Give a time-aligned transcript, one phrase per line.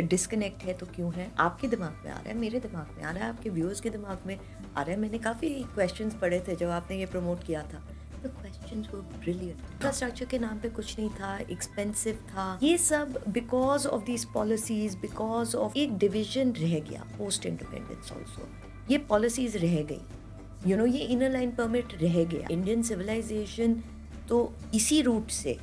[0.00, 1.30] Disconnect है तो क्यों है?
[1.38, 3.90] आपके दिमाग में आ रहा है, मेरे दिमाग में आ रहा है, आपके व्यूअर्स के
[3.90, 7.62] दिमाग में आ रहा है। मैंने काफ़ी क्वेश्चन पढ़े थे जब आपने ये प्रमोट किया
[7.62, 7.82] था।
[8.22, 13.18] The questions were brilliant infrastructure के नाम पे कुछ नहीं था एक्सपेंसिव था। ये सब
[13.28, 18.48] because of these policies because of एक डिविजन रह गया पोस्ट इंडिपेंडेंस ऑल्सो
[18.90, 20.00] ये पॉलिसीज़ रह गई।
[20.66, 23.82] यू नो ये इनर लाइन परमिट रह गया। इंडियन सिविलाइजेशन
[24.28, 25.58] तो इसी रूट से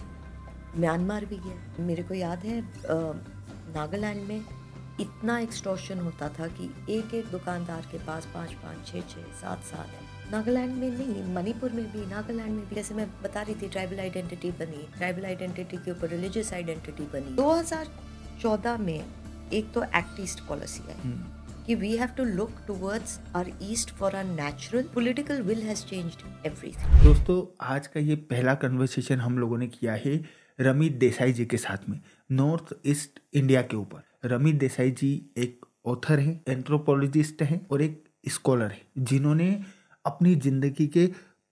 [0.77, 2.61] म्यांमार भी गया। मेरे को याद है
[3.75, 4.41] नागालैंड में
[4.99, 9.63] इतना एक्सटॉर्शन होता था कि एक एक दुकानदार के पास पाँच पाँच छः छः सात
[9.65, 13.55] सात है। नागालैंड में नहीं मणिपुर में भी नागालैंड में भी जैसे मैं बता रही
[13.61, 19.05] थी ट्राइबल आइडेंटिटी बनी ट्राइबल आइडेंटिटी के ऊपर रिलीजियस आइडेंटिटी बनी। 2014 में
[19.53, 23.89] एक तो एक्ट ईस्ट पॉलिसी आई हम्म। कि we have to look towards our east
[23.95, 27.41] for our natural political will has changed everything दोस्तों
[27.75, 30.19] आज का ये पहला कन्वर्सेशन हम लोगों ने किया है
[30.59, 31.99] रमित देसाई जी के साथ में।
[32.31, 38.03] नॉर्थ ईस्ट इंडिया के ऊपर। रमी देसाई जी एक ऑथर हैं एंथ्रोपोलॉजिस्ट हैं और एक
[38.29, 39.49] स्कॉलर हैं जिन्होंने
[40.05, 41.05] अपनी ज़िंदगी के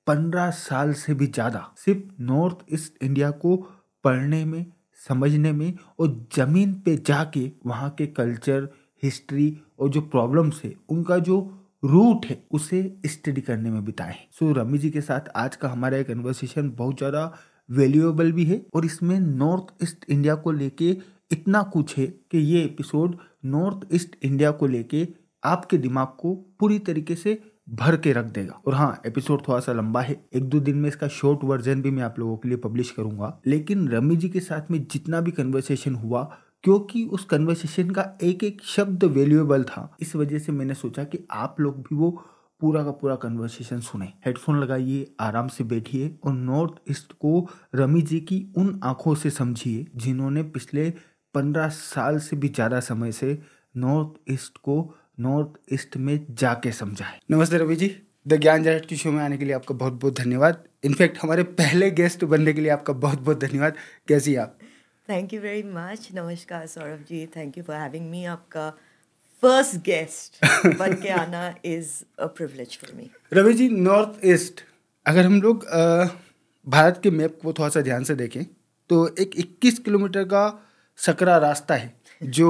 [0.08, 3.56] पंद्रह साल से भी ज़्यादा सिर्फ़ नॉर्थ ईस्ट इंडिया को
[4.04, 4.66] पढ़ने में
[5.08, 8.70] समझने में और ज़मीन पे जाके वहाँ के कल्चर
[9.04, 11.40] हिस्ट्री और जो प्रॉब्लम्स है उनका जो
[11.84, 15.70] रूट है उसे स्टडी करने में बिताए सो so, रमी जी के साथ आज का
[15.70, 17.32] हमारा एक कन्वर्सेशन बहुत ज़्यादा
[17.72, 20.98] वैल्यूएबल भी है और इसमें नॉर्थ ईस्ट इंडिया को लेके
[21.32, 25.08] इतना कुछ है कि ये एपिसोड नॉर्थ ईस्ट इंडिया को लेके
[25.44, 29.74] आपके दिमाग को पूरी तरीके से भर के रख देगा। और हाँ एपिसोड थोड़ा सा
[29.74, 32.58] लंबा है। एक दो दिन में इसका शॉर्ट वर्जन भी मैं आप लोगों के लिए
[32.58, 36.24] पब्लिश करूँगा। लेकिन रमी जी के साथ में जितना भी कन्वर्सेशन हुआ,
[36.64, 41.20] क्योंकि उस कन्वर्सेशन का एक एक शब्द वैल्यूएबल था, इस वजह से मैंने सोचा कि
[41.32, 42.24] आप लोग भी वो
[42.62, 48.02] पूरा का पूरा कन्वर्सेशन सुने। हेडफोन लगाइए आराम से बैठिए और नॉर्थ ईस्ट को रमी
[48.02, 50.90] जी की उन आँखों से समझिए जिन्होंने पिछले
[51.36, 53.38] पंद्रह साल से भी ज़्यादा समय से
[53.76, 54.78] नॉर्थ ईस्ट को
[55.20, 59.38] नॉर्थ ईस्ट में जाके समझा है। नमस्ते रवि जी। द ज्ञान की शो में आने
[59.38, 63.20] के लिए आपका बहुत बहुत धन्यवाद। इनफैक्ट हमारे पहले गेस्ट बनने के लिए आपका बहुत
[63.20, 63.76] बहुत धन्यवाद।
[64.08, 64.58] कैसी आप?
[65.10, 67.26] थैंक यू वेरी मच नमस्कार Saurabh ji.
[67.36, 68.72] Thank you for having me आपका
[69.42, 70.46] फ़र्स्ट गेस्ट
[70.80, 71.90] बन के आना is
[72.20, 74.62] a privilege for me Ravi ji north east
[75.06, 75.66] अगर हम लोग
[76.68, 78.44] भारत के मैप को थोड़ा सा ध्यान से देखें
[78.90, 80.68] तो एक 21 किलोमीटर का
[80.98, 82.50] सकरा रास्ता है जो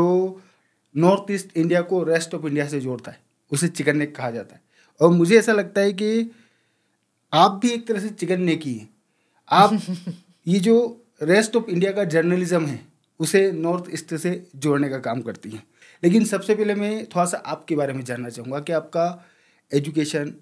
[0.97, 3.19] नॉर्थ ईस्ट इंडिया को रेस्ट ऑफ़ इंडिया से जोड़ता है
[3.51, 4.61] उसे चिकन नेक कहा जाता है।
[5.01, 6.31] और मुझे ऐसा लगता है कि
[7.33, 8.89] आप भी एक तरह से चिकन नेक ही हैं।
[9.49, 9.79] आप
[10.47, 12.79] ये जो रेस्ट ऑफ़ इंडिया का जर्नलिज्म है
[13.19, 15.63] उसे नॉर्थ ईस्ट से जोड़ने का काम करती हैं।
[16.03, 19.25] लेकिन सबसे पहले मैं थोड़ा सा आपके बारे में जानना चाहूँगा कि आपका
[19.73, 20.35] एजुकेशन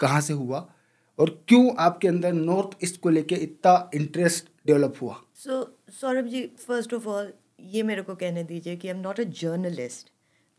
[0.00, 0.74] कहाँ से हुआ
[1.18, 5.22] और क्यों आपके अंदर नॉर्थ ईस्ट को लेके इतना इंटरेस्ट डेवलप हुआ?
[5.34, 9.20] So Saurabh ji first of all ये मेरे को कहने दीजिए कि I am not
[9.20, 10.10] a journalist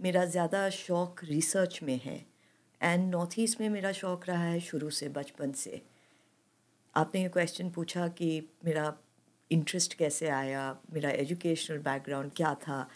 [0.01, 2.25] मेरा ज़्यादा शौक रिसर्च में है.
[2.81, 5.81] एंड नॉर्थ ईस्ट में मेरा शौक रहा है शुरू से, बचपन से.
[6.95, 8.93] आपने ये क्वेश्चन पूछा कि मेरा
[9.51, 12.87] इंटरेस्ट कैसे आया, मेरा एजुकेशनल बैकग्राउंड क्या था?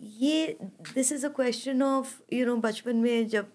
[0.00, 0.58] ये
[0.94, 3.52] this is a question of you know बचपन में जब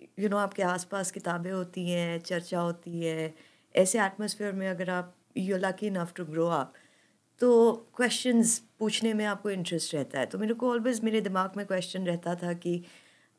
[0.00, 3.34] यू you नो know, आपके आसपास किताबें होती हैं चर्चा होती है
[3.76, 6.72] ऐसे एटमोसफेयर में अगर आप you lucky enough to grow up
[7.40, 11.66] तो क्वेश्चंस पूछने में आपको इंटरेस्ट रहता है। तो मेरे को ऑलवेज मेरे दिमाग में
[11.66, 12.84] क्वेश्चन रहता था कि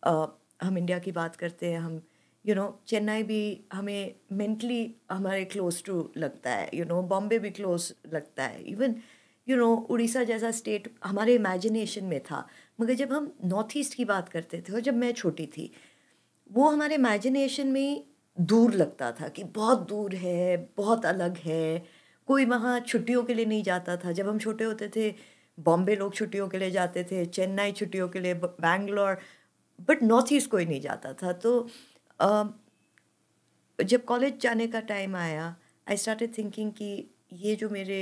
[0.08, 0.28] uh,
[0.62, 2.02] हम इंडिया की बात करते हैं हम
[2.46, 7.50] यू नो चेन्नई भी हमें मेंटली हमारे क्लोज टू लगता है यू नो बॉम्बे भी
[7.50, 8.96] क्लोज लगता है इवन
[9.47, 12.47] यू नो उड़ीसा जैसा स्टेट हमारे इमेजिनेशन में था।
[12.81, 15.72] मगर जब हम नॉर्थ ईस्ट की बात करते थे, और जब मैं छोटी थी,
[16.51, 18.03] वो हमारे इमेजिनेशन में
[18.38, 21.83] दूर लगता था कि बहुत दूर है, बहुत अलग है।
[22.28, 25.13] कोई वहाँ छुट्टियों के लिए नहीं जाता था। जब हम छोटे होते थे,
[25.57, 29.17] बॉम्बे लोग छुट्टियों के लिए जाते थे, चेन्नई छुट्टियों के लिए बैंगलोर
[29.88, 31.69] बट नॉर्थ ईस्ट कोई नहीं जाता था। तो
[33.79, 35.56] जब कॉलेज जाने का टाइम आया
[35.89, 37.97] आई स्टार्टेड थिंकिंग कि ये जो मेरे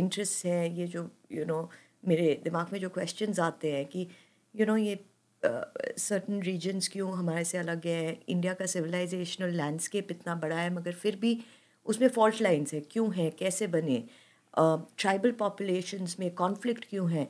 [0.00, 1.02] इंटरेस्ट हैं ये जो
[1.32, 4.74] यू you नो know, मेरे दिमाग में जो क्वेश्चंस आते हैं कि यू you नो
[4.74, 4.98] know, ये
[5.98, 8.18] सर्टन रीजन्स क्यों हमारे से अलग है?
[8.28, 11.38] इंडिया का सिविलाइजेशनल लैंडस्केप इतना बड़ा है मगर फिर भी
[11.86, 13.30] उसमें फॉल्ट लाइन्स है। क्यों है?
[13.38, 14.02] कैसे बने?
[14.54, 17.28] ट्राइबल uh, पॉपुलेशंस में कॉन्फ्लिक्ट क्यों है?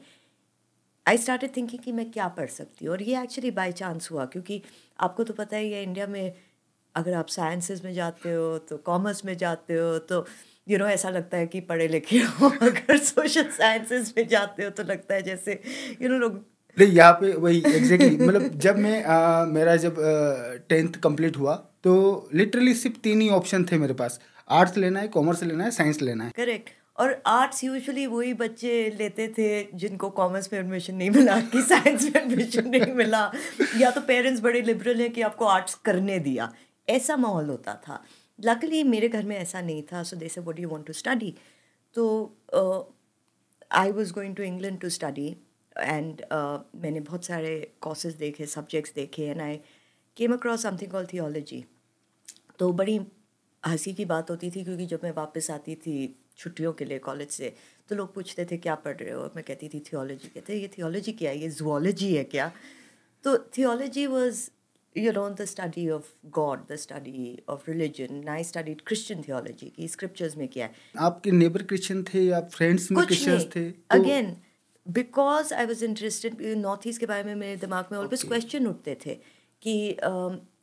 [1.06, 4.24] आई स्टार्ट थिंकिंग कि मैं क्या पढ़ सकती हूँ। और ये एक्चुअली बाई चांस हुआ
[4.26, 4.62] क्योंकि
[5.00, 6.32] आपको तो पता ही है इंडिया में
[6.94, 10.24] अगर आप साइंसेस में जाते हो तो कॉमर्स में जाते हो तो
[10.70, 14.70] यू नो ऐसा लगता है कि पढ़े लिखे हो। अगर सोशल साइंसेस में जाते हो
[14.70, 16.44] तो लगता है जैसे यू you नो know, लोग
[16.78, 19.96] नहीं यहाँ पे वही एग्जैक्टली exactly, मतलब जब मैं आ, मेरा जब
[20.68, 24.20] टेंथ कंप्लीट हुआ तो लिटरली सिर्फ़ तीन ही ऑप्शन थे मेरे पास।
[24.50, 28.96] आर्ट्स लेना है कॉमर्स लेना है साइंस लेना है। करेक्ट और आर्ट्स यूजुअली वही बच्चे
[28.98, 33.30] लेते थे जिनको कॉमर्स में एडमिशन नहीं मिला कि साइंस में एडमिशन नहीं मिला।
[33.78, 36.52] या तो पेरेंट्स बड़े लिबरल हैं कि आपको आर्ट्स करने दिया।
[36.88, 38.02] ऐसा माहौल होता था।
[38.44, 41.34] लकली मेरे घर में ऐसा नहीं था so they say what you want to study
[41.94, 42.04] तो
[43.72, 45.28] I was going to England to study
[45.78, 46.22] and
[46.76, 49.60] मैंने बहुत सारे कोर्सेज देखे सब्जेक्ट्स देखे and I
[50.16, 51.64] came across something call theology
[52.58, 53.00] तो बड़ी
[53.66, 55.96] हँसी की बात होती थी क्योंकि जब मैं वापस आती थी
[56.36, 57.54] छुट्टियों के लिए कॉलेज से
[57.88, 59.22] तो लोग पूछते थे, क्या पढ़ रहे हो?
[59.36, 61.38] मैं कहती थी थियोलॉजी कहते ये थियोलॉजी क्या है?
[61.38, 62.50] ये जुआलॉजी है क्या?
[63.24, 64.48] तो theology was
[64.96, 66.06] you know the study of
[66.36, 69.70] god the study of religion i studied christian theology.
[69.76, 70.72] की scriptures में क्या है?
[70.98, 73.66] आपके नेबर क्रिश्चियन थे या फ्रेंड्स में क्रिश्चियंस थे?
[73.90, 74.36] Again
[74.86, 78.96] because I was interested north east के बारे में मेरे दिमाग में ऑलवेज क्वेश्चन उठते
[79.06, 79.14] थे
[79.62, 79.96] कि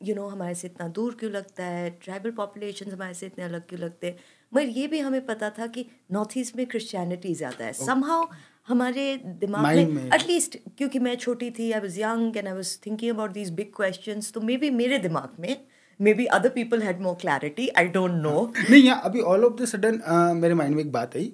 [0.04, 1.90] यू नो हमारे से इतना दूर क्यों लगता है?
[2.04, 4.18] ट्राइबल पॉपुलेशन हमारे से इतने अलग क्यों लगते हैं?
[4.54, 7.74] मगर ये भी हमें पता था कि नॉर्थ ईस्ट में क्रिश्चियनिटी ज़्यादा है.
[7.74, 8.26] समहाउ
[8.68, 9.06] हमारे
[9.42, 13.12] दिमाग Mind में। एटलीस्ट क्योंकि मैं छोटी थी I was young and I was thinking
[13.12, 15.56] about these big questions तो मे बी मेरे दिमाग में
[16.14, 19.66] maybe other people had more clarity I don't know नहीं यहाँ अभी ऑल ऑफ़ द
[19.66, 20.02] सडन
[20.38, 21.32] मेरे माइंड में एक बात आई।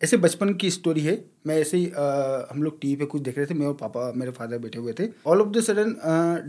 [0.00, 1.12] ऐसे बचपन की स्टोरी है।
[1.46, 4.12] मैं ऐसे ही अ, हम लोग टीवी पे कुछ देख रहे थे मैं और पापा
[4.16, 5.94] मेरे फादर बैठे हुए थे। All of the sudden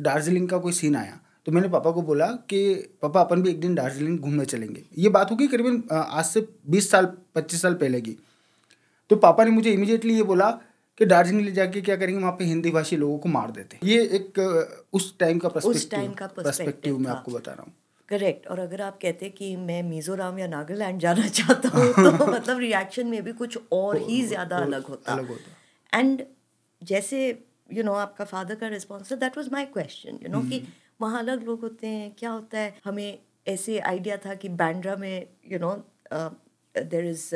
[0.04, 2.60] Darjeeling का कोई सीन आया। तो मैंने पापा को बोला कि
[3.02, 6.90] पापा अपन भी एक दिन दार्जिलिंग घूमने चलेंगे। ये बात होगी करीबन आज से बीस
[6.92, 7.06] साल
[7.36, 8.18] पच्चीस साल पहले की।
[9.10, 10.50] तो पापा ने मुझे इमीडिएटली ये बोला
[11.00, 12.20] कि दार्जिलिंग ले जाके क्या करेंगे?
[12.20, 14.40] वहाँ पे हिंदी भाषी लोगों को मार देते ये एक
[14.94, 17.74] उस टाइम का time का पर्सपेक्टिव मैं आपको बता रहा हूँ।
[18.10, 22.60] करेक्ट और अगर आप कहते कि मैं मिजोरम या नागालैंड जाना चाहता हूँ तो मतलब
[22.60, 26.24] रिएक्शन में भी कुछ और ही ज़्यादा अलग होता। अलग होता। एंड
[26.82, 27.28] जैसे
[27.74, 30.62] यू नो आपका फादर का रिस्पॉन्स था that was my question you know कि
[31.02, 32.74] वहाँ अलग लोग होते हैं क्या होता है?
[32.86, 33.18] हमें
[33.48, 35.72] ऐसे आइडिया था कि बैंड्रा में you know
[36.78, 37.30] there is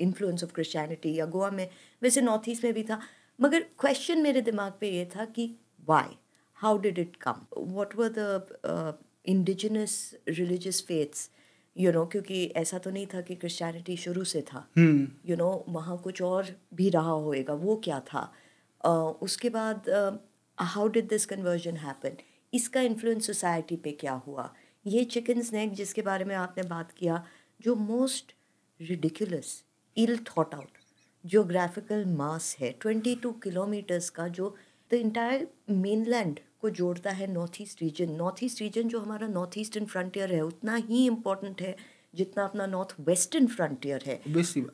[0.00, 1.68] influence of Christianity या गोवा में
[2.02, 3.00] वैसे नॉर्थ ईस्ट में भी था।
[3.40, 5.54] मगर क्वेश्चन मेरे दिमाग पे ये था कि
[5.88, 6.16] why
[6.54, 11.30] how did it come what were the indigenous religious faiths
[11.76, 15.96] you know क्योंकि ऐसा तो नहीं था कि क्रिश्चियनिटी शुरू से था। यू नो वहाँ
[15.98, 18.32] कुछ और भी रहा होएगा। वो क्या था?
[18.86, 19.90] uh, उसके बाद
[20.58, 22.16] how did this conversion happen
[22.52, 24.52] इसका इन्फ्लुएंस सोसाइटी पे क्या हुआ?
[24.86, 27.24] ये चिकन स्नैक जिसके बारे में आपने बात किया
[27.60, 28.34] जो most
[28.80, 29.62] ridiculous
[29.96, 30.78] ill thought out
[31.24, 34.54] geographical mass है 22 किलोमीटर्स का जो
[34.90, 39.58] द इंटायर मेनलैंड को जोड़ता है north east region north east region जो हमारा नॉर्थ
[39.58, 41.76] ईस्टर्न फ्रंटियर है उतना ही इम्पोर्टेंट है
[42.14, 44.20] जितना अपना नॉर्थ वेस्टर्न फ्रंटियर है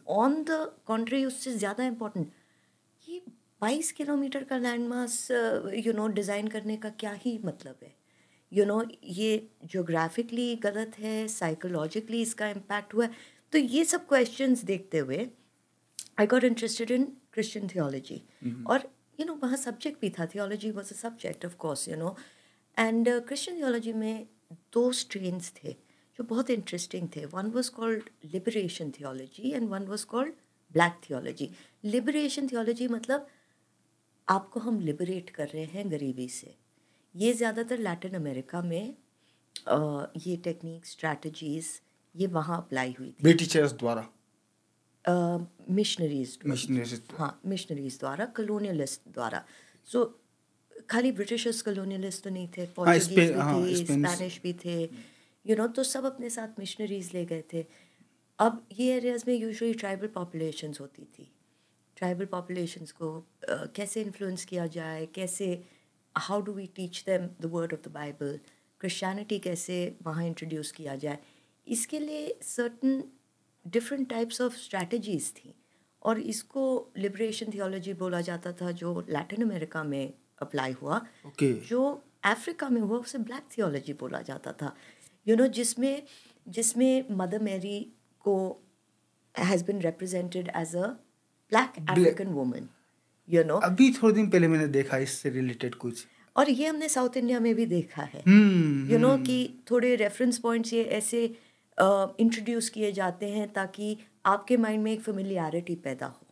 [0.08, 2.30] ऑन द कॉन्ट्री उससे ज़्यादा इम्पोर्टेंट
[3.08, 3.20] ये
[3.62, 5.26] 22 किलोमीटर का land mass
[5.86, 7.94] you know design करने का क्या ही मतलब है?
[8.52, 13.10] यू you नो know, ये जोग्राफिकली गलत है साइकोलॉजिकली इसका इम्पैक्ट हुआ है।
[13.52, 15.26] तो ये सब क्वेश्चंस देखते हुए
[16.20, 18.20] I got interested in Christian theology
[18.70, 18.88] और
[19.20, 22.16] यू नो वहाँ सब्जेक्ट भी था theology was a subject of course you know
[22.76, 24.26] and Christian theology में
[24.72, 25.72] दो स्ट्रेन्स थे
[26.18, 27.24] जो बहुत इंटरेस्टिंग थे.
[27.26, 30.32] One was called liberation theology and one was called
[30.74, 31.50] black theology
[31.84, 33.26] liberation theology मतलब
[34.28, 36.54] आपको हम लिबरेट कर रहे हैं गरीबी से।
[37.14, 38.94] ये ज़्यादातर लैटिन अमेरिका में
[39.66, 41.66] अ, ये टेक्निक स्ट्रैटेजीज
[42.14, 44.08] ये वहाँ अप्लाई हुई थी। ब्रिटिशर्स द्वारा?
[45.70, 49.44] मिशनरीज मिशनरीज हाँ मिशनरीज द्वारा कलोनियलिस्ट द्वारा।
[49.88, 50.04] सो
[50.90, 54.82] खाली ब्रिटिशर्स कलोनियलिस्ट तो नहीं थे पोर्चुगीज भी हाँ, थे स्पेनिश। भी थे
[55.46, 57.64] यू नो तो सब अपने साथ मिशनरीज ले गए थे।
[58.38, 61.30] अब ये एरियाज़ में यूजुअली ट्राइबल पॉपुलेशंस होती थी।
[61.96, 65.46] ट्राइबल पॉपुलेशंस को अ, कैसे इन्फ्लुएंस किया जाए कैसे
[66.14, 68.38] how do we teach them the word of the Bible
[68.80, 71.18] Christianity कैसे वहाँ इंट्रोड्यूस किया जाए?
[71.66, 73.02] इसके लिए certain
[73.66, 75.54] different types of strategies थी।
[76.02, 76.62] और इसको
[76.98, 81.82] लिबरेशन थियोलॉजी बोला जाता था जो लैटिन अमेरिका में अप्लाई हुआ। ओके जो
[82.24, 84.74] अफ्रीका में हुआ उसे ब्लैक थियोलॉजी बोला जाता था।
[85.26, 86.02] यू नो जिसमें
[86.46, 87.80] जिसमें मदर मैरी
[88.24, 88.34] को
[89.34, 90.86] has been represented as a
[91.52, 92.68] black African woman
[93.28, 97.16] you know अभी थोड़े दिन पहले मैंने देखा इससे रिलेटेड कुछ। और ये हमने साउथ
[97.16, 101.24] इंडिया में भी देखा है। यू नो know, कि थोड़े रेफरेंस पॉइंट्स ये ऐसे
[101.78, 106.26] इंट्रोड्यूस किए जाते हैं ताकि आपके माइंड में एक फेमिलियरिटी पैदा हो।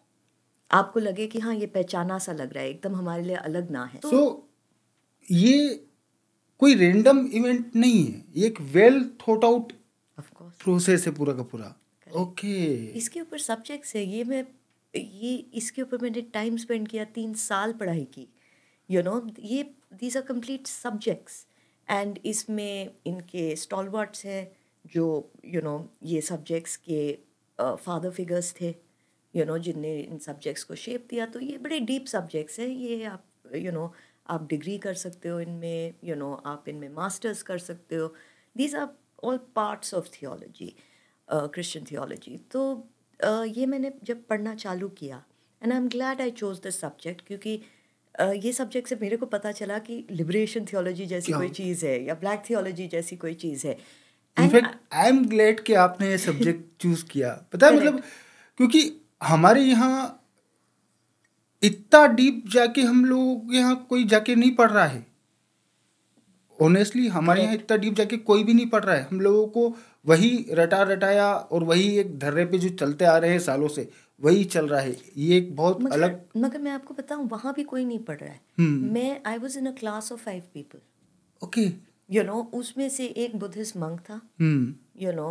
[0.70, 3.84] आपको लगे कि हाँ ये पहचाना सा लग रहा है एकदम हमारे लिए अलग ना
[3.84, 4.48] है। सो
[5.26, 5.86] ये
[6.60, 9.72] कोई रेंडम इवेंट नहीं है ये एक वेल थॉट आउट
[10.18, 11.74] प्रोसेस है पूरा का पूरा।
[12.06, 12.96] Okay okay.
[12.96, 14.44] इसके ऊपर सब्जेक्ट्स है ये मैं
[14.94, 18.26] ये इसके ऊपर मैंने टाइम स्पेंड किया तीन साल पढ़ाई की।
[18.90, 19.62] यू नो ये
[19.94, 21.44] these are complete subjects
[21.88, 24.50] and इसमें इनके स्टॉलवर्ट्स हैं
[24.86, 27.18] जो यू you नो know, ये सब्जेक्ट्स के
[27.58, 28.74] फादर फिगर्स थे
[29.34, 33.04] यू नो जिनने इन सब्जेक्ट्स को शेप दिया तो ये बड़े डीप सब्जेक्ट्स हैं ये
[33.04, 33.94] आप यू you नो know,
[34.28, 38.14] आप डिग्री कर सकते हो इनमें यू नो आप इनमें मास्टर्स कर सकते हो।
[38.56, 38.88] These are
[39.24, 40.74] all parts of theology
[41.28, 42.88] Christian theology तो
[43.20, 45.24] uh, ये मैंने जब पढ़ना चालू किया
[45.62, 47.62] and I am glad I chose this subject क्योंकि
[48.20, 52.04] uh, ये सब्जेक्ट से मेरे को पता चला कि लिबरेशन थियोलॉजी जैसी कोई चीज़ है
[52.04, 53.76] या ब्लैक थियोलॉजी जैसी कोई चीज़ है।
[54.36, 58.02] इनफैक्ट आई एम ग्लैड कि आपने ये सब्जेक्ट चूज़ किया। पता है मतलब
[58.56, 58.90] क्योंकि
[59.22, 60.16] हमारे यहाँ
[61.62, 65.06] इतना डीप जाके हम लोग यहाँ कोई जाके नहीं पढ़ रहा है।
[66.58, 69.76] ऑनेस्टली हमारे यहाँ इतना डीप जाके कोई भी नहीं पढ़ रहा है। हम लोगों को
[70.06, 73.88] वही रटा रटाया और वही एक धर्रे पे जो चलते आ रहे हैं सालों से
[74.20, 77.62] वही चल रहा है। ये एक बहुत मगर, अलग मगर मैं आपको बताऊँ वहाँ भी
[77.64, 80.80] कोई नहीं पढ़ रहा है। हम्म। मैं I was in a class of five people
[81.42, 84.20] okay you know उसमें से एक बुद्धिस्ट मंक था।
[85.02, 85.28] यू नो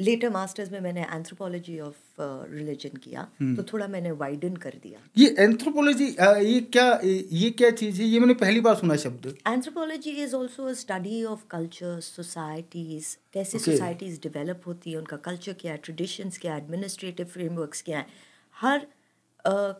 [0.00, 4.98] लेटर मास्टर्स में मैंने एंथ्रोपोलॉजी ऑफ़ रिलीजन किया। हम्म। तो थोड़ा मैंने वाइडन कर दिया।
[5.18, 8.08] ये एंथ्रोपोलॉजी ये क्या ये क्या चीज़ है?
[8.08, 13.58] ये मैंने पहली बार सुना शब्द। Anthropology is also a study of culture societies कैसे
[13.58, 13.70] Okay.
[13.70, 18.06] सोसाइटीज डेवलप होती है उनका कल्चर क्या है ट्रेडिशंस क्या है एडमिनिस्ट्रेटिव फ्रेमवर्क्स क्या है।
[18.56, 18.86] हर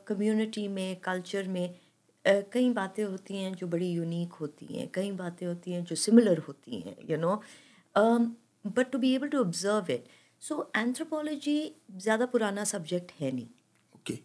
[0.09, 1.76] कम्युनिटी uh, में कल्चर में uh,
[2.26, 6.38] कई बातें होती हैं जो बड़ी यूनिक होती हैं कई बातें होती हैं जो सिमिलर
[6.49, 7.35] होती हैं you know
[7.97, 10.09] but to be able to observe it
[10.43, 11.59] so anthropology
[11.97, 13.47] ज़्यादा पुराना सब्जेक्ट है नहीं.
[13.95, 14.19] Okay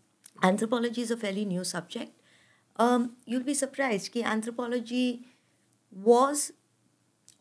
[0.46, 5.04] anthropology is a fairly new subject you'll be surprise कि anthropology
[5.94, 6.52] was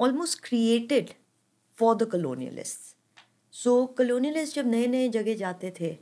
[0.01, 1.11] almost created
[1.79, 2.97] for the colonialist
[3.55, 5.97] so colonialist जब नए नए जगह जाते थे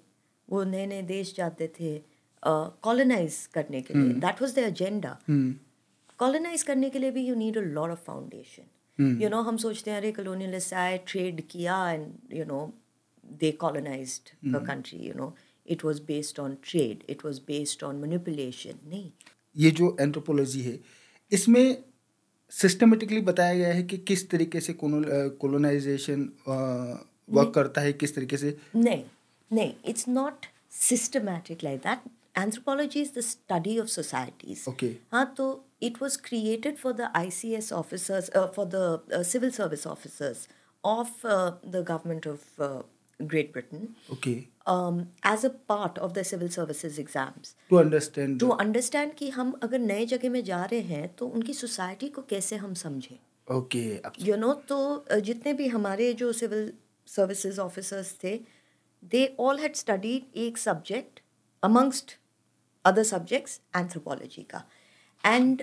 [0.49, 1.97] वो नए नए देश जाते थे
[2.47, 5.19] कॉलोनाइज करने के लिए। That was the agenda
[6.19, 9.21] colonise करने के लिए भी you need a lot of foundation.
[9.23, 12.61] You know हम सोचते हैं अरे कॉलोनियलिस्ट आए ट्रेड किया and you know
[13.25, 15.35] they colonised hmm. A country you know
[15.67, 19.11] it was based on trade it was based on manipulation नहीं।
[19.57, 20.79] ये जो एंथ्रोपोलॉजी है
[21.33, 21.77] इसमें
[22.53, 28.57] सिस्टमेटिकली बताया गया है कि किस तरीके से कोलोनाइजेशन वर्क करता है किस तरीके से?
[28.77, 29.03] नहीं।
[29.51, 31.99] नहीं it's not systematic like that
[32.38, 35.52] Anthropology is the study of societies okay हाँ तो
[35.84, 40.48] it was created for the ICS officers, uh, for the uh, civil service officers
[40.84, 42.82] of uh, the government of uh,
[43.20, 44.36] Great Britain okay
[44.66, 47.56] um, as a part of the civil services exams.
[47.70, 51.54] To understand To understand कि हम अगर नए जगह में जा रहे हैं तो उनकी
[51.54, 53.84] सोसाइटी को कैसे हम समझें ओके
[54.20, 54.80] यू नो तो
[55.12, 56.72] uh, जितने भी हमारे जो सिविल
[57.08, 58.40] सर्विसेज ऑफिसर्स थे
[59.04, 61.20] दे ऑल हैड स्टडीड एक subject
[61.64, 62.18] amongst
[62.87, 64.65] other subjects anthropology का.
[65.25, 65.63] एंड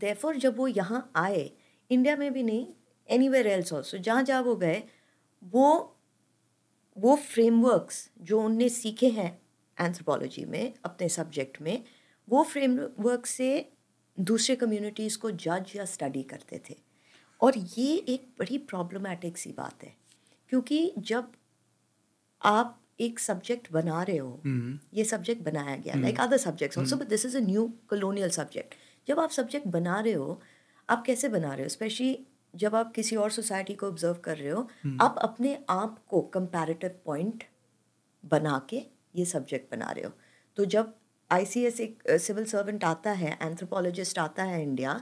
[0.00, 1.50] देफोर जब वो यहाँ आए
[1.90, 2.66] इंडिया में भी नहीं
[3.08, 4.82] एनी वेयर एल्स ऑल्सो जहाँ जहाँ वो गए,
[5.42, 5.92] वो
[6.96, 9.30] वो फ्रेमवर्क्स जो उनने सीखे हैं
[9.78, 11.84] एंथ्रोपोलॉजी में, अपने सब्जेक्ट में,
[12.28, 13.68] वो फ्रेमवर्क से
[14.18, 16.76] दूसरे कम्युनिटीज़ को जज या स्टडी करते थे.
[17.40, 19.94] और ये एक बड़ी प्रॉब्लमैटिक सी बात है,
[20.52, 21.32] क्योंकि जब
[22.42, 24.40] आप एक सब्जेक्ट बना रहे हो
[24.94, 28.74] ये सब्जेक्ट बनाया गया like other subjects also but this is a new colonial subject
[29.08, 30.40] जब आप सब्जेक्ट बना रहे हो
[30.88, 31.68] आप कैसे बना रहे हो?
[31.68, 34.68] स्पेशली जब आप किसी और सोसाइटी को ऑब्ज़र्व कर रहे हो
[35.00, 37.44] आप अपने आप को कंपैरेटिव पॉइंट
[38.24, 38.82] बना के
[39.16, 40.12] ये सब्जेक्ट बना रहे हो।
[40.56, 40.94] तो जब
[41.30, 45.00] आई सी एस एक सिविल सर्वेंट आता है एंथ्रोपोलॉजिस्ट आता है इंडिया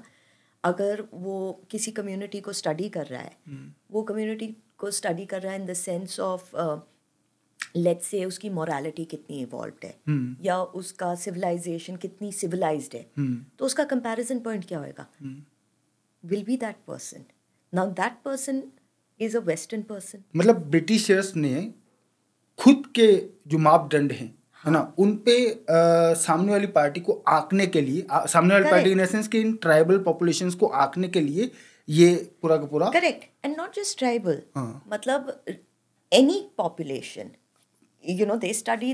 [0.65, 1.37] अगर वो
[1.71, 3.37] किसी कम्युनिटी को स्टडी कर रहा है
[3.91, 6.51] वो कम्युनिटी को स्टडी कर रहा है in the sense of
[7.77, 9.95] let's say उसकी मोरालिटी कितनी इवॉल्व है
[10.43, 13.07] या उसका सिविलाइजेशन कितनी सिविलाइज्ड है
[13.59, 15.07] तो उसका कंपैरिजन पॉइंट क्या होएगा?
[16.25, 17.25] Will be that person
[17.73, 18.63] now that person
[19.21, 21.73] is a western person मतलब ब्रिटिशर्स ने
[22.59, 23.07] खुद के
[23.47, 28.07] जो मापदंड हैं है ना उन पे अ, सामने वाली पार्टी को आंकने के लिए
[28.11, 31.51] आ, सामने वाली पार्टी इन एसेंस के इन ट्राइबल पॉपुलेशन को आंकने के लिए
[31.89, 35.33] ये पूरा का पूरा correct and not just tribal हाँ। मतलब
[36.13, 37.31] any population
[38.09, 38.91] you know they study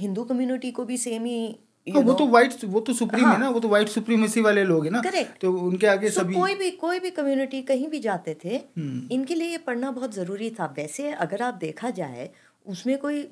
[0.00, 3.40] Hindu community को भी सेम ही हाँ, वो तो वाइट वो तो सुप्रीम हाँ, है।
[3.40, 5.40] ना वो तो वाइट सुप्रीमेसी वाले लोग हैं ना। Correct.
[5.40, 9.08] तो उनके आगे So, सभी कोई भी कोई भी कम्युनिटी कहीं भी जाते थे हम्म।
[9.12, 12.28] इनके लिए ये पढ़ना बहुत ज़रूरी था। वैसे अगर आप देखा जाए
[12.66, 13.22] उसमें कोई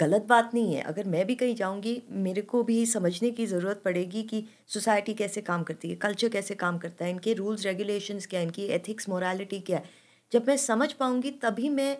[0.00, 3.82] गलत बात नहीं है। अगर मैं भी कहीं जाऊँगी मेरे को भी समझने की ज़रूरत
[3.84, 8.26] पड़ेगी कि सोसाइटी कैसे काम करती है कल्चर कैसे काम करता है इनके रूल्स रेगुलेशंस
[8.26, 9.84] क्या है इनकी एथिक्स मोरालिटी क्या है।
[10.32, 11.96] जब मैं समझ पाऊँगी तभी मैं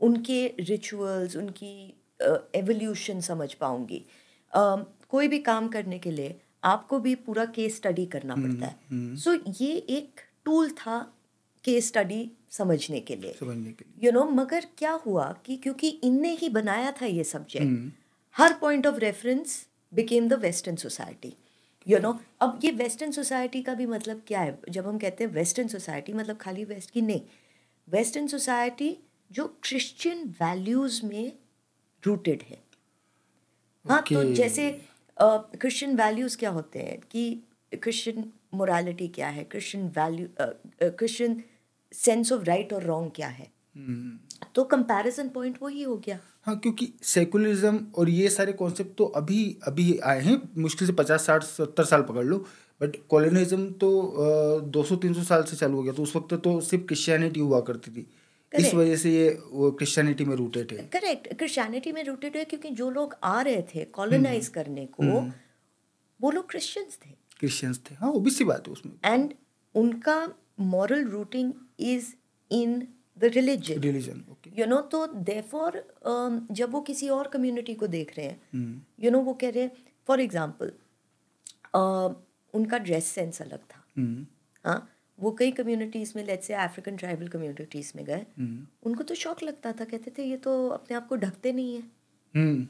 [0.00, 1.94] उनके रिचुअल्स उनकी
[2.54, 4.04] एवोल्यूशन समझ पाऊँगी।
[4.52, 8.76] अम, कोई भी काम करने के लिए आपको भी पूरा केस स्टडी करना पड़ता है।
[9.16, 11.14] सो so, ये एक टूल था
[11.64, 15.88] केस स्टडी समझने के लिए। समझने के लिए। यू नो मगर क्या हुआ कि क्योंकि
[15.88, 17.92] इनने ही बनाया था ये subject hmm,
[18.36, 21.34] her point of reference became the western society
[21.88, 24.58] you know अब ये वेस्टर्न सोसाइटी का भी मतलब क्या है?
[24.70, 27.20] जब हम कहते हैं वेस्टर्न सोसाइटी मतलब खाली वेस्ट की नहीं।
[27.88, 28.96] वेस्टर्न सोसाइटी
[29.32, 31.32] जो क्रिश्चियन वैल्यूज़ में
[32.02, 32.62] रूटेड है।
[33.84, 34.14] हाँ okay.
[34.14, 34.70] तो जैसे
[35.20, 36.98] क्रिश्चियन uh, वैल्यूज़ क्या होते हैं?
[37.10, 37.42] कि
[37.72, 39.44] क्रिश्चियन मोरालिटी क्या है?
[39.44, 40.26] Christian value
[40.82, 41.42] Christian
[41.92, 43.50] sense of right और रॉन्ग क्या है?
[43.76, 49.04] हम्म। तो कंपैरिजन पॉइंट वही हो गया। हाँ क्योंकि सेकुलरिज्म और ये सारे कॉन्सेप्ट तो
[49.04, 52.38] अभी अभी आए हैं। मुश्किल से पचास साठ सत्तर साल पकड़ लो।
[52.80, 56.34] बट कॉलोनिज्म तो दो सौ तीन सौ साल से चालू हो गया। तो उस वक्त
[56.34, 58.06] तो सिर्फ़ क्रिश्चियनिटी हुआ करती थी।
[58.52, 62.70] इस वजह से ये वो क्रिश्चियनिटी में रूटेड है। करेक्ट क्रिश्चियनिटी में रूटेड है क्योंकि
[62.72, 65.04] जो लोग आ रहे थे कॉलोनाइज हम्म। करने को
[66.20, 69.34] वो लोग क्रिश्चियंस थे। क्रिश्चियंस थे। हाँ वो भी सी बात है उसमें। एंड
[69.74, 70.16] उनका
[70.60, 72.12] moral rooting is
[72.50, 72.86] in
[73.18, 75.82] the religion religion okay you know तो देफॉर
[76.52, 79.62] जब वो किसी और कम्युनिटी को देख रहे हैं हम्म, यू नो वो कह रहे
[79.62, 79.72] हैं
[80.08, 80.72] फॉर एग्ज़ाम्पल
[82.54, 84.26] उनका ड्रेस सेंस अलग था। हम्म,
[84.64, 84.88] हाँ?
[85.18, 89.42] वो कई कम्युनिटीज़ में let's say African tribal communities में गए हम्म, उनको तो शौक
[89.42, 91.82] लगता था कहते थे ये तो अपने आप को ढकते नहीं है।
[92.34, 92.66] हम्म।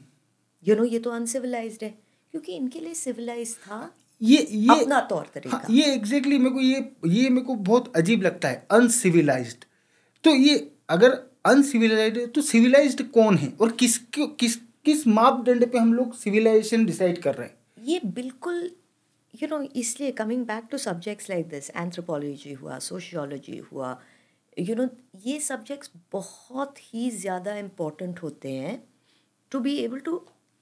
[0.65, 1.89] यू नो ये तो अनसिविलाइज्ड है।
[2.33, 3.79] क्योंकि इनके लिए सिविलाइज था
[4.21, 7.95] ये ये अपना तौर तरीका। हाँ, ये एग्जैक्टली मेरे को ये ये मेरे को बहुत
[7.95, 9.65] अजीब लगता है अनसिविलाइज्ड
[10.23, 10.55] तो ये
[10.89, 11.11] अगर
[11.45, 13.53] अनसिविलाइज्ड है तो सिविलाइज कौन है?
[13.61, 17.55] और किस किस किस मापदंड पे हम लोग सिविलाइजेशन डिसाइड कर रहे हैं?
[17.85, 18.69] ये बिल्कुल
[19.41, 23.99] यू नो इसलिए coming back to subjects like this anthropology हुआ सोशियोलॉजी हुआ
[24.59, 24.87] यू नो
[25.25, 28.81] ये सब्जेक्ट्स बहुत ही ज़्यादा इम्पोर्टेंट होते हैं
[29.51, 30.17] to be able to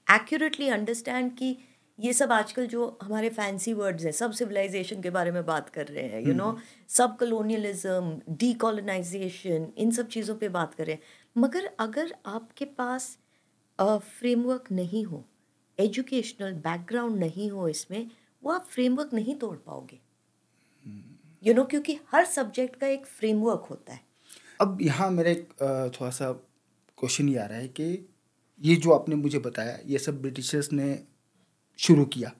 [0.06, 1.56] accurately understand कि
[1.98, 5.86] ये सब आजकल जो हमारे फैंसी वर्ड्स हैं सब सिविलाइजेशन के बारे में बात कर
[5.86, 6.56] रहे हैं यू नो
[6.88, 13.18] सब कलोनियलिज्म डीकोलोनाइजेशन इन सब चीज़ों पे बात कर रहे हैं। मगर अगर आपके पास
[13.78, 15.24] फ्रेमवर्क नहीं हो
[15.78, 18.10] एजुकेशनल बैकग्राउंड नहीं हो इसमें
[18.42, 19.98] वो आप फ्रेमवर्क नहीं तोड़ पाओगे।
[21.42, 24.00] यू नो क्योंकि हर सब्जेक्ट का एक फ्रेमवर्क होता है।
[24.60, 25.48] अब यहाँ मेरा एक
[25.94, 28.08] थोड़ा सा क्वेश्चन ये आ रहा है कि
[28.60, 30.98] ये जो आपने मुझे बताया ये सब ब्रिटिशर्स ने
[31.78, 32.32] शुरू किया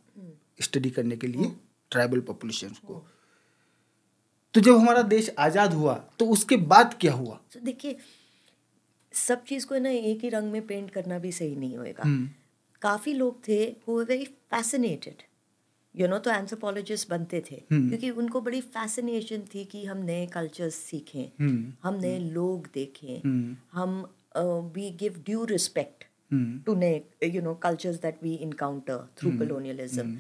[0.61, 1.51] स्टडी करने के लिए
[1.93, 3.05] ट्राइबल पॉपुलेशन को।
[4.55, 7.41] तो जब हमारा देश आज़ाद हुआ तो उसके बाद क्या हुआ?
[7.53, 7.97] तो देखिए
[9.15, 12.29] सब चीज़ को ना एक ही रंग में पेंट करना भी सही नहीं होएगा। हम्म,
[12.83, 15.23] काफ़ी लोग थे who very fascinated
[15.99, 20.27] you know तो एंथ्रोपोलॉजिस्ट बनते थे हम्म। क्योंकि उनको बड़ी फैसिनेशन थी कि हम नए
[20.35, 26.05] कल्चर्स सीखें हम्म, हम नए लोग देखें हम्म, हम we give due respect
[26.67, 30.17] to नए you know cultures that we encounter through colonialism.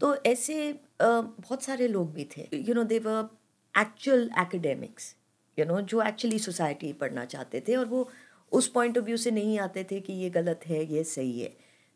[0.00, 0.54] तो ऐसे
[1.02, 3.28] बहुत सारे लोग भी थे। You know they were
[3.74, 5.14] actual academics
[5.58, 8.08] you know जो एक्चुअली सोसाइटी पढ़ना चाहते थे और वो
[8.52, 11.52] उस पॉइंट ऑफ़ व्यू से नहीं आते थे कि ये गलत है ये सही है।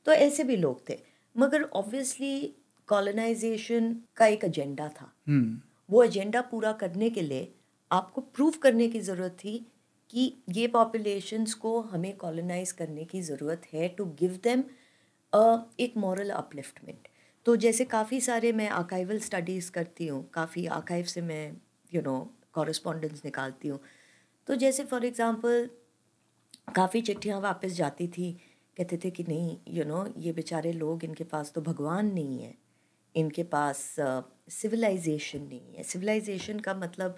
[0.07, 0.99] तो ऐसे भी लोग थे।
[1.37, 2.33] मगर ऑब्वियसली
[2.89, 7.53] कॉलोनाइजेशन का एक एजेंडा था। हम्म, वो एजेंडा पूरा करने के लिए
[7.91, 9.59] आपको प्रूव करने की ज़रूरत थी
[10.11, 14.63] कि ये पॉपुलेशंस को हमें कॉलोनाइज करने की ज़रूरत है टू गिव देम
[15.81, 17.09] एक मॉरल अपलिफ्टमेंट
[17.47, 21.53] तो जैसे काफ़ी सारे मैं आर्काइवल स्टडीज़ करती हूँ काफ़ी आर्काइव से मैं
[21.93, 22.19] यू नो
[22.53, 23.79] कॉरस्पॉन्डेंस निकालती हूँ।
[24.49, 25.69] तो जैसे फॉर एग्ज़ाम्पल
[26.75, 28.33] काफ़ी चिट्ठियाँ वापस जाती थी
[28.77, 32.13] कहते थे कि नहीं यू you नो know, ये बेचारे लोग इनके पास तो भगवान
[32.13, 32.55] नहीं है।
[33.17, 33.97] इनके पास
[34.51, 37.17] सिविलाइजेशन uh, नहीं है। सिविलाइजेशन का मतलब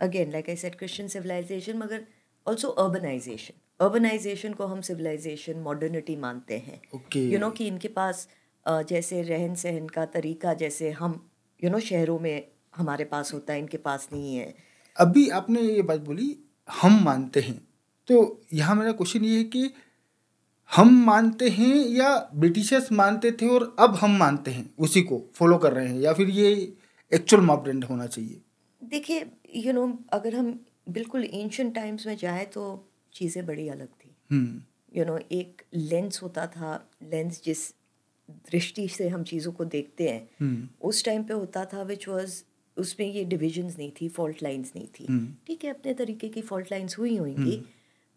[0.00, 2.06] again like I said Christian civilisation मगर
[2.48, 6.80] ऑल्सो अर्बनाइजेशन अर्बनाइजेशन को हम सिविलाइजेशन मॉडर्निटी मानते हैं।
[7.16, 8.28] यू नो कि इनके पास
[8.66, 11.30] अ, जैसे रहन सहन का तरीका जैसे हम
[11.64, 14.54] यू you नो know, शहरों में हमारे पास होता है इनके पास नहीं है।
[14.96, 16.36] अभी आपने ये बात बोली
[16.80, 17.68] हम मानते हैं।
[18.08, 19.70] तो यहाँ मेरा क्वेश्चन ये है कि
[20.70, 25.56] हम मानते हैं या ब्रिटिशर्स मानते थे और अब हम मानते हैं उसी को फॉलो
[25.58, 26.50] कर रहे हैं या फिर ये
[27.12, 28.40] एक्चुअल मापदंड होना चाहिए?
[28.82, 29.24] देखिए
[29.56, 32.62] यू नो अगर हम बिल्कुल एंशंट टाइम्स में जाए तो
[33.12, 34.60] चीज़ें बड़ी अलग थी। हम्म।
[34.98, 37.68] यू नो एक लेंस होता था लेंस जिस
[38.50, 42.42] दृष्टि से हम चीज़ों को देखते हैं हम्म। उस टाइम पे होता था विच वॉज़
[42.76, 46.42] उसमें ये डिविजन्स नहीं थी फॉल्ट लाइंस नहीं थी। हम्म। ठीक है अपने तरीके की
[46.42, 47.62] फॉल्ट लाइंस हुई होंगी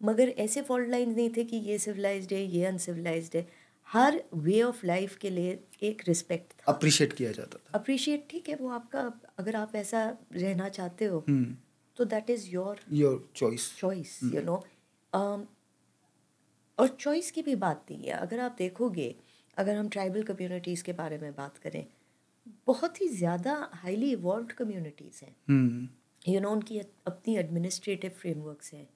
[0.00, 3.46] मगर ऐसे फॉल्ट लाइन नहीं थे कि ये सिविलाइज्ड है ये अनसिविलाइज्ड है।
[3.88, 8.48] हर वे ऑफ़ लाइफ के लिए एक रिस्पेक्ट था। अप्रिशिएट किया जाता था। अप्रिशिएट ठीक
[8.48, 9.00] है वो आपका
[9.38, 11.56] अगर आप ऐसा रहना चाहते हो हम्म।
[11.98, 14.62] तो that is your your choice choice you know
[16.78, 19.14] और चॉइस की भी बात नहीं है। अगर आप देखोगे
[19.56, 21.84] अगर हम ट्राइबल कम्युनिटीज़ के बारे में बात करें
[22.66, 28.88] बहुत ही ज़्यादा हाईली इवॉल्व कम्युनिटीज़ हैं। हम्म। यू नो उनकी अपनी एडमिनिस्ट्रेटिव फ्रेमवर्क्स हैं।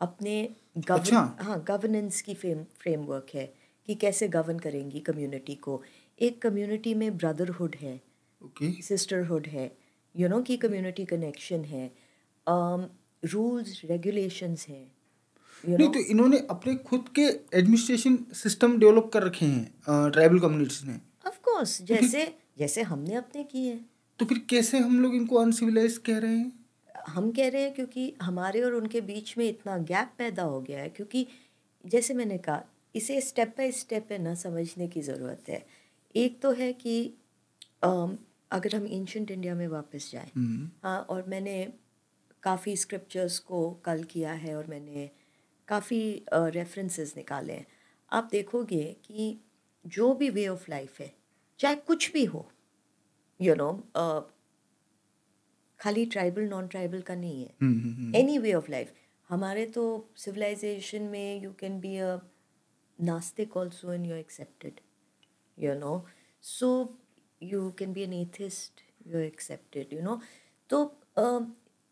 [0.00, 0.36] अपने
[0.78, 3.52] गवर्न अच्छा। हाँ गवर्नेंस की फ्रेम फ्रेमवर्क है
[3.88, 5.82] कि कैसे गवर्न करेंगी कम्युनिटी को।
[6.18, 8.00] एक कम्युनिटी में ब्रदरहुड है
[8.82, 9.70] सिस्टरहुड है
[10.14, 11.90] यू नो की कम्युनिटी कनेक्शन है
[13.22, 14.84] रूल्स रेगुलेशंस हैं
[15.64, 17.22] यू नहीं तो इन्होंने अपने खुद के
[17.58, 23.14] एडमिनिस्ट्रेशन सिस्टम डेवलप कर रखे हैं ट्राइबल कम्युनिटीज ने। ऑफ़ कोर्स जैसे तो जैसे हमने
[23.14, 23.84] अपने किए हैं।
[24.20, 26.52] तो फिर कैसे हम लोग इनको अनसिविलाइज कह रहे हैं?
[27.10, 30.80] हम कह रहे हैं क्योंकि हमारे और उनके बीच में इतना गैप पैदा हो गया
[30.80, 31.26] है क्योंकि
[31.84, 32.62] जैसे मैंने कहा
[32.94, 35.64] इसे स्टेप बाय स्टेप है ना समझने की ज़रूरत है।
[36.14, 36.96] एक तो है कि
[38.50, 41.72] अगर हम एंशंट इंडिया में वापस जाएँ हम्म, हाँ और मैंने
[42.42, 45.10] काफ़ी स्क्रिप्चर्स को कल किया है और मैंने
[45.68, 46.00] काफ़ी
[46.34, 47.66] रेफरेंसेस निकाले हैं।
[48.12, 49.36] आप देखोगे कि
[49.84, 51.12] जो भी वे ऑफ़ लाइफ है
[51.60, 52.48] चाहे कुछ भी हो
[53.40, 53.70] यू नो
[55.80, 58.92] खाली ट्राइबल नॉन ट्राइबल का नहीं है। एनी वे ऑफ़ लाइफ
[59.30, 59.84] हमारे तो
[60.16, 62.16] सिविलाइजेशन में यू कैन बी अ
[62.98, 64.80] नास्तिक also in you accepted
[65.58, 66.04] you know
[66.44, 66.70] so
[67.42, 70.20] you can be an atheist you accepted you know
[70.70, 70.82] तो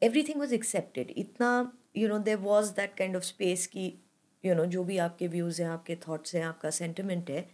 [0.02, 1.50] एवरी थिंग वॉज़ एक्सेप्टेड इतना
[1.96, 3.86] you know they was that kind of space की
[4.44, 7.48] you know जो भी आपके views हैं आपके thoughts हैं आपका सेंटिमेंट है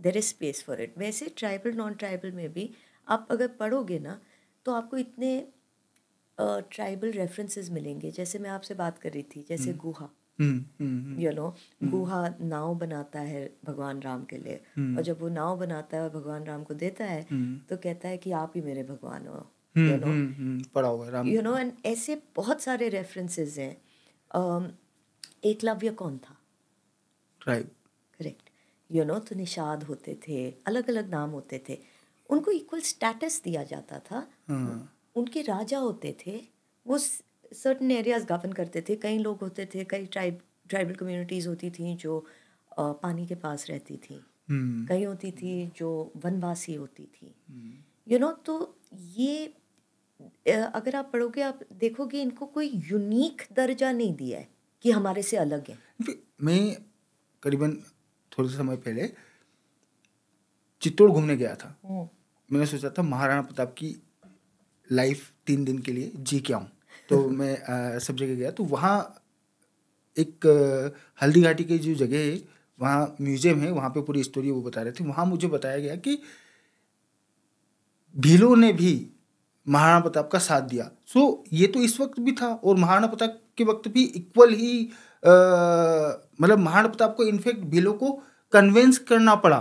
[0.00, 2.70] there is space for it वैसे ट्राइबल नॉन ट्राइबल में भी
[3.08, 4.20] आप अगर पढ़ोगे ना
[4.66, 5.30] तो आपको इतने
[6.40, 9.82] ट्राइबल रेफरेंसेस मिलेंगे। जैसे मैं आपसे बात कर रही थी जैसे hmm.
[9.82, 10.08] गुहा।
[10.40, 14.56] हम्म, हम्म, हम्म, यू नो गुहा नाव बनाता है भगवान राम के लिए।
[14.96, 17.22] और जब वो नाव बनाता है और भगवान राम को देता है
[17.58, 19.34] तो कहता है कि आप ही मेरे भगवान हो।
[19.76, 23.58] हम्म, यू नो हम्म, हम्म, पढ़ा हुआ राम। यू नो एंड ऐसे बहुत सारे रेफरेंसेस
[23.58, 23.76] हैं।
[24.36, 24.70] um,
[25.44, 26.38] एकलव्य कौन था?
[27.40, 27.70] ट्राइब
[28.18, 28.50] करेक्ट
[28.90, 31.78] यू नो तो निषाद होते थे अलग अलग नाम होते थे।
[32.30, 36.44] उनको इक्वल स्टेटस दिया जाता था। हाँ। उनके राजा होते थे
[36.86, 41.70] वो सर्टन एरियाज़ गवर्न करते थे। कई लोग होते थे कई ट्राइब ट्राइबल कम्युनिटीज़ होती
[41.70, 42.26] थी जो
[42.78, 47.62] अ, पानी के पास रहती थी। हम्म, कई होती थी जो वनवासी होती थी। You
[47.62, 48.20] hmm.
[48.20, 49.46] Know you know, तो ये
[50.52, 54.48] अगर आप पढ़ोगे आप देखोगे इनको कोई यूनिक दर्जा नहीं दिया है
[54.82, 55.78] कि हमारे से अलग है।
[56.42, 56.76] मैं
[57.42, 57.72] करीबन
[58.32, 59.12] थोड़े समय पहले
[60.80, 61.80] चित्तौड़ घूमने गया था।
[62.52, 63.96] मैंने सोचा था महाराणा प्रताप की
[64.92, 66.66] लाइफ तीन दिन के लिए जी के आऊँ।
[67.08, 68.98] तो मैं अ, सब जगह गया। तो वहाँ
[70.16, 70.46] एक
[71.22, 72.38] हल्दी घाटी की जो जगह है
[72.80, 75.96] वहाँ म्यूज़ियम है वहाँ पे पूरी स्टोरी वो बता रहे थे। वहाँ मुझे बताया गया
[75.96, 76.18] कि
[78.14, 78.92] भीलों ने भी
[79.66, 83.40] महाराणा प्रताप का साथ दिया। सो ये तो इस वक्त भी था और महाराणा प्रताप
[83.58, 84.80] के वक्त भी इक्वल ही
[85.24, 88.10] मतलब महाराणा प्रताप को इनफैक्ट भीलों को
[88.52, 89.58] कन्वेंस करना पड़ा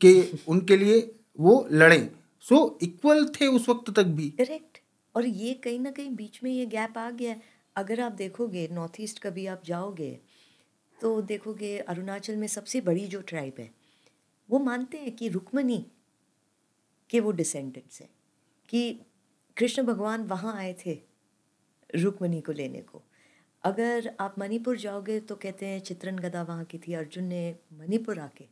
[0.00, 0.12] कि
[0.48, 1.00] उनके लिए
[1.40, 2.08] वो लड़ें।
[2.44, 4.32] सो इक्वल थे उस वक्त तक भी।
[5.14, 7.34] और ये कहीं ना कहीं बीच में ये गैप आ गया
[7.76, 10.18] अगर आप देखोगे, नॉर्थ ईस्ट कभी आप जाओगे
[10.98, 13.70] तो देखोगे अरुणाचल में सबसे बड़ी जो ट्राइब है,
[14.48, 15.84] वो मानते हैं कि रुक्मणी
[17.10, 18.08] के वो डिसेंडेंट्स हैं,
[18.68, 19.00] कि
[19.56, 20.98] कृष्ण भगवान वहाँ आए थे
[21.90, 23.02] रुक्मणी को लेने को।
[23.64, 28.18] अगर आप मणिपुर जाओगे तो कहते हैं चित्रन गदा वहाँ की थी। अर्जुन ने मणिपुर
[28.18, 28.44] आके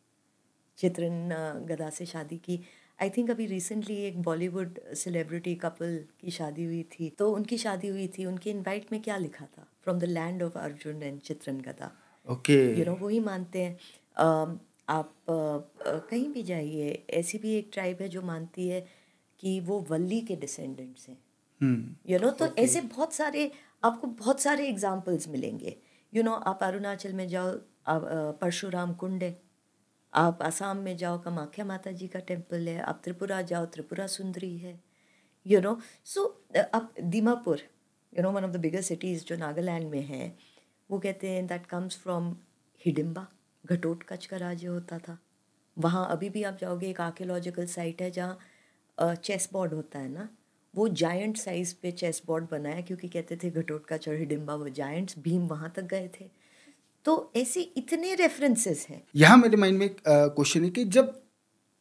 [0.79, 1.29] चित्रन
[1.69, 2.61] गदा से शादी की।
[3.03, 7.89] आई थिंक अभी रिसेंटली एक बॉलीवुड सेलिब्रिटी कपल की शादी हुई थी। तो उनकी शादी
[7.89, 9.73] हुई थी उनके इनवाइट में क्या लिखा था?
[9.83, 11.21] From the land of Arjun and
[11.61, 11.99] Chitrangada
[12.31, 13.79] okay you no वही मानते हैं।
[14.17, 18.87] अम, आप अ, अ, कहीं भी जाइए ऐसी भी एक ट्राइब है जो मानती है
[19.41, 21.19] कि वो वल्ली के डिसेंडेंट्स हैं।
[22.09, 23.53] यू नो तो ऐसे बहुत सारे
[23.85, 25.77] आपको बहुत सारे एग्जाम्पल्स मिलेंगे।
[26.15, 27.59] यू you नो know, आप अरुणाचल में जाओ
[28.33, 29.46] परशुराम कुंड है।
[30.13, 34.57] आप आसाम में जाओ कामाख्या माता जी का टेंपल है, आप त्रिपुरा जाओ, त्रिपुरा सुंदरी
[34.59, 34.79] है
[35.47, 36.25] यू नो सो
[36.57, 37.61] अब Dimapur
[38.13, 40.37] you know one of the biggest cities जो नागालैंड में है,
[40.91, 42.35] वो कहते हैं that comes from
[42.81, 43.27] Hidimba
[44.03, 45.19] Ghatotkacha का राज्य होता था.
[45.77, 50.29] वहाँ अभी भी आप जाओगे, एक आर्कियोलॉजिकल साइट है जहाँ चेस बोर्ड होता है ना,
[50.75, 55.19] वो जायंट साइज़ पे चेस बोर्ड बनाया, क्योंकि कहते थे घटोटका और हिडिम्बा वो जायंट्स
[55.19, 56.31] भीम वहाँ तक गए थे।
[57.07, 61.21] तो ऐसे इतने रेफरेंसेस हैं। यहाँ मेरे माइंड में क्वेश्चन है कि जब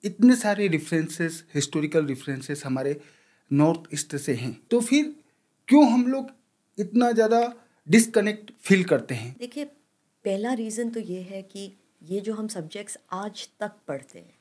[0.04, 3.00] इतने सारे रेफरेंसेस हिस्टोरिकल रेफरेंसेस हमारे
[3.52, 5.14] नॉर्थ ईस्ट से हैं तो फिर
[5.68, 6.32] क्यों हम लोग
[6.78, 7.42] इतना ज़्यादा
[7.88, 9.36] डिस्कनेक्ट फील करते हैं?
[9.40, 9.66] देखिए
[10.26, 11.72] पहला रीज़न तो ये है कि
[12.04, 14.34] ये जो हम सब्जेक्ट्स आज तक पढ़ते हैं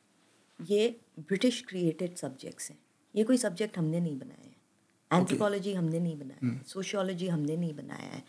[0.61, 2.79] ये ब्रिटिश क्रिएटेड सब्जेक्ट्स हैं।
[3.14, 5.79] ये कोई सब्जेक्ट हमने नहीं बनाए हैं। Anthropology okay.
[5.79, 8.23] हमने नहीं बनाया है। सोशियोलॉजी हमने नहीं बनाया है।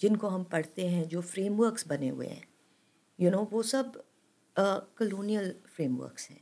[0.00, 2.44] जिनको हम पढ़ते हैं जो फ्रेमवर्क्स बने हुए हैं।
[3.18, 4.02] यू नो वो सब
[4.56, 6.40] कलोनियल फ्रेमवर्क्स हैं।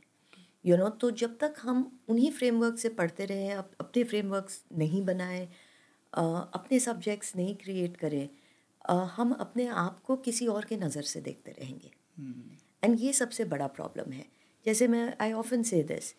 [0.65, 5.01] यू नो तो जब तक हम उन्हीं फ्रेमवर्क से पढ़ते रहे अप, अपने फ्रेमवर्क्स नहीं
[5.05, 5.47] बनाए
[6.13, 8.29] अपने सब्जेक्ट्स नहीं क्रिएट करें
[9.15, 11.91] हम अपने आप को किसी और के नज़र से देखते रहेंगे।
[12.83, 13.03] And hmm.
[13.03, 14.25] ये सबसे बड़ा प्रॉब्लम है।
[14.65, 16.11] जैसे मैं आई ऑफन से दिस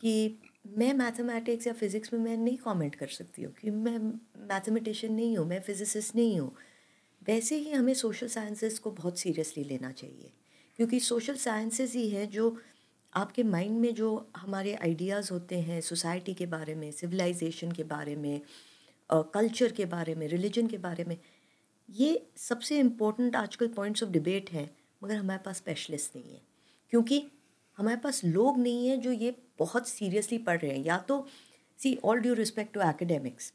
[0.00, 0.38] कि
[0.78, 3.98] मैं मैथमेटिक्स या फिज़िक्स में मैं नहीं कमेंट कर सकती हूँ कि मैं
[4.48, 6.54] मैथमेटिशियन नहीं हूँ मैं फिज़िसिस्ट नहीं हूँ।
[7.22, 10.30] वैसे ही हमें सोशल साइंसेस को बहुत सीरियसली लेना चाहिए,
[10.78, 12.56] क्योंकि सोशल साइंसेस ही हैं जो
[13.12, 18.16] आपके माइंड में जो हमारे आइडियाज़ होते हैं सोसाइटी के बारे में सिविलाइजेशन के बारे
[18.16, 18.40] में
[19.10, 21.16] कल्चर के बारे में रिलीजन के बारे में,
[21.88, 24.68] ये सबसे इम्पोर्टेंट आजकल पॉइंट्स ऑफ़ डिबेट हैं,
[25.02, 26.40] मगर हमारे पास स्पेशलिस्ट नहीं है,
[26.92, 27.22] क्योंकि
[27.78, 31.26] हमारे पास लोग नहीं हैं जो ये बहुत सीरियसली पढ़ रहे हैं, या तो
[31.78, 33.52] see all due respect to academics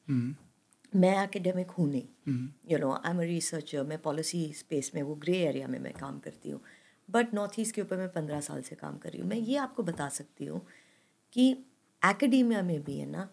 [0.93, 5.37] मैं एकेडमिक हूँ नहीं। You know I am researcher मैं पॉलिसी स्पेस में वो ग्रे
[5.45, 6.61] एरिया में मैं काम करती हूँ।
[7.09, 9.57] बट नॉर्थ ईस्ट के ऊपर मैं पंद्रह साल से काम कर रही हूँ। मैं ये
[9.57, 10.61] आपको बता सकती हूँ
[11.33, 11.51] कि
[12.01, 13.29] एकेडमिया में भी है ना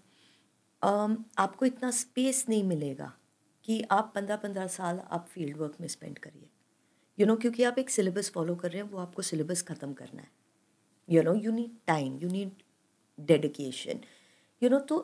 [0.82, 3.12] आपको इतना स्पेस नहीं मिलेगा
[3.68, 6.48] कि आप पंद्रह पंद्रह साल आप फ़ील्ड वर्क में स्पेंड करिए।
[7.18, 10.22] यू नो क्योंकि आप एक सिलेबस फॉलो कर रहे हैं वो आपको सिलेबस ख़त्म करना
[10.22, 10.30] है।
[11.08, 12.62] You know you need time you need
[13.18, 14.00] dedication
[14.62, 14.98] you know तो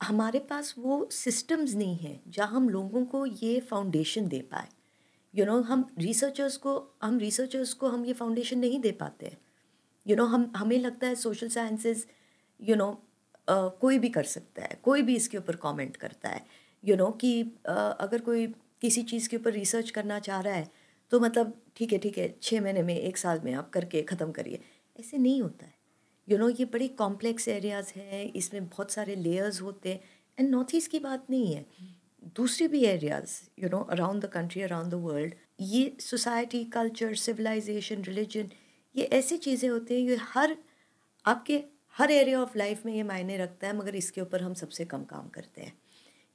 [0.00, 4.68] हमारे पास वो सिस्टम्स नहीं हैं जहाँ हम लोगों को ये फाउंडेशन दे पाए।
[5.34, 9.38] यू नो हम रिसर्चर्स को हम रिसर्चर्स को हम ये फाउंडेशन नहीं दे पाते। हैं
[10.06, 12.06] यू नो हम हमें लगता है सोशल साइंसेस
[12.60, 12.90] यू नो
[13.50, 16.44] कोई भी कर सकता है कोई भी इसके ऊपर कमेंट करता है।
[16.84, 18.46] यू you नो know, कि uh, अगर कोई
[18.80, 20.70] किसी चीज़ के ऊपर रिसर्च करना चाह रहा है
[21.12, 24.32] तो मतलब ठीक है ठीक है छः महीने में एक साल में आप करके ख़त्म
[24.32, 24.60] करिए।
[25.00, 25.77] ऐसे नहीं होता है।
[26.28, 30.00] यू you नो know, ये बड़ी कॉम्प्लेक्स एरियाज़ हैं इसमें बहुत सारे लेयर्स होते हैं
[30.38, 31.64] एंड नॉर्थ ईस्ट की बात नहीं है।
[32.36, 38.02] दूसरे भी areas you know around the country around the world ये सोसाइटी कल्चर सिविलाइजेशन
[38.04, 38.48] रिलीजन
[38.94, 40.56] ये ऐसी चीज़ें होती हैं ये हर
[41.24, 41.62] आपके
[41.96, 45.04] हर एरिया ऑफ़ लाइफ में ये मायने रखता है मगर इसके ऊपर हम सबसे कम
[45.04, 45.72] काम करते हैं।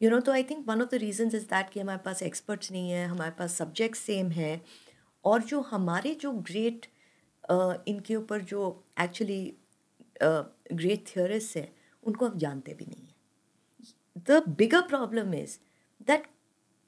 [0.02, 2.72] यू नो तो I think one of the reason is that कि हमारे पास एक्सपर्ट्स
[2.72, 4.62] नहीं है हमारे पास सब्जेक्ट सेम है
[5.26, 6.86] और जो हमारे जो ग्रेट
[7.88, 8.62] इनके ऊपर जो
[9.02, 9.42] एक्चुअली
[10.22, 11.72] ग्रेट थियोरिस्ट हैं
[12.04, 15.58] उनको हम जानते भी नहीं हैं। The bigger problem is
[16.08, 16.28] that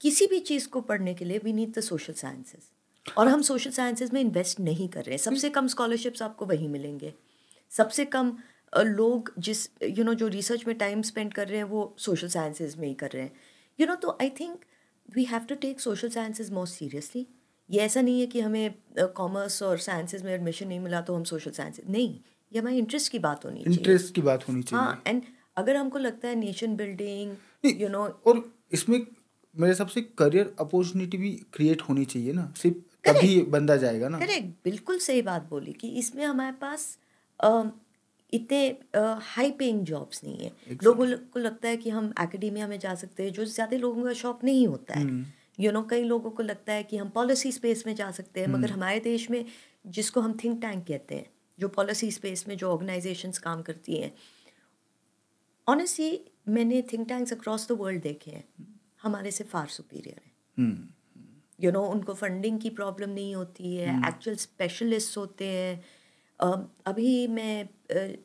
[0.02, 2.70] किसी भी चीज़ को पढ़ने के लिए we need the social sciences
[3.18, 6.68] और हम सोशल साइंसेज में इन्वेस्ट नहीं कर रहे। हैं सबसे कम स्कॉलरशिप्स आपको वहीं
[6.70, 7.14] मिलेंगे।
[7.72, 8.38] सबसे कम
[8.74, 11.96] लोग जिस यू you नो know, जो रिसर्च में टाइम स्पेंड कर रहे हैं वो
[11.98, 13.32] सोशल साइंसेज में ही कर रहे हैं।
[13.80, 14.66] यू नो तो I think
[15.16, 17.26] we have to take social sciences most seriously
[17.70, 21.24] ये ऐसा नहीं है कि हमें कॉमर्स और साइंसेज में एडमिशन नहीं मिला तो हम
[21.24, 22.20] सोशल साइंस नहीं।
[22.56, 25.22] ये हमारे इंटरेस्ट की बात होनी चाहिए। इंटरेस्ट की बात होनी चाहिए। हाँ एंड
[25.58, 28.98] अगर हमको लगता है नेशन बिल्डिंग यू नो और इसमें
[29.56, 34.20] मेरे हिसाब से करियर अपॉर्चुनिटी भी क्रिएट होनी चाहिए ना। सिर्फ़ तभी बंदा जाएगा ना।
[34.20, 36.98] करेक्ट बिल्कुल सही बात बोली कि इसमें हमारे पास
[38.34, 38.60] इतने
[39.26, 40.84] हाई पेइंग जॉब्स नहीं है। Exactly.
[40.84, 44.14] लोगों को लगता है कि हम एकेडमिया में जा सकते हैं जो ज़्यादा लोगों का
[44.16, 45.24] शौक नहीं होता है।
[45.60, 48.48] यू नो कई लोगों को लगता है कि हम पॉलिसी स्पेस में जा सकते हैं
[48.48, 49.46] मगर हमारे देश में
[49.88, 54.14] जिसको हम थिंक टैंक कहते हैं जो पॉलिसी स्पेस में जो ऑर्गेनाइजेशंस काम करती हैं।
[55.68, 58.44] ऑनेस्टली मैंने think tanks across the world देखे हैं।
[59.02, 60.32] हमारे से फार सुपीरियर है।
[61.62, 65.84] यू नो उनको फंडिंग की प्रॉब्लम नहीं होती है। एक्चुअल स्पेशलिस्ट होते हैं।
[66.40, 67.70] uh, अभी मैं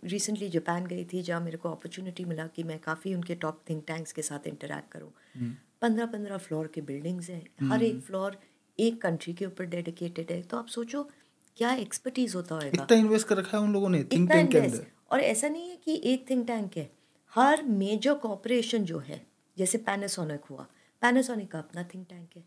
[0.04, 3.62] रिसेंटली uh, जापान गई थी जहाँ मेरे को अपॉर्चुनिटी मिला कि मैं काफ़ी उनके टॉप
[3.70, 5.12] थिंक टैंक्स के साथ इंटरेक्ट करूँ।
[5.82, 8.40] पंद्रह पंद्रह फ्लोर के बिल्डिंग्स हैं। हर एक फ्लोर
[8.78, 11.08] एक कंट्री के ऊपर डेडिकेटेड है। तो आप सोचो
[11.56, 14.58] क्या एक्सपर्टीज होता होगा इतना इन्वेस्ट कर रखा है उन लोगों ने थिंक टैंक के
[14.58, 16.90] अंदर। और ऐसा नहीं है कि एक थिंक टैंक है।
[17.32, 20.66] हर मेजर कॉपरेशन जो है जैसे पैनासोनिक हुआ।
[21.02, 22.42] पैनासोनिक का अपना थिंक टैंक है।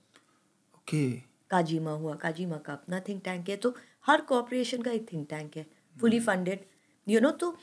[0.75, 1.11] ओके
[1.49, 5.57] काजीमा हुआ। काजीमा का अपना थिंक टैंक है। तो हर कॉपरेशन का एक थिंक टैंक
[5.57, 5.65] है।
[6.01, 6.65] फुली फंडेड
[7.07, 7.57] यू नो तो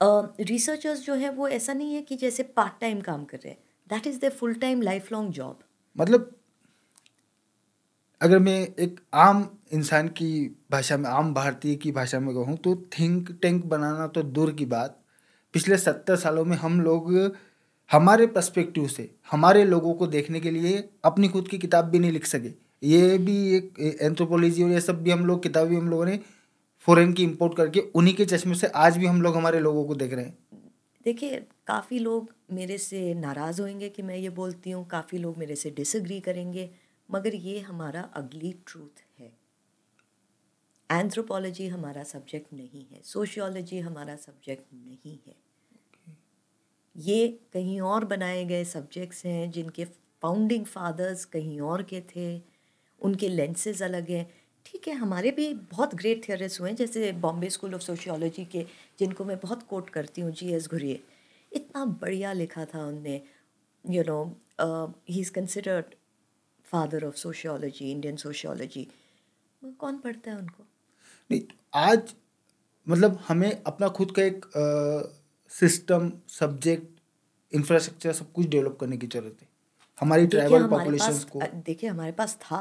[0.00, 3.52] रिसर्चर्स uh, जो है वो ऐसा नहीं है कि जैसे पार्ट टाइम काम कर रहे
[3.52, 3.58] हैं।
[3.90, 5.58] That is the full time life long job
[5.98, 6.41] मतलब
[8.22, 9.38] अगर मैं एक आम
[9.72, 14.22] इंसान की भाषा में, आम भारतीय की भाषा में कहूँ तो थिंक टैंक बनाना तो
[14.22, 14.98] दूर की बात।
[15.54, 17.10] पिछले सत्तर सालों में हम लोग,
[17.90, 22.12] हमारे पर्सपेक्टिव से, हमारे लोगों को देखने के लिए अपनी खुद की किताब भी नहीं
[22.12, 25.88] लिख सके। ये भी एक एंथ्रोपोलॉजी और ये सब भी हम लोग, किताब भी हम
[25.88, 26.18] लोगों ने
[26.86, 29.94] फॉरेन की इंपोर्ट करके उन्हीं के चश्मे से आज भी हम लोग हमारे लोगों को
[29.94, 30.38] देख रहे हैं।
[31.04, 35.56] देखिए, काफ़ी लोग मेरे से नाराज़ होंगे कि मैं ये बोलती हूँ, काफ़ी लोग मेरे
[35.56, 36.70] से डिसग्री करेंगे।
[37.12, 39.32] मगर ये हमारा अगली ट्रूथ है।
[40.90, 45.34] एंथ्रोपोलॉजी हमारा सब्जेक्ट नहीं है। सोशियोलॉजी हमारा सब्जेक्ट नहीं है।
[46.96, 49.84] ये कहीं और बनाए गए सब्जेक्ट्स हैं जिनके
[50.22, 52.42] फाउंडिंग फादर्स कहीं और के थे।
[53.00, 54.26] उनके लेंसेज अलग हैं।
[54.66, 58.66] ठीक है, हमारे भी बहुत ग्रेट थियरिस्ट हुए हैं, जैसे बॉम्बे स्कूल ऑफ़ सोशियोलॉजी के,
[58.98, 61.02] जिनको मैं बहुत कोट करती हूँ जी एस घुरिए
[61.52, 63.20] इतना बढ़िया लिखा था उनने।
[63.84, 64.24] You know
[65.10, 65.94] he is considered
[66.74, 68.86] father of sociology Indian sociology
[69.78, 70.64] कौन पढ़ता है उनको?
[71.30, 71.40] नहीं
[71.74, 72.14] आज
[72.86, 74.46] मतलब हमें अपना खुद का एक
[75.52, 77.00] सिस्टम सब्जेक्ट
[77.52, 79.48] इंफ्रास्ट्रक्चर सब कुछ डेवलप करने की ज़रूरत है।
[80.00, 82.60] हमारी ट्राइबल पॉपुलेशन को देखिए हमारे पास था।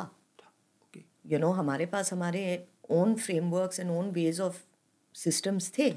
[1.28, 2.44] यू नो हमारे पास हमारे
[2.92, 4.62] own frameworks and own ways of
[5.16, 5.88] systems थे।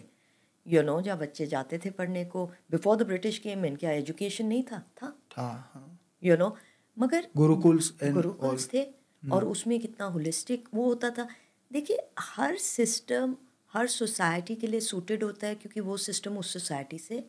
[0.66, 4.46] यू नो जहाँ बच्चे जाते थे पढ़ने को before the British came in क्या एजुकेशन
[4.46, 4.78] नहीं था?
[5.02, 6.56] था। हाँ हाँ। यू नो
[6.96, 8.86] मगर गुरुकुल्स गुरुकुल्स थे
[9.22, 11.28] और उसमें कितना होलिस्टिक वो होता था।
[11.70, 13.36] देखिए हर सिस्टम
[13.72, 17.24] हर सोसाइटी के लिए सूटेड होता है क्योंकि वो सिस्टम उस सोसाइटी से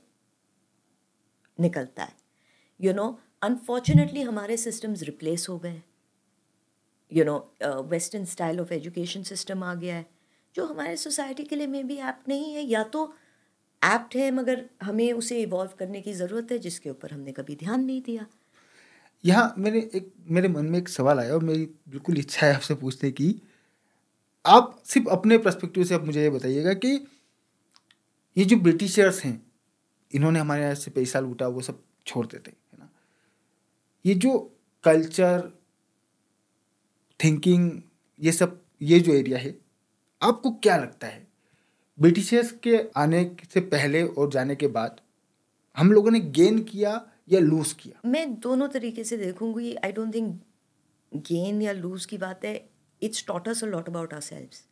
[1.59, 2.13] निकलता है।
[2.79, 3.07] यू नो
[3.43, 5.81] अनफॉर्चुनेटली हमारे सिस्टम्स रिप्लेस हो गए
[7.11, 7.37] you know
[7.89, 10.05] western style of education system आ गया है
[10.55, 13.13] जो हमारे सोसाइटी के लिए मे बी ऐप्ट नहीं है। या तो
[13.81, 17.83] ऐप्ट है मगर हमें उसे इवॉल्व करने की ज़रूरत है जिसके ऊपर हमने कभी ध्यान
[17.85, 18.25] नहीं दिया।
[19.25, 22.75] यहाँ मेरे एक, मेरे मन में एक सवाल आया और मेरी बिल्कुल इच्छा है आपसे
[22.75, 23.41] पूछने की।
[24.45, 27.07] आप सिर्फ़ अपने पर्सपेक्टिव से आप मुझे ये बताइएगा कि
[28.37, 29.41] ये जो ब्रिटिशर्स हैं,
[30.11, 32.89] इन्होंने हमारे यहाँ से पैसा लूटा, वो सब छोड़ देते, है ना?
[34.05, 34.37] ये जो
[34.83, 35.51] कल्चर
[37.19, 37.81] थिंकिंग
[38.19, 39.57] ये सब, ये जो एरिया है,
[40.21, 41.27] आपको क्या लगता है?
[41.99, 44.99] ब्रिटिशर्स के आने से पहले और जाने के बाद
[45.77, 46.95] हम लोगों ने गेन किया
[47.27, 47.99] या लूज किया?
[48.05, 50.41] मैं दोनों तरीके से देखूँगी आई डोंट थिंक
[51.11, 52.69] गेन या लूज की बात है।
[53.01, 54.63] It's taught us a lot about ourselves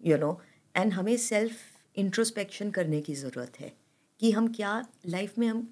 [0.00, 0.38] you know
[0.74, 1.56] and हमें सेल्फ
[1.96, 3.72] इंट्रोस्पेक्शन करने की ज़रूरत है
[4.20, 5.68] कि हम क्या लाइफ में हम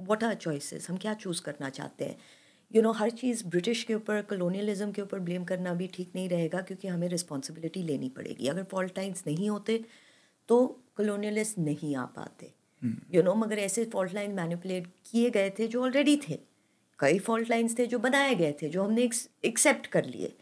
[0.00, 2.16] व्हाट आर चॉइसेस हम क्या चूज़ करना चाहते हैं।
[2.70, 6.28] यू नो हर चीज़ ब्रिटिश के ऊपर कलोनियलिज्म के ऊपर ब्लेम करना भी ठीक नहीं
[6.28, 9.84] रहेगा क्योंकि हमें रिस्पॉन्सिबिलिटी लेनी पड़ेगी। अगर फॉल्ट लाइन्स नहीं होते
[10.48, 12.52] तो कलोनियलिस्ट नहीं आ पाते।
[12.84, 16.38] यू नो मगर ऐसे फॉल्ट लाइन मैनिपुलेट किए गए थे जो ऑलरेडी थे।
[16.98, 19.08] कई फॉल्ट लाइन्स थे जो बनाए गए थे जो हमने
[19.44, 20.36] एक्सेप्ट कर लिए।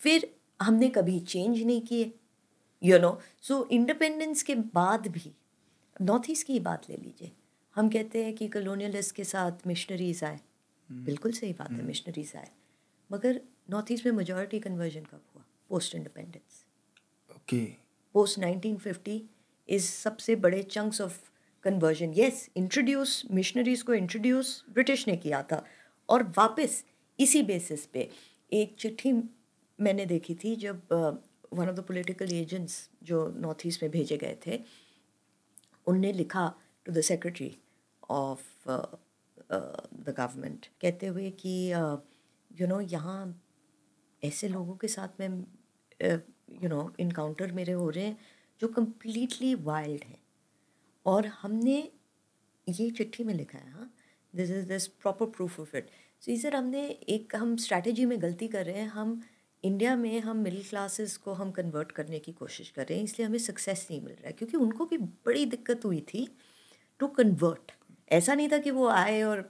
[0.00, 2.12] फिर हमने कभी चेंज नहीं किए।
[2.82, 5.32] यू नो सो इंडिपेंडेंस के बाद भी
[6.00, 7.32] नॉर्थ ईस्ट की ही बात ले लीजिए।
[7.76, 10.40] हम कहते हैं कि कलोनियलिस्ट के साथ मिशनरीज आए।
[10.90, 12.50] बिल्कुल सही बात है मिशनरीज आए।
[13.10, 15.44] मगर नॉर्थ ईस्ट में मेजॉरिटी कन्वर्जन कब हुआ?
[15.68, 16.64] Post independence
[17.30, 17.64] okay
[18.14, 19.20] post 1950
[19.68, 21.31] is सबसे बड़े chunks of
[21.64, 25.64] conversion yes introduce missionaries को इंट्रोड्यूस ब्रिटिश ने किया था
[26.08, 26.84] और वापस
[27.18, 28.08] इसी बेसिस पे
[28.52, 29.12] एक चिट्ठी
[29.78, 34.36] मैंने देखी थी जब one of the political agents जो नॉर्थ ईस्ट में भेजे गए
[34.46, 34.60] थे,
[35.86, 36.52] उनने लिखा
[36.86, 37.56] to the secretary
[38.10, 41.54] of the government कहते हुए कि
[42.50, 43.42] यू नो यहाँ
[44.22, 45.44] ऐसे लोगों के साथ में
[46.62, 48.16] यू नो इनकाउंटर मेरे हो रहे हैं
[48.60, 50.21] जो कम्प्लीटली वाइल्ड हैं।
[51.06, 51.76] और हमने
[52.66, 53.92] ये चिट्ठी में लिखा है हाँ
[54.34, 55.90] this is this proper proof of it
[56.22, 59.22] so sir हमने एक, हम स्ट्रैटेजी में गलती कर रहे हैं, हम
[59.64, 63.26] इंडिया में हम मिडिल क्लासेस को हम कन्वर्ट करने की कोशिश कर रहे हैं, इसलिए
[63.26, 66.28] हमें सक्सेस नहीं मिल रहा है, क्योंकि उनको भी बड़ी दिक्कत हुई थी
[67.00, 67.72] टू कन्वर्ट
[68.10, 69.40] ऐसा नहीं था कि वो आए और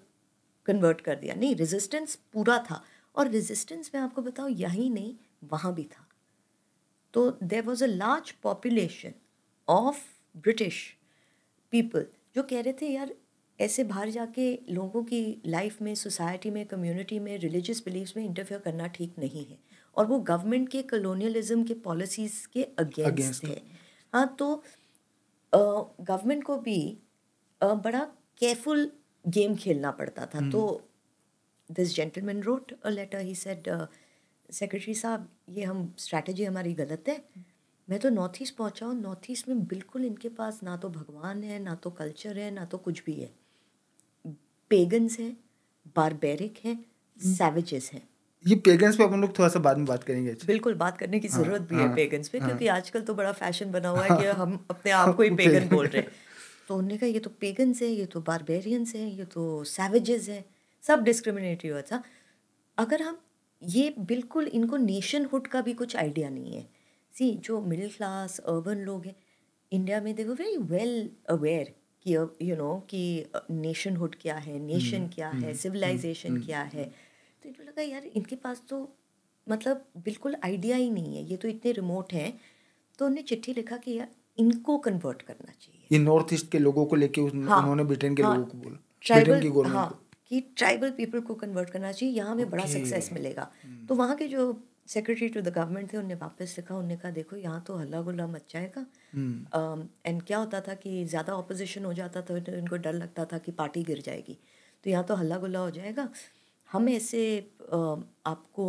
[0.67, 2.83] कन्वर्ट कर दिया, नहीं रेजिस्टेंस पूरा था,
[3.15, 6.07] और रेजिस्टेंस मैं आपको बताऊँ, यहीं नहीं, वहाँ भी था।
[7.15, 9.15] तो there was a large population
[9.69, 10.03] of
[10.37, 10.85] British
[11.73, 13.15] people जो कह रहे थे यार
[13.59, 18.61] ऐसे बाहर जाके लोगों की लाइफ में सोसाइटी में कम्युनिटी में रिलीजियस बिलीव्स में इंटरफेयर
[18.61, 19.59] करना ठीक नहीं है.
[19.97, 23.61] और वो गवर्नमेंट के कलोनियलिज्म के पॉलिसीज़ के अगेंस्ट है।
[24.13, 24.55] हाँ तो
[25.53, 26.79] गवर्नमेंट को भी
[27.61, 28.05] uh, बड़ा
[28.39, 28.91] केयरफुल
[29.27, 30.89] गेम खेलना पड़ता था। तो
[31.71, 33.69] this gentleman wrote a letter he said
[34.51, 37.17] secretary साहब ये हम स्ट्रैटेजी हमारी गलत है।
[37.93, 41.43] मैं तो नॉर्थ ईस्ट पहुँचा हूँ। नॉर्थ ईस्ट में बिल्कुल इनके पास ना तो भगवान
[41.45, 43.31] है ना तो कल्चर है ना तो कुछ भी है।
[44.71, 45.37] पेगन्स हैं
[45.97, 46.85] बारबेरिक हैं
[47.21, 48.03] सैवेजेस हैं।
[48.47, 51.29] ये पेगन्स पे अपन लोग थोड़ा सा बाद में बात करेंगे बिल्कुल बात करने की
[51.29, 54.05] हाँ, ज़रूरत भी है हाँ, पेगन्स पे हाँ। क्योंकि आजकल तो बड़ा फ़ैशन बना हुआ
[54.05, 56.11] है कि हम अपने आप को ही पेगन बोल रहे हैं।
[56.69, 60.45] तो उन्होंने कहा ये तो पेगन्स है ये तो बारबेरियंस हैं ये तो सैवेजेस हैं
[60.85, 62.03] सब डिस्क्रिमिनेटरी हुआ था
[62.79, 63.19] अगर हम
[63.63, 66.72] ये बिल्कुल इनको नेशनहुड का भी कुछ आइडिया नहीं है
[67.15, 69.15] सी जो मिडिल क्लास अर्बन लोग हैं
[69.73, 71.75] इंडिया में दे वो वेरी वेल अवेयर
[72.07, 73.03] कि यू नो कि
[73.51, 78.63] नेशनहुड क्या है नेशन क्या है सिविलाइजेशन क्या है। तो इनको लगा यार इनके पास
[78.69, 78.79] तो
[79.47, 82.33] मतलब बिल्कुल आइडिया ही नहीं है ये तो इतने रिमोट हैं।
[82.99, 84.09] तो उन्होंने चिट्ठी लिखा कि यार
[84.39, 88.23] इनको कन्वर्ट करना चाहिए। ये नॉर्थ ईस्ट के लोगों को लेके हाँ, उन्होंने ब्रिटेन के
[88.23, 92.31] हाँ, लोगों को बोला ट्राइबल गवर्नमेंट हाँ को। ट्राइबल पीपल को कन्वर्ट करना चाहिए यहाँ
[92.33, 93.51] हमें बड़ा सक्सेस मिलेगा।
[93.89, 94.53] तो वहाँ के जो
[94.89, 98.27] सेक्रेटरी टू द गवर्नमेंट थे उन्होंने वापस लिखा उन्होंने कहा देखो यहाँ तो हल्ला गुल्ला
[98.27, 98.81] मच जाएगा।
[100.07, 103.39] एंड क्या होता था कि ज़्यादा ऑपोजिशन हो जाता था तो इनको डर लगता था
[103.39, 104.39] कि पार्टी गिर जाएगी।
[104.85, 106.09] तो यहाँ तो हल्ला गुल्ला हो जाएगा।
[106.69, 107.39] हम ऐसे
[108.27, 108.67] आपको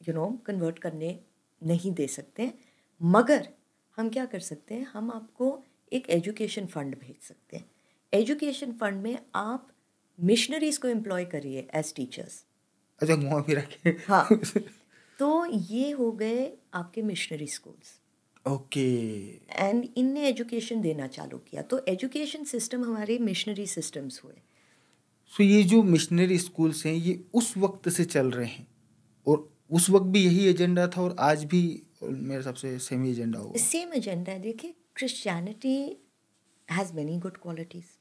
[0.00, 1.18] यू नो कन्वर्ट करने
[1.62, 2.52] नहीं दे सकते।
[3.00, 3.48] मगर
[3.98, 4.86] हम क्या कर सकते हैं?
[4.86, 7.70] हम आपको एक एजुकेशन फंड भेज सकते हैं।
[8.12, 9.68] एजुकेशन फंड में आप
[10.18, 12.44] मिशनरीज को एम्प्लॉय करिए एज टीचर्स
[13.00, 14.26] अच्छा घुमा फिरा के हाँ।
[15.20, 17.98] तो ये हो गए आपके मिशनरी स्कूल्स
[18.46, 18.84] ओके
[19.52, 21.62] एंड इनने एजुकेशन देना चालू किया.
[21.62, 24.34] तो एजुकेशन सिस्टम हमारे मिशनरी सिस्टम्स हुए.
[25.32, 28.66] सो ये जो मिशनरी स्कूल्स हैं ये उस वक्त से चल रहे हैं.
[29.26, 31.62] और उस वक्त भी यही एजेंडा था और आज भी
[32.02, 33.60] मेरे हिसाब से सेम ही एजेंडा होगा.
[33.60, 34.38] सेम एजेंडा है.
[34.40, 35.76] देखिए Christianity
[36.68, 37.96] has many good qualities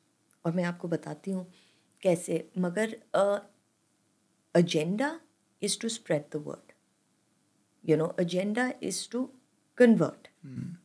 [0.46, 1.46] और मैं आपको बताती हूँ
[2.04, 2.44] कैसे.
[2.58, 2.98] मगर
[4.56, 5.20] agenda
[5.62, 6.69] is to spread the word
[7.84, 9.24] you know agenda is to
[9.78, 10.28] convert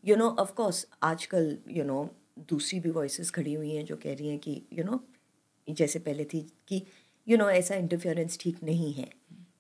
[0.05, 2.05] you know of course आजकल यू नो
[2.49, 5.77] दूसरी भी वॉइस खड़ी हुई हैं जो कह रही हैं कि यू you नो know,
[5.77, 9.09] जैसे पहले थी कि यू you नो know, ऐसा इंटरफेरेंस ठीक नहीं है।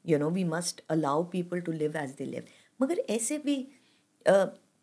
[0.06, 2.44] You know we must allow people to live as they live
[2.80, 3.56] मगर ऐसे भी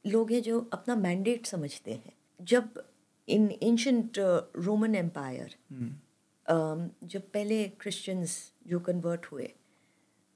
[0.06, 2.84] लोग हैं जो अपना मैंडेट समझते हैं। जब
[3.28, 4.20] इन एंशंट
[4.58, 5.56] रोमन एम्पायर
[6.48, 8.38] जब पहले क्रिश्चियंस
[8.68, 9.46] जो कन्वर्ट हुए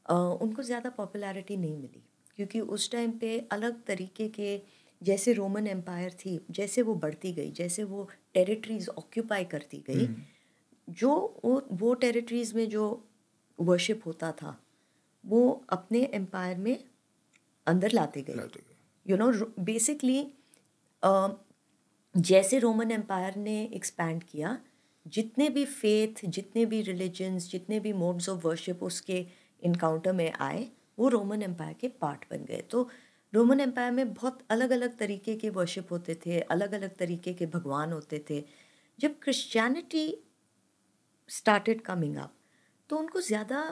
[0.05, 2.03] उनको ज़्यादा पॉपुलैरिटी नहीं मिली।
[2.35, 4.61] क्योंकि उस टाइम पे अलग तरीके के
[5.03, 10.07] जैसे रोमन एम्पायर थी जैसे वो बढ़ती गई जैसे वो टेरिटरीज ऑक्यूपाई करती गई
[10.89, 13.07] जो वो वो टेरिटरीज में जो
[13.59, 14.61] वर्शिप होता था
[15.25, 16.83] वो अपने एम्पायर में
[17.67, 18.49] अंदर लाते गए।
[19.07, 20.33] यू नो बेसिकली
[22.17, 24.61] जैसे रोमन एम्पायर ने एक्सपैंड किया
[25.07, 29.25] जितने भी फेथ जितने भी रिलीजन्स जितने भी मोड्स ऑफ़ वर्शिप उसके
[29.63, 32.89] इनकाउंटर में आए वो रोमन एम्पायर के पार्ट बन गए। तो
[33.33, 37.45] रोमन एम्पायर में बहुत अलग अलग तरीके के वर्शिप होते थे अलग अलग तरीके के
[37.47, 38.43] भगवान होते थे।
[38.99, 40.07] जब क्रिश्चियनिटी
[41.29, 42.33] स्टार्टेड कमिंग अप
[42.89, 43.63] तो उनको ज़्यादा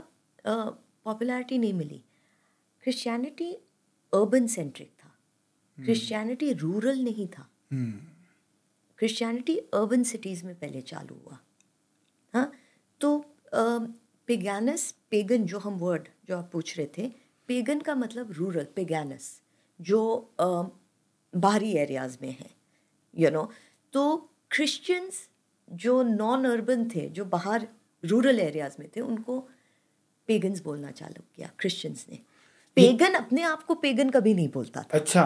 [0.46, 2.04] पॉपुलैरिटी नहीं मिली।
[2.84, 3.52] क्रिश्चियनिटी
[4.14, 5.12] अर्बन सेंट्रिक था।
[5.78, 7.48] क्रिश्चियनिटी रूरल नहीं था।
[9.00, 11.38] क्रिश्चियनिटी अर्बन सिटीज़ में पहले चालू हुआ।
[12.34, 12.52] हाँ?
[13.02, 13.18] तो
[14.28, 17.12] पेगानस पेगन जो हम वर्ड जो आप पूछ रहे थे
[17.48, 19.42] पेगन का मतलब रूरल पेगानस
[19.80, 20.02] जो
[20.40, 22.50] बाहरी एरियाज़ में है
[23.14, 23.50] यू नो
[23.94, 25.28] तो क्रिश्चियंस
[25.68, 27.68] जो नॉन अर्बन थे जो बाहर
[28.04, 29.40] रूरल एरियाज़ में थे उनको
[30.28, 32.20] पेगन्स बोलना चालू किया क्रिश्चियंस ने।
[32.78, 35.26] पेगन अपने आप को पेगन कभी नहीं बोलता था। अच्छा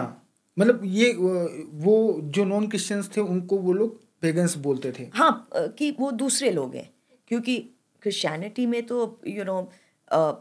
[0.56, 5.10] मतलब ये वो जो नॉन क्रिश्चियंस थे उनको वो लोग पेगन्स बोलते थे?
[5.14, 6.90] हाँ कि वो दूसरे लोग हैं
[7.28, 7.58] क्योंकि
[8.02, 10.34] क्रिश्चियनिटी में तो यू you नो know,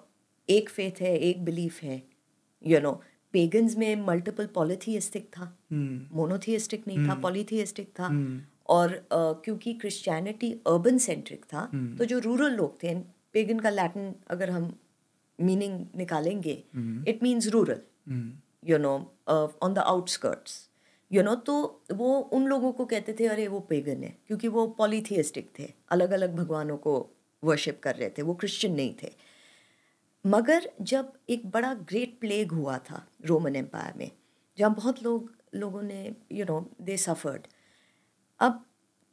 [0.50, 2.02] एक फेथ है एक बिलीफ है.
[2.66, 2.92] यू नो
[3.34, 5.58] पेगन्स में मल्टीपल पॉलीथियस्टिक था.
[5.74, 6.88] Monotheistic hmm.
[6.88, 8.00] नहीं था पॉलीथियस्टिक hmm.
[8.00, 8.10] था.
[8.10, 8.40] Hmm.
[8.70, 12.96] और uh, क्योंकि क्रिश्चियनिटी अर्बन सेंट्रिक था तो जो रूरल लोग थे
[13.34, 14.74] पेगन का लैटिन अगर हम
[15.40, 16.64] मीनिंग निकालेंगे
[17.08, 17.82] it means rural
[18.70, 18.96] you know
[19.62, 20.70] on the outskirts
[21.12, 24.18] you know तो वो उन लोगों को कहते थे अरे वो पेगन है.
[24.28, 25.72] क्योंकि वो पॉलीथियस्टिक थे.
[25.92, 26.94] अलग अलग भगवानों को
[27.44, 28.22] वर्शिप कर रहे थे.
[28.22, 29.12] वो क्रिश्चियन नहीं थे.
[30.28, 34.12] मगर जब एक बड़ा ग्रेट प्लेग हुआ था रोमन एम्पायर में,
[34.58, 37.48] जहाँ बहुत लोग, लोगों ने यू नो दे सफ़र्ड
[38.40, 38.64] अब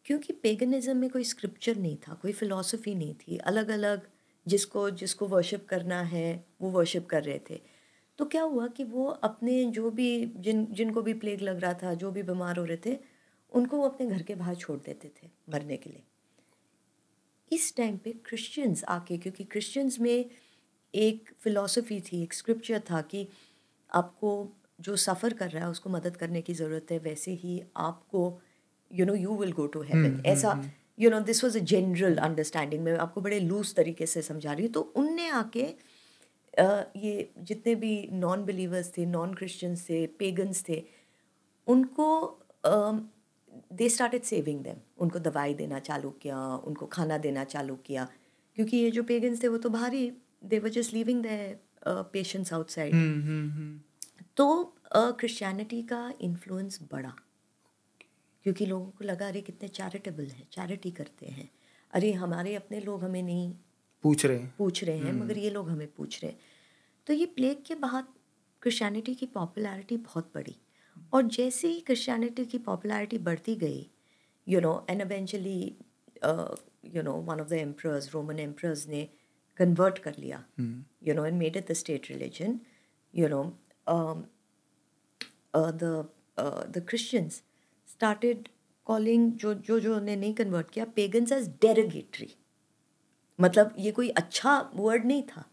[0.07, 4.09] क्योंकि पेगनिज़म में कोई स्क्रिप्चर नहीं था, कोई फ़िलासफ़ी नहीं थी अलग अलग
[4.47, 7.61] जिसको जिसको वर्शिप करना है, वो वर्शिप कर रहे थे।
[8.19, 11.95] तो क्या हुआ कि वो अपने जो भी, जिन, जिनको भी प्लेग लग रहा था,
[11.95, 12.99] जो भी बीमार हो रहे थे,
[13.53, 16.03] उनको वो अपने घर के बाहर छोड़ देते थे मरने के लिए।
[17.53, 20.31] इस टाइम पे क्रिश्चियंस आके, क्योंकि क्रिश्चियंस में
[20.95, 23.29] एक फ़िलासफ़ी थी एक स्क्रिप्चर था कि
[23.95, 24.49] आपको
[24.81, 28.41] जो सफ़र कर रहा है उसको मदद करने की ज़रूरत है वैसे ही आपको
[28.93, 32.85] you know you will go to heaven ऐसा you know this was a general understanding
[32.85, 35.75] मैं आपको बड़े लूज तरीके से समझा रही हूँ। तो उनने आके
[36.97, 40.83] ये जितने भी नॉन बिलीवर्स थे नॉन क्रिश्चियंस थे पेगन्स थे
[41.67, 42.09] उनको
[43.73, 48.09] दे स्टार्टेड सेविंग दैम उनको दवाई देना चालू किया उनको खाना देना चालू किया
[48.57, 50.13] क्योंकि ये जो पेगन्स थे वो तो बाहर ही
[50.45, 51.59] they were just living the
[52.13, 52.93] patients outside
[54.37, 54.47] तो
[54.87, 57.15] क्रिश्चियनिटी uh, का इन्फ्लुएंस बढ़ा।
[58.47, 61.49] क्योंकि लोगों को लगा अरे कितने चैरिटेबल हैं चैरिटी करते हैं।
[61.93, 63.53] अरे हमारे अपने लोग हमें नहीं
[64.05, 66.41] पूछ रहे हैं। पूछ रहे हैं मगर ये लोग हमें पूछ रहे हैं।
[67.07, 68.07] तो ये प्लेग के बाद
[68.63, 70.57] क्रिश्चियनिटी की पॉपुलैरिटी बहुत बढ़ी।
[71.13, 73.91] और जैसे ही क्रिश्चियनिटी की पॉपुलैरिटी बढ़ती गई
[74.47, 75.61] you know and eventually
[76.95, 79.09] you know one of the emperors Roman emperors ने
[79.57, 80.45] कन्वर्ट कर लिया
[81.05, 82.61] you know and made it the state religion
[83.15, 83.43] you know
[85.57, 86.09] the
[86.77, 87.43] the Christians
[87.89, 88.49] started
[88.85, 92.35] calling जो जो जो ने नहीं कन्वर्ट किया पेगन्स एज डेरोगेटरी
[93.41, 95.45] मतलब ये कोई अच्छा वर्ड नहीं था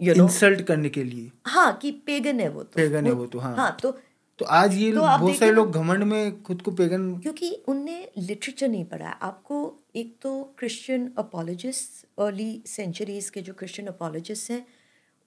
[0.00, 3.12] you know इंसल्ट करने के लिए। हाँ कि पेगन है वो तो। पेगन वो, है
[3.12, 4.00] वो तो, हाँ। हाँ तो
[4.40, 8.68] तो आज ये तो बहुत सारे लोग घमंड में खुद को पेगन क्योंकि उनने लिटरेचर
[8.68, 9.56] नहीं पढ़ा। है आपको
[9.96, 14.66] एक तो क्रिश्चियन अपोलोजिस्ट अर्ली सेंचुरीज के जो क्रिश्चियन अपोलोजिस्ट हैं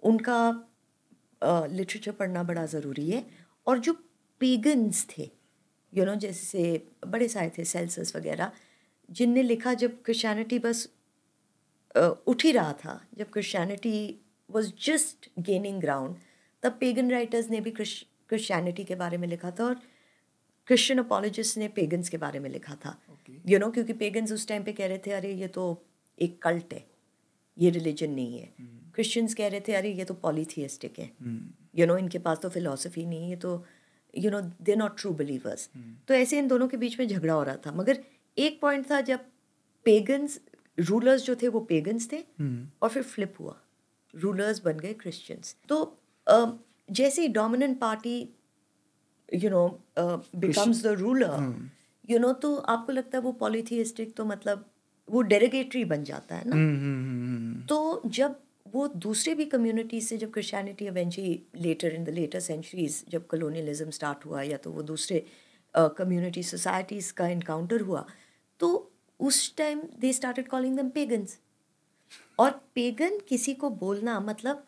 [0.03, 0.39] उनका
[1.43, 3.23] लिटरेचर पढ़ना बड़ा ज़रूरी है।
[3.67, 3.93] और जो
[4.41, 5.29] पेगन्स थे
[5.93, 6.65] यू नो जैसे
[7.07, 8.51] बड़े सारे थे सेल्सस वगैरह
[9.09, 10.87] जिनने लिखा जब क्रिश्चियनिटी बस
[12.27, 13.97] उठ ही रहा था जब Christianity
[14.49, 16.15] was just gaining ground
[16.63, 17.71] तब पेगन राइटर्स ने भी
[18.33, 19.79] क्रिश्चियनिटी के बारे में लिखा था और
[20.67, 23.35] क्रिश्चियन अपोलोजिस्ट ने पेगन्स के बारे में लिखा था। Okay.
[23.47, 25.63] यू नो क्योंकि पेगन्स उस टाइम पे कह रहे थे अरे ये तो
[26.17, 26.85] एक कल्ट है।
[27.57, 28.53] ये रिलीजन नहीं है।
[28.95, 31.09] क्रिश्चियंस कह रहे थे अरे ये तो पॉलीथियस्टिक है।
[31.75, 33.51] यू नो इनके पास तो फिलोसफी नहीं है तो
[34.13, 35.69] you know they not true believers
[36.07, 38.03] तो ऐसे इन दोनों के बीच में झगड़ा हो रहा था। मगर
[38.37, 39.25] एक पॉइंट था जब
[39.85, 40.39] पेगन्स
[40.79, 42.23] रूलर्स जो थे वो पेगन्स थे
[42.81, 43.59] और फिर फ्लिप हुआ।
[44.13, 45.83] रूलर्स बन गए क्रिश्चियंस तो
[46.89, 48.17] जैसे ही dominant party
[49.29, 49.67] you know
[49.97, 51.53] becomes the ruler
[52.09, 54.65] you know तो आपको लगता है वो पॉलीथियस्टिक तो मतलब
[55.07, 56.55] वो डेरेगेटरी बन जाता है ना?
[56.55, 62.39] हम्म। तो जब वो दूसरे भी कम्युनिटीज से जब Christianity eventually later in the later
[62.39, 65.25] centuries जब कलोनियलिज्म स्टार्ट हुआ या तो वो दूसरे
[65.75, 68.05] कम्युनिटी सोसाइटीज का इनकाउंटर हुआ
[68.59, 68.69] तो
[69.19, 71.37] उस time they started calling them pagans
[72.39, 74.65] और पेगन किसी को बोलना मतलब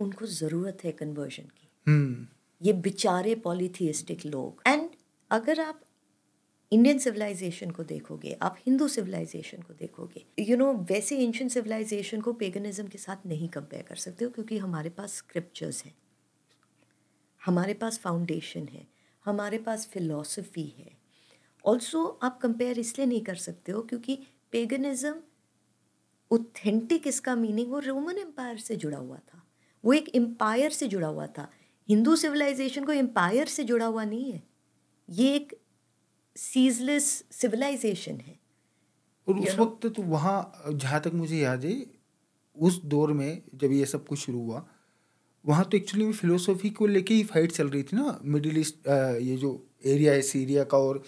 [0.00, 2.26] उनको ज़रूरत है कन्वर्जन की। हम्म।
[2.62, 4.90] ये बेचारे पॉलीथियस्टिक लोग। एंड
[5.30, 5.80] अगर आप
[6.72, 11.48] इंडियन सिविलाइजेशन को देखोगे आप हिंदू सिविलाइजेशन को देखोगे यू you नो know, वैसे एंशियन
[11.48, 15.94] सिविलाइजेशन को पेगनिज्म के साथ नहीं कंपेयर कर सकते हो क्योंकि हमारे पास स्क्रिप्चर्स हैं।
[17.44, 18.86] हमारे पास फाउंडेशन है।
[19.24, 20.90] हमारे पास फिलॉसफी है।
[21.64, 24.18] ऑल्सो आप कंपेयर इसलिए नहीं कर सकते हो क्योंकि
[24.52, 25.14] पेगनिज्म
[26.32, 29.45] ऑथेंटिक इसका मीनिंग वो रोमन एम्पायर से जुड़ा हुआ था।
[29.86, 31.48] वो एक एम्पायर से जुड़ा हुआ था।
[31.88, 34.42] हिंदू सिविलाइजेशन को एम्पायर से जुड़ा हुआ नहीं है।
[35.08, 35.56] ये एक
[36.36, 38.38] सीजलेस सिविलाइजेशन है।
[39.26, 41.76] और उस वक्त तो वहाँ जहाँ तक मुझे याद है
[42.56, 44.64] उस दौर में जब ये सब कुछ शुरू हुआ
[45.44, 48.88] वहाँ तो एक्चुअली में फिलोसफी को लेके ही फाइट चल रही थी ना मिडिल ईस्ट
[48.88, 49.50] ये जो
[49.86, 51.02] एरिया है सीरिया का और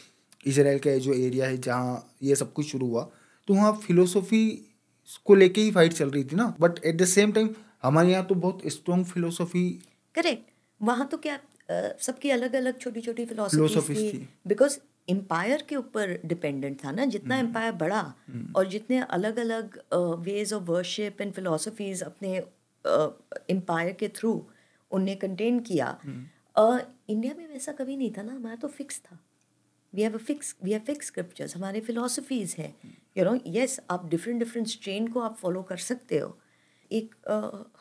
[0.46, 3.02] इसराइल का जो एरिया है जहाँ ये सब कुछ शुरू हुआ
[3.48, 4.44] तो वहाँ फिलोसफी
[5.26, 7.48] को लेके ही फाइट चल रही थी ना। But at the same time
[7.82, 9.68] हमारे यहाँ तो बहुत स्ट्रॉन्ग फिलोसफी
[10.14, 10.50] करेक्ट
[10.80, 11.38] वहाँ तो क्या
[12.00, 17.36] सबकी अलग अलग छोटी छोटी थी। थी। बिकॉज़ एम्पायर के ऊपर डिपेंडेंट था ना जितना
[17.38, 18.02] एम्पायर बढ़ा
[18.56, 19.78] और जितने अलग अलग
[20.24, 22.34] ways of worship and philosophies अपने
[23.50, 24.32] एम्पायर के थ्रू
[24.90, 29.18] उनने कंटेन किया। इंडिया में वैसा कभी नहीं था ना हमारा तो फिक्स था।
[29.92, 32.74] We have a fix we have fix scriptures हमारे फिलोसफीज हैं।
[33.18, 36.36] यू नो यस आप डिफरेंट डिफरेंट स्ट्रेन को आप फॉलो कर सकते हो
[36.90, 37.14] एक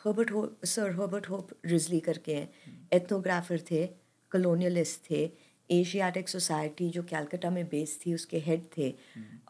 [0.04, 2.48] हर्बर्ट हो सर हर्बर्ट होप रिजली करके हैं।
[2.92, 3.86] एथनोग्राफर थे
[4.32, 5.22] कलोनियलिस्ट थे
[5.70, 8.90] एशियाटिक सोसाइटी जो कैलकाटा में बेस्ड थी उसके हेड थे।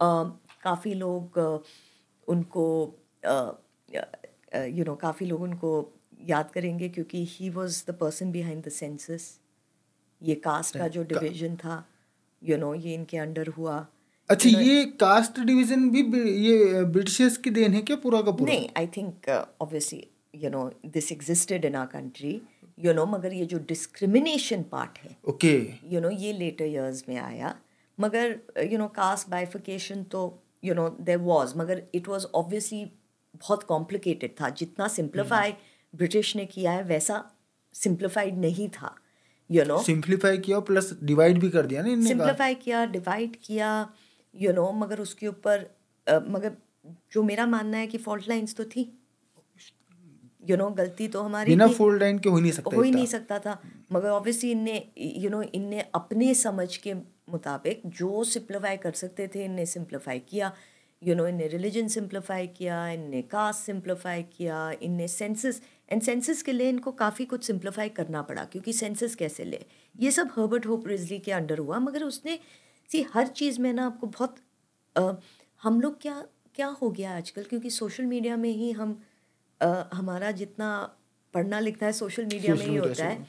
[0.00, 1.38] काफ़ी लोग
[2.28, 2.64] उनको
[3.94, 5.70] यू नो काफ़ी लोग उनको
[6.28, 9.38] याद करेंगे क्योंकि he was the person behind the census
[10.22, 11.84] ये कास्ट का जो डिवीज़न था
[12.42, 13.86] यू नो ये इनके अंडर हुआ।
[14.30, 16.00] अच्छा ये कास्ट डिवीज़न भी
[16.46, 18.52] ये ब्रिटिशर्स की देन है क्या पूरा का पूरा?
[18.52, 19.28] नहीं I think
[19.60, 22.40] obviously you know this existed in our country
[22.78, 25.54] you know मगर ये जो डिस्क्रिमिनेशन पार्ट है ओके
[25.92, 27.54] यू नो ये लेटर इयर्स में आया
[27.98, 28.36] मगर
[28.72, 30.22] यू नो कास्ट बाइफिकेशन तो
[30.64, 32.84] यू नो देर वॉज़ मगर इट वॉज़ ऑब्वियसली
[33.34, 35.52] बहुत कॉम्प्लिकेटेड था जितना सिंप्लीफाई
[35.94, 37.24] ब्रिटिश ने किया है वैसा
[37.74, 38.94] सिंप्लीफाइड नहीं था
[39.50, 43.70] यू नो सिंप्लीफाई किया प्लस डिवाइड भी कर दिया ना सिंप्लीफाई किया डिवाइड किया
[44.38, 45.66] यू नो मगर उसके ऊपर
[46.28, 46.56] मगर
[47.12, 48.92] जो मेरा मानना है कि फॉल्ट लाइंस तो थी।
[50.48, 52.82] यू नो गलती तो हमारी बिना थी। फोल्ड लाइन के हो ही नहीं सकता हो
[52.82, 53.60] ही नहीं सकता था।
[53.92, 59.44] मगर ऑब्वियसली इनने यू नो इनने अपने समझ के मुताबिक जो सिंप्लीफाई कर सकते थे
[59.44, 60.52] इनने सिंप्लीफाई किया।
[61.02, 65.60] यू नो इनने रिलीजन सिंप्लीफाई किया इनने कास्ट सिंप्लीफाई किया इनने सेंसस
[65.90, 69.64] एंड सेंसस के लिए इनको काफ़ी कुछ सिंप्लीफाई करना पड़ा क्योंकि सेंसस कैसे ले?
[69.94, 72.38] ये सब हर्बर्ट होप रिजली के अंडर हुआ मगर उसने
[72.90, 74.36] सी हर चीज़ में ना आपको बहुत
[74.96, 75.12] अ,
[75.62, 76.20] हम लोग क्या
[76.54, 77.42] क्या हो गया आजकल?
[77.44, 79.00] क्योंकि सोशल मीडिया में ही हम
[79.60, 80.68] अ, हमारा जितना
[81.34, 83.26] पढ़ना लिखना है सोशल मीडिया में ही होता है।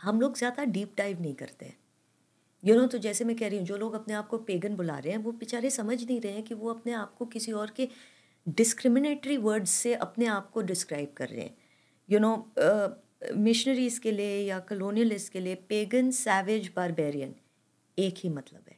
[0.00, 1.76] हम लोग ज़्यादा डीप डाइव नहीं करते। हैं
[2.62, 4.98] यू नो तो जैसे मैं कह रही हूँ जो लोग अपने आप को पेगन बुला
[4.98, 7.70] रहे हैं वो बेचारे समझ नहीं रहे हैं कि वो अपने आप को किसी और
[7.76, 7.88] के
[8.46, 11.56] डिस्क्रिमिनेटरी वर्ड्स से अपने आप को डिस्क्राइब कर रहे हैं।
[12.08, 12.32] यू नो
[13.36, 17.34] मिशनरीज के लिए या कलोनियलिस्ट के लिए पेगन सैवेज बारबेरियन
[17.98, 18.76] एक ही मतलब है।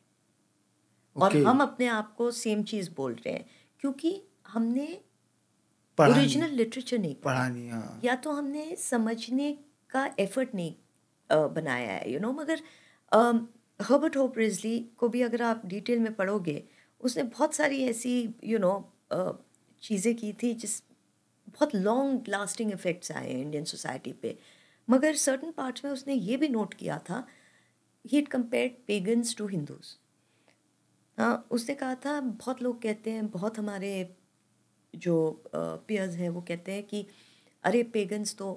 [1.16, 1.22] okay.
[1.22, 3.46] और हम अपने आप को सेम चीज़ बोल रहे हैं
[3.82, 4.86] क्योंकि हमने
[5.98, 9.52] ओरिजिनल लिटरेचर नहीं पढ़ा। नहीं हाँ। या तो हमने समझने
[9.90, 10.74] का एफर्ट नहीं
[11.30, 12.62] बनाया है यू नो मगर
[13.80, 16.62] हर्बर्ट होप रिजली को भी अगर आप डिटेल में पढ़ोगे
[17.00, 18.12] उसने बहुत सारी ऐसी
[18.44, 18.72] यू नो
[19.82, 20.82] चीज़ें की थी जिस
[21.48, 24.36] बहुत लॉन्ग लास्टिंग इफ़ेक्ट्स आए इंडियन सोसाइटी पे।
[24.88, 27.26] मगर सर्टन पार्ट्स में उसने ये भी नोट किया था
[28.04, 29.96] he compared pagans to Hindus
[31.50, 34.16] उसने कहा था, बहुत लोग कहते हैं, बहुत हमारे
[34.94, 37.06] जो पियर्स हैं, वो कहते हैं कि,
[37.64, 38.48] अरे पेगन्स तो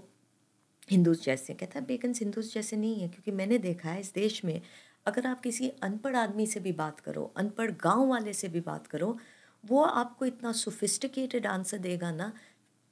[0.91, 4.43] हिंदूज जैसे। कहता है पेगन्स हिंदूज जैसे नहीं है, क्योंकि मैंने देखा है इस देश
[4.45, 4.61] में,
[5.05, 8.87] अगर आप किसी अनपढ़ आदमी से भी बात करो, अनपढ़ गाँव वाले से भी बात
[8.87, 9.17] करो,
[9.63, 12.31] वो आपको इतना सोफिस्टिकेटेड आंसर देगा ना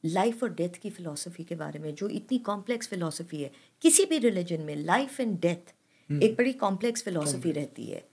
[0.04, 4.18] लाइफ और डेथ की फ़िलॉसफी के बारे में, जो इतनी कॉम्प्लेक्स फ़िलॉसफी है किसी भी
[4.20, 5.74] रिलीजन में लाइफ एंड डेथ
[6.10, 8.04] एक बड़ी कॉम्प्लेक्स फ़िलॉसफी रहती है।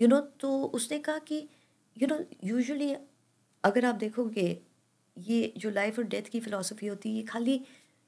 [0.00, 1.48] यू you नो know, तो उसने कहा कि
[1.96, 2.94] यू नो यूजुअली
[3.64, 4.62] अगर आप देखोगे
[5.16, 7.60] ये जो लाइफ और डेथ की फ़िलॉसफी होती है ये खाली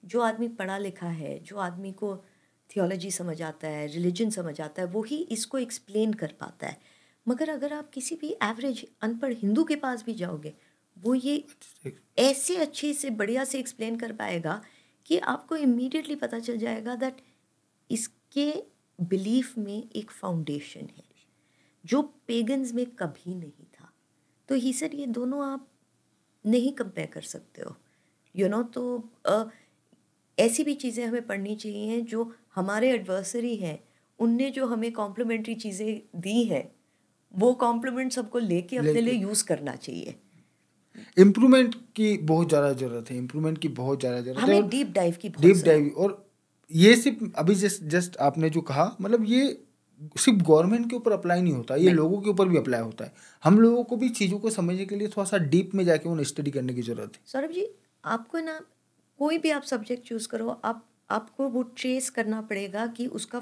[0.04, 2.16] जो आदमी पढ़ा लिखा है जो आदमी को
[2.70, 6.80] थियोलॉजी समझ आता है रिलीजन समझ आता है वही इसको एक्सप्लेन कर पाता है।
[7.26, 10.54] मगर अगर आप किसी भी एवरेज अनपढ़ हिंदू के पास भी जाओगे
[10.96, 11.44] वो ये
[12.18, 14.60] ऐसे अच्छे से बढ़िया से एक्सप्लेन कर पाएगा
[15.06, 17.16] कि आपको इमीडिएटली पता चल जाएगा दैट
[17.90, 18.52] इसके
[19.00, 21.04] बिलीफ में एक फाउंडेशन है
[21.84, 23.92] जो पेगन्स में कभी नहीं था।
[24.48, 25.68] तो ही सर ये दोनों आप
[26.46, 27.76] नहीं कंपेयर कर सकते हो।
[28.36, 29.50] यू you नो know, तो अ,
[30.38, 33.84] ऐसी भी चीज़ें हमें पढ़नी चाहिए जो हमारे एडवर्सरी हैं।
[34.18, 36.72] उनने जो हमें कॉम्प्लीमेंट्री चीज़ें दी हैं
[37.34, 40.14] वो कॉम्प्लीमेंट सबको लेके अपने लिए यूज़ करना चाहिए।
[41.18, 45.16] इम्प्रूवमेंट की बहुत ज़्यादा ज़रूरत है। इम्प्रूवमेंट की बहुत ज़्यादा ज़रूरत है हमें डीप डाइव
[45.22, 46.31] की डीप डाइव और
[46.72, 49.46] ये सिर्फ़ अभी जस्ट जस्ट आपने जो कहा मतलब ये
[50.18, 53.04] सिर्फ़ गवर्नमेंट के ऊपर अप्लाई नहीं होता ये नहीं। लोगों के ऊपर भी अप्लाई होता
[53.04, 53.12] है।
[53.44, 56.24] हम लोगों को भी चीज़ों को समझने के लिए थोड़ा सा डीप में जाके उन्हें
[56.24, 57.66] स्टडी करने की ज़रूरत है। सौरभ जी
[58.04, 58.60] आपको ना
[59.20, 63.40] कोई भी आप सब्जेक्ट चूज़ करो आप आपको वो ट्रेस करना पड़ेगा कि उसका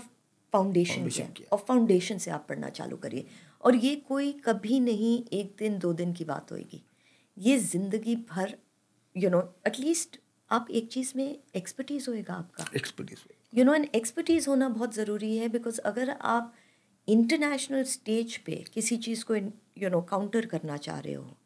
[0.52, 3.26] फाउंडेशन क्या है। और फाउंडेशन से आप पढ़ना चालू करिए।
[3.64, 6.82] और ये कोई कभी नहीं एक दिन दो दिन की बात होएगी।
[7.36, 8.54] ये ज़िंदगी भर
[9.16, 10.18] यू नो एटलीस्ट
[10.50, 13.18] आप एक चीज़ में एक्सपर्टीज होएगा आपका। Expertise
[13.52, 16.54] you know an expertise होना बहुत ज़रूरी है बिकॉज़ अगर आप
[17.08, 21.36] इंटरनेशनल स्टेज पे किसी चीज़ को यू नो काउंटर करना चाह रहे हो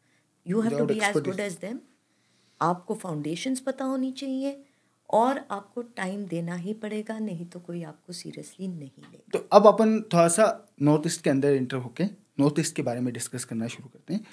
[0.45, 1.79] you have to be as good as them
[2.61, 4.63] आपको फाउंडेशंस पता होनी चाहिए
[5.09, 9.67] और आपको टाइम देना ही पड़ेगा नहीं तो कोई आपको सीरियसली नहीं लेगा। तो अब
[9.67, 10.45] अपन थोड़ा सा
[10.81, 12.03] नॉर्थ ईस्ट के अंदर इंटर होके
[12.39, 14.25] नॉर्थ ईस्ट के बारे में डिस्कस करना शुरू करते हैं।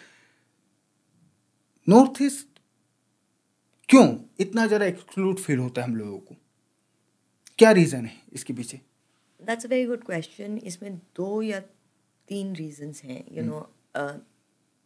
[1.88, 2.51] नॉर्थ ईस्ट
[3.92, 6.34] क्यों इतना ज़्यादा एक्सक्लूड फील होता है हम लोगों को?
[7.58, 8.80] क्या रीज़न है इसके पीछे?
[9.40, 11.58] That's a very good question इसमें दो या
[12.28, 13.58] तीन रीजंस हैं यू नो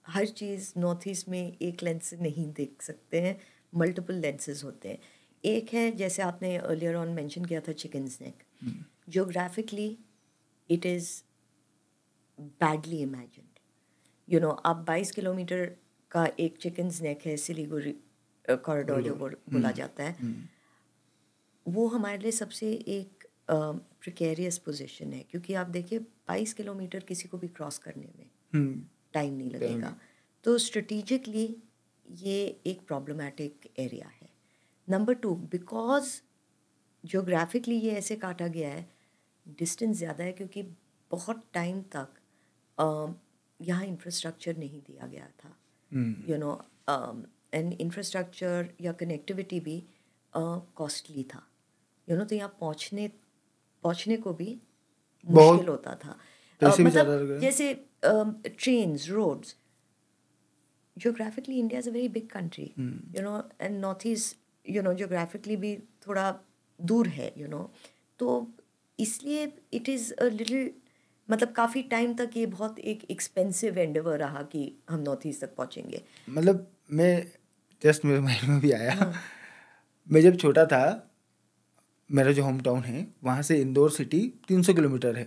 [0.07, 3.37] हर चीज़ नॉर्थ ईस्ट में एक लेंस से नहीं देख सकते हैं
[3.73, 4.99] मल्टीपल लेंसेज होते हैं।
[5.45, 8.43] एक है जैसे आपने अर्लियर ऑन मेंशन किया था chicken snack
[9.09, 9.87] geographically
[10.71, 11.11] it is
[12.39, 13.59] badly imagined
[14.29, 15.65] you know आप 22 किलोमीटर
[16.11, 17.95] का एक चिकन स्नैक है सिलीगुड़ी
[18.49, 20.35] कॉरिडोर जो बोला जाता है
[21.67, 25.99] वो हमारे लिए सबसे एक प्रिकेरियस पोजीशन है क्योंकि आप देखिए
[26.31, 28.83] 22 किलोमीटर किसी को भी क्रॉस करने में हम्म,
[29.13, 29.95] टाइम नहीं लगेगा।
[30.45, 31.45] तो स्ट्रेटिजिकली
[32.07, 34.29] ये एक प्रॉब्लमेटिक एरिया है।
[34.89, 36.11] नंबर टू बिकॉज़
[37.05, 38.89] जोग्राफिकली ये ऐसे काटा गया है
[39.47, 40.63] डिस्टेंस ज़्यादा है क्योंकि
[41.11, 42.15] बहुत टाइम तक
[43.61, 45.57] यहाँ इंफ्रास्ट्रक्चर नहीं दिया गया था।
[45.93, 46.53] Hmm, you know
[47.53, 49.83] and infrastructure या कनेक्टिविटी भी
[50.33, 51.47] कॉस्टली था।
[52.09, 53.09] यू नो तो यहाँ पहुँचने
[53.83, 54.57] पहुँचने को भी
[55.27, 57.73] मुश्किल होता था। अ, लग मतलब जैसे
[58.05, 59.57] train roads
[60.97, 62.69] geographically India is a very big country,
[63.23, 65.77] no and North East you know geographically भी
[66.07, 66.31] थोड़ा
[66.81, 67.65] दूर है, you know,
[68.21, 68.53] तो
[68.99, 70.69] इसलिए इट इज़ a little
[71.29, 75.55] मतलब काफ़ी टाइम तक ये बहुत एक एक्सपेंसिव एंडेवर रहा कि हम नॉर्थ ईस्ट तक
[75.57, 77.27] पहुँचेंगे। मतलब मैं
[77.83, 79.13] जस्ट मेरे माइंड में भी आया।
[80.09, 81.13] मैं जब छोटा था,
[82.11, 85.25] मेरा जो होम टाउन है, वहाँ से इंदौर सिटी 300 किलोमीटर है।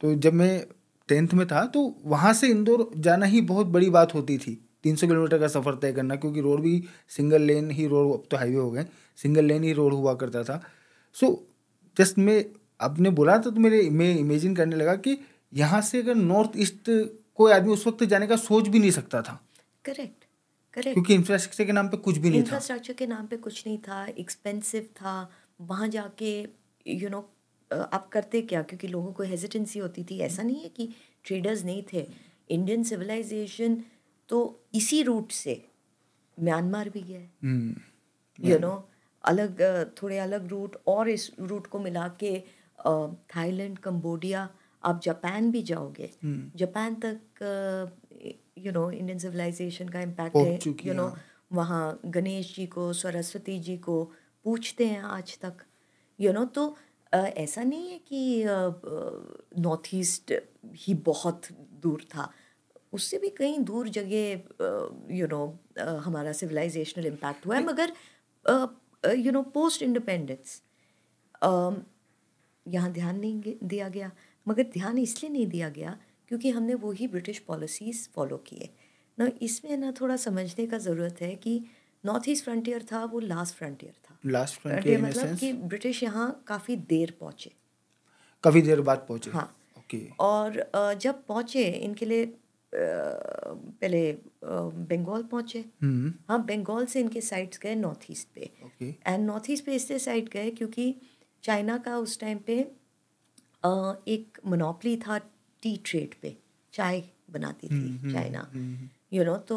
[0.00, 0.64] तो जब मैं
[1.08, 4.52] टेंथ में था तो वहाँ से इंदौर जाना ही बहुत बड़ी बात होती थी
[4.84, 8.36] 300 किलोमीटर का सफ़र तय करना, क्योंकि रोड भी सिंगल लेन ही रोड, अब तो
[8.36, 8.84] हाईवे हो गए
[9.18, 10.62] सिंगल लेन ही रोड हुआ करता था।
[11.16, 11.46] सो
[11.96, 12.44] जस्ट मैं
[12.80, 15.18] आपने बोला था तो मेरे, मैं इमेजिन करने लगा कि
[15.52, 16.90] यहाँ से अगर नॉर्थ ईस्ट
[17.36, 19.40] कोई आदमी उस वक्त जाने का सोच भी नहीं सकता था।
[19.84, 20.19] करेक्ट
[20.74, 23.66] करेक्ट क्योंकि इंफ्रास्ट्रक्चर के नाम पे कुछ भी नहीं था। इंफ्रास्ट्रक्चर के नाम पे कुछ
[23.66, 28.62] नहीं था एक्सपेंसिव था। वहाँ जाके यू you नो know, आप करते क्या?
[28.62, 30.88] क्योंकि लोगों को हेजिटेंसी होती थी। ऐसा नहीं है कि
[31.24, 32.06] ट्रेडर्स नहीं थे।
[32.50, 33.82] इंडियन सिविलाइजेशन
[34.28, 34.38] तो
[34.74, 35.54] इसी रूट से
[36.38, 38.88] म्यांमार भी गया है। हम्म यू नो
[39.24, 39.60] अलग
[40.02, 42.42] थोड़े अलग रूट और इस रूट को मिला के
[43.34, 44.48] थाईलैंड कंबोडिया
[44.84, 47.18] आप जापान भी जाओगे। हम्म। जापान तक
[48.64, 53.58] यू नो इंडियन सिविलाइजेशन का इम्पैक्ट है यू नो हाँ। वहाँ गणेश जी को सरस्वती
[53.60, 54.02] जी को
[54.44, 55.64] पूछते हैं आज तक
[56.18, 56.76] यू नो तो
[57.12, 58.44] ऐसा नहीं है कि
[59.60, 60.32] नॉर्थ ईस्ट
[60.76, 61.46] ही बहुत
[61.82, 62.30] दूर था
[62.92, 65.44] उससे भी कहीं दूर जगह यू नो
[66.04, 67.92] हमारा सिविलाइजेशनल इम्पैक्ट हुआ है मगर
[69.16, 70.60] यू नो पोस्ट इंडिपेंडेंस
[72.66, 74.10] यहाँ ध्यान नहीं दिया गया
[74.46, 75.96] मगर ध्यान इसलिए नहीं दिया गया
[76.30, 78.68] क्योंकि हमने वही ब्रिटिश पॉलिसीज़ फॉलो किए।
[79.18, 81.62] ना इसमें ना थोड़ा समझने का ज़रूरत है कि
[82.04, 86.76] नॉर्थ ईस्ट फ्रंटियर था वो लास्ट फ्रंटियर था। लास्ट फ्रंटियर मतलब कि ब्रिटिश यहाँ काफ़ी
[86.88, 87.50] देर पहुँचे।
[88.44, 89.44] काफ़ी देर बाद पहुँचे। हाँ।
[89.78, 90.70] ओके। और
[91.00, 92.26] जब पहुँचे इनके लिए
[92.74, 94.12] पहले
[94.44, 98.50] बंगाल पहुँचे। हम्म। हाँ बंगाल से इनके साइट्स गए नॉर्थ ईस्ट पे।
[99.06, 100.94] एंड नॉर्थ ईस्ट पे इसलिए साइड गए क्योंकि
[101.44, 102.58] चाइना का उस टाइम पे
[104.08, 105.20] एक मोनोपली था
[105.62, 106.36] टी ट्रेड पे
[106.72, 108.46] चाय बनाती थी चाइना।
[109.12, 109.56] यू नो तो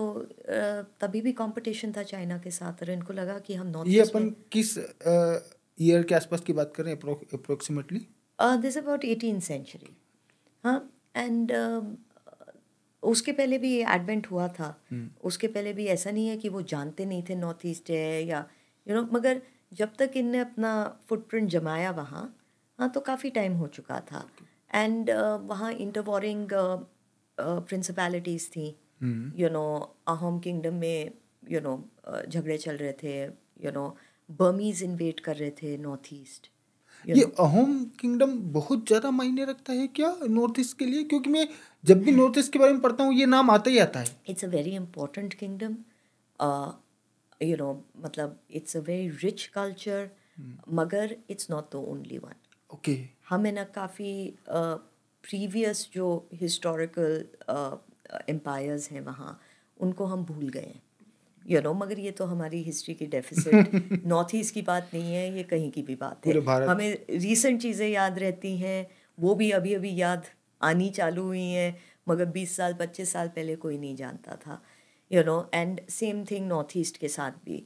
[1.01, 4.15] तभी भी कंपटीशन था चाइना के साथ और इनको लगा कि हम नॉर्थ ये ईस्ट
[4.15, 4.77] अपन किस
[5.77, 8.05] ईयर के आसपास की बात कर रहे हैं approximately
[8.61, 9.95] this about eighteen century
[10.63, 10.77] हाँ
[11.15, 11.51] एंड
[13.03, 14.67] उसके पहले भी एडवेंट हुआ था।
[15.23, 18.45] उसके पहले भी ऐसा नहीं है कि वो जानते नहीं थे नॉर्थ ईस्ट है या
[18.87, 19.41] यू नो मगर
[19.71, 20.71] जब तक इनने अपना
[21.09, 22.23] फुटप्रिंट जमाया वहाँ
[22.79, 24.25] हाँ तो काफ़ी टाइम हो चुका था।
[24.73, 25.09] एंड
[25.49, 26.47] वहाँ इंटरवॉरिंग
[27.37, 28.67] प्रिंसिपैलिटीज़ थी.
[29.37, 29.65] यू नो
[30.07, 31.11] अहोम किंगडम में
[31.51, 31.77] यू नो
[32.27, 33.21] झगड़े चल रहे थे.
[33.65, 33.95] यू नो
[34.29, 36.49] बर्मीज इन्वेट कर रहे थे नॉर्थ ईस्ट
[37.05, 41.03] ये अहोम किंगडम बहुत ज़्यादा मायने रखता है क्या नॉर्थ ईस्ट के लिए?
[41.03, 41.47] क्योंकि मैं
[41.83, 44.15] जब भी नॉर्थ ईस्ट के बारे में पढ़ता हूँ ये नाम आता ही आता है।
[44.29, 45.75] It's a very important kingdom
[47.41, 50.09] you know मतलब it's a very rich culture
[50.71, 52.35] मगर it's not the only one
[52.69, 52.95] okay
[53.27, 54.13] हमें ना काफ़ी
[54.49, 57.25] प्रीवियस जो हिस्टोरिकल
[58.29, 59.39] एम्पायर्स हैं वहाँ
[59.77, 60.81] उनको हम भूल गए हैं।
[61.45, 65.35] यू नो मगर ये तो हमारी हिस्ट्री की डेफिसिट नॉर्थ ईस्ट की बात नहीं है
[65.37, 66.33] ये कहीं की भी बात है।
[66.67, 70.25] हमें रीसेंट चीज़ें याद रहती हैं वो भी अभी अभी याद
[70.61, 71.75] आनी चालू हुई हैं
[72.09, 74.61] मगर 20 साल 25 साल पहले कोई नहीं जानता था।
[75.11, 77.65] You know and same thing North East के साथ भी।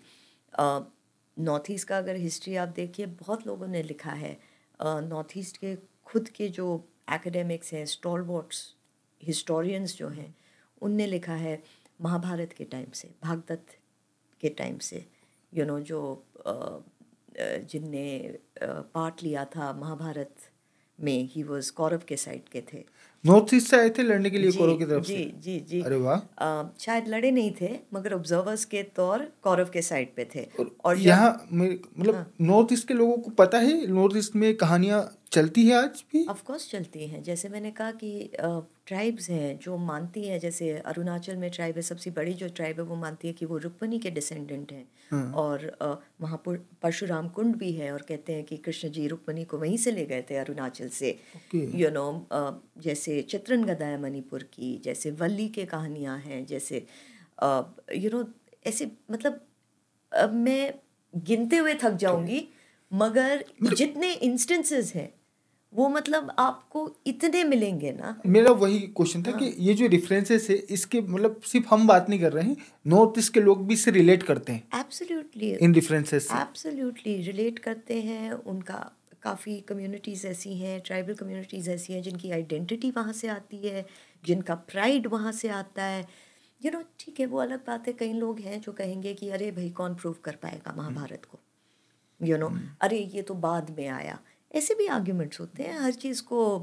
[0.53, 4.38] नॉर्थ uh, ईस्ट का अगर हिस्ट्री आप देखिए बहुत लोगों ने लिखा है
[4.84, 5.75] नॉर्थ ईस्ट के
[6.05, 8.75] खुद के जो एकेडमिक्स हैं स्टॉलवॉट्स
[9.23, 10.36] हिस्टोरियंस जो हैं
[10.82, 11.63] उनने लिखा है
[12.01, 13.78] महाभारत के टाइम से भागदत्त
[14.41, 15.05] के टाइम से।
[15.53, 20.36] यू नो जो अ, अ, जिनने पार्ट लिया था महाभारत
[20.99, 22.86] में ही वॉज़ कौरव के साइड के थे।
[23.28, 25.32] नॉर्थ ईस्ट से आए थे लड़ने के लिए कौरव की तरफ़ जी से?
[25.41, 30.15] जी जी। अरे वाह। शायद लड़े नहीं थे मगर ऑब्जर्वर्स के तौर कौरव के साइड
[30.15, 33.86] पे थे। और, और यहाँ मतलब नॉर्थ ईस्ट के लोगों को पता है?
[33.93, 35.01] नॉर्थ ईस्ट में कहानियाँ
[35.32, 36.25] चलती है आज भी?
[36.25, 38.32] ऑफ़ कोर्स चलती हैं। जैसे मैंने कहा कि
[38.88, 42.86] ट्राइब्स हैं जो मानती हैं जैसे अरुणाचल में ट्राइब है सबसे बड़ी जो ट्राइब है
[42.86, 45.78] वो मानती है कि वो रुक्मणी के डिसेंडेंट हैं। और
[46.21, 49.78] वहाँ पर परशुराम कुंड भी है और कहते हैं कि कृष्ण जी रुक्मणी को वहीं
[49.78, 51.19] से ले गए थे अरुणाचल से।
[51.55, 52.28] यू नो
[52.82, 56.86] जैसे चित्रन गदा है मणिपुर की जैसे वल्ली के कहानियाँ हैं जैसे
[57.95, 58.25] यू नो
[58.67, 59.45] ऐसे मतलब
[60.34, 60.73] मैं
[61.15, 62.47] गिनते हुए थक जाऊँगी
[62.91, 65.09] मगर जितने इंस्टेंसेस हैं
[65.78, 68.15] वो मतलब आपको इतने मिलेंगे ना?
[68.25, 72.19] मेरा वही क्वेश्चन था कि ये जो रेफरेंसेस है इसके मतलब सिर्फ़ हम बात नहीं
[72.19, 72.55] कर रहे हैं
[72.88, 77.59] नॉर्थ ईस्ट के लोग भी इससे रिलेट करते हैं। एब्सोल्युटली इन रेफरेंसेस से। एब्सोल्युटली रिलेट
[77.59, 78.80] करते हैं उनका
[79.23, 83.86] काफ़ी कम्युनिटीज़ ऐसी हैं ट्राइबल कम्युनिटीज़ ऐसी हैं जिनकी आइडेंटिटी वहाँ से आती है
[84.23, 86.05] जिनका प्राइड वहाँ से आता है।
[86.61, 89.51] यू नो ठीक है वो अलग बात है कई लोग हैं जो कहेंगे कि अरे
[89.51, 91.39] भाई कौन प्रूव कर पाएगा महाभारत को?
[92.21, 92.51] यू नो
[92.82, 94.19] अरे ये तो बाद में आया।
[94.58, 96.60] ऐसे भी आर्ग्यूमेंट्स होते हैं हर चीज़ को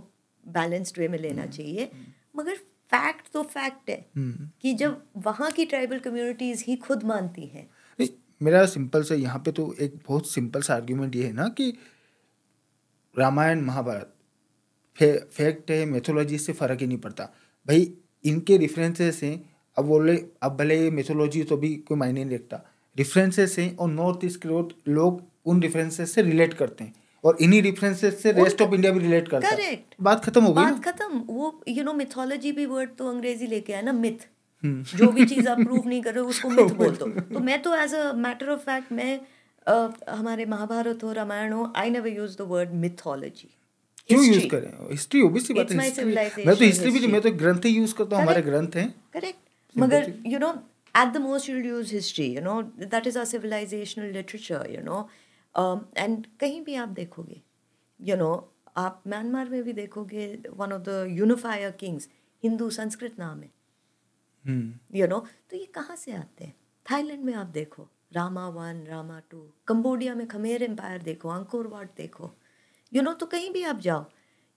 [0.48, 1.90] बैलेंस्ड वे में लेना चाहिए।
[2.36, 4.06] मगर फैक्ट तो फैक्ट है
[4.62, 7.70] कि जब वहाँ की ट्राइबल कम्युनिटीज़ ही खुद मानती हैं।
[8.42, 11.78] मेरा सिंपल से यहाँ पे तो एक बहुत सिंपल सा आर्ग्यूमेंट ये है ना कि
[13.18, 14.14] रामायण महाभारत
[14.96, 17.24] फे, फैक्ट है मैथोलॉजी से फ़र्क ही नहीं पड़ता।
[17.68, 22.38] भाई इनके रेफरेंसेस हैं अब बोले अब भले ये मैथोलॉजी तो भी कोई मायने नहीं
[22.38, 22.56] रखता।
[22.98, 26.94] रेफरेंसेस हैं और नॉर्थ ईस्ट के लोग- लोग उन रेफरेंसेस से रिलेट करते हैं।
[27.24, 29.94] और इन्हीं रेफरेंसेस से रेस्ट ऑफ़ इंडिया भी रिलेट करता है। Correct.
[30.02, 33.72] बात खत्म हो गई बात खत्म। वो यू नो मिथोलॉजी भी वर्ड तो अंग्रेज़ी लेके
[33.72, 34.26] आया ना मिथ
[34.62, 37.40] हम्म। जो भी चीज़ आप प्रूव नहीं कर रहे हो उसको मिथ बोल दो तो
[37.40, 39.20] मैं तो as a matter of fact मैं
[40.10, 43.48] हमारे महाभारत हो रामायण हो I never use the word mythology
[44.08, 44.70] क्यों यूज़ करें?
[44.90, 45.76] हिस्ट्री ओबियसली बात है
[46.46, 49.78] मैं तो हिस्ट्री भी मैं तो ग्रंथ ही यूज़ करता हूँ हमारे ग्रंथ हैं। करेक्ट
[49.84, 50.54] मगर you know
[50.94, 52.56] at the most you'll use history you know
[52.90, 54.98] that is our civilizational literature you know
[55.54, 57.40] um, and कहीं भी आप देखोगे
[58.00, 58.36] you know
[58.76, 62.08] आप म्यांमार में भी देखोगे one of the unifier kings
[62.44, 63.50] Hindu Sanskrit नाम है।
[64.94, 65.18] यू नो
[65.50, 66.54] तो ये कहाँ से आते हैं?
[66.86, 71.90] थाईलैंड में आप देखो Rama one Rama two Cambodia में खमेर एम्पायर देखो अंकोर वाट
[71.96, 72.30] देखो।
[72.92, 74.04] यू नो तो कहीं भी आप जाओ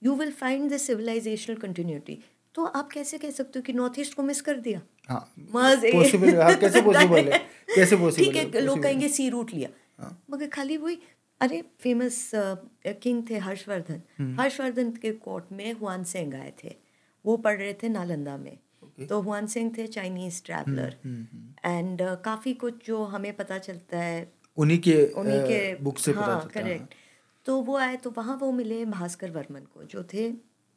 [0.02, 2.18] you will find this civilizational continuity
[2.54, 4.80] तो आप कैसे कह सकते हो कि नॉर्थ ईस्ट को मिस कर दिया?
[5.08, 5.32] हाँ
[6.40, 7.38] हाँ। कैसे पॉसिबल है?
[7.74, 9.68] कैसे पॉसिबल ठीक है लोग कहेंगे सी रूट लिया।
[10.30, 10.98] मगर खाली वही
[11.40, 16.74] अरे फ़ेमस किंग थे हर्षवर्धन। हम्म। हर्षवर्धन के कोर्ट में हुआन सेंग आए थे।
[17.24, 18.56] वो पढ़ रहे थे नालंदा में।
[19.08, 20.96] तो हुआन सिंह थे चाइनीज़ ट्रैवलर
[21.64, 26.40] एंड काफ़ी कुछ जो हमें पता चलता है उन्हीं के उन्हीं के बुक से हाँ
[26.54, 26.94] करेक्ट
[27.46, 30.32] तो वो आए तो वहाँ वो मिले भास्कर वर्मन को जो थे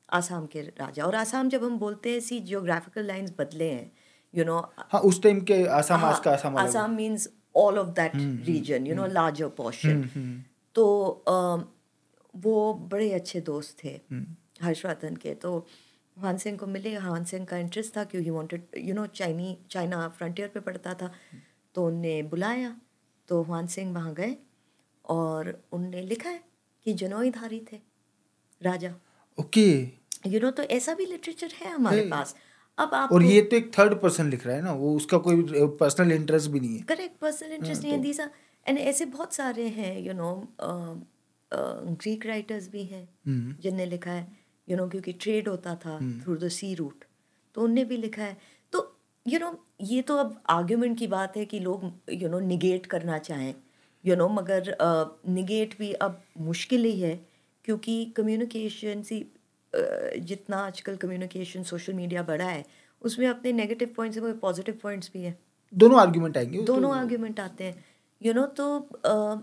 [0.10, 3.92] आसाम के राजा। और आसाम जब हम बोलते हैं सी जियोग्राफिकल लाइंस बदले हैं।
[4.34, 4.58] यू नो
[4.92, 8.12] हाँ उस टाइम के आसाम आज का Assam Assam means all of that
[8.48, 10.44] region you know larger portion
[10.76, 10.86] तो
[11.28, 11.64] अम,
[12.34, 14.36] वो बड़े अच्छे दोस्त थे हम्म,
[14.66, 15.58] हर्षवर्धन के। तो
[16.18, 20.08] हान सिंह को मिले। हान सिंह का इंटरेस्ट था क्योंकि वांटेड यू नो चाइनी चाइना
[20.18, 21.12] फ्रंटियर पे पड़ता था।
[21.76, 22.76] तो उनने बुलाया।
[23.30, 24.36] तो हुआन सिंह वहाँ गए
[25.06, 26.44] और उनने लिखा है
[26.86, 27.80] कि जनोईधारी थे
[28.62, 28.94] राजा।
[29.38, 29.68] ओके
[30.28, 32.36] यू नो तो ऐसा भी लिटरेचर है हमारे है। पास।
[32.78, 35.44] अब आप और ये तो एक थर्ड पर्सन लिख रहा है ना वो उसका कोई
[35.80, 38.20] पर्सनल इंटरेस्ट भी नहीं है। करेक्ट पर्सनल इंटरेस्ट नहीं है दीज
[38.66, 40.34] एंड ऐसे बहुत सारे हैं यू नो
[41.52, 44.28] ग्रीक राइटर्स भी हैं हम्म, जिनने लिखा है
[44.68, 47.04] यू नो क्योंकि ट्रेड होता था थ्रू द सी रूट
[47.56, 48.38] तो उनने भी लिखा है।
[48.74, 52.86] तो यू नो ये तो अब आर्ग्यूमेंट की बात है कि लोग यू नो निगेट
[52.86, 53.54] करना चाहें
[54.04, 54.76] यू नो मगर
[55.30, 57.16] निगेट भी अब मुश्किल ही है
[57.66, 59.20] क्योंकि कम्युनिकेशन सी
[60.20, 62.66] जितना आजकल कम्युनिकेशन सोशल मीडिया बढ़ा है
[63.02, 65.40] उसमें अपने नेगेटिव पॉइंट्स हैं पॉजिटिव पॉइंट्स भी हैं।
[65.74, 67.86] दोनों आर्ग्यूमेंट आएँगे दोनों तो- आर्ग्यूमेंट आते हैं।
[68.24, 69.42] यू नो तो अ,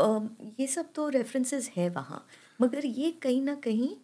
[0.00, 0.26] अ,
[0.60, 2.26] ये सब तो रेफरेंसेस है वहाँ
[2.60, 3.96] मगर ये कहीं ना कहीं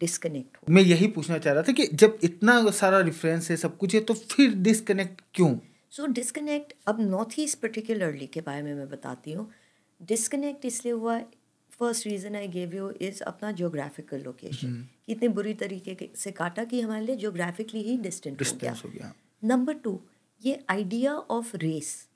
[0.00, 3.78] डिस्कनेक्ट हो मैं यही पूछना चाह रहा था कि जब इतना सारा रेफरेंस है सब
[3.78, 5.58] कुछ है तो फिर डिस्कनेक्ट क्यों?
[5.90, 9.52] सो डिस्कनेक्ट अब नॉर्थ ईस्ट पर्टिकुलरली के बारे में मैं बताती हूँ।
[10.02, 11.20] डिस्कनेक्ट इसलिए हुआ
[11.80, 16.80] first reason I gave you is अपना जियोग्राफिकल लोकेशन इतने बुरी तरीके से काटा कि
[16.80, 19.12] हमारे लिए जियोग्राफिकली ही डिस्टेंट हो गया। डिस्टेंस हो गया।
[19.44, 20.00] नंबर टू
[20.42, 22.08] ये आइडिया ऑफ़ रेस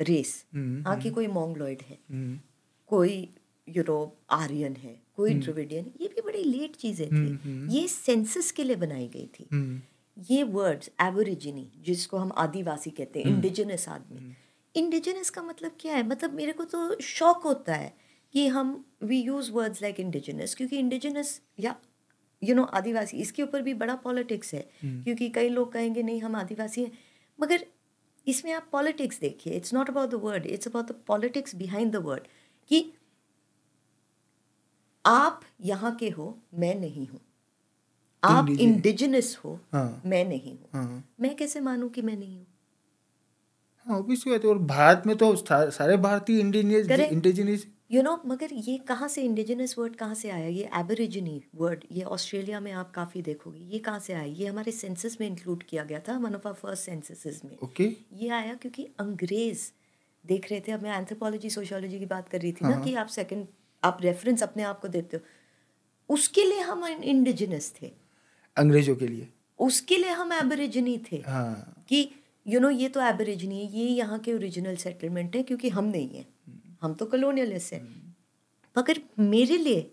[0.00, 2.38] रेस हम्म, हाँ कि कोई मोंगलॉइड है। हम्म,
[2.86, 3.28] कोई
[3.68, 8.64] यू नो आर्यन है। कोई ड्रिविडियन ये भी बड़ी लेट चीज़ें थी। ये सेंसस के
[8.64, 9.80] लिए बनाई गई थी। हम्म,
[10.30, 14.34] ये वर्ड्स एवोरिजिनी जिसको हम आदिवासी कहते हैं इंडिजिनस आदमी।
[14.74, 16.06] इंडिजिनस का मतलब क्या है?
[16.08, 18.01] मतलब मेरे को तो शौक होता है
[18.34, 21.74] कि हम we use words like indigenous क्योंकि इंडिजिनस या
[22.44, 26.36] यू नो आदिवासी इसके ऊपर भी बड़ा पॉलिटिक्स है। क्योंकि कई लोग कहेंगे नहीं हम
[26.36, 26.92] आदिवासी हैं।
[27.40, 27.66] मगर
[28.26, 31.96] इसमें आप पॉलिटिक्स देखिए it's not about the word it's about the politics behind the
[31.96, 32.22] word
[32.70, 32.92] कि
[35.06, 37.20] आप यहाँ के हो मैं नहीं हूँ।
[38.24, 42.46] आप इंडिजिनस हो हाँ। मैं नहीं हूँ। हाँ। मैं कैसे मानूं कि मैं नहीं हूँ?
[43.86, 43.98] हाँ
[44.48, 45.34] और भारत में तो
[45.70, 46.40] सारे भारतीय
[46.88, 47.12] Correct.
[47.12, 50.46] इंडिजिनियस यू नो मगर ये कहाँ से इंडिजिनस वर्ड कहाँ से आया?
[50.46, 54.22] ये एबोरिजिनी वर्ड ये ऑस्ट्रेलिया में आप काफ़ी देखोगे। ये कहाँ से आया?
[54.22, 57.84] ये हमारे सेंसस में इंक्लूड किया गया था one of our first censuses में। ओके
[58.12, 59.70] ये आया क्योंकि अंग्रेज़
[60.26, 62.94] देख रहे थे अब मैं एंथ्रोपोलॉजी सोशोलॉजी की बात कर रही थी ना हाँ। कि
[62.94, 63.46] आप सेकंड
[63.84, 67.92] आप रेफरेंस अपने आप को देते हो। उसके लिए हम इंडिजिनस थे।
[68.56, 69.28] अंग्रेज़ों के लिए।
[69.58, 72.08] उसके लिए हम एबोरिजिनी थे। हाँ। कि
[72.46, 76.08] यू नो ये तो एबोरिजिनी है ये यहाँ के ओरिजिनल सेटलमेंट है क्योंकि हम नहीं
[76.08, 76.31] हैं।
[76.82, 77.82] हम तो कलोनियलिस्ट हैं।
[78.76, 79.90] मगर मेरे लिए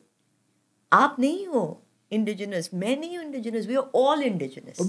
[0.92, 1.64] आप नहीं हो
[2.12, 4.80] इंडिजिनस मैं नहीं हूँ indigenous we are all indigenous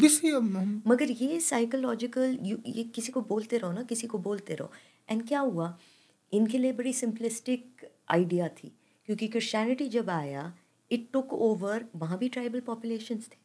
[0.86, 4.70] मगर ये साइकोलॉजिकल ये किसी को बोलते रहो ना किसी को बोलते रहो।
[5.09, 5.78] एंड क्या हुआ?
[6.32, 8.72] इनके लिए बड़ी सिंपलिस्टिक आइडिया थी।
[9.09, 10.53] क्योंकि क्रिश्चियनिटी जब आया
[10.90, 13.38] इट टुक ओवर वहाँ भी ट्राइबल पॉपुलेशन थे।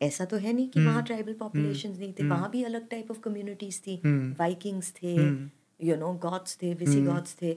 [0.00, 3.20] ऐसा तो है नहीं कि वहाँ ट्राइबल पॉपुलेशंस नहीं थे। वहाँ भी अलग टाइप ऑफ़
[3.20, 4.00] कम्युनिटीज थी।
[4.38, 5.16] वाइकिंग्स थे।
[5.80, 7.56] यू नो गॉड्स थे विसी गॉड्स थे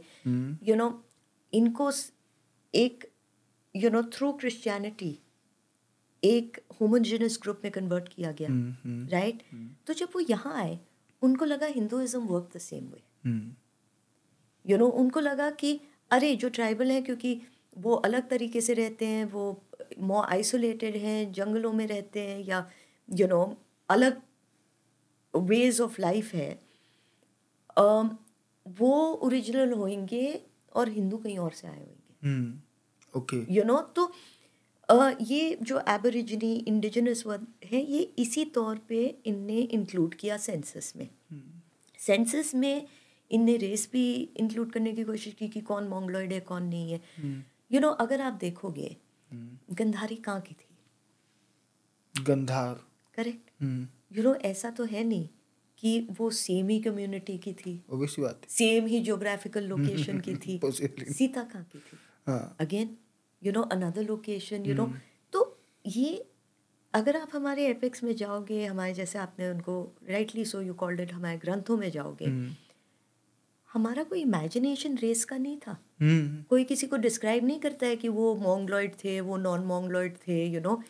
[0.67, 0.89] यू नो
[1.53, 1.91] इनको
[2.74, 3.05] एक
[3.76, 5.17] यू नो थ्रू क्रिश्चियनिटी
[6.24, 8.49] एक होमोजेनस ग्रुप में कन्वर्ट किया गया
[9.11, 9.43] राइट
[9.88, 10.80] तो जब वो यहाँ आए
[11.22, 13.03] उनको लगा Hinduism work the same way
[14.65, 15.80] you know उनको लगा कि
[16.11, 17.39] अरे जो ट्राइबल है क्योंकि
[17.78, 19.45] वो अलग तरीके से रहते हैं वो
[19.99, 22.67] मोर आइसोलेटेड हैं जंगलों में रहते हैं या
[23.09, 23.55] यू you नो know,
[23.89, 24.22] अलग
[25.34, 26.49] वेज ऑफ़ लाइफ है
[27.80, 28.91] वो
[29.23, 30.41] ओरिजिनल होंगे
[30.75, 32.59] और हिंदू कहीं और से आए होंगे हम्म,
[33.13, 34.11] ओके यू नो तो
[35.21, 41.07] ये जो एबोरिजिनी इंडिजिनस वर्ड है ये इसी तौर पे इनने इंक्लूड किया सेंसस में।
[41.99, 42.88] सेंसस में
[43.32, 44.05] इनने रेस भी
[44.38, 47.01] इंक्लूड करने की कोशिश की कि कौन मोंगलॉइड है कौन नहीं है।
[47.71, 48.95] यू नो अगर आप देखोगे
[49.32, 52.23] गंधारी कहाँ की थी?
[52.23, 52.82] गंधार।
[53.15, 55.27] करेक्ट हम्म। यू नो ऐसा तो है नहीं
[55.80, 57.84] कि वो सेम ही कम्युनिटी की थी।
[58.19, 60.59] बात सेम ही ज्योग्राफिकल लोकेशन की थी।
[61.13, 61.97] सीता कहाँ की थी?
[62.59, 62.97] Again
[63.43, 64.93] you know another location you know
[65.34, 66.25] तो ये
[66.93, 71.13] अगर आप हमारे एपिक्स में जाओगे हमारे जैसे आपने उनको rightly so you called it
[71.13, 72.55] हमारे ग्रंथों में जाओगे हम्म।
[73.73, 77.95] हमारा कोई इमेजिनेशन रेस का नहीं था। हम्म। कोई किसी को डिस्क्राइब नहीं करता है
[77.95, 80.84] कि वो मोंगलॉइड थे वो नॉन मोंगलॉइड थे यू you नो know?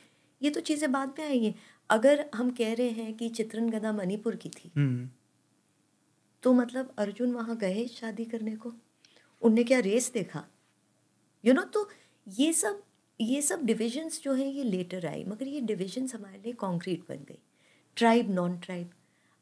[0.43, 1.55] ये तो चीज़ें बाद में आई हैं।
[1.89, 5.09] अगर हम कह रहे हैं कि चित्रन गदा मणिपुर की थी हम्म।
[6.43, 8.73] तो मतलब अर्जुन वहाँ गए शादी करने को?
[9.41, 10.43] उनने क्या रेस देखा?
[11.43, 11.89] यू नो तो
[12.27, 12.81] ये सब
[13.19, 17.23] ये सब डिविजन्स जो हैं ये लेटर आई मगर ये डिविजन्स हमारे लिए कॉन्क्रीट बन
[17.29, 17.39] गई।
[17.97, 18.89] ट्राइब नॉन ट्राइब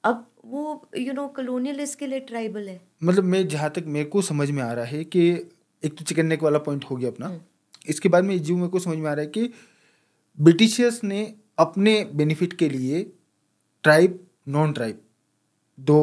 [0.03, 4.21] अब वो यू नो कलोनियलिस्ट के लिए ट्राइबल है। मतलब मैं जहाँ तक मेरे को
[4.21, 5.29] समझ में आ रहा है कि
[5.83, 7.41] एक तो चिकन नेक वाला पॉइंट हो गया अपना। हम्म।
[7.89, 9.49] इसके बाद में जो मेरे को समझ में आ रहा है कि
[10.37, 11.21] ब्रिटिशर्स ने
[11.57, 13.03] अपने बेनिफिट के लिए
[13.83, 15.01] ट्राइब नॉन ट्राइब
[15.77, 15.97] दो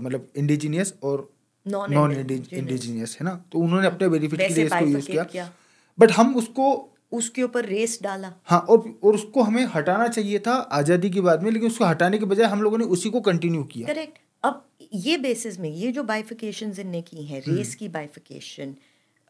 [0.00, 1.28] मतलब इंडिजिनियस और
[1.66, 3.34] नॉन इंडिजिनियस है ना?
[3.52, 5.50] तो उन्होंने अपने बेनिफिट के लिए इसको यूज़ किया। किया।
[5.98, 6.70] बट हम उसको
[7.12, 11.42] उसके ऊपर रेस डाला। हाँ और और उसको हमें हटाना चाहिए था आज़ादी के बाद
[11.42, 14.64] में लेकिन उसको हटाने के बजाय हम लोगों ने उसी को कंटिन्यू किया। करेक्ट अब
[14.94, 18.74] ये बेसिस में ये जो बाइफिकेशन इनने की हैं रेस की बाइफिकेशन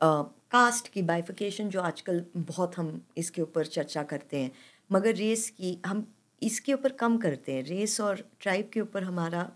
[0.00, 4.50] कास्ट की बाइफिकेशन जो आजकल बहुत हम इसके ऊपर चर्चा करते हैं
[4.90, 6.06] मगर रेस की हम
[6.42, 9.50] इसके ऊपर कम करते हैं। रेस और ट्राइब के ऊपर हमारा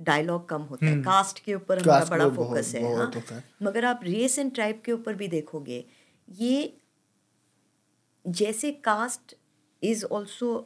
[0.00, 4.38] डायलॉग कम होता है। कास्ट के ऊपर हमारा बड़ा फोकस है हाँ। मगर आप रेस
[4.38, 5.84] एंड ट्राइब के ऊपर भी देखोगे
[6.28, 6.76] ये
[8.26, 9.34] जैसे caste
[9.82, 10.60] is also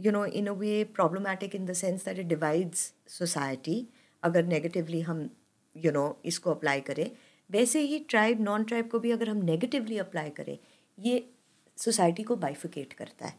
[0.00, 2.82] you know in a way problematic in the sense that it divides
[3.22, 3.80] society
[4.22, 5.28] अगर नेगेटिवली हम
[5.76, 7.10] यू नो इसको अप्लाई करें
[7.50, 10.58] वैसे ही ट्राइब नॉन ट्राइब को भी अगर हम नेगेटिवली अप्लाई करें
[10.98, 11.30] ये
[11.76, 13.34] सोसाइटी को बाइफिकेट करता है।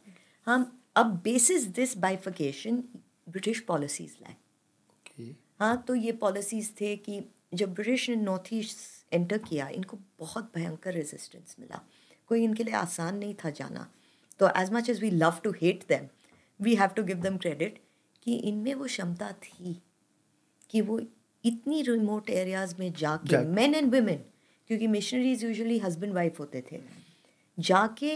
[0.47, 2.83] हम अब basis this bifurcation
[3.29, 4.35] British policies लाए।
[4.91, 5.33] Okay.
[5.59, 7.21] हाँ तो ये पॉलिसीज़ थे कि
[7.53, 11.81] जब ब्रिटिश ने नॉर्थ ईस्ट एंटर किया इनको बहुत भयंकर रेजिस्टेंस मिला।
[12.27, 13.87] कोई इनके लिए आसान नहीं था जाना।
[14.39, 16.07] तो as much as we love to hate them
[16.59, 17.81] we have to give them credit
[18.23, 19.81] कि इनमें वो क्षमता थी
[20.69, 20.99] कि वो
[21.43, 24.23] इतनी रिमोट एरियाज़ में जाके मेन एंड वुमेन
[24.67, 26.77] क्योंकि मिशनरीज यूजुअली हस्बैंड वाइफ होते थे।
[27.57, 28.13] जाके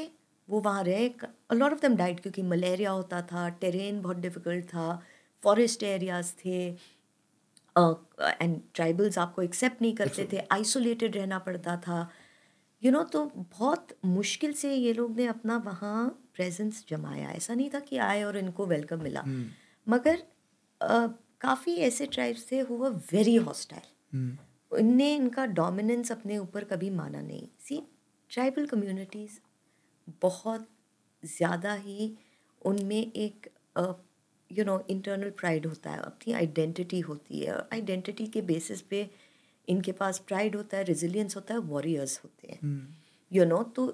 [0.47, 1.09] वो वहाँ रहे।
[1.53, 5.01] लॉट ऑफ़ देम डाइट क्योंकि मलेरिया होता था टेरेन बहुत डिफ़िकल्ट था
[5.43, 6.57] फॉरेस्ट एरियाज़ थे।
[7.75, 11.99] एंड ट्राइबल्स आपको एक्सेप्ट नहीं करते थे आइसोलेटेड रहना पड़ता था।
[12.81, 17.29] यू you नो know, तो बहुत मुश्किल से ये लोग ने अपना वहाँ प्रेजेंस जमाया।
[17.31, 19.23] ऐसा नहीं था कि आए और इनको वेलकम मिला।
[19.87, 20.23] मगर
[20.81, 24.37] काफ़ी ऐसे ट्राइब्स थे हु वर हॉस्टाइल
[24.71, 27.81] इनने इनका डोमिनेंस अपने ऊपर कभी माना नहीं। सी
[28.31, 29.39] ट्राइबल कम्युनिटीज़
[30.21, 30.67] बहुत
[31.23, 32.11] ज़्यादा ही
[32.61, 33.49] उनमें एक
[34.51, 39.09] यू नो इंटरनल प्राइड होता है अपनी आइडेंटिटी होती है। और आइडेंटिटी के बेसिस पे
[39.67, 42.87] इनके पास प्राइड होता है रेजिलियंस होता है वॉरियर्स होते हैं। हम्म।
[43.31, 43.85] यू नो तो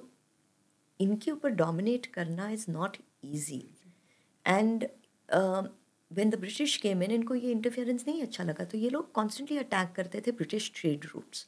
[1.00, 3.64] इनके ऊपर डोमिनेट करना is not easy
[4.46, 4.88] and
[6.12, 9.58] when the British came in इनको ये इंटरफेरेंस नहीं अच्छा लगा। तो ये लोग कॉन्स्टेंटली
[9.58, 11.48] अटैक करते थे ब्रिटिश ट्रेड रूट्स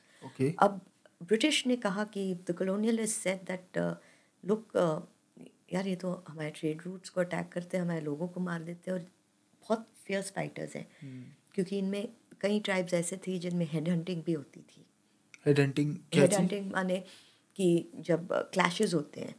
[0.59, 0.81] अब
[1.21, 3.77] ब्रिटिश ने कहा कि the colonialists said that
[4.43, 4.71] look
[5.73, 8.91] यार ये तो हमारे ट्रेड रूट्स को अटैक करते हैं हमारे लोगों को मार देते
[8.91, 9.05] हैं और
[9.65, 10.85] बहुत फियर्स फाइटर्स हैं।
[11.55, 12.07] क्योंकि इनमें
[12.41, 14.85] कई ट्राइब्स ऐसे थे जिनमें हेड हंटिंग भी होती थी।
[15.45, 16.97] हेड हंटिंग हेड हंटिंग माने
[17.55, 17.67] कि
[18.07, 19.35] जब क्लैशेस होते हैं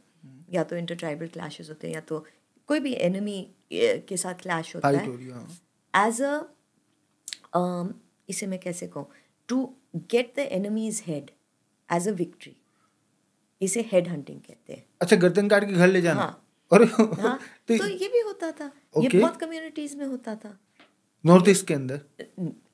[0.53, 2.25] या तो इंटर ट्राइबल क्लैशेस होते हैं या तो
[2.69, 3.39] कोई भी एनिमी
[3.73, 7.93] के साथ क्लैश होता है। हो रही है हाँ। एज अ
[8.29, 9.07] इसे मैं कैसे कहूँ?
[9.49, 9.65] To
[10.11, 11.31] get the enemy's head
[11.91, 12.55] as a victory
[13.61, 16.21] इसे हेड हंटिंग कहते हैं। अच्छा गर्दन काट के घर ले जाना?
[16.21, 20.57] हाँ। और हाँ तो तो ये भी होता था। ये बहुत कम्युनिटीज में होता था।
[21.25, 22.01] नॉर्थ ईस्ट के अंदर?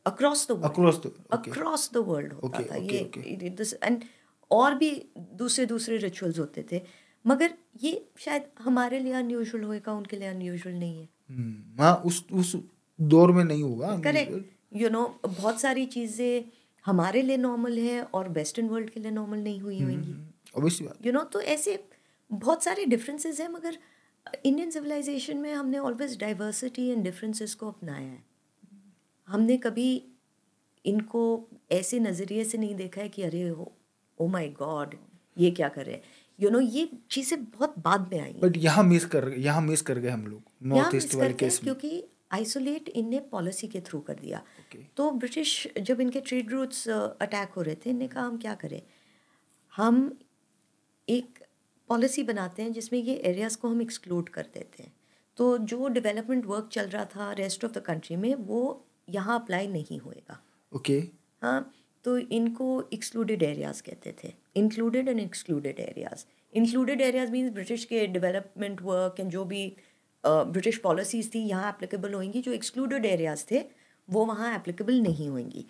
[0.05, 3.83] Across the world across the across the world होता Okay, था। okay, ये okay.
[3.83, 4.03] एंड
[4.51, 6.81] और भी दूसरे दूसरे रिचुअल्स होते थे।
[7.27, 7.53] मगर
[7.83, 12.55] ये शायद हमारे लिए अनयूजुअल होएगा उनके लिए अनयूजुअल नहीं है। हम्म, हाँ उस उस
[13.01, 16.43] दौर में नहीं होगा। करेक्ट यू नो बहुत सारी चीज़ें
[16.87, 21.23] हमारे लिए नॉर्मल है और वेस्टर्न वर्ल्ड के लिए नॉर्मल नहीं हुई होंगी। यू नो
[21.25, 21.79] तो ऐसे
[22.31, 23.77] बहुत सारे डिफरेंसेस हैं मगर
[24.45, 28.23] इंडियन सिविलाइजेशन में हमने ऑलवेज डाइवर्सिटी एंड डिफरेंसेस को अपनाया है।
[29.27, 29.89] हमने कभी
[30.85, 31.23] इनको
[31.71, 33.71] ऐसे नज़रिए से नहीं देखा है कि अरे हो
[34.17, 34.95] ओ माई गॉड
[35.37, 36.03] ये क्या कर रहे हैं।
[36.39, 39.99] यू नो ये चीज़ें बहुत बाद में आई बट यहाँ मिस कर यहाँ मिस कर
[39.99, 44.41] गए हम लोग नॉर्थ ईस्ट वाले केस क्योंकि आइसोलेट इनने पॉलिसी के थ्रू कर दिया।
[44.67, 44.83] Okay.
[44.97, 48.81] तो ब्रिटिश जब इनके ट्रेड रूट्स अटैक हो रहे थे इनने कहा हम क्या करें?
[49.73, 50.17] हम
[51.07, 51.39] एक
[51.89, 54.93] पॉलिसी बनाते हैं जिसमें ये एरियाज़ को हम एक्सक्लूड कर देते हैं।
[55.37, 58.61] तो जो डेवलपमेंट वर्क चल रहा था रेस्ट ऑफ़ द कंट्री में वो
[59.09, 60.41] यहाँ अप्लाई नहीं होएगा।
[60.71, 61.09] Okay okay.
[61.41, 61.71] हाँ
[62.05, 68.05] तो इनको एक्सक्लूडेड एरियाज़ कहते थे। Included and excluded areas included areas means British के
[68.07, 69.65] डेवलपमेंट वर्क एंड जो भी
[70.23, 73.59] ब्रिटिश पॉलिसीज़ थी यहाँ एप्लीकेबल होंगी। जो एक्सक्लूडेड एरियाज़ थे
[74.07, 75.65] वो वहाँ एप्लीकेबल नहीं होंगी।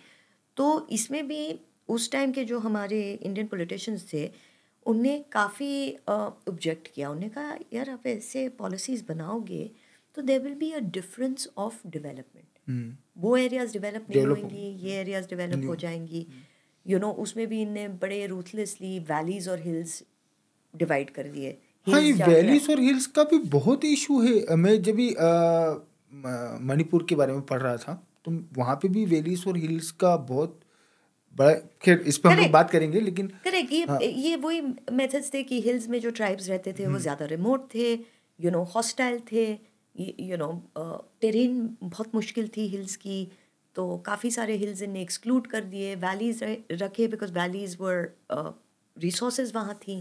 [0.56, 1.58] तो इसमें भी
[1.88, 4.30] उस टाइम के जो हमारे इंडियन पॉलिटिशियंस थे
[4.86, 9.70] उनने काफ़ी ऑब्जेक्ट किया। उन्होंने कहा यार आप ऐसे पॉलिसीज़ बनाओगे
[10.16, 15.00] तो there will be a difference of development हम्म। वो एरियाज़ डेवलप नहीं होंगी ये
[15.00, 16.26] एरियाज़ डेवलप हो जाएँगी।
[16.86, 20.02] यू नो उसमें भी इनने बड़े रूथलेसली वैलीज और हिल्स
[20.74, 24.94] डिवाइड कर दिए। हाँ ये वैलीज और हिल्स का भी बहुत इशू है। मैं जब
[24.96, 25.08] भी
[26.66, 30.16] मणिपुर के बारे में पढ़ रहा था तो वहाँ पे भी वैलीज और हिल्स का
[30.30, 30.60] बहुत
[31.36, 34.60] बड़ा खैर इस पर हम लोग बात करेंगे लेकिन करेक्ट ये हाँ। ये वही
[34.92, 37.92] मेथड्स थे कि हिल्स में जो ट्राइब्स रहते थे वो ज़्यादा रिमोट थे
[38.38, 39.46] यू नो हॉस्टाइल थे
[40.20, 40.50] यू नो
[41.20, 43.26] टेरेन बहुत मुश्किल थी हिल्स की
[43.76, 46.42] तो काफ़ी सारे हिल्स इनने एक्सक्लूड कर दिए वैलीज
[46.72, 48.14] रखे बिकॉज़ वैलीज वर
[48.96, 49.98] रिसोर्सेज वहाँ थी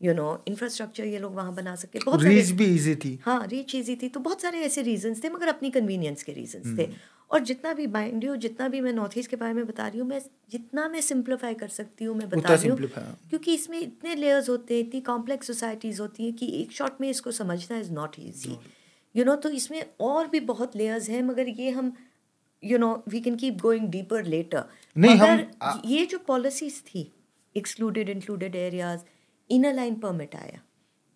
[0.00, 3.74] यू नो इंफ्रास्ट्रक्चर ये लोग वहाँ बना सके। बहुत रीच भी इजी थी। हाँ रीच
[3.74, 6.88] ईजी थी तो बहुत सारे ऐसे रीजंस थे मगर अपनी कन्वीनियंस के रीजंस थे।
[7.30, 9.98] और जितना भी बाइंड यू जितना भी मैं नॉर्थ ईस्ट के बारे में बता रही
[10.00, 10.20] हूँ मैं
[10.50, 14.48] जितना मैं सिंप्लीफाई कर सकती हूँ मैं बता रही हूँ। हाँ। क्योंकि इसमें इतने लेयर्स
[14.48, 18.16] होते हैं इतनी कॉम्प्लेक्स सोसाइटीज़ होती हैं कि एक शॉट में इसको समझना is not
[18.18, 18.56] easy
[19.14, 21.92] you know तो इसमें और भी बहुत लेयर्स हैं मगर ये हम
[22.62, 25.46] you know we can keep going deeper later हम- मगर
[25.84, 27.10] ये जो पॉलिसीज़ थी
[27.54, 29.00] excluded included areas
[29.50, 30.60] inner line permit आया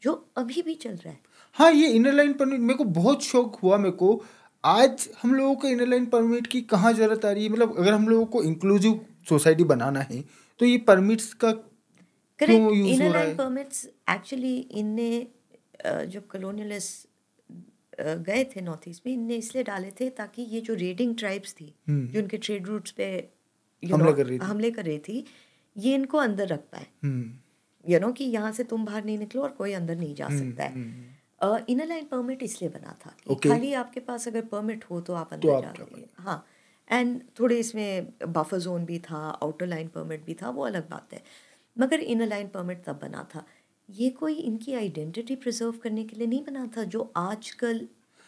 [0.02, 1.18] जो अभी भी चल रहा है।
[1.56, 4.11] हाँ ये इनर लाइन परमिट मेरे को बहुत शौक हुआ मेरे को
[4.64, 7.50] आज हम लोगों को इनर लाइन परमिट की कहाँ ज़रूरत आ रही है?
[7.50, 10.22] मतलब अगर हम लोगों को इंक्लूसिव सोसाइटी बनाना है
[10.61, 13.36] तो ये परमिट्स का क्यों यूज़ हो इनर रहा लाइन है?
[13.36, 15.26] परमिट्स एक्चुअली इनने
[15.84, 17.06] जो कलोनियलिस्ट
[18.00, 21.74] गए थे नॉर्थ ईस्ट में इनने इसलिए डाले थे ताकि ये जो रेडिंग ट्राइब्स थी
[21.88, 23.06] हम्म। जो उनके ट्रेड रूट्स पे
[23.82, 25.24] हमला कर रही हमले कर रही थी
[25.76, 29.42] ये इनको अंदर रख पाए। हम्म। यू नो कि यहाँ से तुम बाहर नहीं निकलो
[29.42, 33.51] और कोई अंदर नहीं जा सकता है। इनर लाइन परमिट इसलिए बना था कि Okay.
[33.51, 36.47] खाली आपके पास अगर परमिट हो तो आप तो अंदर आप जा सकते हैं। हाँ
[36.91, 41.12] एंड थोड़े इसमें बफर जोन भी था आउटर लाइन परमिट भी था वो अलग बात
[41.14, 41.22] है
[41.76, 43.45] मगर इनर लाइन परमिट तब बना था
[43.89, 47.86] ये कोई इनकी आइडेंटिटी प्रिजर्व करने के लिए नहीं बना था जो आजकल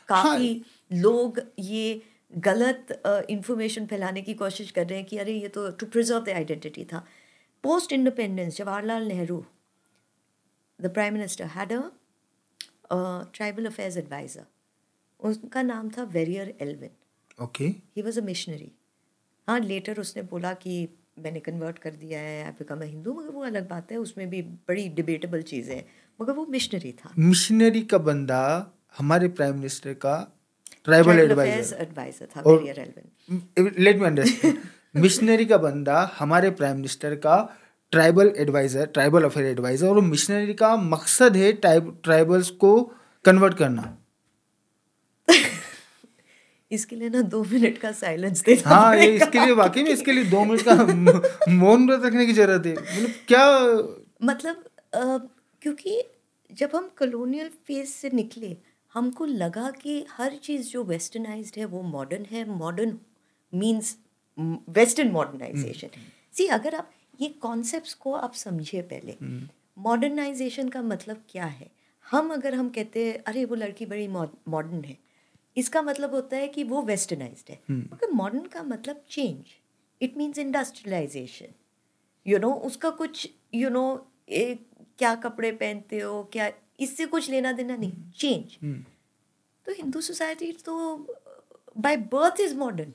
[0.08, 2.00] काफ़ी लोग ये
[2.32, 6.28] गलत इंफॉर्मेशन फैलाने की कोशिश कर रहे हैं कि अरे ये तो टू प्रिजर्व द
[6.28, 7.04] आइडेंटिटी था
[7.64, 9.44] post independence Jawaharlal Nehru
[10.80, 11.80] the prime minister had a
[12.92, 14.46] tribal affairs adviser
[15.20, 16.90] उनका नाम था Verrier Elwin
[17.42, 17.64] okay
[17.96, 18.70] he was a missionary
[19.48, 20.88] हाँ लेटर उसने बोला कि
[21.18, 24.28] मैंने कन्वर्ट कर दिया है आई बिकम अ हिंदू मगर वो अलग बात है उसमें
[24.30, 25.84] भी बड़ी डिबेटेबल चीज़ें हैं।
[26.20, 28.42] मगर वो मिशनरी था। मिशनरी का बंदा
[28.98, 30.14] हमारे प्राइम मिनिस्टर का
[30.84, 34.58] ट्राइबल एडवाइजर एडवाइजर था Verrier Elwin let me understand
[34.96, 37.36] missionary का बंदा हमारे प्राइम मिनिस्टर का
[37.92, 42.72] tribal adviser tribal affair adviser और मिशनरी का मकसद है ट्राइब ट्राइबल्स को
[43.24, 43.96] कन्वर्ट करना।
[46.70, 50.12] इसके लिए ना दो मिनट का साइलेंस देना हाँ ये इसके लिए वाकई में इसके
[50.12, 50.74] लिए दो मिनट का
[51.52, 53.44] मौन व्रत रखने की ज़रूरत है। मतलब क्या
[54.22, 54.64] मतलब
[55.62, 56.02] क्योंकि
[56.50, 58.56] जब हम कॉलोनियल फ़ेज़ से निकले
[58.92, 62.98] हमको लगा कि हर चीज़ जो वेस्टर्नाइज्ड है वो मॉडर्न है। Modern
[63.52, 63.96] means
[64.70, 65.88] western modernization
[66.34, 66.90] see अगर आप
[67.20, 69.16] ये कॉन्सेप्ट्स को आप समझिए पहले।
[69.78, 71.70] मॉडर्नाइजेशन का मतलब क्या है?
[72.06, 74.96] हम अगर हम कहते हैं अरे वो लड़की बड़ी मॉडर्न है।
[75.56, 79.54] इसका मतलब होता है कि वो वेस्टर्नाइज है। मगर मॉडर्न का मतलब change
[80.00, 81.54] it means industrialization
[82.26, 83.84] you know उसका कुछ यू नो
[84.28, 88.56] क्या कपड़े पहनते हो क्या इससे कुछ लेना देना नहीं। चेंज
[89.66, 90.74] तो हिंदू सोसाइटी तो
[91.78, 92.92] बाय बर्थ इज़ मॉडर्न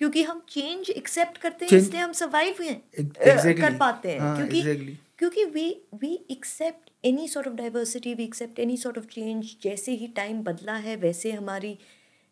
[0.00, 3.60] क्योंकि हम चेंज एक्सेप्ट करते हैं इसलिए हम सर्वाइव exactly.
[3.60, 4.94] कर पाते हैं हाँ, क्योंकि exactly.
[5.18, 9.92] क्योंकि we we accept any sort of diversity we accept any sort of change जैसे
[9.92, 11.76] ही टाइम बदला है वैसे हमारी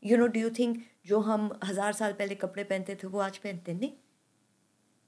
[0.02, 3.36] you know do you think जो हम हज़ार साल पहले कपड़े पहनते थे वो आज
[3.38, 3.92] पहनते नहीं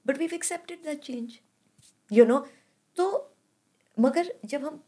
[0.05, 1.39] but we accepted that change
[2.11, 2.39] you know
[2.97, 3.09] तो
[3.97, 4.81] मगर जब हम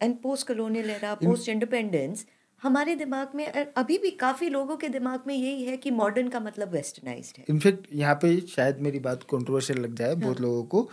[0.00, 2.26] and post colonial era post independence
[2.62, 6.40] हमारे दिमाग में अभी भी काफ़ी लोगों के दिमाग में यही है कि मॉडर्न का
[6.40, 10.16] मतलब वेस्टर्नाइज्ड है। इनफैक्ट यहाँ पे शायद मेरी बात कंट्रोवर्शियल लग जाए हाँ.
[10.16, 10.88] बहुत लोगों को।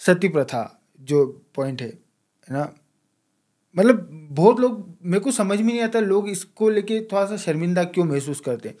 [0.00, 0.62] सती प्रथा
[1.00, 1.24] जो
[1.54, 2.72] पॉइंट है है ना?
[3.76, 7.84] मतलब बहुत लोग मेरे को समझ में नहीं आता लोग इसको लेके थोड़ा सा शर्मिंदा
[7.86, 8.76] क्यों महसूस करते हैं।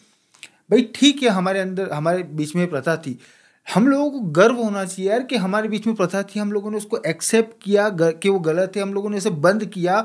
[0.70, 3.18] भाई ठीक है हमारे अंदर हमारे बीच में प्रथा थी।
[3.66, 6.70] हम लोगों को गर्व होना चाहिए यार कि हमारे बीच में प्रथा थी हम लोगों
[6.70, 10.00] ने उसको एक्सेप्ट किया कि वो गलत है हम लोगों ने उसे बंद किया।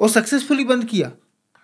[0.00, 1.12] और सक्सेसफुली बंद किया।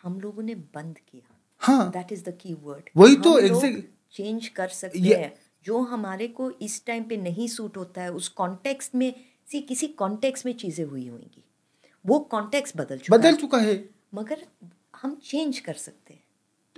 [0.02, 4.48] हम लोगों ने बंद किया। हाँ। That is the key word वही तो एग्जैक्ट चेंज
[4.48, 5.32] कर सकते हैं।
[5.66, 9.12] जो हमारे को इस टाइम पे नहीं सूट होता है उस कॉन्टेक्स्ट में
[9.48, 11.44] सी किसी कॉन्टेक्स्ट में चीज़ें हुई होंगी।
[12.04, 13.74] वो कॉन्टेक्स्ट बदल चुका बदल चुका है।
[14.14, 14.44] मगर
[14.94, 16.20] हम चेंज कर सकते हैं।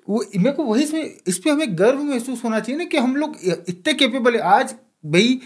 [0.09, 3.17] वो मेरे को वही इसमें इस पे हमें गर्व महसूस होना चाहिए ना कि हम
[3.17, 4.75] लोग इतने केपेबल है। आज
[5.07, 5.41] भाई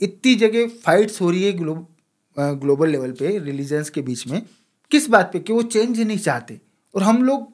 [0.00, 1.74] इतनी जगह फाइट्स हो रही है ग्लो,
[2.36, 4.42] ग्लोबल लेवल पे रिलीजन्स के बीच में।
[4.92, 5.40] किस बात पे?
[5.40, 6.60] कि वो चेंज नहीं चाहते।
[6.94, 7.52] और हम लोग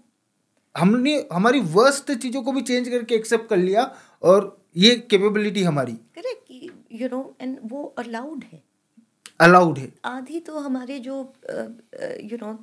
[0.74, 3.82] हमने हमारी वर्स्ट चीज़ों को भी चेंज करके एक्सेप्ट कर लिया
[4.22, 8.62] और ये कैपेबिलिटी हमारी। करेक्ट यू नो एंड वो अलाउड है।
[9.40, 11.16] अलाउड है। आधी तो हमारे जो
[12.22, 12.58] यू नो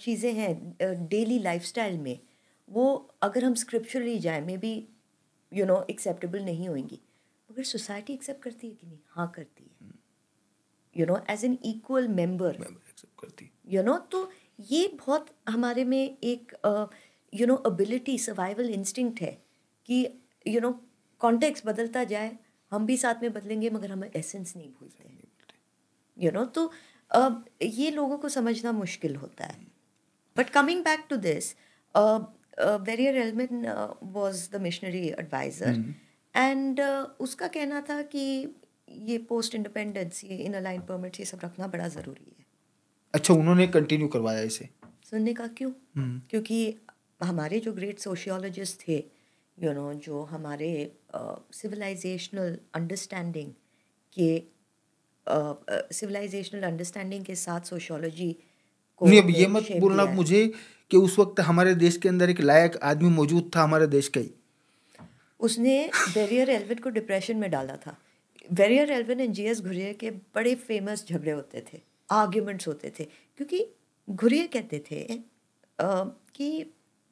[0.00, 2.18] चीज़ें हैं डेली लाइफस्टाइल में
[2.68, 2.86] वो
[3.22, 4.72] अगर हम स्क्रिप्चरली जाएँ may be
[5.52, 7.00] you know acceptable नहीं होंगी।
[7.48, 8.98] मगर सोसाइटी एक्सेप्ट करती है कि नहीं?
[9.08, 9.88] हाँ करती है।
[10.96, 12.56] You know as an equal member
[13.18, 14.30] करती। यू नो तो
[14.70, 16.52] ये बहुत हमारे में एक
[17.32, 19.32] you know ability survival instinct है
[19.88, 20.06] कि
[20.46, 20.72] यू नो
[21.20, 22.36] कॉन्टेक्स्ट बदलता जाए
[22.72, 25.18] हम भी साथ में बदलेंगे मगर हम एसेंस नहीं भूलते।
[26.16, 26.70] यू नो तो
[27.10, 27.32] uh,
[27.62, 29.66] ये लोगों को समझना मुश्किल होता है।
[30.36, 31.54] But coming back to this
[32.82, 33.66] Verrier Elwin
[34.12, 35.84] was the missionary adviser
[36.34, 36.80] and
[37.20, 38.24] उसका कहना था कि
[39.06, 42.39] ये पोस्ट इंडिपेंडेंस ये इन अलाइन परमिट ये सब रखना बड़ा ज़रूरी है।
[43.14, 44.68] अच्छा उन्होंने कंटिन्यू करवाया इसे।
[45.10, 45.70] सुनने का क्यों?
[45.96, 46.76] हम्म, क्योंकि
[47.20, 48.96] हमारे जो ग्रेट सोशियोलॉजिस्ट थे
[49.58, 50.70] यू नो जो हमारे
[51.52, 53.52] सिविलाइजेशनल अंडरस्टैंडिंग
[54.16, 54.30] के
[55.94, 58.32] सिविलाइजेशनल अंडरस्टैंडिंग के साथ सोशियोलॉजी
[59.00, 60.46] को नहीं अब ये मत बोलना मुझे
[60.90, 64.20] कि उस वक्त हमारे देश के अंदर एक लायक आदमी मौजूद था हमारे देश का
[64.20, 64.30] ही।
[65.40, 65.74] उसने
[66.14, 67.96] वेरियर एल्विन को डिप्रेशन में डाला था।
[68.52, 71.80] Verrier Elwin and G S Ghurye के बड़े फ़ेमस झगड़े होते थे।
[72.10, 73.64] आर्ग्यूमेंट्स होते थे। क्योंकि
[74.08, 75.02] घुरियर कहते थे
[75.78, 76.48] कि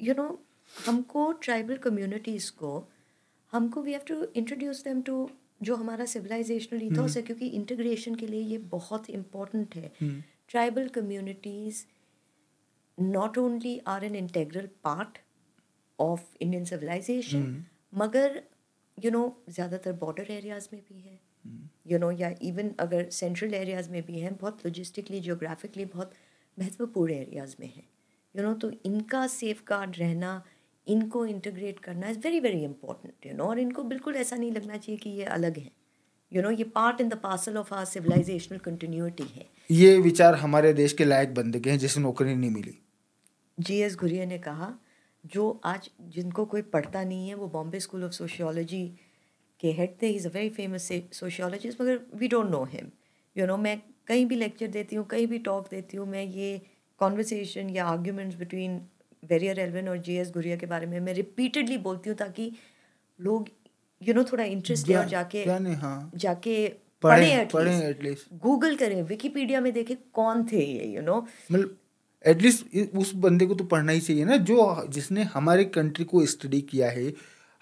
[0.01, 0.29] यू नो
[0.71, 2.73] हमको ट्राइबल कम्युनिटीज़ को
[3.53, 5.29] हमको we have to introduce them to
[5.63, 9.93] जो हमारा सिविलाइजेशनल इथोस है क्योंकि इंटीग्रेशन के लिए ये बहुत इम्पोर्टेंट है।
[10.49, 11.85] Tribal communities
[12.99, 15.19] not only are an integral part
[15.99, 17.65] of Indian civilization
[17.95, 18.43] मगर
[18.99, 21.19] यू नो ज़्यादातर बॉर्डर एरियाज़ में भी हैं।
[21.89, 26.13] यू नो या इवन अगर सेंट्रल एरियाज़ में भी हैं बहुत लॉजिस्टिकली जियोग्राफिकली बहुत
[26.57, 27.89] महत्वपूर्ण एरियाज़ में हैं।
[28.35, 30.43] यू नो तो इनका सेफ़ गार्ड रहना
[30.87, 34.77] इनको इंटीग्रेट करना is very very important you know और इनको बिल्कुल ऐसा नहीं लगना
[34.77, 35.71] चाहिए कि ये अलग हैं।
[36.33, 40.73] यू नो ये part in the parcel of our civilizational continuity है। ये विचार हमारे
[40.73, 42.79] देश के लायक बंदे के हैं जिसे नौकरी नहीं मिली।
[43.59, 44.73] जी एस घुरिया ने कहा
[45.25, 48.83] जो आज जिनको कोई पढ़ता नहीं है वो बॉम्बे स्कूल ऑफ़ सोशियोलॉजी
[49.61, 52.91] के हेड थे is a very famous sociologist मगर we don't know him
[53.37, 56.61] you know मैं कहीं भी लेक्चर देती हूँ कहीं भी टॉक देती हूँ मैं ये
[57.01, 58.81] कॉन्वर्सेशन या आर्ग्यूमेंट्स बिटवीन
[59.23, 62.53] वेरियर एल्विन और जी एस घुरिया के बारे में मैं रिपीटेडली बोलती हूँ ताकि
[63.21, 63.49] लोग
[64.03, 66.57] यू नो थोड़ा इंटरेस्ट ले और जाके हाँ जाके
[67.03, 71.21] पढ़े एटलीस्ट गूगल करें विकीपीडिया में देखें कौन थे ये यू नो
[71.51, 71.77] मतलब
[72.25, 76.61] एटलीस्ट उस बंदे को तो पढ़ना ही चाहिए ना जो जिसने हमारे कंट्री को स्टडी
[76.71, 77.13] किया है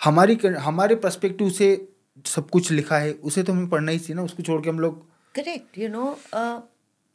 [0.05, 1.89] हमारी हमारे पर्सपेक्टिव से
[2.27, 4.81] सब कुछ लिखा है उसे तो हमें पढ़ना ही चाहिए ना उसको छोड़ के हम
[4.81, 6.19] लोग correct you know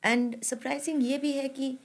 [0.06, 1.78] and surprising ये भी है कि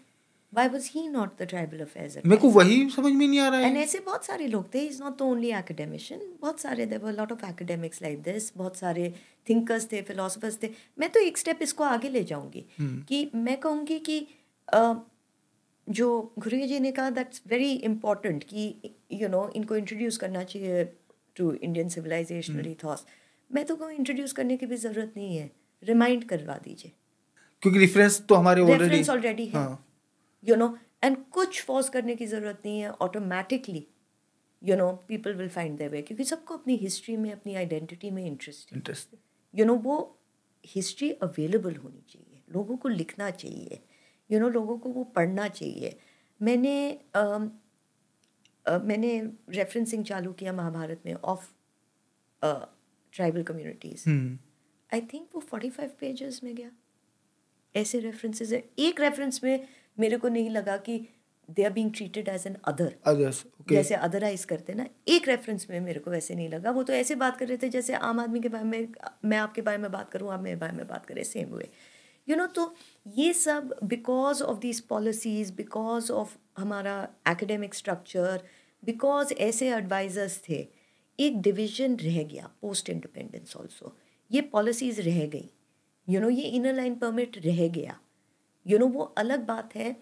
[0.55, 3.61] why was he not the tribal affairs मेरे को वही समझ में नहीं आ रहा
[3.61, 7.13] एंड है ऐसे बहुत सारे लोग थे is not the only academician बहुत सारे there
[7.13, 9.15] lot of academics like this बहुत सारे
[9.49, 13.99] थिंकर्स थे फिलोसफर्स थे। मैं तो एक स्टेप इसको आगे ले जाऊँगी कि मैं कहूँगी
[13.99, 14.29] कि
[14.75, 14.97] uh,
[15.89, 20.85] जो घुरिया जी ने कहा दैट्स वेरी इंपॉर्टेंट कि यू नो इनको इंट्रोड्यूस करना चाहिए
[21.37, 23.07] टू इंडियन सिविलाइजेशनल इथॉस
[23.51, 25.51] मैं तो कहूँ इंट्रोड्यूस करने की भी ज़रूरत नहीं है।
[25.83, 26.93] रिमाइंड करवा दीजिए.
[27.63, 29.67] क्योंकि रेफरेंस तो हमारे ऑलरेडी ऑलरेडी है।
[30.45, 33.87] यू नो एंड कुछ फोर्स करने की ज़रूरत नहीं है automatically
[34.63, 38.25] you know people will find their way क्योंकि सबको अपनी हिस्ट्री में अपनी आइडेंटिटी में
[38.27, 39.15] इंटरेस्ट इंटरेस्ट
[39.55, 39.99] यू नो वो
[40.65, 43.81] हिस्ट्री अवेलेबल होनी चाहिए लोगों को लिखना चाहिए।
[44.31, 45.99] यू नो लोगों को वो पढ़ना चाहिए।
[46.43, 47.51] मैंने अम,
[48.67, 51.49] अ, मैंने रेफरेंसिंग चालू किया महाभारत में of
[53.13, 54.09] tribal communities
[54.95, 56.71] I think वो फोर्टी फाइव पेजेस में गया।
[57.77, 61.09] ऐसे रेफरेंसेस है। एक रेफरेंस में मेरे को नहीं लगा कि
[61.51, 65.81] they are being treated as an other others जैसे अदराइज करते ना एक रेफरेंस में
[65.81, 68.41] मेरे को वैसे नहीं लगा। वो तो ऐसे बात कर रहे थे जैसे आम आदमी
[68.41, 68.89] के बारे में
[69.25, 71.69] मैं आपके बारे में बात करूँ आप मेरे बारे में बात करें सेम वे
[72.29, 72.75] यू नो तो
[73.07, 76.97] ये सब because of this policies because of हमारा
[77.29, 78.43] एकेडमिक स्ट्रक्चर
[78.83, 80.67] बिकॉज़ ऐसे एडवाइजर्स थे
[81.19, 83.97] एक डिवीज़न रह गया पोस्ट इंडिपेंडेंस ऑल्सो
[84.31, 85.49] ये पॉलिसीज़ रह गई.
[86.09, 87.99] यू नो ये इनर लाइन परमिट रह गया.
[88.67, 89.97] यू नो वो अलग बात है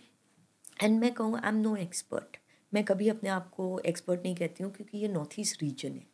[0.82, 2.36] एंड मैं कहूँ आई एम नो एक्सपर्ट
[2.72, 6.06] मैं कभी अपने आप को एक्सपर्ट नहीं कहती हूँ क्योंकि ये नॉर्थ ईस्ट रीजन है.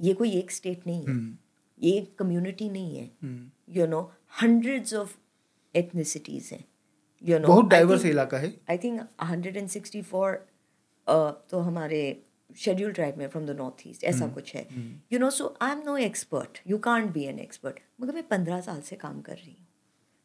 [0.00, 1.12] ये कोई एक स्टेट नहीं है.
[1.12, 1.36] हम्म।
[1.80, 3.10] ये एक कम्युनिटी नहीं है.
[3.76, 4.00] You know
[4.42, 5.16] hundreds of
[5.74, 6.64] ethnicities हैं.
[7.24, 10.34] यू नो बहुत डाइवर्स इलाका है। I think hundred and sixty four
[11.06, 12.00] तो हमारे
[12.56, 14.66] शेड्यूल ट्राइब में फ्रॉम द नॉर्थ ईस्ट ऐसा कुछ है।
[15.12, 18.60] You know so I am no expert you can't be an expert मगर मैं पंद्रह
[18.60, 19.66] साल से काम कर रही हूँ।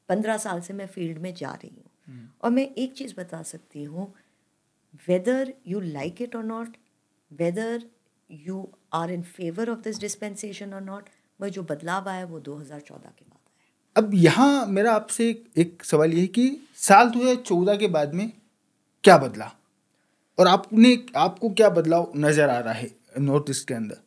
[0.10, 3.84] पंद्रह साल से मैं फ़ील्ड में जा रही हूँ। और मैं एक चीज़ बता सकती
[3.84, 4.14] हूँ
[5.08, 6.78] वेदर यू लाइक इट और not
[7.32, 7.84] whether
[8.30, 11.10] you are in favour of this dispensation और नॉट
[11.40, 13.33] वह जो बदलाव आया वो 2014 के बाद।
[13.96, 18.32] अब यहाँ मेरा आपसे एक, सवाल ये है कि साल 2014 के बाद में
[19.04, 19.56] क्या बदला?
[20.40, 23.98] और आपने आपको क्या बदलाव नज़र आ रहा है नॉर्थ ईस्ट के अंदर?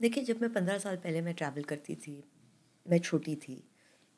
[0.00, 2.24] देखिए जब मैं पंद्रह साल पहले मैं ट्रैवल करती थी
[2.90, 3.64] मैं छोटी थी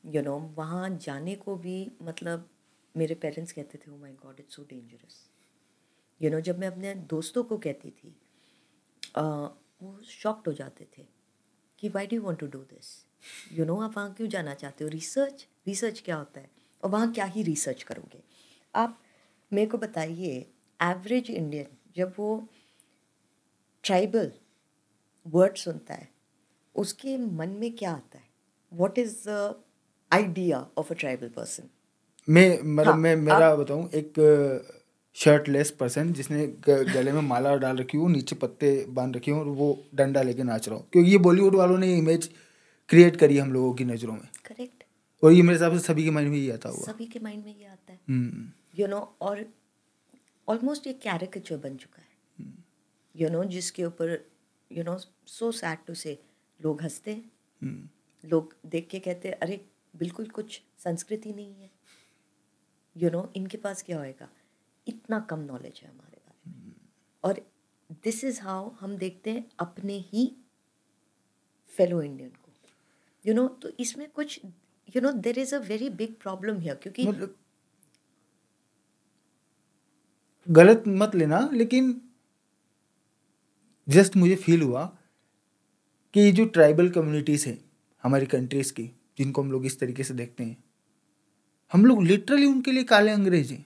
[0.07, 2.49] यू नो वहाँ जाने को भी मतलब
[2.97, 5.31] मेरे पेरेंट्स कहते थे ओ my God it's so dangerous
[6.23, 8.17] you know जब मैं अपने दोस्तों को कहती थी
[9.17, 11.07] आ, वो शॉक्ड हो जाते थे
[11.79, 13.06] कि why do want to do this
[13.53, 14.91] you know आप वहाँ क्यों जाना चाहते हो?
[14.91, 16.51] रिसर्च रिसर्च क्या होता है?
[16.83, 18.23] और वहाँ क्या ही रिसर्च करोगे?
[18.75, 18.99] आप
[19.53, 20.35] मेरे को बताइए
[20.81, 21.67] एवरेज इंडियन
[21.97, 22.29] जब वो
[23.85, 24.33] ट्राइबल
[25.27, 26.09] वर्ड सुनता है
[26.75, 28.25] उसके मन में क्या आता है?
[28.73, 29.55] What is the
[30.11, 31.69] idea of a tribal person
[32.29, 34.13] मैं मतलब हाँ, मैं मेरा बताऊँ एक
[35.17, 39.47] शर्टलेस पर्सन जिसने गले में माला डाल रखी हो नीचे पत्ते बाँध रखे हो और
[39.61, 42.31] वो डंडा लेके नाच रहा हो। क्योंकि ये बॉलीवुड वालों ने इमेज
[42.89, 44.85] क्रिएट करी हम लोगों की नज़रों में। करेक्ट
[45.25, 47.45] और ये मेरे हिसाब से सभी के माइंड में ये आता हुआ। सभी के माइंड
[47.45, 49.47] में ये आता है। हम्म, यू नो और
[50.49, 52.09] ऑलमोस्ट ये कैरिकेचर बन चुका है।
[53.17, 54.31] यू नो जिसके ऊपर
[54.73, 56.23] you know so sad to say
[56.65, 57.33] लोग हँसते हैं।
[57.63, 57.89] हम्म,
[58.29, 59.65] लोग देख के कहते हैं अरे
[59.97, 61.71] बिल्कुल कुछ संस्कृति नहीं है।
[62.97, 64.29] यू नो इनके पास क्या होएगा?
[64.89, 66.75] इतना कम नॉलेज है हमारे बारे में।
[67.25, 67.51] और
[67.93, 70.37] दिस इज़ हाउ हम देखते हैं अपने ही
[71.69, 72.46] फेलो इंडियन को।
[73.27, 74.41] यू नो तो इसमें कुछ
[74.97, 77.35] you know there is a very big problem here क्योंकि मतलब
[80.49, 82.01] गलत मत लेना लेकिन
[83.89, 84.85] जस्ट मुझे फील हुआ
[86.15, 87.59] कि ये जो ट्राइबल कम्युनिटीज़ हैं
[88.05, 90.57] हमारी कंट्रीज़ की जिनको हम लोग इस तरीके से देखते हैं
[91.73, 93.65] हम लोग लिटरली उनके लिए काले अंग्रेज़ हैं।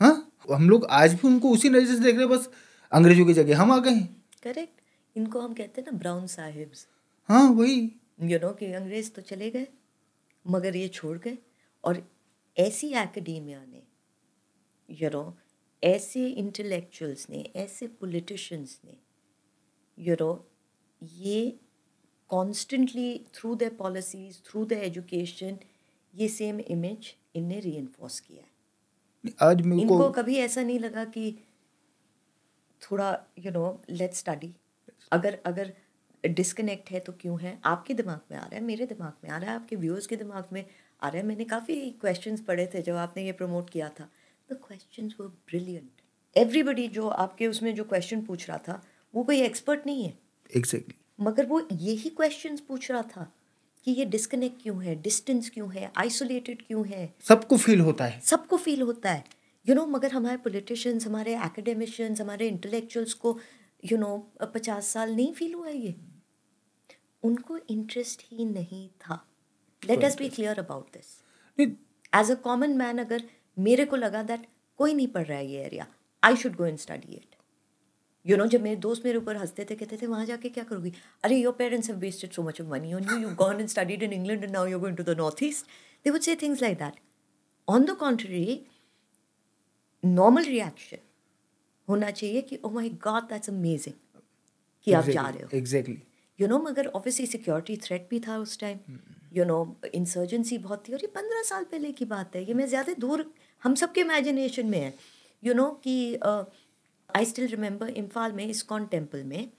[0.00, 0.32] हाँ?
[0.52, 2.48] हम लोग आज भी उनको उसी नज़र से देख रहे हैं बस
[2.92, 4.08] अंग्रेज़ों की जगह हम आ गए हैं।
[4.42, 4.79] करेक्ट
[5.20, 6.86] इनको हम कहते हैं ना ब्राउन साहिब्स
[7.28, 7.80] हाँ वही।
[8.22, 9.66] यू नो कि अंग्रेज़ तो चले गए
[10.44, 11.38] मगर ये छोड़ गए।
[11.84, 12.02] और
[12.56, 13.82] ऐसी एकेडेमिया ने
[14.88, 15.22] यू नो
[15.82, 18.96] ऐसे इंटेलेक्चुअल्स ने ऐसे पॉलिटिशियंस ने
[19.98, 20.30] यू नो
[21.02, 21.58] ये
[22.30, 25.58] constantly through the policies through the education
[26.14, 31.30] ये सेम इमेज इनने री किया है। आज मेरे इनको कभी ऐसा नहीं लगा कि
[32.82, 34.52] थोड़ा यू नो लेट स्टडी
[35.12, 35.72] अगर अगर
[36.24, 37.58] डिस्कनेक्ट है तो क्यों है?
[37.64, 40.16] आपके दिमाग में आ रहा है मेरे दिमाग में आ रहा है आपके व्यूअर्स के
[40.16, 40.64] दिमाग में
[41.02, 44.08] आ रहा है। मैंने काफ़ी क्वेश्चन पढ़े थे जब आपने ये प्रमोट किया था।
[44.50, 45.90] The questions were brilliant
[46.36, 48.82] everybody जो आपके उसमें जो क्वेश्चन पूछ रहा था
[49.14, 50.18] वो कोई एक्सपर्ट नहीं है।
[50.56, 51.26] Exactly exactly.
[51.26, 53.32] मगर वो यही क्वेश्चन पूछ रहा था
[53.84, 57.14] कि ये डिस्कनेक्ट क्यों है डिस्टेंस क्यों है आइसोलेटेड क्यों है?
[57.20, 59.24] सबको फील होता है। सबको फील होता है।
[59.66, 63.38] यू you नो know, मगर हमारे पॉलिटिशियंस हमारे एकेडमिशियंस हमारे इंटेलेक्चुअल्स को
[63.84, 64.16] यू नो
[64.54, 65.94] पचास साल नहीं फील हुआ ये?
[67.22, 69.26] उनको इंटरेस्ट ही नहीं था।
[69.82, 71.18] Let us be clear about this
[72.14, 73.22] as a common man अगर
[73.58, 74.46] मेरे को लगा दैट
[74.78, 75.86] कोई नहीं पढ़ रहा है ये area
[76.22, 77.36] I should go and study it
[78.26, 80.92] you know जब मेरे दोस्त मेरे ऊपर हँसते थे कहते थे वहाँ जाके क्या करोगी?
[81.24, 84.02] अरे your parents have wasted so much of money on you you gone and studied
[84.02, 85.66] in England and now you going to the north east
[86.04, 87.00] they would say things like that
[87.68, 88.66] on the contrary
[90.04, 90.98] normal reaction
[91.90, 93.94] होना चाहिए कि oh my God that's amazing
[94.86, 95.98] कि आप जा रहे हो। Exactly
[96.38, 98.98] you know मगर obviously security threat भी था उस टाइम
[99.32, 99.56] यू नो
[99.94, 103.24] इंसर्जेंसी बहुत थी और ये पंद्रह साल पहले की बात है। ये मैं ज़्यादा दूर
[103.62, 104.94] हम सब के इमेजिनेशन में है।
[105.42, 105.94] यू नो कि
[106.24, 109.50] आई स्टिल रिमेंबर इम्फाल में इस्कॉन टेंपल में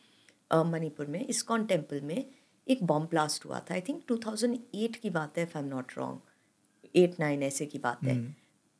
[0.52, 2.26] uh, मणिपुर में इस्कॉन टेंपल में
[2.68, 5.98] एक बॉम्ब ब्लास्ट हुआ था। आई थिंक 2008 की बात है if I am not
[5.98, 8.18] wrong eight nine ऐसे की बात है।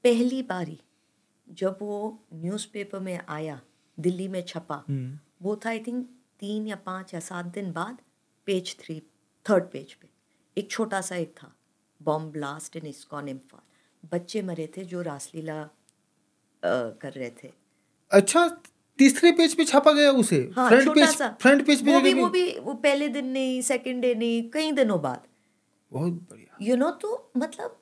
[0.04, 0.80] पहली बारी
[1.52, 1.98] जब वो
[2.34, 3.60] न्यूज़पेपर में आया
[3.98, 4.84] दिल्ली में छपा
[5.42, 6.06] वो था आई थिंक
[6.40, 7.98] तीन या पाँच या सात दिन बाद
[8.48, 9.02] पेज थ्री
[9.46, 10.08] थर्ड पेज पे।
[10.58, 11.54] एक छोटा सा एक था
[12.02, 15.64] bomb blast in ISKCON Imphal बच्चे मरे थे जो रासलीला
[16.64, 17.52] कर रहे थे।
[18.12, 18.48] अच्छा
[19.00, 20.38] तीसरे पेज पे छापा गया उसे?
[20.56, 23.62] हाँ फ्रंट पेज फ्रंट पेज पे वो भी वो भी भी वो पहले दिन नहीं
[23.62, 25.28] सेकंड डे नहीं कई दिनों बाद।
[25.92, 27.81] बहुत बढ़िया। यू नो तो मतलब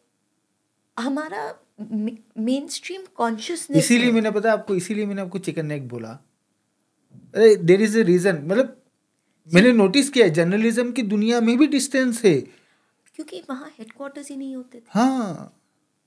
[1.00, 1.44] हमारा
[1.82, 6.10] मेन स्ट्रीम कॉन्शियसनेस इसीलिए मैंने पता आपको इसीलिए मैंने आपको चिकन नेक बोला।
[7.34, 8.76] अरे देर इज़ अ रीजन मतलब
[9.52, 12.36] मैंने नोटिस किया जर्नलिज्म की दुनिया में भी डिस्टेंस है।
[13.16, 15.56] क्योंकि वहाँ हेडक्वार्टर्स ही नहीं होते थे। हाँ।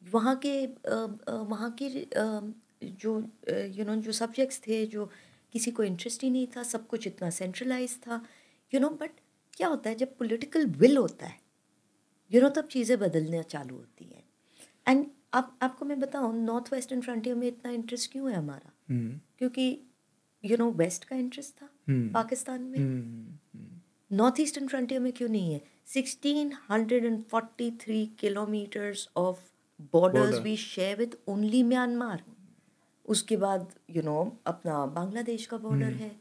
[0.05, 0.55] वहाँ के
[0.87, 1.89] वहाँ के
[2.83, 3.19] जो
[3.77, 5.11] यू नो जो सब्जेक्ट्स थे जो
[5.55, 8.23] किसी को इंटरेस्ट ही नहीं था सब कुछ इतना सेंट्रलाइज था
[8.73, 9.11] यू नो बट
[9.57, 11.41] क्या होता है जब पॉलिटिकल विल होता है
[12.31, 14.22] यू नो तब चीज़ें बदलना चालू होती हैं।
[14.89, 18.73] एंड आप आपको मैं बताऊँ नॉर्थ वेस्टर्न फ्रंटियर में इतना इंटरेस्ट क्यों है हमारा?
[18.91, 19.81] हम्म, क्योंकि
[20.45, 25.29] यू नो वेस्ट का इंटरेस्ट था हम्म, पाकिस्तान में। हम्म, नॉर्थ ईस्टर्न फ्रंटियर में क्यों
[25.29, 25.61] नहीं है?
[25.87, 29.41] 1643 kilometres of
[29.93, 32.23] borders we share with only Myanmar
[33.07, 36.17] उसके बाद यू नो अपना बांग्लादेश का बॉर्डर है।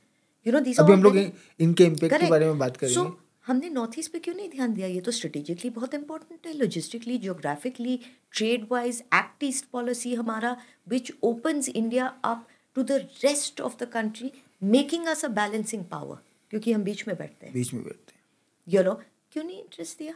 [0.47, 3.69] यू नो दिस अभी हम लोग इनके इम्पैक्ट के बारे में बात करेंगे। सो हमने
[3.69, 4.87] नॉर्थ ईस्ट पे क्यों नहीं ध्यान दिया?
[4.87, 7.99] ये तो स्ट्रेटेजिकली बहुत इंपॉर्टेंट है logistically geographically
[8.31, 10.55] trade wise act east policy हमारा
[10.87, 12.91] which opens India up to the
[13.23, 14.31] rest of the country
[14.63, 16.17] making us a balancing power
[16.49, 18.21] क्योंकि हम बीच में बैठते हैं। बीच में बैठते हैं।
[18.67, 18.93] यू नो
[19.31, 20.15] क्यों नहीं इंटरेस्ट दिया?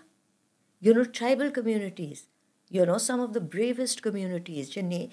[0.84, 2.23] You know tribal communities
[2.72, 5.10] you know some of the bravest communities जिन्हें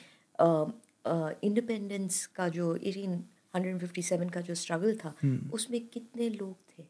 [1.44, 5.14] इंडिपेंडेंस का जो 1857 का जो स्ट्रगल था
[5.52, 6.84] उसमें कितने लोग थे?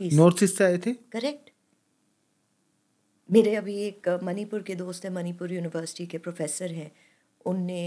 [0.00, 0.92] नॉर्थ ईस्ट से आए थे?
[1.12, 1.50] करेक्ट
[3.30, 6.90] मेरे अभी एक मणिपुर के दोस्त हैं मणिपुर यूनिवर्सिटी के प्रोफेसर हैं।
[7.46, 7.80] उनने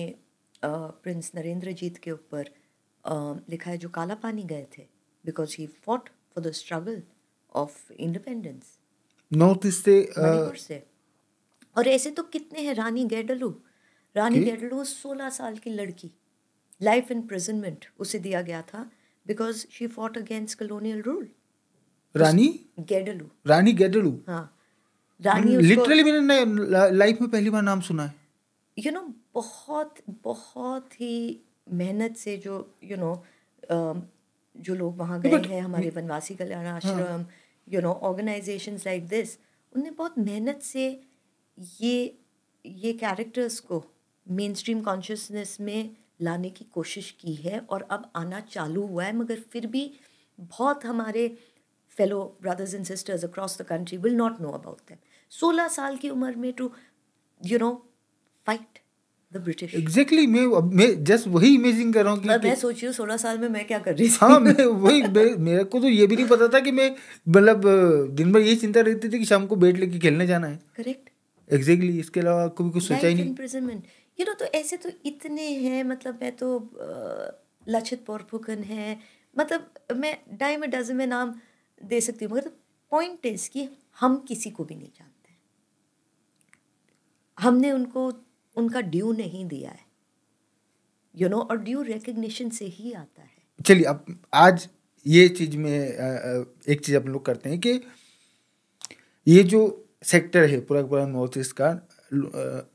[0.64, 2.50] प्रिंस नरेंद्र जीत के ऊपर
[3.50, 4.86] लिखा है जो काला पानी गए थे
[5.26, 7.02] because he fought for the struggle
[7.56, 8.78] of independence
[9.32, 10.84] north east से मणिपुर से।
[11.76, 13.50] और ऐसे तो कितने हैं रानी गैडलू।
[14.16, 16.12] रानी गैडलू सोलह साल की लड़की।
[16.82, 18.90] लाइफ इन इम्प्रिजनमेंट उसे दिया गया था
[19.26, 21.28] because she fought against colonial rule
[22.16, 22.48] Rani?
[22.80, 23.26] Gaidinliu.
[23.48, 24.20] Rani Gaidinliu?
[24.28, 24.58] हाँ।
[25.22, 26.46] रानी लिटरली मैंने
[26.98, 28.14] लाइफ में पहली बार नाम सुना है।
[28.80, 29.02] यू नो
[29.34, 31.40] बहुत बहुत ही
[31.72, 33.14] मेहनत से जो यू नो
[33.72, 37.26] जो लोग वहाँ गए but- हैं हमारे Vanvasi Kalyan Ashram
[37.68, 39.38] you know organisations like this
[39.76, 41.02] उनने बहुत मेहनत से
[41.82, 42.18] ये
[42.66, 43.84] ये कैरेक्टर्स को
[44.32, 45.90] मेन स्ट्रीम कॉन्शियसनेस में
[46.22, 49.92] लाने की कोशिश की है और अब आना चालू हुआ है मगर फिर भी
[50.40, 51.38] बहुत हमारे
[51.98, 54.98] fellow brothers and sisters across the country will not know about them
[55.32, 56.72] सोलह साल की उम्र में to
[57.42, 57.72] you know
[58.48, 58.80] fight
[59.34, 60.46] the British exactly मैं
[60.78, 63.38] मैं जस्ट वही इमेजिन कर रहा हूँ मैं कि मैं सोच रही हूँ सोलह साल
[63.38, 64.18] में मैं क्या कर रही थी?
[64.22, 66.90] हाँ मैं वही मैं- मेरे को तो ये भी नहीं पता था कि मैं
[67.28, 67.62] मतलब
[68.16, 71.10] दिन भर ये चिंता रहती थी कि शाम को बैट लेके खेलने जाना है। करेक्ट
[71.50, 73.80] एग्जैक्टली इसके अलावा कभी कुछ सोचा ही नहीं।
[74.20, 76.50] यू नो तो ऐसे तो इतने हैं मतलब मैं तो
[77.68, 78.98] लचित बोरफुकन है।
[79.36, 81.34] मतलब मैं डाइम डजन में नाम
[81.84, 82.50] दे सकती हूँ, मगर
[82.92, 83.68] पॉइंट इज़ कि
[84.00, 85.10] हम किसी को भी नहीं जानते
[87.38, 88.12] हमने उनको,
[88.56, 89.86] उनका ड्यू नहीं दिया है।
[91.16, 94.68] यू नो और ड्यू रिकग्निशन से ही आता है। चलिए, अब आज
[95.06, 97.82] ये चीज़ में एक चीज़ अपन लोग करते हैं कि
[99.28, 99.62] ये जो
[100.04, 101.70] सेक्टर है, पूरा पूरा नॉर्थ ईस्ट का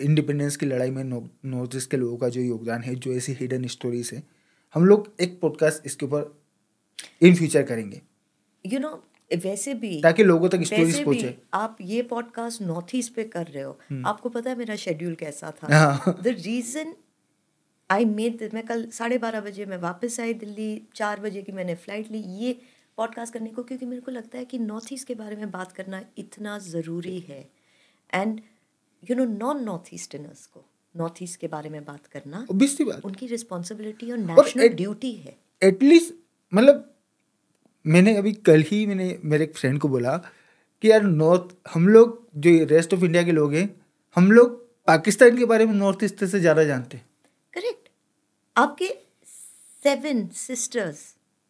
[0.00, 3.66] इंडिपेंडेंस की लड़ाई में नॉर्थ ईस्ट के लोगों का जो योगदान है, जो ऐसी हिडन
[3.68, 4.22] स्टोरीज है,
[4.74, 6.34] हम लोग एक पॉडकास्ट इसके ऊपर
[7.22, 8.00] इन फ्यूचर करेंगे।
[8.72, 8.90] यू नो
[9.30, 13.62] वैसे भी ताकि लोगों तक स्टोरीज पहुँचे। आप ये पॉडकास्ट नॉर्थ ईस्ट पे कर रहे
[13.62, 16.94] हो। आपको पता है मेरा शेड्यूल कैसा था। द रीजन
[17.90, 21.74] आई मेड मैं कल साढ़े बारह बजे मैं वापस आई दिल्ली चार बजे की मैंने
[21.74, 22.56] फ़्लाइट ली। ये
[22.98, 25.72] पॉडकास्ट करने को क्योंकि मेरे को लगता है कि नॉर्थ ईस्ट के बारे में बात
[25.72, 27.48] करना इतना ज़रूरी है।
[28.10, 28.40] And
[29.10, 30.64] you know non north easterners को
[30.94, 36.14] नॉर्थ ईस्ट के बारे में बात करना बात। उनकी रिस्पॉन्सिबिलिटी और नेशनल ड्यूटी है। एटलीस्ट
[36.52, 36.93] मतलब
[37.86, 40.16] मैंने अभी कल ही मैंने मेरे एक फ्रेंड को बोला
[40.82, 43.68] कि यार नॉर्थ हम लोग जो रेस्ट ऑफ़ इंडिया के लोग हैं
[44.16, 47.06] हम लोग पाकिस्तान के बारे में नॉर्थ ईस्ट से ज़्यादा जानते हैं
[47.54, 47.88] करेक्ट
[48.56, 48.88] आपके
[49.82, 51.04] seven sisters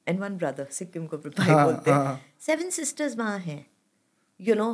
[0.06, 3.64] and one brother Sikkim को हाँ, बोलते हैं हाँ। सेवन सिस्टर्स वहाँ हैं
[4.40, 4.68] you know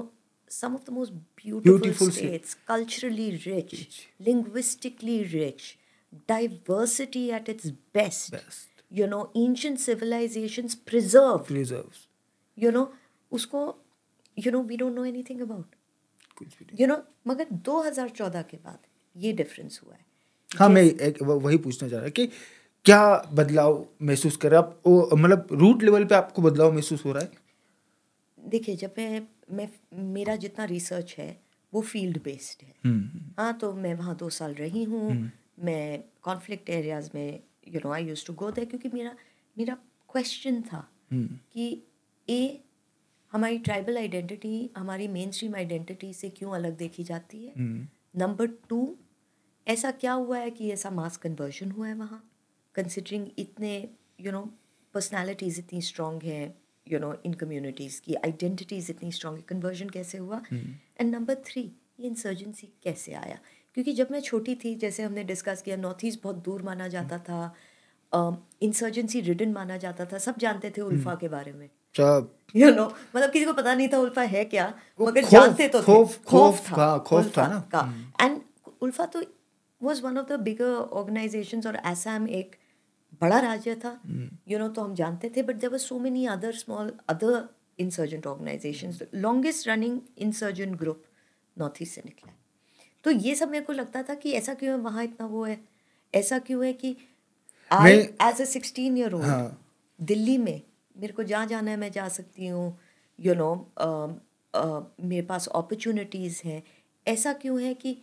[0.50, 2.24] some of the most beautiful, Beautiful state.
[2.24, 5.78] states, culturally rich, linguistically rich,
[6.26, 8.32] diversity at its best.
[8.32, 8.68] Best.
[8.98, 11.52] You know, ancient civilizations preserved.
[11.52, 11.90] Reserve
[12.58, 12.86] You know,
[13.32, 13.78] उसको
[14.38, 15.64] you know we don't know anything about.
[16.36, 18.78] कुछ भी नहीं। You know, मगर 2014 के बाद
[19.16, 20.06] ये difference हुआ है.
[20.58, 22.26] हाँ मैं एक वही पूछना चाह रहा कि
[22.84, 24.82] क्या बदलाव महसूस कर रहे आप?
[25.14, 27.30] मतलब रूट लेवल पे आपको बदलाव महसूस हो रहा है?
[28.48, 31.40] देखिए जब मैं मैं मेरा जितना रिसर्च है
[31.74, 36.70] वो फ़ील्ड बेस्ड है। हम्म हाँ तो मैं वहाँ दो साल रही हूँ। मैं कॉन्फ्लिक्ट
[36.70, 39.16] एरियाज़ में you know I use to go there क्योंकि मेरा
[39.56, 39.74] मेरा
[40.08, 41.82] क्वेश्चन था हम्म कि
[42.28, 42.60] ए
[43.32, 47.52] हमारी ट्राइबल आइडेंटिटी हमारी मेन स्ट्रीम आइडेंटिटी से क्यों अलग देखी जाती है?
[48.16, 48.96] नंबर टू
[49.66, 52.22] ऐसा क्या हुआ है कि ऐसा मास कन्वर्जन हुआ है वहाँ?
[52.74, 53.72] कंसिडरिंग इतने
[54.20, 54.42] यू नो
[54.94, 56.54] पर्सनैलिटीज़ इतनी स्ट्रॉन्ग हैं
[56.88, 60.42] यू नो इन कम्युनिटीज़ की आइडेंटिटीज़ इतनी स्ट्रॉन्ग है कन्वर्जन कैसे हुआ?
[60.52, 61.62] एंड नंबर थ्री
[62.00, 63.38] ये इंसर्जेंसी कैसे आया?
[63.74, 67.18] क्योंकि जब मैं छोटी थी जैसे हमने डिस्कस किया नॉर्थ ईस्ट बहुत दूर माना जाता
[67.18, 67.54] था
[68.62, 71.66] इंसर्जेंसी रिडन माना जाता था सब जानते थे उल्फा के बारे में।
[71.96, 72.84] सब यू नो
[73.16, 76.24] मतलब किसी को पता नहीं था उल्फा है क्या मगर जानते तो थे। खौफ-
[76.72, 77.68] था। खौफ था ना।
[78.20, 78.42] एंड
[78.82, 79.22] उल्फा तो
[79.82, 82.56] was one of the bigger organisations और असम एक
[83.20, 84.00] बड़ा राज्य था।
[84.48, 88.26] यू नो तो हम जानते थे but there were so many other small other insurgent
[88.26, 91.04] organisations longest running insurgent group
[91.58, 92.32] north east से निकला।
[93.04, 95.58] तो ये सब मेरे को लगता था कि ऐसा क्यों है वहाँ इतना वो है।
[96.14, 96.96] ऐसा क्यों है कि
[97.70, 97.92] I
[98.22, 99.58] as a sixteen year old हाँ।
[99.98, 100.60] दिल्ली में
[100.96, 102.78] मेरे को जहाँ जाना है मैं जा सकती हूँ
[103.18, 103.50] यू नो
[105.00, 106.62] मेरे पास अपॉर्चुनिटीज़ हैं।
[107.06, 107.96] ऐसा क्यों है कि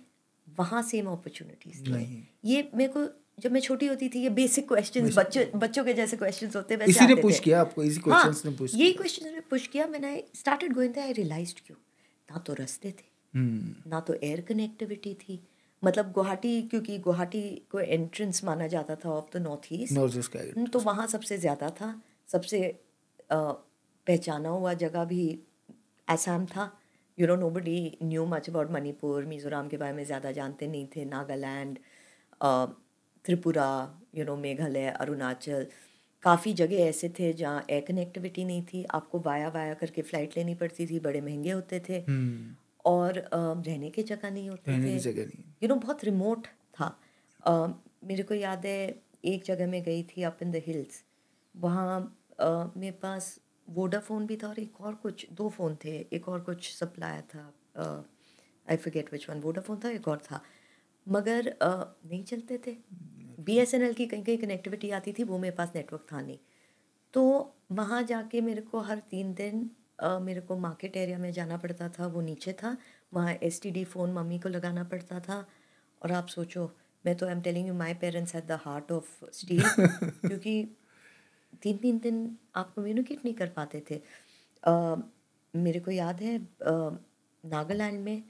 [0.48, 3.08] वहाँ सेम अपॉर्चुनिटीज़ नहीं। ये मेरे को
[3.38, 6.80] जब मैं छोटी होती थी ये बेसिक क्वेश्चन बच्चों बच्चों के जैसे क्वेश्चन होते हैं
[6.80, 9.88] वैसे इसी ने पुश किया आपको इसी हाँ, ने पुश यही क्वेश्चन ने पुश किया।
[9.88, 11.78] मैंने स्टार्टेड गोइंग आई रियलाइज्ड क्यों?
[12.30, 15.39] ना तो रास्ते थे। हम्म। ना तो एयर कनेक्टिविटी थी।
[15.84, 17.41] मतलब गुवाहाटी क्योंकि गुवाहाटी
[17.72, 19.93] को एंट्रेंस माना जाता था ऑफ़ द नॉर्थ ईस्ट
[20.72, 21.93] तो वहाँ सबसे ज़्यादा था।
[22.30, 22.60] सबसे
[23.31, 25.23] पहचाना हुआ जगह भी
[26.07, 26.72] असम था।
[27.18, 29.26] You know nobody knew much about Manipur.
[29.26, 31.77] Mizoram के बारे में ज़्यादा जानते नहीं थे। Nagaland
[33.26, 33.69] Tripura
[34.15, 35.65] you know Meghalaya Arunachal.
[36.23, 40.56] काफ़ी जगह ऐसे थे जहाँ एयर कनेक्टिविटी नहीं थी। आपको वाया वाया करके फ़्लाइट लेनी
[40.56, 44.99] पड़ती थी। बड़े महँगे होते थे। हम्म। और रहने की जगह नहीं होते रहने की
[45.01, 46.99] जगह नहीं। यू नो बहुत रिमोट था।
[48.06, 51.03] मेरे को याद है एक जगह में गई थी अप इन द हिल्स
[51.56, 51.99] वहाँ
[52.77, 56.72] मेरे पास वोडाफोन भी था और एक और कुछ दो फ़ोन थे। एक और कुछ
[56.73, 57.43] सप्लायर था
[58.68, 60.41] I forget which one Vodafone था एक और था।
[61.07, 62.77] मगर नहीं चलते थे।
[63.39, 66.22] बी एस एन एल की कहीं कहीं कनेक्टिविटी आती थी वो मेरे पास नेटवर्क था
[66.22, 66.38] नहीं।
[67.14, 67.23] तो
[67.72, 69.69] वहाँ जाके मेरे को हर तीन दिन
[70.22, 72.76] मेरे को मार्केट एरिया में जाना पड़ता था वो नीचे था।
[73.14, 75.46] वहाँ S T D phone mummy को लगाना पड़ता था।
[76.02, 76.70] और आप सोचो
[77.06, 80.64] मैं तो I am telling you my parents at the heart of steel क्योंकि
[81.64, 84.02] तीन तीन दिन आप कम्युनिकेट नहीं कर पाते थे।
[85.54, 88.24] मेरे को याद है नागालैंड में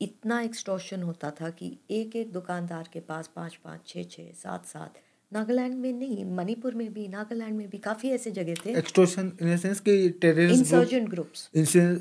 [0.00, 4.66] इतना एक्सटॉर्शन होता था कि एक एक दुकानदार के पास पाँच पाँच छः छः सात
[4.66, 4.94] सात
[5.34, 9.54] नागालैंड में नहीं मणिपुर में भी नागालैंड में भी काफ़ी ऐसे जगह थे। एक्सटोर्शन इन
[9.54, 11.48] द सेंस कि टेररिस्ट इंसर्जेंट ग्रुप्स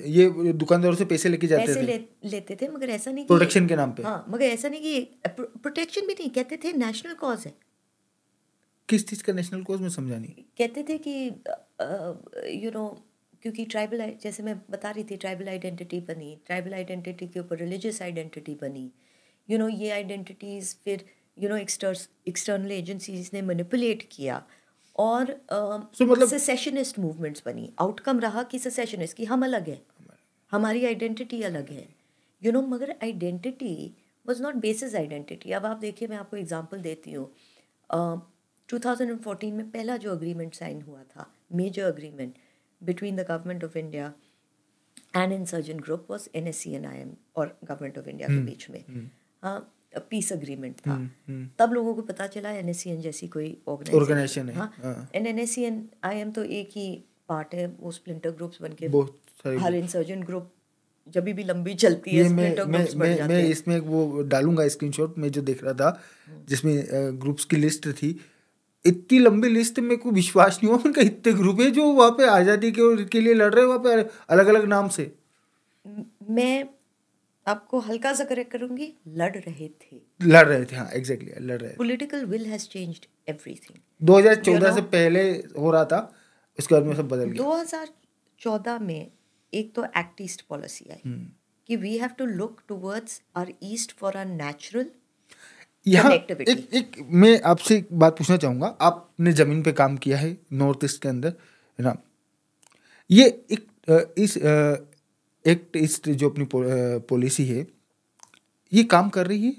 [0.08, 2.00] ये दुकानदारों से पैसे लेके जाते पैसे थे। ले,
[2.30, 6.08] लेते थे मगर ऐसा नहीं प्रोटेक्शन के नाम पे। हाँ मगर ऐसा नहीं कि प्रोटेक्शन
[6.08, 7.54] भी नहीं कहते थे नेशनल कॉज है।
[8.90, 11.14] किस चीज़ का नेशनल कोज में समझा नहीं। कहते थे कि
[12.66, 12.86] यू नो
[13.44, 18.02] क्योंकि ट्राइबल जैसे मैं बता रही थी ट्राइबल आइडेंटिटी बनी ट्राइबल आइडेंटिटी के ऊपर रिलीजियस
[18.02, 18.90] आइडेंटिटी बनी।
[19.50, 21.06] यू नो ये आइडेंटिटीज़ फिर
[21.38, 24.44] यू नो एक्सटर्नल एजेंसीज ने मैनिपुलेट किया
[24.96, 25.32] और
[26.12, 29.82] मतलब- सेशनिस्ट मूवमेंट्स बनी। आउटकम रहा कि सेशनिस्ट की हम अलग हैं।
[30.52, 31.88] हमारी आइडेंटिटी अलग है।
[32.42, 33.76] यू नो मगर identity
[34.26, 37.26] was not basis identity अब आप देखिए मैं आपको एग्जांपल देती हूँ।
[38.70, 42.36] टू थाउज़ेंड एंड फोर्टीन में पहला जो अग्रीमेंट साइन हुआ था major agreement
[42.82, 44.14] between the government of India
[45.16, 48.40] and insurgent group was N S C N I M और गवर्नमेंट ऑफ़ इंडिया के
[48.42, 49.10] बीच में।
[49.44, 49.60] हाँ
[50.00, 50.98] पीस अग्रीमेंट था।
[51.60, 55.10] तब लोगों को पता चला एन एस सी एन जैसी कोई Organization है, हाँ। हाँ।
[55.16, 55.58] एन एस
[56.04, 56.90] आई एम तो एक ही
[57.30, 60.52] पार्ट है वो स्प्लिंटर ग्रुप्स बन के हर इंसर्जेंट ग्रुप
[61.14, 65.30] जब भी लंबी चलती है मैं मैं मैं मैं इसमें एक वो डालूँगा स्क्रीनशॉट में
[65.32, 66.00] जो देख रहा था
[66.50, 66.76] जिसमें
[67.22, 68.20] ग्रुप्स की लिस्ट थी।
[68.86, 72.26] इतनी लंबी लिस्ट में कोई विश्वास नहीं हुआ उनका इतने ग्रुप है जो वहाँ पे
[72.30, 75.12] आज़ादी के के लिए लड़ रहे हैं वहाँ पे अलग अलग नाम से।
[76.30, 76.66] मैं
[77.48, 81.62] आपको हल्का सा करेक्ट करूँगी लड़ रहे थे। लड़ रहे थे हाँ एग्जैक्टली exactly, लड़
[81.62, 86.14] रहे political will has changed everything 2014 You से पहले हो रहा था
[86.60, 89.12] उसके बाद में सब बदल गया। 2014 में
[89.54, 91.02] एक तो एक्ट ईस्ट पॉलिसी आई
[91.68, 94.86] कि we have to look towards our east for our natural
[95.88, 96.32] यहाँ एक
[96.74, 101.02] एक मैं आपसे एक बात पूछना चाहूँगा आपने ज़मीन पे काम किया है नॉर्थ ईस्ट
[101.02, 101.30] के अंदर
[101.80, 101.98] है ना?
[103.12, 103.68] ये एक
[104.18, 104.38] इस
[105.46, 107.68] एक्ट ईस्ट जो अपनी पॉलिसी है
[108.72, 109.52] ये काम कर रही है?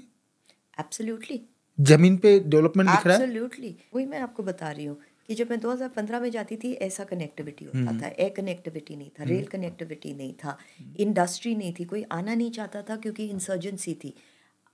[0.79, 1.41] एब्सोल्युटली
[1.77, 3.21] ज़मीन पे डेवलपमेंट दिख रहा है?
[3.21, 4.97] एब्सोल्युटली वही मैं आपको बता रही हूँ
[5.27, 9.23] कि जब मैं 2015 में जाती थी ऐसा कनेक्टिविटी होता था एयर कनेक्टिविटी नहीं था
[9.23, 10.57] रेल कनेक्टिविटी नहीं था
[10.99, 14.13] इंडस्ट्री नहीं थी कोई आना नहीं चाहता था क्योंकि इंसर्जेंसी थी।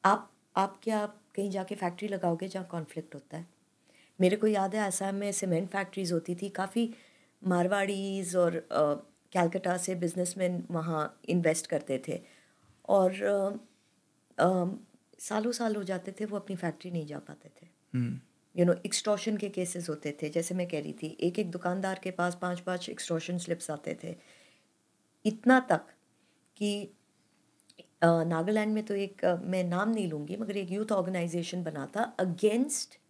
[0.06, 3.48] आप आप क्या आप कहीं जाके फैक्ट्री लगाओगे जहाँ कॉन्फ्लिक्ट होता है?
[4.20, 6.94] मेरे को याद है आसाम में सीमेंट फैक्ट्रीज होती थी काफ़ी
[7.42, 12.22] मारवाड़ीज और कैलकटा से बिजनेसमैन वहाँ इन्वेस्ट करते थे।
[12.90, 13.58] और अ,
[14.40, 14.76] अ,
[15.20, 17.68] सालों साल हो जाते थे वो अपनी फैक्ट्री नहीं जा पाते थे।
[18.58, 22.00] यू नो एक्सटॉर्शन के केसेस होते थे जैसे मैं कह रही थी एक एक दुकानदार
[22.04, 24.16] के पास पाँच पाँच एक्सटॉर्शन स्लिप्स आते थे।
[25.26, 25.82] इतना तक
[26.58, 26.90] कि
[28.04, 33.01] नागालैंड में तो एक मैं नाम नहीं लूँगी मगर एक यूथ ऑर्गेनाइजेशन बना था अगेंस्ट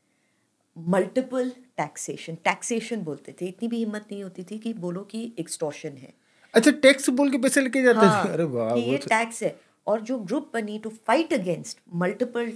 [0.78, 5.90] मल्टीपल टैक्सेशन टैक्सेशन बोलते थे। इतनी भी हिम्मत नहीं होती थी कि बोलो कि एक्सटॉर्शन
[5.90, 6.14] है।
[6.56, 9.60] अच्छा टैक्स बोल के पैसे लेके जाते हाँ, थे अरे वाह ये तो- टैक्स है।
[9.88, 12.54] और जो ग्रुप बनी to fight against multiple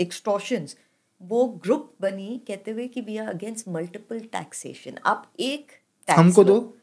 [0.00, 0.76] extortions
[1.22, 5.66] वो ग्रुप बनी कहते हुए कि we are against multiple taxation आप एक
[6.08, 6.76] tax हमको दो।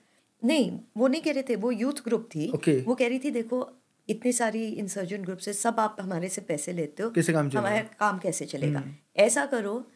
[0.45, 2.87] नहीं वो नहीं कह रहे थे वो यूथ ग्रुप थी। Okay.
[2.87, 3.69] वो कह रही थी देखो
[4.09, 7.45] इतनी सारी इंसर्जेंट ग्रुप से सब आप हमारे से पैसे लेते हो। कैसे काम?
[7.45, 8.83] हम्म। हमारा काम कैसे चलेगा?
[9.17, 9.87] ऐसा करो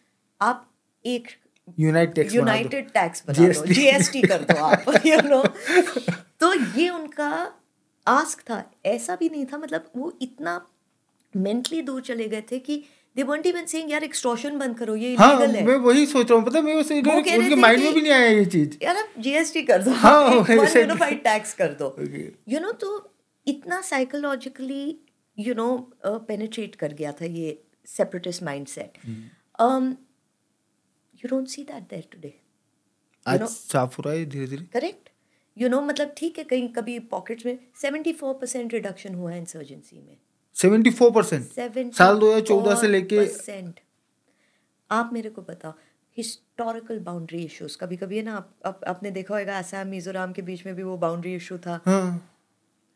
[0.41, 0.65] आप
[1.05, 5.43] एक टैक्स बना यूनाइटेड टैक्स बना दो। जीएसटी कर दो आप यू नो
[6.39, 7.29] तो ये उनका
[8.07, 10.61] आस्क था। ऐसा भी नहीं था मतलब वो इतना
[11.33, 12.83] मेंटली दूर चले गए थे कि
[13.15, 16.29] दे वंट इवन सेइंग यार एक्सटॉर्शन बंद करो ये हाँ इलीगल है। मैं वही सोच
[16.29, 18.97] रहा हूँ पता है, मैं उसे उनके माइंड में भी नहीं आया ये चीज़। यार
[18.97, 22.25] आप जीएसटी कर दो हाँ, यूनिफाइड टैक्स कर दो। Okay.
[22.49, 22.89] यू नो तो
[23.47, 24.83] इतना साइकोलॉजिकली
[25.37, 25.75] यू नो
[26.05, 29.95] पेनिट्रेट कर गया था ये separatist mindset hmm.
[31.25, 32.39] You don't see that there today
[33.27, 35.09] आज साफ़ हो रहा है धीरे धीरे करेक्ट
[35.57, 39.39] यू नो मतलब ठीक है कहीं कभी पॉकेट्स में सेवेंटी फोर परसेंट रिडक्शन हुआ है
[39.39, 40.17] इंसर्जेंसी में.
[40.55, 41.49] सेवेंटी फोर परसेंट
[41.93, 43.79] साल 2014 से लेके 74%
[44.91, 45.73] आप मेरे को बताओ
[46.17, 50.41] हिस्टोरिकल बाउंड्री इश्यूज़ कभी कभी है ना आप, आप आपने देखा होगा आसाम मिजोरम के
[50.41, 52.35] बीच में भी वो बाउंड्री इशू था। हाँ।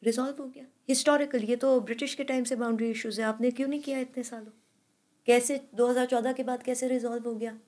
[0.04, 3.68] रिजॉल्व हो गया। हिस्टोरिकल ये तो ब्रिटिश के टाइम से बाउंड्री इश्यूज़ है। आपने क्यों
[3.68, 4.52] नहीं किया इतने सालों?
[5.26, 7.60] कैसे 2014 के बाद कैसे रिजॉल्व हो गया?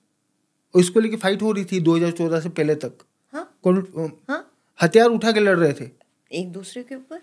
[0.80, 2.98] इसको लेके फाइट हो रही थी 2014 से पहले तक।
[3.34, 3.60] हाँ?
[3.64, 4.52] कौन हाँ?
[4.82, 5.90] हथियार उठा के लड़ रहे थे।
[6.32, 7.22] एक दूसरे के ऊपर?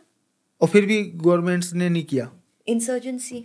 [0.61, 2.33] और फिर भी गवर्नमेंट्स ने नहीं किया।
[2.67, 3.41] इंसर्जेंसी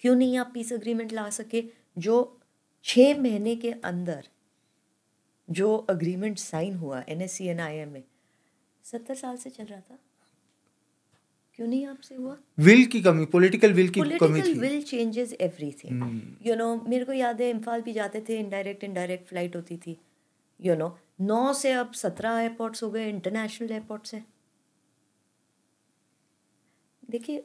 [0.00, 1.64] क्यों नहीं आप पीस अग्रीमेंट ला सके?
[1.98, 2.40] जो
[2.84, 4.28] छः महीने के अंदर
[5.50, 8.02] जो अग्रीमेंट साइन हुआ N S C N I M में
[8.84, 9.98] सत्तर साल से चल रहा था।
[11.58, 12.36] क्यों नहीं आपसे हुआ?
[12.58, 17.12] विल की कमी पॉलिटिकल विल की कमी थी। Will changes everything you know मेरे को
[17.12, 19.96] याद है इम्फाल भी जाते थे इनडायरेक्ट इनडायरेक्ट फ़्लाइट होती थी।
[20.60, 24.26] यू नो नौ से अब सत्रह एयरपोर्ट्स हो गए इंटरनेशनल एयरपोर्ट्स हैं।
[27.10, 27.44] देखिए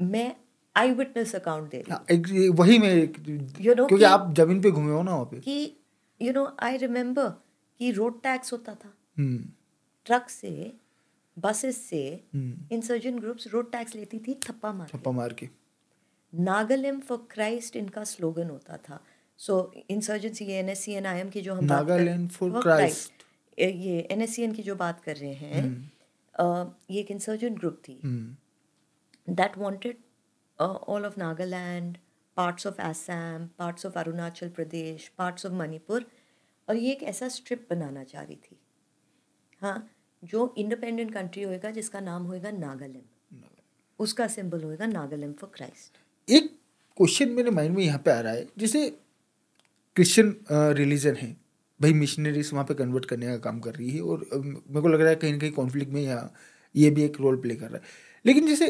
[0.00, 0.34] मैं
[0.76, 4.70] आई विटनेस अकाउंट दे रही हूँ। हाँ, वही मैं You know क्योंकि आप ज़मीन पे
[4.70, 5.76] घूमे हो ना वहाँ पे। कि
[6.20, 7.28] यू नो आई रिमेम्बर
[7.80, 8.92] कि रोड टैक्स होता था।
[10.06, 10.50] ट्रक से
[11.40, 12.24] बसेस से
[12.72, 15.48] इंसर्जेंट ग्रुप्स रोड टैक्स लेती थी थप्पा मार के। छप्पा मार के।
[16.34, 19.04] नागालैंड फॉर क्राइस्ट इनका स्लोगन होता था।
[19.36, 23.10] सो इंसर्जेंसी ये एन आई एम की जो हम बात कर- नागालैंड for Christ।
[23.58, 25.92] ये- ये एनएससीएन की जो बात कर रहे हैं
[26.90, 28.00] ये एक इंसर्जेंट ग्रुप थी।
[29.30, 29.94] Wanted
[30.62, 31.94] uh, all of Nagaland,
[32.38, 36.04] parts of Assam, parts of Arunachal Pradesh, parts of Manipur
[36.68, 38.58] और ये एक ऐसा स्ट्रिप बनाना चाह रही थी।
[39.60, 39.90] हाँ
[40.22, 43.02] जो इंडिपेंडेंट कंट्री होएगा जिसका नाम होएगा नागालैंड।
[43.98, 45.98] उसका सिंबल होएगा नागालैंड फॉर क्राइस्ट
[46.28, 46.50] एक
[46.98, 48.88] क्वेश्चन मेरे माइंड में यहाँ पे आ रहा है जैसे
[49.96, 50.34] क्रिश्चियन
[50.76, 51.36] रिलीजन है।
[51.80, 55.00] भाई मिशनरीज वहाँ पे कन्वर्ट करने का काम कर रही है और मेरे को लग
[55.00, 56.32] रहा है कहीं ना कहीं कॉन्फ्लिक्ट में यहाँ
[56.74, 57.82] ये भी एक रोल प्ले कर रहा है।
[58.24, 58.68] लेकिन जैसे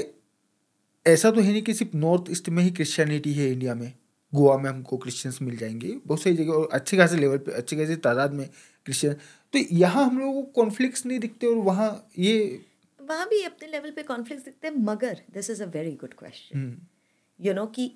[1.07, 3.93] ऐसा तो है नहीं कि सिर्फ़ नॉर्थ ईस्ट में ही क्रिश्चियनिटी है इंडिया में।
[4.33, 7.77] गोवा में हमको क्रिश्चियंस मिल जाएँगे। बहुत सारी जगह और अच्छे खासे लेवल पे अच्छे
[7.77, 8.49] खासे तादाद में
[8.85, 9.15] क्रिश्चियन
[9.55, 12.65] तो यहाँ हम लोगों को कॉन्फ्लिक्ट्स नहीं दिखते और वहाँ ये
[13.01, 16.59] वहाँ भी अपने लेवल पे कॉन्फ्लिक्ट दिखते हैं मगर this is a very good question
[16.59, 16.77] hmm,
[17.41, 17.91] you know कि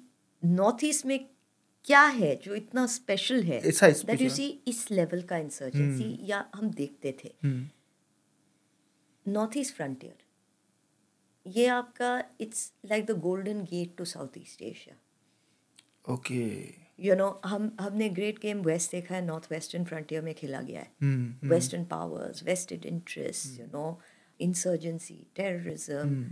[0.44, 1.18] नॉर्थ ईस्ट में
[1.84, 3.60] क्या है जो इतना स्पेशल है?
[3.60, 6.28] दैट यू सी इस लेवल का इंसर्जेंसी hmm.
[6.30, 7.68] या हम देखते थे। हम्म,
[9.26, 10.22] नॉर्थ ईस्ट फ्रंटियर
[11.46, 14.96] ये आपका it's like the golden gate to south east Asia
[16.14, 16.44] okay
[16.98, 20.80] you know हम हमने ग्रेट गेम वेस्ट देखा है नॉर्थ वेस्टर्न फ्रंटियर में खेला गया
[20.80, 20.90] है.
[21.48, 23.86] Western powers vested interest you know
[24.40, 26.24] insurgency terrorism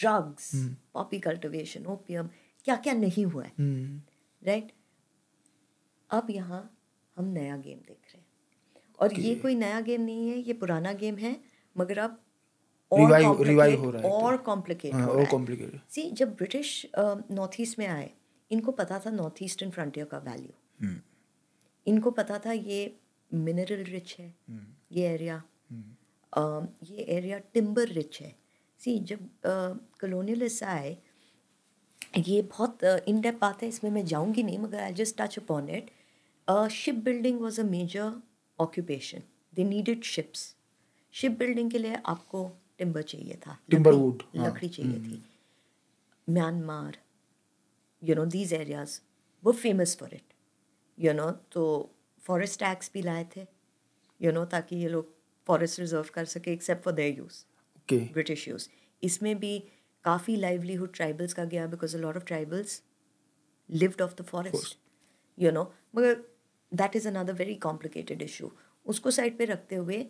[0.00, 0.50] drugs
[0.94, 2.28] poppy cultivation opium
[2.64, 3.52] क्या क्या नहीं हुआ है.
[4.42, 4.72] राइट
[6.10, 6.62] अब यहाँ
[7.16, 8.26] हम नया गेम देख रहे हैं.
[8.98, 11.36] और ये कोई नया गेम नहीं है ये पुराना गेम है
[11.76, 12.18] मगर अब
[12.92, 13.12] और
[13.94, 18.10] है और कॉम्प्लिकेट हाँ, हो। सी जब ब्रिटिश नॉर्थ ईस्ट में आए
[18.52, 21.00] इनको पता था नॉर्थ ईस्टर्न फ्रंटियर का वैल्यू hmm.
[21.86, 22.96] इनको पता था ये
[23.34, 25.42] मिनरल रिच है हम्म, ये एरिया
[26.38, 28.36] uh, ये एरिया टिम्बर रिच है।
[28.78, 29.28] सी जब
[30.00, 30.98] कलोनियलिस्ट आए
[32.18, 35.68] ये बहुत इन डेप बात है इसमें मैं जाऊँगी नहीं मगर I just touch upon
[35.68, 35.90] it
[36.70, 38.22] ship building was a major
[38.60, 39.22] occupation
[39.54, 40.56] they needed ships
[41.12, 45.24] ship building के लिए आपको टिम्बर चाहिए था Timber लकड़ी- हाँ, लकड़ी चाहिए थी।
[46.30, 46.98] Myanmar
[48.02, 48.98] you know these areas
[49.44, 50.34] वो famous for it
[50.98, 51.64] you know तो
[52.22, 53.46] फॉरेस्ट टैक्स भी लाए थे
[54.20, 55.14] यू नो ताकि ये लोग
[55.46, 57.44] फॉरेस्ट रिज़र्व कर सके except for their use
[58.12, 58.68] British use
[59.02, 59.58] इसमें भी
[60.04, 62.82] काफ़ी लाइवलीहुड ट्राइबल्स का गया because a lot of tribals
[63.68, 64.78] lived off the forest
[65.38, 65.62] you know
[65.96, 66.24] मगर
[66.72, 68.52] that is another very complicated issue
[68.86, 70.06] उसको साइड पे रखते हुए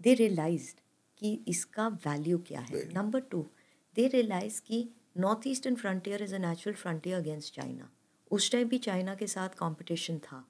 [0.00, 0.74] दे रियलाइज़
[1.20, 2.88] कि इसका वैल्यू क्या है?
[2.94, 3.46] नंबर टू
[3.96, 7.90] दे रियलाइज़ कि north eastern frontier is a natural frontier against China
[8.30, 10.44] उस टाइम भी चाइना के साथ कंपटीशन था।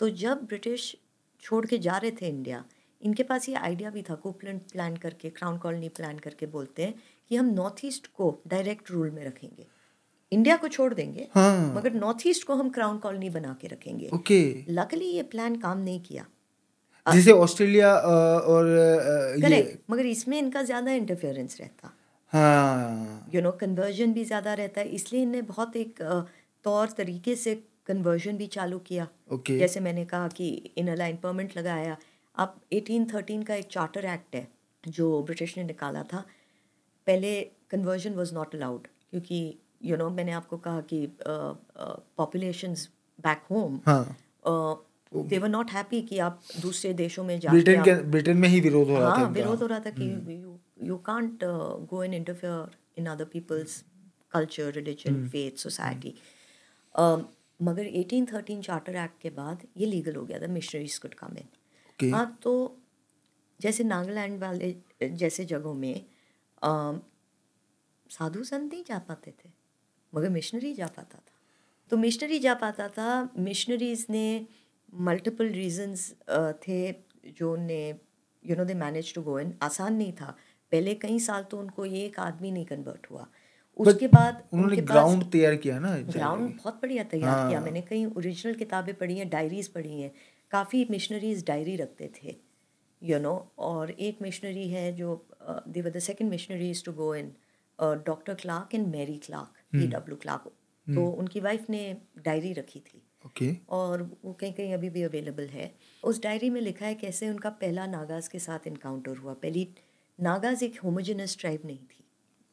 [0.00, 0.94] तो जब ब्रिटिश
[1.42, 2.64] छोड़ के जा रहे थे इंडिया
[3.02, 6.94] इनके पास ये आइडिया भी था कोपलैंड प्लान करके क्राउन कॉलोनी प्लान करके बोलते हैं
[7.30, 9.66] कि हम नॉर्थ ईस्ट को डायरेक्ट रूल में रखेंगे।
[10.32, 14.08] इंडिया को छोड़ देंगे हाँ। मगर नॉर्थ ईस्ट को हम क्राउन कॉलोनी बना के रखेंगे।
[14.14, 16.26] ओके। लकली ये प्लान काम नहीं किया।
[17.06, 21.92] जैसे ऑस्ट्रेलिया और ये करेक्ट मगर इसमें इनका ज़्यादा इंटरफेरेंस रहता।
[22.32, 26.02] हाँ। यू नो कन्वर्जन भी ज़्यादा रहता है इसलिए इनने बहुत एक
[26.64, 27.54] तौर तरीके से
[27.86, 30.48] कन्वर्जन भी चालू किया। ओके। जैसे मैंने कहा कि
[30.78, 31.96] इन अलाइनमेंट लगाया
[32.34, 34.46] अब 1813 का एक चार्टर एक्ट है
[34.84, 36.24] जो ब्रिटिश ने निकाला था।
[37.06, 37.40] पहले
[37.70, 41.06] कन्वर्जन वाज नॉट अलाउड क्योंकि यू you नो know, मैंने आपको कहा कि
[42.16, 42.88] populations
[43.18, 43.80] back home
[45.12, 48.60] they were not happy कि आप दूसरे देशों में जाके ब्रिटेन के ब्रिटेन में ही
[48.60, 50.04] विरोध हो रहा था हाँ विरोध हो रहा था कि
[50.88, 51.44] you can't
[51.90, 53.82] go and interfere in other people's
[54.32, 56.14] culture religion faith society
[57.62, 62.12] मगर 1813 चार्टर एक्ट के बाद ये लीगल हो गया था मिशनरीज कुड कम इन
[62.12, 62.52] हाँ तो
[63.60, 65.94] जैसे नागालैंड वाले जैसे जगहों में
[66.62, 67.00] अम,
[68.10, 69.50] साधु संत नहीं जा पाते थे
[70.12, 71.32] मगर मिशनरी जा पाता था।
[71.90, 73.08] तो मिशनरी जा पाता था
[73.38, 74.24] मिशनरीज ने
[74.92, 76.10] मल्टीपल रीजंस
[76.62, 76.80] थे
[77.38, 77.82] जो ने
[78.42, 80.36] you know they manage to go in आसान नहीं था।
[80.72, 83.26] पहले कई साल तो उनको ये एक आदमी नहीं कन्वर्ट हुआ।
[83.76, 88.04] उसके बाद उन्होंने ग्राउंड तैयार किया ना ग्राउंड बहुत बढ़िया तैयार हाँ। किया। मैंने कई
[88.06, 90.12] ओरिजिनल किताबें पढ़ी हैं डायरीज पढ़ी हैं।
[90.52, 92.36] काफ़ी मिशनरीज डायरी रखते थे
[93.02, 97.32] यू नो और एक मिशनरी है जो they were the second missionaries to go in
[98.06, 99.76] doctor Clark and Mary Clark.
[99.76, 100.50] E W Clark
[100.86, 101.84] तो उनकी वाइफ ने
[102.24, 105.74] डायरी रखी थी। ओके। और वो कहीं कहीं अभी भी अवेलेबल है।
[106.04, 109.68] उस डायरी में लिखा है कैसे उनका पहला नागाज के साथ इनकाउंटर हुआ। पहली
[110.20, 112.04] नागाज एक होमोजेनस ट्राइब नहीं थी।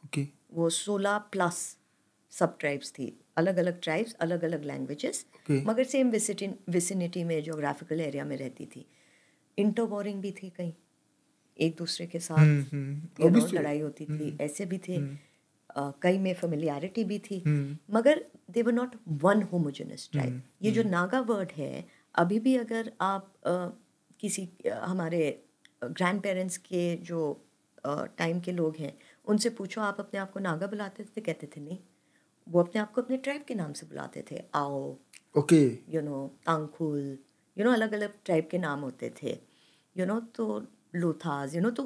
[0.06, 1.78] ओके। वो सोलह प्लस
[2.32, 5.66] सब ट्राइब्स थी। अलग अलग ट्राइब्स अलग अलग लैंग्वेजेस Okay.
[5.68, 6.10] मगर सेम
[6.70, 8.86] विसिनिटी में जोग्राफिकल एरिया में रहती थी।
[9.58, 10.74] इंटरवॉरिंग भी थी कहीं।
[11.60, 13.48] एक दूसरे के साथ हम्म, हम्म.
[13.54, 14.98] लड़ाई होती थी। ऐसे भी थे।
[16.02, 20.84] कई में फेमिलियरिटी भी थी। हम्म। मगर they were not one homogenous tribe ये जो
[20.84, 21.86] नागा वर्ड है
[22.16, 23.34] अभी भी अगर आप
[24.20, 25.20] किसी हमारे
[25.84, 27.20] ग्रैंड पेरेंट्स के जो
[27.86, 28.98] टाइम के लोग हैं
[29.28, 31.22] उनसे पूछो आप अपने आप को नागा बुलाते थे?
[31.22, 31.78] कहते थे नहीं।
[32.48, 34.96] वो अपने आप को अपने ट्राइब के नाम से बुलाते थे। Ao
[35.36, 37.18] okay you know Tangkhul
[37.58, 39.38] you know अलग अलग ट्राइब के नाम होते थे।
[39.96, 40.46] यू नो तो
[40.96, 41.84] लोथाज यू नो तो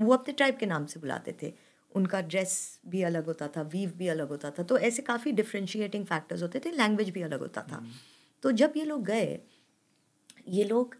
[0.00, 1.52] वो अपने ट्राइब के नाम से बुलाते थे।
[1.94, 6.06] उनका ड्रेस भी अलग होता था वीव भी अलग होता था। तो ऐसे काफ़ी डिफ्रेंशिएटिंग
[6.06, 7.84] फैक्टर्स होते थे लैंग्वेज भी अलग होता था।
[8.42, 9.40] तो जब ये लोग गए
[10.48, 10.94] ये लोग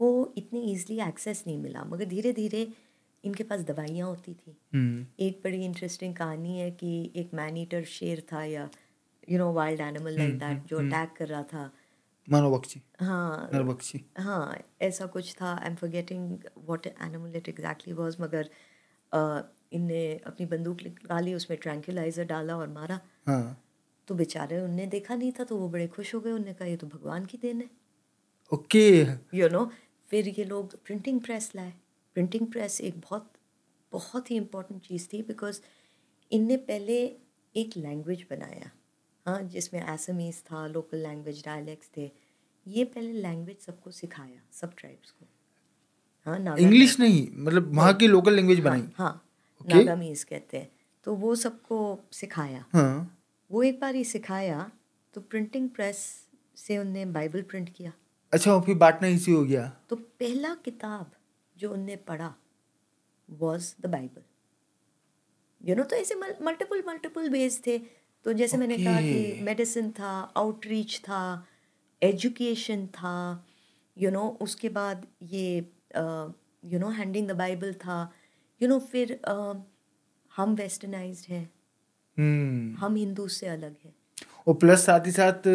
[0.00, 2.72] को इतने ईजिली एक्सेस नहीं मिला। मगर धीरे धीरे
[3.24, 7.84] इनके पास दवाइयाँ होती थी। हम्म। एक बड़ी इंटरेस्टिंग कहानी है कि एक मैन ईटर
[7.84, 8.68] शेर था या
[9.30, 11.70] you know wild animal like that जो अटैक कर रहा था।
[13.00, 13.48] हाँ।
[14.18, 18.50] हाँ ऐसा कुछ था। I am forgetting what animal it exactly was मगर
[19.72, 23.58] इनने अपनी बंदूक निकाली उसमें ट्रैंक्यूलाइजर डाला और मारा। हाँ।
[24.08, 26.76] तो बेचारे उनने देखा नहीं था तो वो बड़े खुश हो गए। उनने कहा ये
[26.76, 27.70] तो भगवान की देन है।
[28.52, 28.88] ओके।
[29.34, 29.70] यू नो
[30.08, 31.72] फिर ये लोग प्रिंटिंग प्रेस लाए।
[32.16, 33.30] प्रिंटिंग प्रेस एक बहुत
[33.92, 35.60] बहुत ही इम्पोर्टेंट चीज़ थी बिकॉज़
[36.30, 36.94] इनने पहले
[37.54, 38.70] एक लैंग्वेज बनाया।
[39.26, 42.10] हाँ जिसमें एसमीज था लोकल लैंग्वेज डायलेक्ट्स थे।
[42.66, 45.26] ये पहले लैंग्वेज सबको सिखाया सब ट्राइब्स को।
[46.26, 49.22] हाँ इंग्लिश नहीं मतलब वहाँ की लोकल लैंग्वेज बनाई। हाँ।
[49.62, 49.74] Okay.
[49.74, 50.70] नागामीज कहते हैं
[51.06, 51.78] तो वो सबको
[52.12, 53.18] सिखाया। हाँ।
[53.50, 54.70] वो एक बार ही सिखाया
[55.14, 55.98] तो प्रिंटिंग प्रेस
[56.56, 57.92] से उनने बाइबल प्रिंट किया।
[58.32, 59.66] अच्छा फिर बांटना इसी हो गया?
[59.88, 61.10] तो पहला किताब
[61.56, 62.32] जो उनने पढ़ा
[63.28, 64.22] was the Bible
[65.60, 68.60] you know तो ऐसे मल्टीपल मल्टीपल वेज थे। तो जैसे okay.
[68.60, 71.22] मैंने कहा कि मेडिसिन था आउटरीच था
[72.02, 73.46] एजुकेशन था
[73.96, 75.56] यू you नो know, उसके बाद ये
[76.72, 78.12] you know handing the Bible था।
[78.62, 79.56] यू you नो know, फिर uh,
[80.36, 81.50] हम वेस्टर्नाइज्ड हैं।
[82.16, 83.94] हम्म। हम हिंदू से अलग हैं।
[84.46, 85.46] और प्लस साथ ही साथ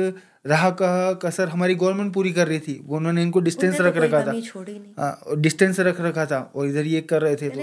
[0.46, 4.22] रहा का कसर हमारी गवर्नमेंट पूरी कर रही थी। वो उन्होंने इनको डिस्टेंस रख रखा
[4.28, 7.62] था। छोड़ी हाँ डिस्टेंस रख रखा था। और इधर ये कर रहे थे तो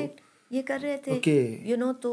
[0.50, 1.70] ये कर रहे थे। Okay.
[1.70, 2.10] यू नो तो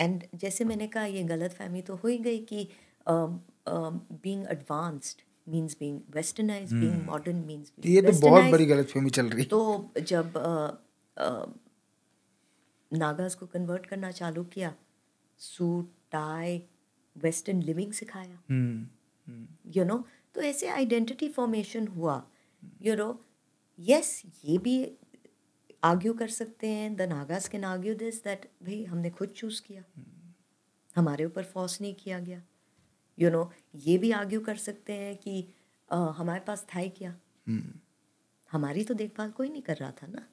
[0.00, 2.68] एंड जैसे मैंने कहा ये गलत फहमी तो हो ही गई कि
[3.08, 7.86] being advanced means being westernised being modern means Hmm.
[7.86, 10.38] ये तो बहुत बड़ी गलतफहमी चल रही। तो जब
[12.92, 14.74] नागास को कन्वर्ट करना चालू किया
[15.38, 16.62] सूट टाई
[17.16, 20.04] वेस्टर्न लिविंग सिखाया। हम्म यू नो
[20.34, 22.22] तो ऐसे आइडेंटिटी फॉर्मेशन हुआ।
[22.82, 23.24] यू नो
[23.78, 24.76] यस ये भी
[25.84, 29.84] आर्ग्यू कर सकते हैं। The Nagas can argue this that भाई हमने खुद चूज़ किया।
[30.96, 32.42] हमारे ऊपर फोर्स नहीं किया गया।
[33.18, 35.48] यू you नो know, ये भी आर्ग्यू कर सकते हैं कि
[35.90, 37.16] हमारे पास था ही क्या?
[37.48, 37.72] हम्म।
[38.52, 40.26] हमारी तो देखभाल कोई नहीं कर रहा था ना।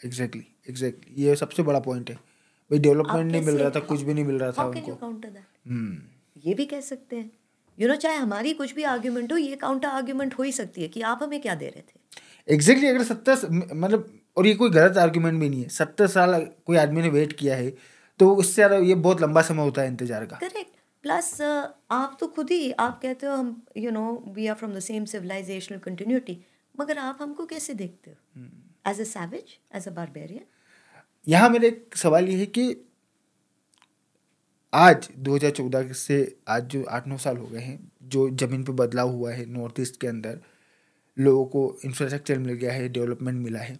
[0.00, 2.16] एग्जैक्टली एग्जैक्टली ये सबसे बड़ा पॉइंट है।
[2.70, 5.98] भाई डेवलपमेंट नहीं मिल रहा था कुछ भी नहीं मिल रहा था उनको। हम्म।
[6.44, 7.30] ये भी कह सकते हैं।
[7.78, 10.88] यू नो चाहे हमारी कुछ भी आर्ग्यूमेंट हो ये काउंटर आर्ग्यूमेंट हो ही सकती है
[10.88, 14.98] कि आप हमें क्या दे रहे थे। एग्जैक्टली अगर सत्तर मतलब और ये कोई गलत
[14.98, 17.72] आर्ग्यूमेंट भी नहीं है। सत्तर साल कोई आदमी ने वेट किया है
[18.20, 20.72] तो उससे ज़्यादा ये बहुत लंबा समय होता है इंतज़ार का। करेक्ट
[21.04, 21.40] प्लस
[21.92, 24.04] आप तो खुद ही आप कहते हो हम you know
[24.36, 26.38] we are from the same civilisational continuity
[26.74, 28.16] मगर आप हमको कैसे देखते हो?
[28.88, 30.44] As a savage as a barbarian
[31.28, 32.84] यहाँ मेरा एक सवाल ये है कि
[34.72, 36.16] आज 2014 से
[36.48, 39.80] आज जो आठ नौ साल हो गए हैं जो ज़मीन पे बदलाव हुआ है नॉर्थ
[39.80, 40.40] ईस्ट के अंदर
[41.16, 43.78] लोगों को इंफ्रास्ट्रक्चर मिल गया है डेवलपमेंट मिला है।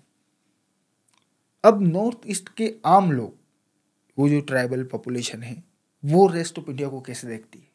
[1.65, 3.39] अब नॉर्थ ईस्ट के आम लोग
[4.19, 5.63] वो जो ट्राइबल पॉपुलेशन है
[6.05, 7.69] वो रेस्ट ऑफ़ इंडिया को कैसे देखती है?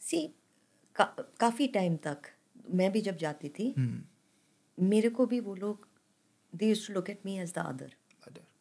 [0.00, 0.26] सी
[0.96, 1.04] का,
[1.40, 2.22] काफ़ी टाइम तक
[2.70, 4.02] मैं भी जब जाती थी हम्म,
[4.78, 5.86] मेरे को भी वो लोग
[6.54, 7.94] they used to look at me as the other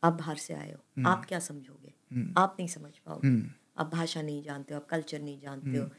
[0.04, 1.94] आप बाहर से आए हो। आप क्या समझोगे?
[2.12, 5.78] हम्म। आप नहीं समझ पाओगे। हम्म, आप भाषा नहीं जानते हो आप कल्चर नहीं जानते
[5.78, 5.90] हो।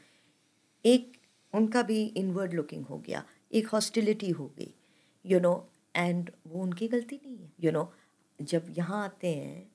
[0.85, 1.17] एक
[1.53, 3.23] उनका भी इनवर्ड लुकिंग हो गया।
[3.53, 4.73] एक हॉस्टिलिटी हो गई
[5.25, 9.35] यू नो एंड वो उनकी गलती नहीं है यू you नो know, जब यहाँ आते
[9.35, 9.71] हैं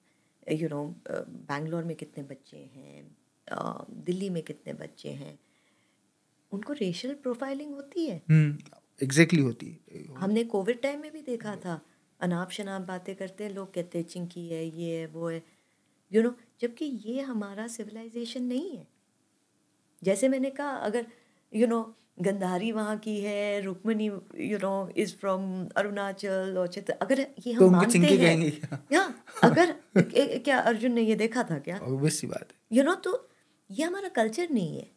[0.53, 3.17] यू नो बैंगलोर में कितने बच्चे हैं
[4.05, 5.39] दिल्ली में कितने बच्चे हैं
[6.53, 8.23] उनको रेशियल प्रोफाइलिंग होती है।
[9.03, 11.81] एग्जैक्टली होती है। हमने कोविड टाइम में भी देखा था।
[12.21, 15.43] अनाप शनाप बातें करते हैं लोग कहते हैं चिंकी है ये है वो है।
[16.13, 18.87] यू नो जबकि ये हमारा सिविलाइजेशन नहीं है।
[20.05, 21.07] जैसे मैंने कहा अगर
[21.55, 24.07] यू नो गंधारी वहाँ की है Rukmini
[24.37, 29.01] you know is from Arunachal और चित्र अगर ये तो हम उनको मानते हैं क्या?
[29.01, 29.75] हाँ अगर
[30.13, 31.81] ए- क्या अर्जुन ने ये देखा था क्या?
[31.83, 33.29] सी बात है। यू नो तो
[33.71, 34.91] ये हमारा कल्चर नहीं है।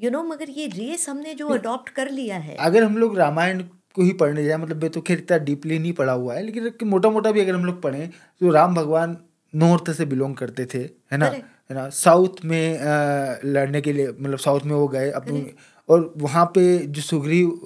[0.00, 3.62] यू नो मगर ये रेस हमने जो अडॉप्ट कर लिया है। अगर हम लोग रामायण
[3.94, 6.88] को ही पढ़ने जाए मतलब मैं तो खैर इतना डीपली नहीं पढ़ा हुआ है लेकिन
[6.88, 9.16] मोटा मोटा भी अगर हम लोग पढ़ें तो राम भगवान
[9.54, 10.78] नॉर्थ से बिलोंग करते थे
[11.12, 11.26] है ना?
[11.26, 11.88] है ना?
[11.88, 15.46] साउथ में अ, लड़ने के लिए मतलब साउथ में वो गए अपनी।
[15.88, 17.60] और वहाँ पे जो सुग्रीव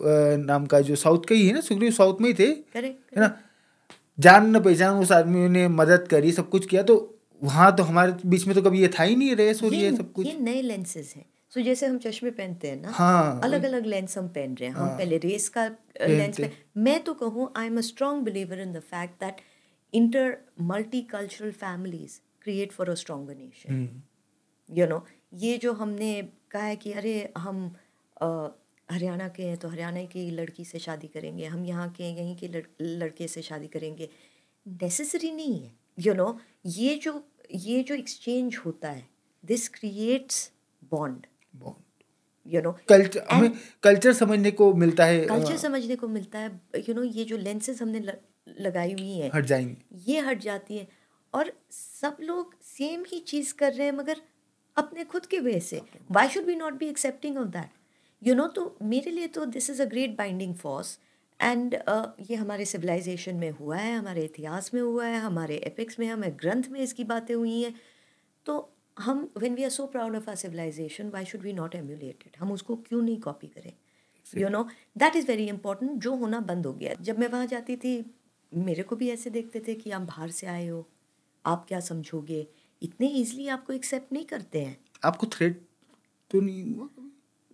[0.47, 3.37] नाम का जो साउथ का ही है ना सुग्रीव साउथ में ही थे है ना?
[4.19, 6.97] जान न पहचान उस आदमी ने मदद करी सब कुछ किया तो
[7.43, 10.13] वहाँ तो हमारे बीच में तो कभी ये था ही नहीं रेस और ये सब
[10.13, 13.65] कुछ। ये नए लेंसेज हैं। सो so, जैसे हम चश्मे पहनते हैं ना हाँ अलग
[13.65, 17.03] अलग लेंस हम पहन रहे हैं। हाँ, हम पहले रेस का लेंस पहनते। पे। मैं
[17.05, 19.41] तो कहूँ I am a strong believer in the fact that
[19.93, 24.03] inter multi cultural families create for a stronger nation
[24.69, 25.05] you know
[25.43, 26.11] ये जो हमने
[26.51, 27.65] कहा है कि अरे हम
[28.89, 32.37] हरियाणा के हैं तो हरियाणा की लड़की से शादी करेंगे हम यहाँ के हैं, यहीं
[32.37, 34.09] के लड़, लड़के से शादी करेंगे।
[34.67, 37.13] नेसेसरी नहीं है। यू नो ये जो
[37.51, 39.07] ये जो एक्सचेंज होता है
[39.45, 40.51] this creates
[40.93, 41.27] bond
[42.47, 43.53] you know culture हमें
[43.83, 47.83] कल्चर समझने को मिलता है कल्चर समझने को मिलता है यू नो ये जो लेंसेज
[47.83, 48.13] हमने ल,
[48.61, 50.89] लगाई हुई हैं हट जाएँगे। ये हट जाती है।
[51.35, 54.21] और सब लोग सेम ही चीज़ कर रहे हैं मगर
[54.77, 55.81] अपने खुद के वे से।
[56.11, 57.71] Why should be not be accepting of that
[58.23, 60.99] you know तो मेरे लिए तो this is a great binding force
[61.43, 61.75] and
[62.31, 66.33] ये हमारे सिविलाइजेशन में हुआ है हमारे इतिहास में हुआ है हमारे एपिक्स में हमारे
[66.33, 67.75] ग्रंथ में इसकी बातें हुई हैं।
[68.47, 72.25] तो हम when we are so proud of our civilisation why should we not emulate
[72.27, 73.73] it हम उसको क्यों नहीं कॉपी करें?
[74.27, 74.63] You know
[74.99, 77.95] that is very important जो होना बंद हो गया। जब मैं वहाँ जाती थी
[78.53, 80.87] मेरे को भी ऐसे देखते थे कि आप बाहर से आए हो
[81.45, 82.47] आप क्या समझोगे?
[82.83, 85.61] इतने ईजिली आपको एक्सेप्ट नहीं करते हैं। आपको थ्रेट
[86.31, 86.89] तो नहीं हुआ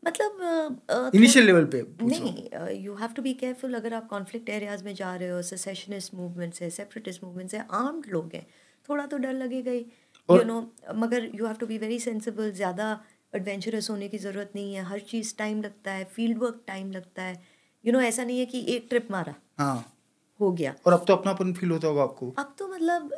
[0.03, 4.49] मतलब इनिशियल लेवल पे रहा हूँ। नहीं you have to be careful अगर आप कॉन्फ्लिक्ट
[4.49, 8.47] एरियाज़ में जा रहे हो सेसेशनिस्ट मूवमेंट्स है सेपरेटिस्ट मूवमेंट्स है आर्म्ड लोग हैं।
[8.89, 9.87] थोड़ा तो डर लगेगा ही।
[10.31, 10.61] यू नो
[10.97, 12.89] मगर you have to be very sensible ज़्यादा
[13.33, 17.23] एडवेंचरस होने की ज़रूरत नहीं है। हर चीज़ टाइम लगता है फ़ील्ड वर्क टाइम लगता
[17.23, 17.39] है। यू
[17.85, 19.95] you नो know, ऐसा नहीं है कि एक ट्रिप मारा हाँ।
[20.41, 23.11] हो गया। और अब तो अपनापन फील होता होगा आपको। अब तो मतलब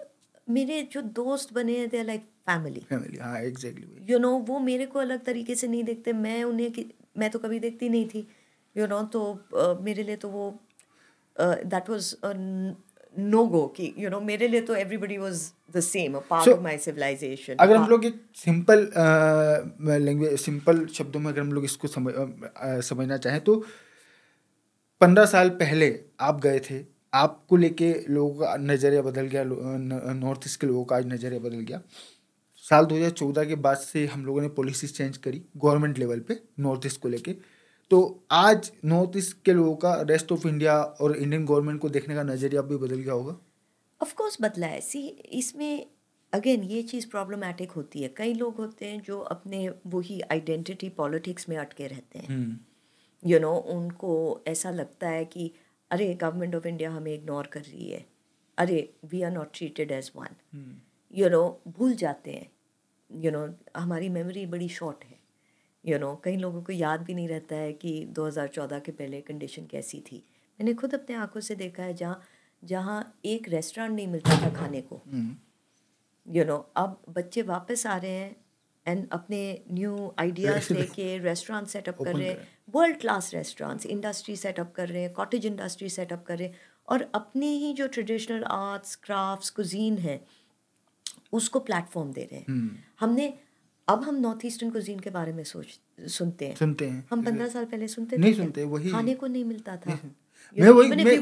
[0.48, 4.86] मेरे जो दोस्त बने हैं दे लाइक फैमिली फैमिली हाँ एग्जैक्टली यू नो वो मेरे
[4.86, 6.84] को अलग तरीके से नहीं देखते। मैं उन्हें कि
[7.18, 8.26] मैं तो कभी देखती नहीं थी।
[8.76, 9.20] यू you नो know, तो
[9.56, 10.50] uh, मेरे लिए तो वो
[11.36, 12.14] दैट वाज
[13.16, 15.40] नो गो कि यू नो मेरे लिए तो everybody was
[15.76, 18.88] the same a part of my civilisation अगर हम लोग एक सिंपल
[20.04, 23.56] लैंग्वेज सिंपल शब्दों में अगर हम लोग इसको समझ अ, समझना चाहें तो
[25.00, 25.88] पंद्रह साल पहले
[26.20, 26.80] आप गए थे
[27.12, 29.42] आपको लेके लोगों का नज़रिया बदल गया
[30.14, 31.80] नॉर्थ ईस्ट के लोगों का आज नज़रिया बदल गया।
[32.64, 36.86] साल 2014 के बाद से हम लोगों ने पॉलिसीज़ चेंज करी गवर्नमेंट लेवल पे नॉर्थ
[36.86, 37.34] ईस्ट को लेके।
[37.90, 42.14] तो आज नॉर्थ ईस्ट के लोगों का रेस्ट ऑफ़ इंडिया और इंडियन गवर्नमेंट को देखने
[42.14, 43.36] का नज़रिया भी बदल गया होगा?
[44.02, 45.86] ऑफ़ कोर्स बदला है। सी इसमें
[46.32, 51.48] अगेन ये चीज़ प्रॉब्लमेटिक होती है। कई लोग होते हैं जो अपने वही आइडेंटिटी पॉलिटिक्स
[51.48, 52.56] में अटके रहते हैं। हम्म।
[53.30, 55.50] यू नो उनको ऐसा लगता है कि
[55.90, 58.06] अरे गवर्नमेंट ऑफ़ इंडिया हमें इग्नोर कर रही है।
[58.58, 60.76] अरे we are not treated as one hmm.
[61.12, 62.50] You know भूल जाते हैं।
[63.14, 65.09] यू नो हमारी मेमोरी बड़ी शॉर्ट है।
[65.86, 68.92] यू you नो know, कई लोगों को याद भी नहीं रहता है कि 2014 के
[68.92, 70.16] पहले कंडीशन कैसी थी।
[70.60, 72.22] मैंने खुद अपने आँखों से देखा है जहाँ
[72.64, 75.36] जहाँ एक रेस्टोरेंट नहीं मिलता था खाने को। हम्म।
[76.26, 78.36] यू नो अब बच्चे वापस आ रहे हैं
[78.86, 84.72] एंड अपने न्यू आइडियाज़ लेके रेस्टोरेंट सेटअप कर रहे हैं। World class restaurants industry setup
[84.72, 86.54] कर रहे हैं कॉटेज इंडस्ट्री सेटअप कर रहे हैं
[86.88, 90.24] और अपने ही जो ट्रेडिशनल आर्ट्स क्राफ्ट्स कुजीन है
[91.32, 93.34] उसको प्लेटफॉर्म दे रहे हैं। हम्म। हमने
[93.88, 95.80] अब हम नॉर्थ ईस्टर्न कुजीन के बारे में सोच
[96.10, 98.34] सुनते हैं। सुनते हैं। हम पंद्रह साल पहले सुनते नहीं?
[98.34, 99.98] सुनते, वही- खाने को नहीं मिलता था।
[100.58, 101.16] मैं वही मैं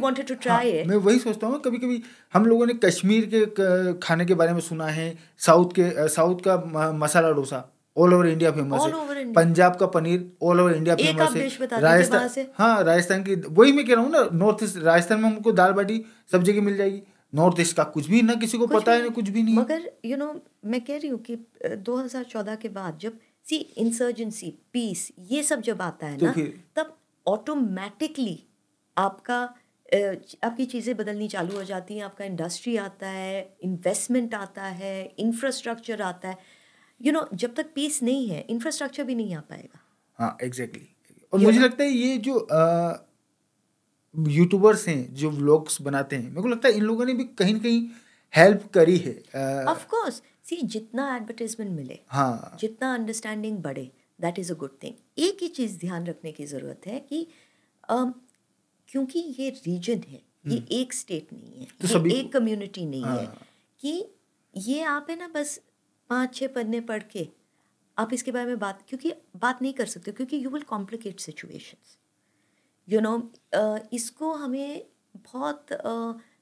[0.51, 2.03] हाँ, मैं वही सोचता हूँ कभी कभी
[2.33, 3.47] हम लोगों ने कश्मीर के
[3.99, 8.51] खाने के बारे में सुना है साउथ के साउथ का masala dosa all over India
[8.51, 8.93] famous है।
[9.33, 11.49] पंजाब का paneer all over India famous है।
[12.29, 15.53] से। हाँ राजस्थान की वही मैं कह रहा हूँ ना नॉर्थ ईस्ट राजस्थान में हमको
[15.53, 17.03] दाल बाटी सब जगह मिल जाएगी।
[17.33, 19.91] नॉर्थ ईस्ट का कुछ भी ना किसी को पता है ना कुछ भी नहीं। मगर
[20.05, 20.35] यू नो
[20.65, 21.37] मैं कह रही हूँ कि
[21.85, 26.33] 2014 के बाद जब सी इंसर्जेंसी पीस ये सब जब आता है तो ना
[26.77, 26.97] तब
[27.27, 28.39] ऑटोमेटिकली
[28.97, 29.43] आपका
[30.45, 36.03] आपकी चीज़ें बदलनी चालू हो जाती हैं आपका इंडस्ट्री आता है इन्वेस्टमेंट आता है इंफ्रास्ट्रक्चर
[36.03, 36.37] आता है।
[37.01, 39.81] यू नो जब तक पीस नहीं है इंफ्रास्ट्रक्चर भी नहीं आ पाएगा।
[40.19, 40.89] हाँ एग्जैक्टली
[41.33, 42.39] और मुझे लगता है ये जो
[44.15, 47.53] यूट्यूबर्स हैं जो व्लॉग्स बनाते हैं मेरे को लगता है इन लोगों ने भी कहीं
[47.55, 47.87] ना कहीं
[48.35, 54.53] हेल्प करी है ऑफ़ कोर्स सी जितना एडवर्टाइजमेंट मिले हाँ जितना अंडरस्टैंडिंग बढ़े that is
[54.53, 57.27] a good thing एक ही चीज़ ध्यान रखने की ज़रूरत है कि
[57.89, 58.13] um,
[58.89, 62.85] क्योंकि ये रीजन है ये एक स्टेट नहीं है हम्म। तो ये सभी एक कम्युनिटी
[62.87, 63.47] नहीं हाँ। है हाँ।
[63.81, 64.05] कि
[64.55, 65.61] ये आप है ना बस
[66.11, 67.29] पाँच छः पन्ने पढ़ के
[67.97, 71.98] आप इसके बारे में बात क्योंकि बात नहीं कर सकते क्योंकि you will complicate situations
[72.89, 73.17] you know
[73.93, 74.83] इसको हमें
[75.17, 75.67] बहुत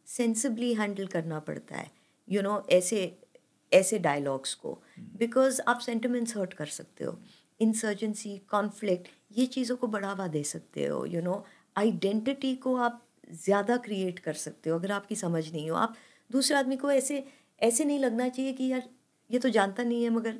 [0.09, 1.91] सेंसिबली हैंडल करना पड़ता है
[2.29, 3.19] यू you नो know, ऐसे
[3.73, 4.79] ऐसे डायलॉग्स को।
[5.19, 7.19] बिकॉज़ आप सेंटिमेंट्स हर्ट कर सकते हो
[7.61, 11.45] इंसर्जेंसी कॉन्फ्लिक्ट ये चीज़ों को बढ़ावा दे सकते हो यू नो
[11.77, 13.03] आइडेंटिटी को आप
[13.35, 15.97] ज़्यादा क्रिएट कर सकते हो अगर आपकी समझ नहीं हो। आप
[16.31, 17.25] दूसरे आदमी को ऐसे
[17.61, 18.89] ऐसे नहीं लगना चाहिए कि यार
[19.31, 20.39] ये तो जानता नहीं है मगर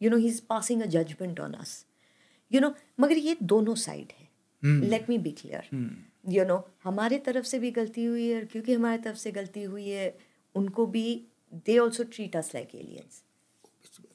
[0.00, 1.84] you know he is passing a judgement on us
[2.50, 4.25] you know मगर ये दोनों साइड है।
[4.66, 5.68] Let me be clear
[6.32, 9.62] you know हमारे तरफ़ से भी गलती हुई है और क्योंकि हमारे तरफ़ से गलती
[9.64, 10.14] हुई है
[10.54, 11.06] उनको भी
[11.66, 13.22] they also treat us like aliens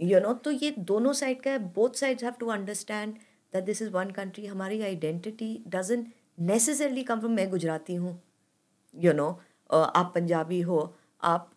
[0.01, 3.13] you know तो ये दोनों साइड का है। Both sides have to understand
[3.53, 6.05] that this is one country हमारी identity doesn't
[6.39, 8.19] necessarily come from मैं गुजराती हूँ।
[8.95, 9.29] यू नो
[9.69, 10.79] आप पंजाबी हो
[11.23, 11.51] आप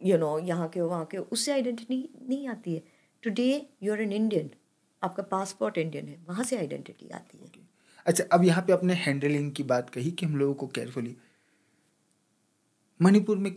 [0.00, 2.82] यू नो यहाँ के हो वहाँ के हो उससे आइडेंटिटी नहीं आती है।
[3.22, 3.50] Today
[3.82, 4.50] you are an Indian
[5.02, 7.70] आपका पासपोर्ट इंडियन है वहाँ से आइडेंटिटी आती है।
[8.06, 11.16] अच्छा अब यहाँ पे आपने हैंडलिंग की बात कही कि हम लोगों को केयरफुली
[13.00, 13.52] मणिपुर में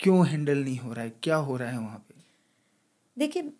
[0.00, 1.10] क्यों हैंडल नहीं हो रहा है?
[1.22, 2.14] क्या हो रहा है वहाँ पे?
[3.16, 3.52] देखिए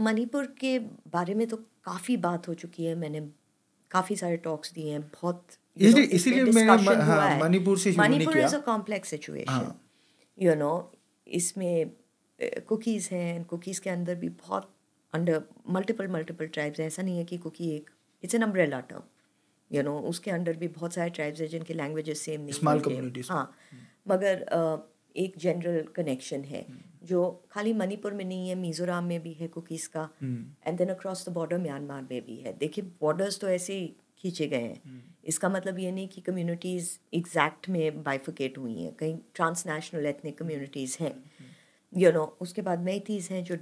[0.00, 0.78] मणिपुर के
[1.12, 3.20] बारे में तो काफ़ी बात हो चुकी है। मैंने
[3.90, 5.46] काफ़ी सारे टॉक्स दिए हैं बहुत
[5.76, 9.80] इसलिए- इसीलिए हाँ, है। मणिपुर से Manipur is a complex situation हाँ।
[10.38, 10.72] यू नो
[11.26, 11.90] इसमें
[12.68, 14.74] कुकीज़ हैं कुकीज़ के अंदर भी बहुत
[15.12, 17.90] अंडर मल्टीपल मल्टीपल ट्राइब्स हैं। ऐसा नहीं है कि कुकी एक
[18.22, 19.02] it's an umbrella term
[19.72, 22.52] you know उसके अंडर भी बहुत सारे ट्राइब्स हैं जिनके लैंग्वेजेस सेम नहीं।
[23.30, 23.54] हाँ
[24.08, 24.44] मगर
[25.16, 26.66] एक जनरल कनेक्शन है
[27.04, 31.28] जो खाली मणिपुर में नहीं है मिजोरम में भी है कुकीज़ का and then across
[31.28, 33.86] the border Myanmar में भी है। देखिए बॉर्डर्स तो ऐसे ही
[34.18, 34.80] खींचे गए हैं।
[35.24, 40.96] इसका मतलब ये नहीं कि कम्युनिटीज़ एग्जैक्ट में बाइफिकेट हुई हैं कहीं ट्रांसनेशनल एथनिक कम्युनिटीज़
[41.00, 41.12] हैं।
[41.92, 43.56] यू नो उसके बाद मैथीज हैं जो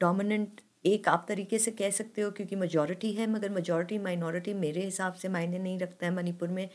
[0.00, 4.84] डोमिनेंट एक आप तरीके से कह सकते हो क्योंकि मेजॉरिटी है मगर मेजॉरिटी माइनॉरिटी मेरे
[4.84, 6.68] हिसाब से मायने नहीं रखता है मणिपुर में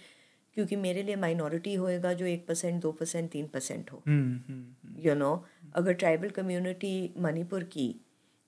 [0.53, 5.01] क्योंकि मेरे लिए माइनॉरिटी होएगा जो एक परसेंट दो परसेंट तीन परसेंट हो। हम्म, हम्म,
[5.01, 7.95] यू नो अगर ट्राइबल कम्युनिटी मणिपुर की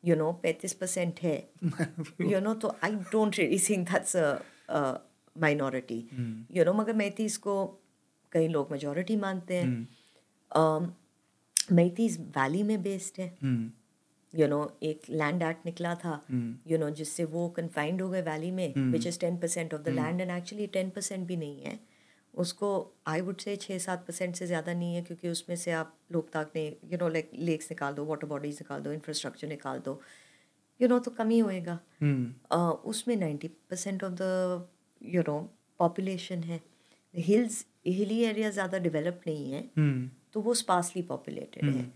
[0.06, 1.50] यू नो पैंतीस परसेंट है
[2.32, 4.94] यू नो तो I don't really think that's a
[5.36, 6.00] minority
[6.52, 7.56] you know मगर मैथीज को
[8.32, 9.88] कई लोग मेजॉरिटी मानते हैं।
[11.72, 13.72] मैथीज वैली में बेस्ड है। हम्म,
[14.34, 16.22] यू नो एक लैंड एक्ट निकला था
[16.68, 19.90] यू नो जिससे वो कन्फाइंड हो गए वैली में which is ten percent of the
[19.92, 21.80] land and actually ten percent भी नहीं है।
[22.34, 22.70] उसको
[23.08, 26.52] आई वुड से छः सात परसेंट से ज़्यादा नहीं है क्योंकि उसमें से आप लोकताक
[26.56, 30.00] ने यू नो लाइक लेक्स निकाल दो वाटर बॉडीज निकाल दो इंफ्रास्ट्रक्चर निकाल दो
[30.80, 31.80] यू नो तो कम ही होएगा।
[32.52, 34.68] Uh, उसमें ninety percent of the
[35.02, 35.40] you know
[35.80, 36.60] population है।
[37.14, 41.92] हिल्स हिली एरिया ज़्यादा डेवलप नहीं है। हम्म, तो वो स्पार्सली पॉपुलेटेड है।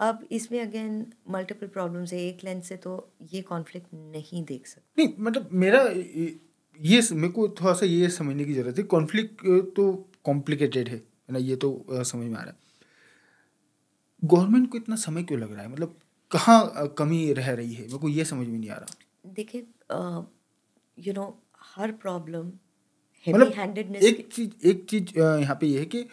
[0.00, 2.92] अब इसमें अगेन मल्टीपल प्रॉब्लम्स है। एक लेंस से तो
[3.32, 8.44] ये कॉन्फ्लिक्ट नहीं देख सकते। नहीं मतलब मेरा ये मेरे को थोड़ा सा ये समझने
[8.44, 9.44] की ज़रूरत है। कॉन्फ्लिक्ट
[9.76, 9.92] तो
[10.24, 11.38] कॉम्प्लिकेटेड है है ना?
[11.40, 12.56] ये तो समझ में आ रहा है।
[14.22, 15.70] गवर्नमेंट को इतना समय क्यों लग रहा है?
[15.72, 15.96] मतलब
[16.30, 17.82] कहाँ कमी रह रही है?
[17.82, 19.60] मेरे को ये समझ में नहीं आ रहा। देखिए
[20.98, 21.26] यू नो
[21.66, 22.52] हर प्रॉब्लम
[23.26, 26.04] मतलब एक चीज़ एक चीज़ यहाँ पे ये है कि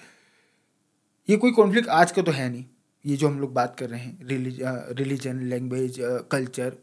[1.29, 2.63] ये कोई कॉन्फ्लिक्ट आज का तो है नहीं।
[3.05, 5.97] ये जो हम लोग बात कर रहे हैं रिलीजन लैंग्वेज
[6.31, 6.77] कल्चर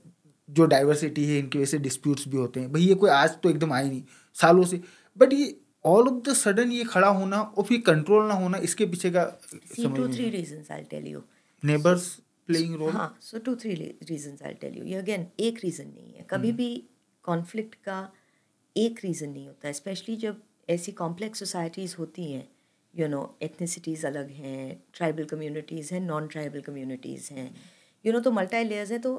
[0.48, 3.51] जो डाइवर्सिटी है इनकी वजह से डिस्प्यूट्स भी होते हैं। भाई ये कोई आज तो
[3.51, 4.02] एकदम आए नहीं
[4.36, 4.81] सालों से।
[5.16, 8.86] बट ये ऑल ऑफ़ द सडन ये खड़ा होना और फिर कंट्रोल ना होना इसके
[8.86, 9.24] पीछे का
[9.77, 11.23] two three reasons I tell you
[11.62, 12.09] neighbours
[12.48, 13.74] playing role हाँ so two three
[14.10, 16.70] reasons I tell you ये अगेन एक रीज़न नहीं है। कभी भी
[17.24, 18.01] कॉन्फ्लिक्ट का
[18.77, 22.48] एक रीज़न नहीं होता स्पेशली जब ऐसी कॉम्प्लेक्स सोसाइटीज़ होती हैं
[22.97, 27.51] यू नो एथनिसिटीज़ अलग हैं ट्राइबल कम्युनिटीज़ हैं नॉन ट्राइबल कम्युनिटीज़ हैं।
[28.05, 29.12] यू नो तो मल्टी लेयर्स हैं तो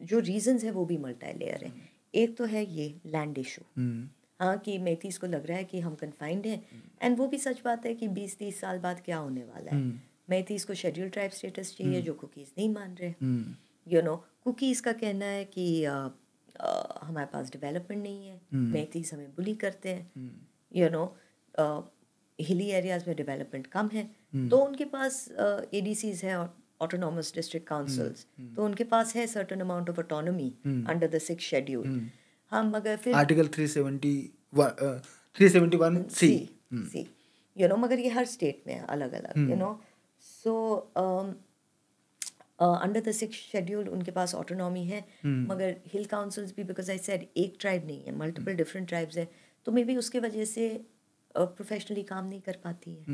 [0.00, 3.62] जो रीजंस है वो भी मल्टी लेयर हैं। एक तो है ये लैंड इशू
[4.40, 6.62] हाँ कि मैथीस को लग रहा है कि हम कन्फाइंड हैं
[7.02, 9.82] एंड वो भी सच बात है कि बीस तीस साल बाद क्या होने वाला है।
[10.30, 13.14] मैथीस को शेड्यूल ट्राइब स्टेटस चाहिए जो कुकीज़ नहीं मान रहे।
[13.86, 19.54] यू नो कुकीज़ का कहना है कि हमारे पास डेवलपमेंट नहीं है। मैथीस हमें बुली
[19.56, 20.30] करते हैं।
[20.72, 21.04] यू नो
[22.38, 24.08] हिली एरियाज़ में डेवलपमेंट कम है
[24.48, 26.36] तो उनके पास ए डी सीज है
[26.80, 32.00] ऑटोनॉमस डिस्ट्रिक्ट काउंसिल्स तो उनके पास है certain amount of autonomy under the six schedule
[32.52, 34.14] हम मगर फिर article three seventy
[35.36, 36.30] three seventy one C
[36.72, 37.06] C
[37.56, 39.78] you know मगर ये हर स्टेट में है अलग अलग you know
[40.24, 40.54] so
[42.58, 47.26] under the six schedule उनके पास ऑटोनॉमी है मगर हिल काउंसिल्स भी बिकॉज़ आई सेड
[47.36, 49.28] एक ट्राइब नहीं है मल्टीपल डिफरेंट ट्राइब्स हैं
[49.66, 50.68] तो मे बी उसके वजह से
[51.46, 53.04] प्रोफेशनली काम नहीं कर पाती है।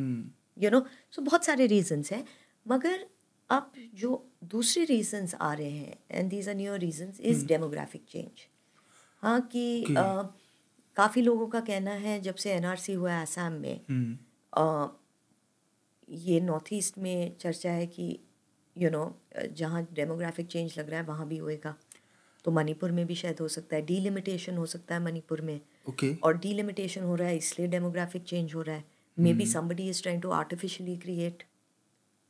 [0.57, 2.25] यू नो सो बहुत सारे रीजंस हैं
[2.67, 3.07] मगर
[3.51, 8.47] अब जो दूसरे रीजंस आ रहे हैं and these are new reasons is demographic change
[9.23, 9.85] हाँ कि.
[10.97, 13.81] काफ़ी लोगों का कहना है जब से एनआरसी हुआ है आसाम में
[14.53, 14.87] अ,
[16.09, 18.19] ये नॉर्थ ईस्ट में चर्चा है कि
[18.77, 19.21] यू नो
[19.53, 21.75] जहाँ डेमोग्राफिक चेंज लग रहा है वहाँ भी होएगा।
[22.45, 26.15] तो मणिपुर में भी शायद हो सकता है डीलिमिटेशन हो सकता है मणिपुर में। ओके
[26.25, 28.85] और डीलिमिटेशन हो रहा है इसलिए डेमोग्राफिक चेंज हो रहा है.
[29.35, 31.43] Maybe somebody is trying to artificially create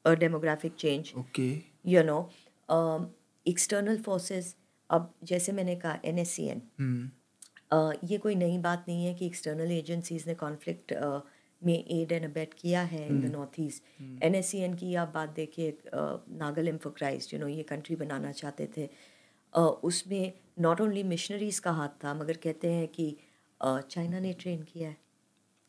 [0.05, 1.49] a demographic change okay
[1.87, 2.19] you know
[3.47, 4.55] external forces
[4.91, 6.63] अब जैसे मैंने कहा एन एस सी एन
[8.05, 10.93] ये कोई नई बात नहीं है कि एक्सटर्नल एजेंसीज ने कॉन्फ्लिक्ट
[11.63, 14.95] में एड एंड अबेट किया है in the north east N S C N की
[14.95, 18.87] आप बात देखिए Nagaland for Christ you know ये कंट्री बनाना चाहते थे.
[19.53, 23.17] uh, उसमें नॉट ओनली मिशनरीज का हाथ था मगर कहते हैं कि
[23.61, 24.97] चाइना ने ट्रेन किया है।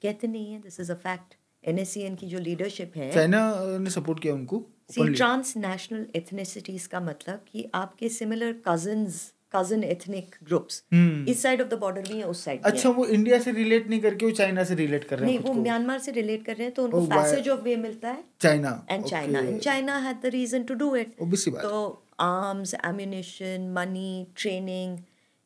[0.01, 3.11] कहते नहीं है this is a fact N S C N की जो लीडरशिप है
[3.13, 3.39] चाइना
[3.79, 9.83] ने सपोर्ट किया उनको सी ट्रांस नेशनल एथनिसिटीज का मतलब कि आपके similar cousins cousin
[9.83, 10.83] ethnic groups.
[11.29, 13.99] इस साइड ऑफ़ द बॉर्डर भी है उस साइड अच्छा वो इंडिया से रिलेट नहीं
[14.01, 16.65] करके वो चाइना से रिलेट कर रहे हैं नहीं वो म्यांमार से रिलेट कर रहे
[16.65, 20.31] हैं तो उनको पैसेज ऑफ़ वे मिलता है। China and China and China had the
[20.33, 21.15] reason to do it.
[21.61, 24.97] तो arms ammunition money training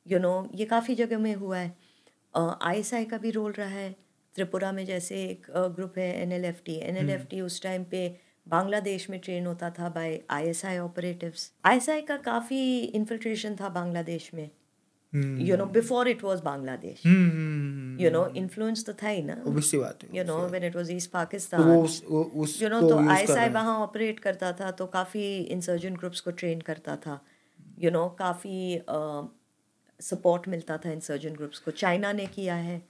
[0.06, 1.78] you know ये काफ़ी जगह में हुआ है।
[2.34, 3.95] आईएसआई का भी रोल रहा है।
[4.35, 5.45] त्रिपुरा में जैसे एक
[5.76, 8.07] ग्रुप है N L F T N L F T उस टाइम पे
[8.47, 14.49] बांग्लादेश में ट्रेन होता था बाय आईएसआई ऑपरेटिव्स आईएसआई का काफ़ी इन्फिल्ट्रेशन था बांग्लादेश में।
[15.14, 17.06] You know before it was Bangladesh.
[17.06, 20.91] You know influence तो था ही ना। सी बात है you know when it was
[20.91, 21.61] east तो पाकिस्तान
[22.61, 26.95] यू नो तो आईएसआई वहाँ ऑपरेट करता था तो काफ़ी इंसर्जेंट ग्रुप्स को ट्रेन करता
[26.97, 27.19] था।
[27.80, 28.76] यू नो काफ़ी
[30.02, 32.82] सपोर्ट मिलता था इंसर्जेंट ग्रुप्स को। चाइना ने किया है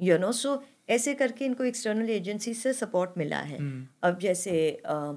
[0.00, 3.86] यू नो सो ऐसे करके इनको एक्सटर्नल एजेंसी से सपोर्ट मिला है। mm.
[4.02, 5.16] अब जैसे uh,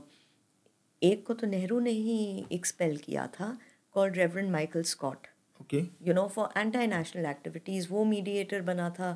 [1.02, 3.58] एक को तो नेहरू ने ही एक्सपेल किया था
[3.96, 5.28] called reverend Michael Scott
[5.62, 9.12] okay you know for anti national activities वो मीडिएटर बना था।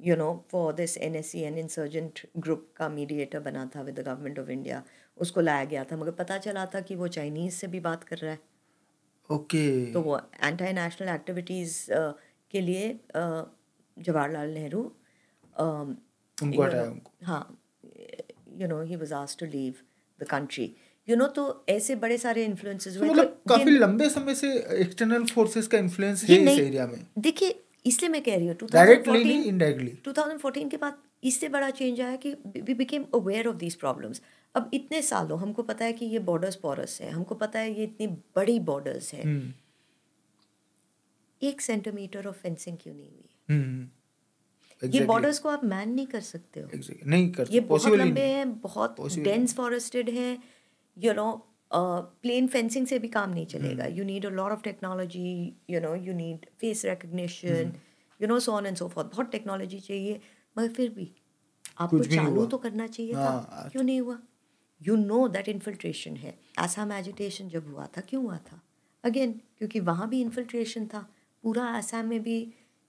[0.00, 3.98] You know for this N S C N insurgent group का मीडिएटर बना था with
[4.00, 4.82] the government of India
[5.18, 8.16] उसको लाया गया था मगर पता चला था कि वो चाइनीज़ से भी बात कर
[8.16, 8.38] रहा है।
[9.30, 9.92] Okay.
[9.92, 11.76] तो वो एंटी नेशनल एक्टिविटीज़
[12.50, 12.98] के लिए
[13.96, 14.82] जवाहरलाल नेहरू
[17.24, 17.42] हाँ
[18.60, 19.74] you know he was asked to leave
[20.20, 20.70] the country
[21.08, 24.52] you know तो ऐसे बड़े सारे इन्फ्लुएंसेस तो हुए मतलब तो काफ़ी लंबे समय से
[24.80, 29.24] एक्सटर्नल फोर्सेस का इन्फ्लुएंस है इस एरिया में। देखिए इसलिए मैं कह रही हूँ डायरेक्टली
[29.24, 33.74] नहीं इनडायरेक्टली 2014 के बाद इससे बड़ा चेंज आया कि we became aware of these
[33.74, 34.20] problems
[34.56, 37.84] अब इतने सालों हमको पता है कि ये बॉर्डर्स पोरस है हमको पता है ये
[37.84, 39.52] इतनी बड़ी बॉर्डर्स है। हम्म।
[41.42, 43.28] एक सेंटीमीटर ऑफ़ फेंसिंग क्यों नहीं हुई?
[43.50, 43.88] है हम्म।
[44.82, 47.06] ये बॉर्डर्स को आप मैन नहीं कर सकते हो। Exactly.
[47.06, 50.42] नहीं कर ये बहुत लंबे हैं बहुत डेंस फॉरेस्टेड हैं
[50.96, 51.26] यू नो
[51.72, 53.86] प्लेन फेंसिंग से भी काम नहीं चलेगा.
[53.86, 57.72] You need a lot of technology you know you need face recognition.
[58.20, 60.20] You know so on and so forth बहुत टेक्नोलॉजी चाहिए
[60.58, 61.10] मगर फिर भी
[61.80, 64.18] आपको चालू तो करना चाहिए हाँ, था क्यों नहीं हुआ?
[64.82, 68.60] यू नो दैट इन्फिल्ट्रेशन है। आसाम एजिटेशन जब हुआ था क्यों हुआ था?
[69.04, 71.06] अगेन क्योंकि वहाँ भी इन्फिल्ट्रेशन था।
[71.44, 72.38] पूरा आसाम में भी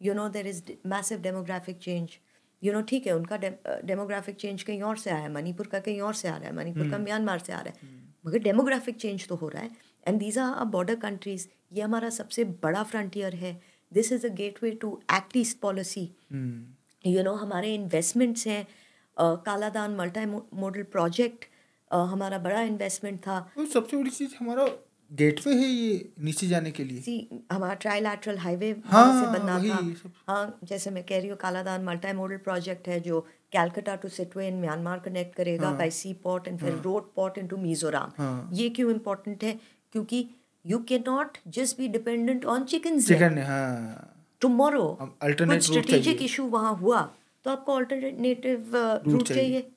[0.01, 2.18] you know there is massive demographic change
[2.61, 6.01] you know ठीक है उनका डेमोग्राफिक चेंज कहीं और से आया है मणिपुर का कहीं
[6.01, 7.95] और से आ रहा है मणिपुर का म्यांमार से आ रहा है।
[8.26, 9.69] मगर डेमोग्राफिक चेंज तो हो रहा है।
[10.07, 13.61] And these are border countries ये हमारा सबसे बड़ा फ्रंटियर है।
[13.91, 14.30] This is a
[14.64, 17.11] gateway to act east policy hmm.
[17.11, 21.45] You know हमारे इन्वेस्टमेंट्स हैं। Uh, Kaladan multi modal project
[21.91, 24.68] हमारा बड़ा इन्वेस्टमेंट था। तो सबसे बड़ी चीज़ हमारा
[25.11, 30.09] गेटवे है ये नीचे जाने के लिए। सी हमारा ट्राईलैटरल हाईवे हाँ, से बनना था।
[30.27, 33.19] हाँ जैसे मैं कह रही हूँ कालादान मल्टी मॉडल प्रोजेक्ट है जो
[33.51, 37.57] Calcutta to Sittwe in Myanmar connect करेगा बाय सी पोर्ट एंड फिर रोड पोर्ट इनटू
[37.57, 39.59] मिजोरम हाँ। ये क्यों इम्पोर्टेंट है?
[39.93, 40.26] क्योंकि
[40.65, 46.76] you can not just be dependent on chicken chicken हाँ। टुमारो कुछ स्ट्रेटेजिक इशू वहाँ
[46.77, 47.01] हुआ
[47.45, 49.68] तो आपको ऑल्टरनेटिव रूट चाहिए।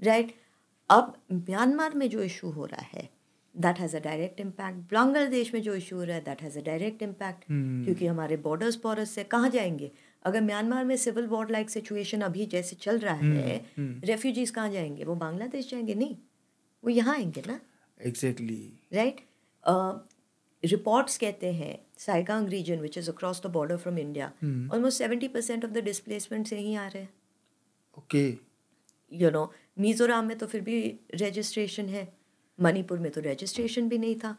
[0.00, 0.34] राइट
[0.90, 3.08] अब म्यांमार में जो इशू हो रहा है
[3.54, 6.62] that has a direct impact Bangladesh में जो इशू हो रहा है that has a
[6.62, 7.44] direct impact.
[7.48, 9.90] क्योंकि हमारे बॉर्डर्स पॉरस से कहाँ जाएँगे?
[10.24, 14.70] अगर म्यांमार में सिविल वॉर लाइक सिचुएशन अभी जैसे चल रहा हम्म, है रेफ्यूजीज कहाँ
[14.70, 15.04] जाएँगे?
[15.04, 15.94] वो बांग्लादेश जाएँगे?
[15.94, 16.16] नहीं
[16.84, 17.58] वो यहाँ आएँगे ना।
[18.00, 18.62] एग्जैक्टली
[18.94, 19.20] राइट
[20.62, 24.72] रिपोर्ट्स कहते हैं Sagaing region which is across the border from India Hmm.
[24.74, 27.08] Almost seventy percent of the displacement से ही आ रहे हैं।
[27.98, 28.28] ओके
[29.12, 30.80] यू नो मिजोरम में तो फिर भी
[31.14, 32.06] रजिस्ट्रेशन है
[32.58, 34.36] मणिपुर में तो रजिस्ट्रेशन भी नहीं था।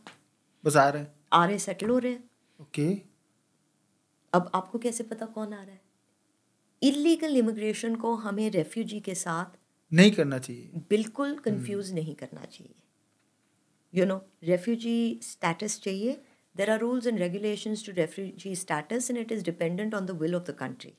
[0.63, 2.23] बस आ रहे हैं। आ रहे सेटल हो रहे हैं।
[2.59, 2.87] ओके
[4.33, 5.81] अब आपको कैसे पता कौन आ रहा है?
[6.81, 9.57] इलीगल इमिग्रेशन को हमें रेफ्यूजी के साथ
[9.91, 12.73] नहीं करना चाहिए। बिल्कुल कंफ्यूज नहीं करना चाहिए।
[13.93, 16.21] यू नो रेफ्यूजी स्टेटस चाहिए।
[16.55, 20.35] There are rules and regulations to refugee status and it is dependent on the will
[20.35, 20.93] of the country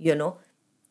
[0.00, 0.28] you know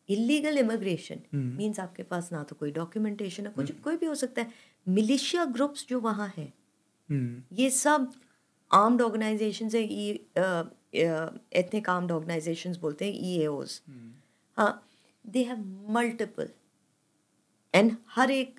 [0.08, 3.80] illegal immigration means आपके पास ना तो कोई डॉक्यूमेंटेशन है कुछ hmm.
[3.80, 4.50] कोई भी हो सकता है।
[4.86, 6.52] मिलिशिया ग्रुप्स जो वहाँ हैं
[7.10, 8.12] हम्म ये सब
[8.70, 10.08] आर्म्ड ऑर्गेनाइजेशन है ई
[11.54, 13.80] एथनिक आर्म्ड ऑर्गेनाइजेशंस बोलते हैं ई एओज
[14.56, 14.72] हाँ
[15.24, 16.48] दे हैव मल्टीपल
[17.74, 18.58] एंड हर एक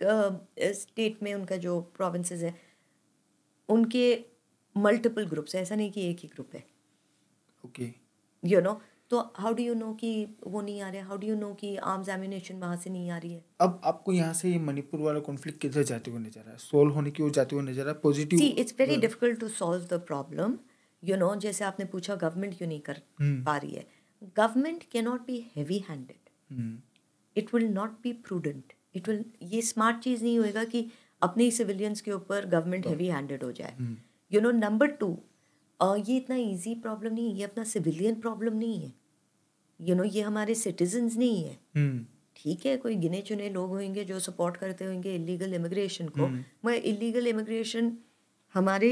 [0.60, 2.53] स्टेट uh, में उनका जो प्रोविंसेस है
[3.70, 4.06] उनके
[4.76, 6.64] मल्टीपल ग्रुप्स है। ऐसा नहीं कि एक ही ग्रुप है।
[7.65, 7.90] ओके
[8.44, 8.82] यू नो
[9.14, 10.11] तो हाउ डू यू नो कि
[10.48, 11.02] वो नहीं आ रहे?
[11.02, 13.44] हाउ डू यू नो कि आर्म्स एमिनेशन वहाँ से नहीं आ रही है?
[13.61, 16.57] अब आपको यहाँ से ये मणिपुर वाला कॉन्फ्लिक्ट किधर जाते हुए नज़र आ रहा है?
[16.60, 17.99] सोल्व होने की ओर जाते हुए नज़र आ रहा है?
[18.03, 20.57] Positive see it's very difficult to solve the problem
[21.03, 23.85] you know जैसे आपने पूछा गवर्नमेंट क्यों नहीं कर हम्म। पा रही है?
[24.38, 26.72] Government can not be heavy handed
[27.35, 29.23] it will not be prudent it will
[29.53, 30.85] ये स्मार्ट चीज़ नहीं होएगा कि
[31.22, 33.95] अपने ही सिविलियंस के ऊपर गवर्नमेंट हैवी हैंडेड हो जाए।
[34.31, 35.18] यू नो नंबर टू
[35.81, 38.91] ये इतना इजी प्रॉब्लम नहीं है ये अपना सिविलियन प्रॉब्लम नहीं है।
[39.88, 42.05] यू नो ये हमारे सिटीजन्स नहीं है। हम्म।
[42.35, 46.73] ठीक है कोई गिने चुने लोग होंगे जो सपोर्ट करते होंगे इलीगल इमिग्रेशन को मगर
[46.91, 47.91] इलीगल इमिग्रेशन
[48.55, 48.91] हमारे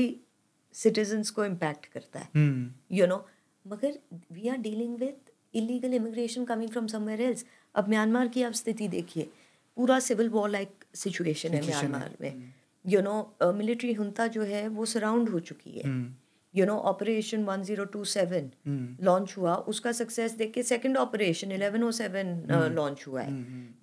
[0.75, 3.25] सिटीजन्स को इम्पैक्ट करता है। हम्म। यू नो
[3.65, 3.99] मगर
[4.33, 7.45] we are dealing with illegal immigration coming from somewhere else
[7.75, 9.29] अब म्यांमार की आप स्थिति देखिए
[9.77, 12.53] पूरा सिविल वॉर लाइक सिचुएशन है। म्यांमार में।
[12.85, 16.13] यू नो मिलिट्री हुंता जो है वो सराउंड हो चुकी है। Hmm.
[16.53, 23.05] You know operation 1027 hmm launch हुआ उसका सक्सेस देख के सेकेंड ऑपरेशन 1107 लॉन्च
[23.07, 23.31] हुआ है।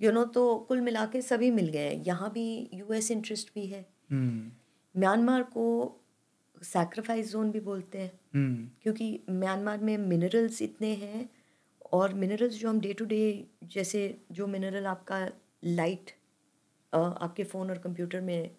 [0.00, 3.66] यू नो तो कुल मिला के सभी मिल गए हैं। यहाँ भी यूएस इंटरेस्ट भी
[3.66, 4.50] है। हम्म
[4.94, 5.64] म्यांमार को
[6.62, 8.10] सैक्रिफाइस जोन भी बोलते हैं।
[8.82, 11.28] क्योंकि म्यांमार में मिनरल्स इतने हैं
[11.92, 14.00] और मिनरल्स जो हम डे टू डे जैसे
[14.32, 15.26] जो मिनरल आपका
[15.64, 16.10] लाइट
[16.92, 18.50] आपके फ़ोन और कंप्यूटर में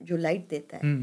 [0.00, 0.94] जो लाइट देता है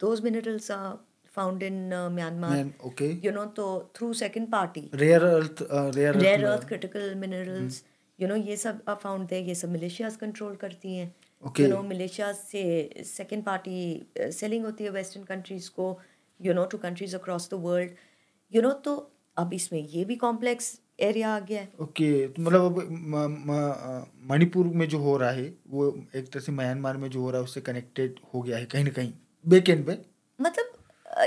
[0.00, 0.96] those minerals are
[1.38, 2.50] found in uh, Myanmar.
[2.50, 3.10] Man, okay.
[3.26, 7.78] You know, तो through second party, Rare earth, uh, rare rare में- earth critical minerals,
[8.18, 8.82] you know, ये सब
[9.28, 9.42] there.
[9.48, 11.14] ये सब militias control करती हैं.
[11.42, 11.66] Okay.
[11.66, 12.64] You know, militias से
[13.16, 13.78] second party
[14.20, 15.88] uh, selling होती है western countries को,
[16.40, 17.90] you know, to countries across the world.
[18.52, 18.96] You know, तो
[19.36, 20.70] अब इसमें ये भी complex
[21.06, 21.68] area आ गया है.
[21.80, 22.80] ओके तो मतलब अब
[23.50, 25.86] अ, मणिपुर में जो हो रहा है वो
[26.16, 28.84] एक तरह से म्यांमार में जो हो रहा है उससे कनेक्टेड हो गया है कहीं
[28.84, 29.12] ना कहीं
[29.48, 29.98] बैक एंड पे
[30.40, 30.77] मतलब अ,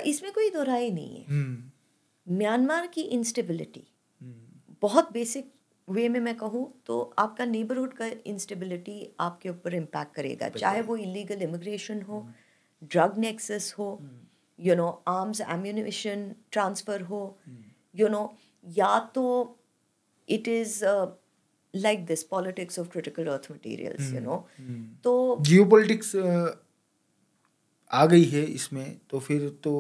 [0.06, 3.84] इसमें कोई दोहराई नहीं है। हम्म। म्यांमार की इंस्टेबिलिटी
[4.22, 4.34] हम्म,
[4.82, 5.52] बहुत बेसिक
[5.88, 10.98] वे में मैं कहूँ तो आपका नेबरहुड का इंस्टेबिलिटी आपके ऊपर इम्पैक्ट करेगा। चाहे वो
[10.98, 12.26] इलीगल इमिग्रेशन हो
[12.82, 13.88] ड्रग नेक्सस हो
[14.60, 17.24] you know arms ammunition transfer हो
[17.96, 18.24] यू नो
[18.66, 19.26] या तो
[20.28, 20.84] it is
[21.74, 24.38] like this politics of critical earth materials you know
[25.04, 26.12] तो जियोपॉलिटिक्स
[27.92, 29.74] आ गई है इसमें तो फिर तो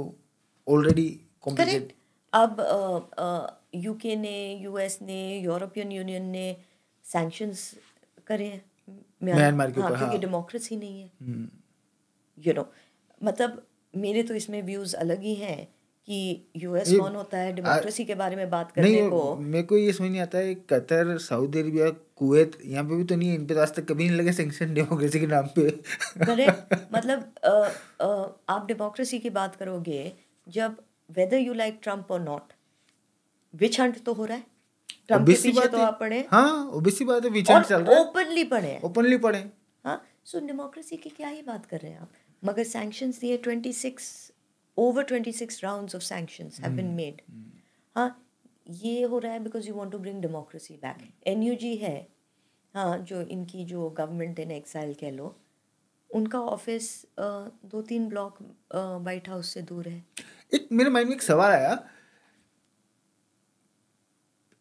[0.67, 1.09] ऑलरेडी
[1.41, 1.93] कॉम्प्लिकेट
[2.33, 2.57] अब
[3.75, 6.45] यूके ने यूएस ने यूरोपियन यूनियन ने
[7.05, 7.73] सैंक्शंस
[8.27, 8.63] करे हैं।
[9.23, 11.47] म्यांमार के हाँ, ऊपर, क्योंकि हाँ। डेमोक्रेसी नहीं है। हम्म,
[12.37, 12.65] यू नो
[13.21, 15.67] मतलब मेरे तो इसमें व्यूज़ अलग ही हैं।
[16.07, 16.17] कि
[16.57, 17.51] यूएस कौन होता है?
[17.53, 20.53] डेमोक्रेसी के बारे में बात करने नहीं को। मेरे को ये समझ नहीं आता है
[20.69, 23.85] कतर सऊदी अरेबिया कुवैत यहाँ पे भी तो नहीं है इन पे तो आज तक
[23.85, 25.69] कभी नहीं लगे सेंक्शन डेमोक्रेसी के नाम पे।
[26.25, 27.49] करेक्ट मतलब अ,
[28.01, 30.01] अ, आप डेमोक्रेसी की बात करोगे
[30.47, 30.75] जब
[31.09, 32.53] वेदर यू लाइक ट्रंप और नॉट
[33.53, 34.43] विच हंट तो हो रहा है?
[35.07, 38.43] ट्रंप के पीछे तो आप पढ़े हाँ ओबीसी बात है विचार चल रहा है। ओपनली
[38.43, 39.43] पढ़े ओपनली पढ़े
[39.85, 42.11] हाँ सो डेमोक्रेसी की क्या ही बात कर रहे हैं आप?
[42.43, 44.30] मगर सैंक्शंस दिए 26
[44.77, 47.21] over 26 rounds of sanctions have been made
[47.95, 48.09] हाँ
[48.83, 51.95] ये हो रहा है because you want to bring democracy back NUG है
[52.75, 55.35] हाँ जो इनकी जो गवर्नमेंट इन एक्साइल कह लो
[56.09, 56.89] उनका ऑफ़िस
[57.19, 58.37] दो तीन ब्लॉक
[58.75, 60.03] वाइट हाउस से दूर है।
[60.53, 61.73] एक मेरे माइंड में एक सवाल आया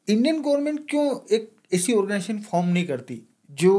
[0.09, 3.73] इंडियन गवर्नमेंट क्यों एक ऐसी ऑर्गेनाइजेशन फॉर्म नहीं करती जो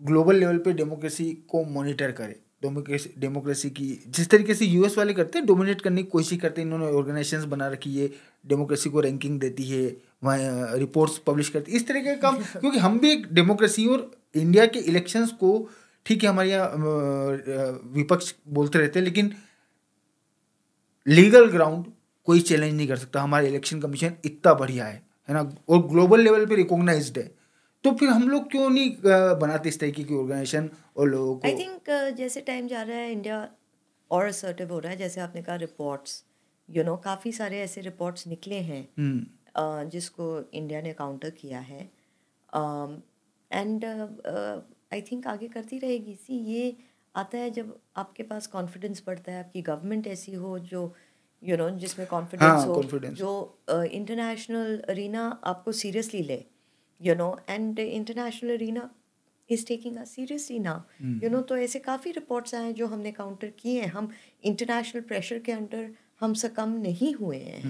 [0.00, 2.40] ग्लोबल लेवल पे डेमोक्रेसी को मॉनिटर करे?
[2.64, 6.60] डेमोक्रेसी डेमोक्रेसी की जिस तरीके से यूएस वाले करते हैं डोमिनेट करने की कोशिश करते
[6.60, 8.10] हैं इन्होंने ऑर्गेनाइजेशंस बना रखी है
[8.46, 9.86] डेमोक्रेसी को रैंकिंग देती है
[10.24, 14.10] वहाँ रिपोर्ट्स पब्लिश करती है इस तरीके का काम क्योंकि हम भी एक डेमोक्रेसी और
[14.34, 15.50] इंडिया के इलेक्शंस को
[16.06, 16.70] ठीक है हमारे यहाँ
[17.94, 19.32] विपक्ष बोलते रहते हैं लेकिन
[21.06, 21.84] लीगल ग्राउंड
[22.26, 25.40] कोई चैलेंज नहीं कर सकता। हमारा इलेक्शन कमीशन इतना बढ़िया है है ना?
[25.68, 27.30] और ग्लोबल लेवल पे रिकॉग्नाइज्ड है।
[27.84, 28.90] तो फिर हम लोग क्यों नहीं
[29.40, 31.48] बनाते इस तरीके की ऑर्गेनाइजेशन और लोगों को?
[31.48, 33.48] आई थिंक जैसे टाइम जा रहा है इंडिया
[34.10, 36.24] और असर्टिव हो रहा है जैसे आपने कहा रिपोर्ट्स
[36.68, 41.80] यू नो काफ़ी सारे ऐसे रिपोर्ट्स निकले हैं uh, जिसको इंडिया ने काउंटर किया है।
[43.50, 46.76] एंड आई थिंक आगे करती रहेगी। सी ये
[47.16, 50.92] आता है जब आपके पास कॉन्फिडेंस बढ़ता है आपकी गवर्नमेंट ऐसी हो जो
[51.42, 56.44] यू नो जिसमें कॉन्फिडेंस हाँ, हो confidence। जो इंटरनेशनल uh, अरीना आपको सीरियसली ले।
[57.00, 58.90] You know and international arena
[59.50, 60.74] is taking a seriously ना
[61.22, 64.10] यू नो तो ऐसे काफ़ी रिपोर्ट्स आए हैं जो हमने काउंटर किए हैं। हम
[64.44, 65.90] इंटरनेशनल प्रेशर के अंडर
[66.20, 67.62] हम सकम नहीं हुए हैं।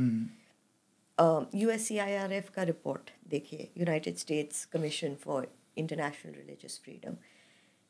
[1.54, 6.80] U S C I R F का रिपोर्ट देखिए। United States commission for international religious
[6.84, 7.16] freedom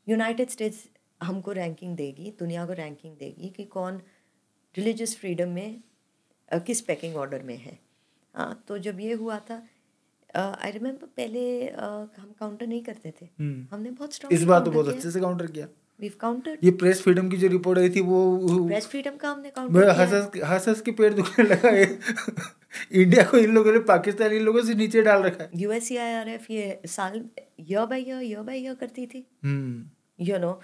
[0.06, 0.84] United States
[1.20, 4.00] हमको रैंकिंग देगी दुनिया को रैंकिंग देगी कि कौन
[4.74, 5.82] रिलीजियस फ्रीडम में
[6.66, 7.78] किस पैकिंग ऑर्डर में है।
[8.34, 9.62] हाँ तो जब ये हुआ था
[10.36, 11.84] आई रिमेम्बर पहले अ,
[12.18, 15.20] हम काउंटर नहीं करते थे। हम्म। हमने बहुत स्ट्रॉन्ग इस बार तो बहुत अच्छे से
[15.20, 15.68] काउंटर किया।
[16.00, 16.10] वी
[16.64, 19.92] ये प्रेस फ्रीडम की जो रिपोर्ट आई थी वो प्रेस फ्रीडम का हमने काउंटर किया।
[19.92, 21.98] हंस के- हंस के पेड़ दुखने लगा है
[22.92, 25.96] इंडिया को इन लोगों ने पाकिस्तानी लोगों से नीचे डाल रखा है। U S C
[25.96, 27.24] I R F ये साल
[27.60, 29.84] year by year year by year करती थी। हम्म,
[30.24, 30.54] you know?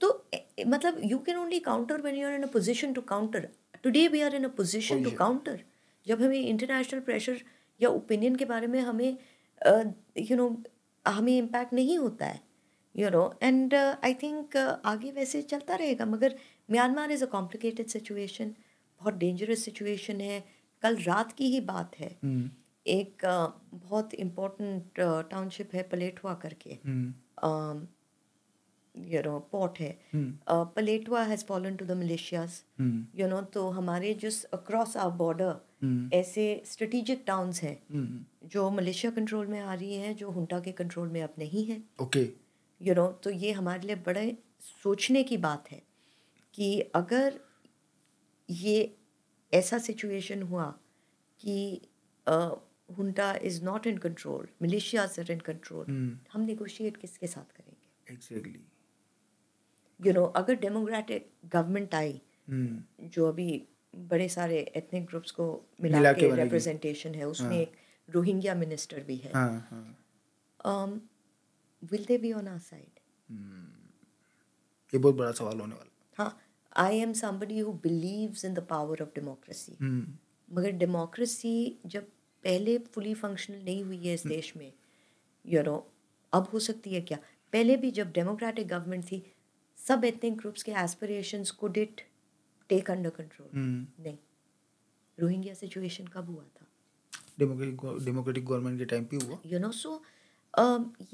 [0.00, 0.24] तो
[0.66, 3.42] मतलब you can only counter when you are in a position to counter.
[3.86, 5.56] Today we are in a position to counter
[6.06, 7.36] जब हमें international pressure
[7.80, 9.18] या opinion के बारे में हमें
[10.18, 10.62] यू नो
[11.06, 12.40] हमें इम्पैक्ट नहीं होता है
[12.96, 16.38] you know and I think आगे वैसे चलता रहेगा मगर
[16.70, 18.54] Myanmar is a complicated situation
[19.00, 20.44] बहुत डेंजरस सिचुएशन है।
[20.82, 22.50] कल रात की ही बात है। हम्म,
[22.86, 24.84] एक uh, बहुत इम्पोर्टेंट
[25.30, 27.14] टाउनशिप uh, है पलेटवा करके। हम्म,
[27.48, 27.86] um,
[29.12, 30.00] you know port है।
[30.54, 32.50] Paletwa has fallen to the to you militias
[32.80, 38.24] हम्म, you know तो हमारे just अक्रॉस our border हम्म, ऐसे strategic towns हैं हम्म,
[38.48, 41.82] जो मलेशिया कंट्रोल में आ रही हैं जो हुंटा के कंट्रोल में अब नहीं है।
[42.00, 42.28] ओके
[42.80, 45.82] यू नो तो ये हमारे लिए बड़े सोचने की बात है
[46.54, 47.40] कि अगर
[48.50, 48.96] ये
[49.52, 50.64] ऐसा सिचुएशन हुआ
[51.40, 51.80] कि
[52.98, 58.12] junta is not in control militias are in control hmm, हम नेगोशिएट किसके साथ करेंगे?
[58.12, 58.60] एग्जैक्टली
[60.00, 63.62] यू नो अगर डेमोक्रेटिक गवर्नमेंट आई हम्म, जो अभी
[63.96, 65.44] बड़े सारे एथनिक ग्रुप्स को
[65.82, 67.72] मिला मिला के रिप्रेजेंटेशन है। उसमें हाँ। एक
[68.08, 70.86] रोहिंग्या मिनिस्टर भी है। हाँ हाँ।
[71.82, 73.00] Will they be on our side
[74.92, 76.38] ये बहुत बड़ा सवाल होने वाला। हाँ
[76.76, 80.06] I am somebody who believes in the power of democracy hmm,
[80.48, 81.54] मगर डेमोक्रेसी
[81.86, 82.08] जब
[82.44, 84.72] पहले फुली फंक्शनल नहीं हुई है इस देश में
[85.44, 85.76] यू नो
[86.32, 87.18] अब हो सकती है क्या?
[87.52, 89.22] पहले भी जब डेमोक्रेटिक गवर्नमेंट थी
[89.78, 92.00] सब एथनिक ग्रुप्स के एस्पिरेशंस को डिट
[92.68, 94.16] टेक अंडर कंट्रोल नहीं.
[95.18, 96.66] रोहिंग्या सिचुएशन कब हुआ था?
[97.38, 100.02] डेमोक्रेटिक डेमोक्रेटिक गवर्नमेंट के टाइम पे हुआ। यू नो सो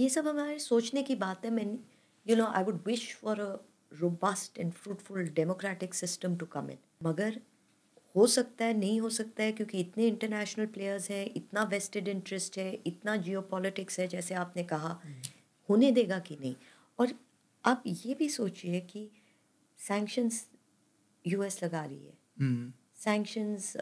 [0.00, 1.78] ये सब हमारे सोचने की बात है। मैं
[2.26, 3.56] you know I would wish for a
[3.92, 7.40] robust and fruitful democratic system to come in मगर
[8.16, 12.58] हो सकता है नहीं हो सकता है क्योंकि इतने इंटरनेशनल प्लेयर्स हैं इतना वेस्टेड इंटरेस्ट
[12.58, 13.40] है इतना जियो
[13.98, 14.98] है जैसे आपने कहा।
[15.68, 16.54] होने देगा कि नहीं?
[16.98, 17.12] और
[17.64, 19.08] आप ये भी सोचिए कि
[19.78, 20.46] सैंक्शंस
[21.24, 23.76] यूएस लगा रही है। हम्म, सैंक्शंस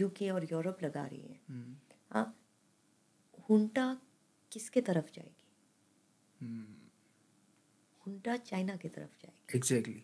[0.00, 1.76] यूके और यूरोप लगा रही है। हम्म,
[2.10, 2.26] हाँ
[3.48, 3.86] हुंटा
[4.52, 5.46] किसके तरफ़ जाएगी?
[6.40, 6.74] हम्म,
[8.06, 10.02] हुंटा चाइना की तरफ़ जाएगी। Exactly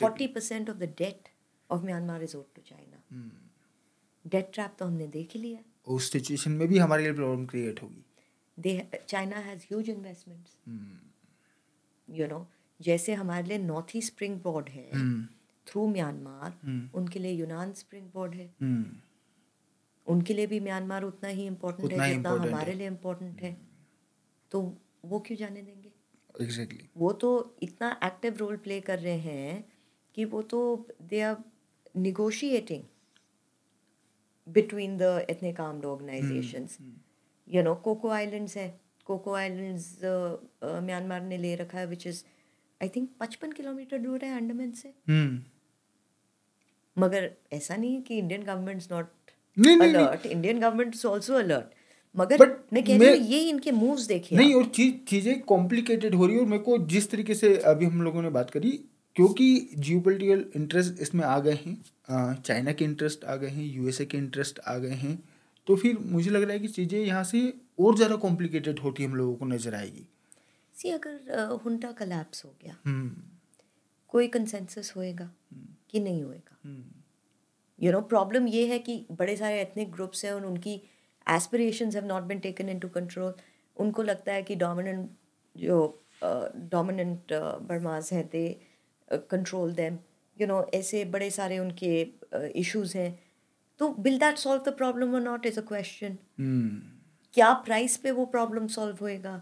[0.00, 1.28] forty percent of the debt
[1.70, 3.02] of Myanmar is owed to China
[4.24, 7.82] debt trap तो हमने देख ही लिया। उस सिचुएशन में भी हमारे लिए प्रॉब्लम क्रिएट
[7.82, 8.04] होगी।
[8.58, 10.98] They China has huge investments hmm,
[12.08, 12.46] you know
[12.80, 15.24] जैसे हमारे लिए नॉर्थ ईस्ट स्प्रिंग बोर्ड है हम्म,
[15.66, 18.84] थ्रू म्यांमार हम्म, उनके लिए यूनान स्प्रिंग बोर्ड है। हम्म,
[20.06, 23.56] उनके लिए भी म्यांमार उतना ही इम्पोर्टेंट है जितना हमारे लिए इम्पोर्टेंट है।
[24.52, 24.60] तो
[25.04, 25.90] वो क्यों जाने देंगे?
[26.34, 27.30] एग्जैक्टली वो तो
[27.62, 29.64] इतना एक्टिव रोल प्ले कर रहे हैं
[30.14, 30.60] कि वो तो
[31.02, 31.36] they are
[31.96, 32.82] negotiating
[34.46, 36.78] between the ethnic armed organisations
[37.48, 38.68] you know Coco islands है।
[39.06, 39.98] कोको आइलैंड्स
[40.64, 42.24] म्यांमार ने ले रखा है विच इज़
[42.80, 45.40] आई थिंक पचपन किलोमीटर दूर है अंडमान से। हम्म।
[46.96, 49.06] मगर ऐसा नहीं कि Indian government not
[49.82, 51.74] alert Indian government is also alert
[52.16, 56.14] मगर But मैं कह रही हूँ ये इनके मूव्स देखिए नहीं और चीज़ चीज़ें कॉम्प्लिकेटेड
[56.14, 58.70] हो रही है और मेरे को जिस तरीके से अभी हम लोगों ने बात करी
[59.16, 64.18] क्योंकि जियोपॉलिटिकल इंटरेस्ट इसमें आ गए हैं चाइना के इंटरेस्ट आ गए हैं यूएसए के
[64.18, 65.18] इंटरेस्ट आ गए हैं
[65.66, 67.40] तो फिर मुझे लग रहा है कि चीज़ें यहाँ से
[67.80, 70.06] और ज़्यादा कॉम्प्लिकेटेड होती हम लोगों को नज़र आएगी।
[70.76, 73.22] सी अगर हुंटा कलैप्स हो गया हम्म।
[74.12, 75.30] कोई कंसेंसस होएगा
[75.90, 76.56] कि नहीं होएगा?
[76.64, 76.84] हम्म,
[77.78, 80.74] यू नो प्रॉब्लम ये है कि बड़े सारे एथनिक ग्रुप्स हैं और उनकी
[81.26, 83.34] aspirations have not been taken into control
[83.76, 85.10] उनको लगता है कि डोमिनेंट
[85.56, 85.78] जो
[86.72, 87.32] डोमिनेंट
[87.68, 88.44] बर्माज हैं they
[89.30, 89.98] control them
[90.36, 91.90] you know ऐसे बड़े सारे उनके
[92.60, 93.10] इश्यूज़ हैं।
[93.80, 96.80] तो will that solve the problem और not is a question hmm,
[97.34, 99.40] क्या प्राइस पे वो प्रॉब्लम सॉल्व होएगा?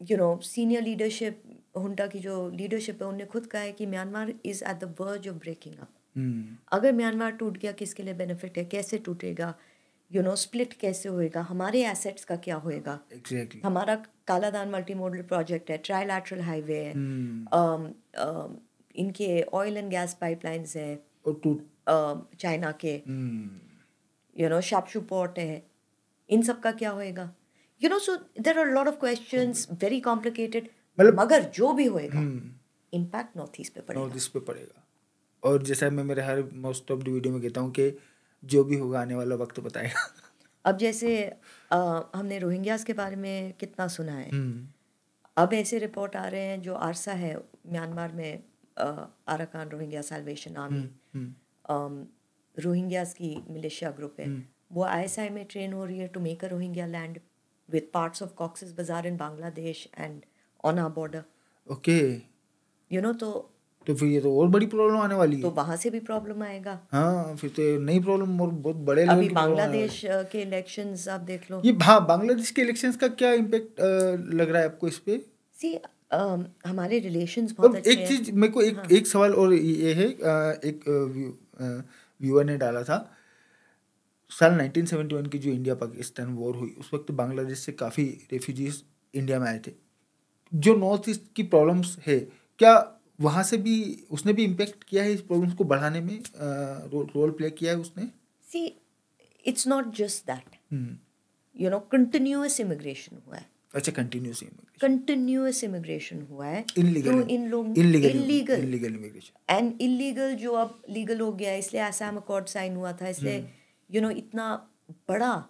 [0.00, 1.42] यू नो सीनियर लीडरशिप
[1.76, 5.28] हुंडा की जो लीडरशिप है उन्होंने खुद कहा है कि Myanmar is at the verge
[5.28, 5.88] of breaking up
[6.72, 9.54] अगर म्यांमार टूट गया किसके लिए बेनिफिट है कैसे टूटेगा
[10.12, 12.98] यू नो स्प्लिट कैसे होएगा हमारे एसेट्स का क्या होएगा?
[13.12, 13.94] एग्जैक्टली हमारा
[14.26, 17.82] कालादान मल्टी मॉडल प्रोजेक्ट है ट्राईलैटरल हाईवे है हम्म, um,
[18.26, 18.56] um,
[18.96, 20.98] इनके ऑयल एंड गैस पाइपलाइंस हैं
[22.36, 22.94] चाइना के
[24.42, 25.62] यू नो शापशू पोर्ट है
[26.30, 27.30] इन सब का क्या होएगा?
[27.82, 30.68] You know so there are lot of questions very complicated
[31.18, 32.50] मगर जो भी होएगा हम्म,
[32.92, 34.84] इम्पैक्ट नॉर्थ ईस्ट पे पड़ेगा। नॉर्थ ईस्ट पे पड़ेगा।
[35.42, 37.90] और जैसा मैं मेरे हर मोस्ट ऑफ़ द वीडियो में कहता हूँ कि
[38.42, 40.00] जो भी होगा आने वाला वक्त बताएगा।
[40.64, 41.16] अब जैसे
[41.70, 41.76] अ,
[42.14, 44.66] हमने रोहिंग्यास के बारे में कितना सुना है। हम्म,
[45.36, 47.34] अब ऐसे रिपोर्ट आ रहे हैं जो आरसा है
[47.66, 48.42] म्यांमार में
[49.28, 52.06] आराकान रोहिंग्या साल्वेशन आर्मी हम्म,
[52.54, 54.28] रोहिंग्यास की मिलिशिया ग्रुप है।
[54.72, 57.18] वो आईएसआई में ट्रेन हो रही है to make a Rohingya land
[57.68, 60.20] with parts of Cox's Bazar in Bangladesh and
[60.64, 61.22] on our border
[61.66, 62.00] okay
[62.90, 63.30] you know तो
[63.86, 66.42] तो फिर ये तो और बड़ी प्रॉब्लम आने वाली है। तो वहाँ से भी प्रॉब्लम
[66.42, 70.00] आएगा। हाँ फिर तो नई प्रॉब्लम और बहुत बड़े level अभी बांग्लादेश
[70.32, 73.80] के इलेक्शंस आप देख लो। ये हाँ बांग्लादेश के इलेक्शंस का क्या इम्पेक्ट
[74.34, 75.18] लग रहा है आपको इस पे?
[75.56, 75.78] सी
[76.66, 78.86] हमारे रिलेशंस बहुत अच्छे एक चीज़ मेरे को एक हाँ.
[78.92, 80.84] एक सवाल और ये है एक
[82.20, 82.98] व्यूअर ने डाला था।
[84.30, 88.82] साल 1971 की जो इंडिया पाकिस्तान वॉर हुई उस वक्त बांग्लादेश से काफ़ी रेफ्यूजीज
[89.14, 89.72] इंडिया में आए थे।
[90.52, 92.18] जो नॉर्थ ईस्ट की प्रॉब्लम्स है
[92.60, 92.74] क्या
[93.20, 93.76] वहाँ से भी
[94.10, 96.18] उसने भी इम्पेक्ट किया है इस प्रॉब्लम्स को बढ़ाने में?
[97.14, 98.04] रोल प्ले किया है उसने?
[98.48, 98.64] See
[99.44, 100.56] it's not just that
[101.56, 104.42] you know continuous immigration हुआ है। अच्छा कंटिन्यूस
[104.80, 110.80] कंटिन्यूअस इमिग्रेशन हुआ है। इनलीगल तो इन लोग illegal illegal immigration and illegal जो अब
[110.90, 113.38] लीगल हो गया इसलिए आसाम अकॉर्ड साइन हुआ था इसलिए
[113.90, 115.46] यू नो इतना बड़ा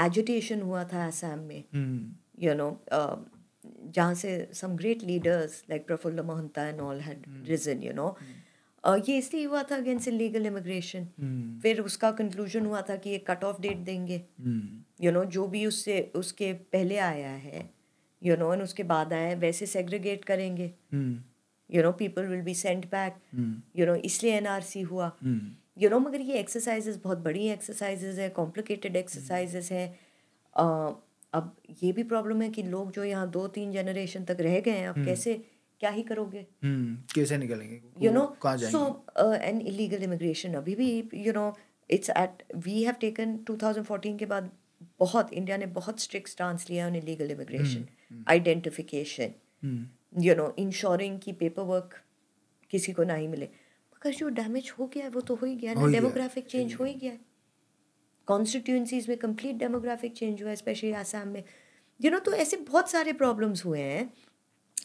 [0.00, 1.64] एजुटेशन हुआ था आसाम में।
[2.38, 3.16] यू know, uh,
[3.84, 8.12] जहाँ से some great leaders like Prafulla and all had risen, you know.
[8.84, 11.04] अ, ये इसलिए हुआ था अगेंस्ट इलीगल इमिग्रेशन
[11.62, 14.22] फिर उसका कंक्लूजन हुआ था कि एक कट ऑफ़ डेट देंगे।
[15.00, 17.70] यू नो जो भी उससे उसके पहले आया है
[18.22, 20.74] यू नो एंड उसके बाद आए वैसे सेग्रीगेट करेंगे।
[21.74, 23.14] You know people will be sent back
[23.76, 28.28] you know इसलिए एनआरसी हुआ। हम्म यू नो मगर ये एक्सरसाइजेज बहुत बड़ी एक्सरसाइजेज है
[28.30, 29.88] कॉम्प्लिकेटेड एक्सरसाइजेज हैं।
[31.34, 34.70] अब ये भी प्रॉब्लम है कि लोग जो यहाँ दो तीन जनरेशन तक रह गए
[34.70, 35.34] हैं अब कैसे
[35.80, 36.46] क्या ही करोगे?
[36.64, 37.80] हम्म कैसे निकलेंगे?
[38.00, 38.92] So जाएँगे?
[39.22, 40.90] uh, and illegal immigration अभी भी
[41.24, 41.48] you know
[41.90, 44.50] it's at we have taken 2014 के बाद
[45.00, 47.86] बहुत इंडिया ने बहुत स्ट्रिक्ट स्टांस लिया on illegal immigration
[48.28, 52.00] identification hmm you know ensuring की पेपर वर्क
[52.70, 53.48] किसी को ना ही मिले।
[54.04, 56.84] मगर जो डैमेज हो गया है वो तो हो ही गया ना डेमोग्राफिक चेंज हो
[56.84, 57.20] ही गया। है
[58.28, 61.42] कॉन्स्टिट्यूंसीज में कंप्लीट डेमोग्राफिक चेंज हुआ है स्पेशली आसाम में।
[62.00, 64.12] यू नो तो ऐसे बहुत सारे प्रॉब्लम्स हुए हैं।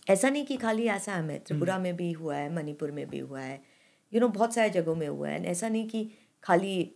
[0.09, 3.41] ऐसा नहीं कि खाली आसाम है त्रिपुरा में भी हुआ है मणिपुर में भी हुआ
[3.41, 3.61] है।
[4.13, 6.09] यू नो बहुत सारे जगहों में हुआ है। ऐसा नहीं कि
[6.43, 6.91] खाली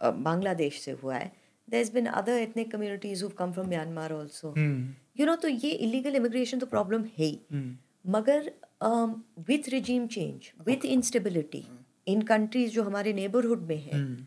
[0.00, 1.32] बांग्लादेश से हुआ है।
[1.68, 4.94] There is been other ethnic communities who come from Myanmar also hmm.
[5.20, 7.76] You know तो ये इलीगल इमिग्रेशन तो प्रॉब्लम है ही। हम्म।
[8.82, 11.68] मगर with regime change with instability
[12.08, 14.26] in countries जो हमारे नेबरहुड में है हम्म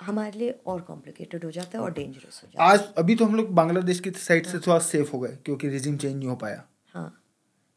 [0.00, 3.24] हमारे लिए और कॉम्प्लिकेटेड हो जाता है और डेंजरस हो जाता है। आज अभी तो
[3.24, 6.36] हम लोग बांग्लादेश की साइड से थोड़ा सेफ़ हो गए क्योंकि रिजिम चेंज नहीं हो
[6.36, 7.22] पाया। हाँ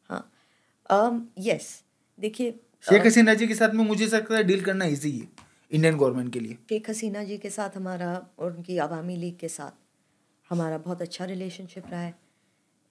[0.09, 1.84] हाँ। यस
[2.19, 2.51] देखिए
[2.85, 5.27] शेख हसीना जी के साथ में मुझे लगता है डील करना इजी है
[5.71, 9.47] इंडियन गवर्नमेंट के लिए। शेख हसीना जी के साथ हमारा और उनकी आवामी लीग के
[9.47, 9.71] साथ
[10.49, 12.15] हमारा बहुत अच्छा रिलेशनशिप रहा है।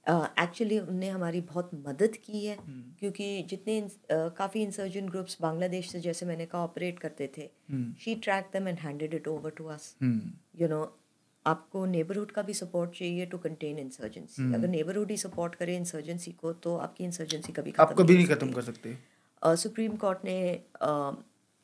[0.09, 2.99] एक्चुअली uh, उनने हमारी बहुत मदद की है hmm.
[2.99, 7.95] क्योंकि जितने uh, काफ़ी इंसर्जेंट ग्रुप्स बांग्लादेश से जैसे मैंने कहा ऑपरेट करते थे हम्म।
[7.95, 10.33] She tracked them and handed it over to us hmm.
[10.62, 10.99] You know
[11.47, 16.33] आपको नेबरहुड का भी सपोर्ट चाहिए टू कंटेन इंसर्जेंसी अगर नेबरहुड ही सपोर्ट करे इंसर्जेंसी
[16.33, 18.97] को तो आपकी इंसर्जेंसी कभी आप कभी नहीं खत्म कर सकते।
[19.45, 20.39] सुप्रीम कोर्ट ने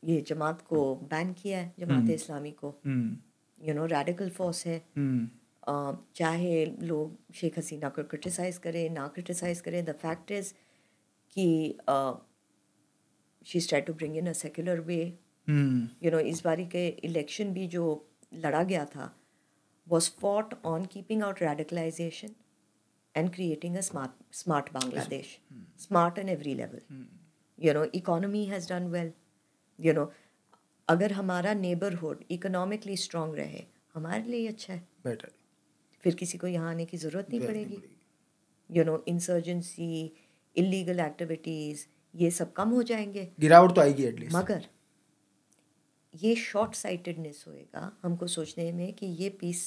[0.03, 3.17] ये जमात को बैन किया है जमात इस्लामी को। Hmm.
[3.69, 8.89] You know radical force है। हम्म। अ, Um, चाहे लोग शेख हसीना को क्रिटिसाइज़ करें
[8.91, 10.53] ना क्रिटिसाइज़ करें द फैक्ट इज़
[11.37, 11.45] कि
[13.47, 14.97] she start to bring in a secular way
[16.03, 17.85] you know इस बारी के इलेक्शन भी जो
[18.35, 19.07] लड़ा गया था
[19.87, 22.35] was fought on keeping out radicalisation
[23.15, 25.39] and creating a smart Bangladesh
[25.79, 27.07] smart in every level
[27.59, 29.13] you know economy has done well
[29.79, 30.11] you know
[30.89, 33.65] अगर हमारा नेबरहुड इकोनॉमिकली स्ट्रांग रहे
[33.95, 35.33] हमारे लिए अच्छा है। बेटर
[36.05, 37.83] फिर किसी को यहाँ आने की ज़रूरत नहीं पड़ेगी।
[38.71, 40.13] You know insurgency
[40.57, 41.85] illegal activities
[42.15, 44.67] ये सब कम हो जाएँगे। गिरावट तो आएगी एटलीस्ट मगर
[46.15, 49.63] ये शॉर्ट साइटेडनेस होएगा हमको सोचने में कि ये पीस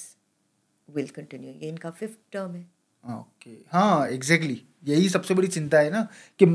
[0.88, 2.66] विल कंटिन्यू ये इनका फिफ्थ टर्म है।
[3.04, 6.06] ओके हाँ एग्जैक्टली यही सबसे बड़ी चिंता है ना
[6.42, 6.46] कि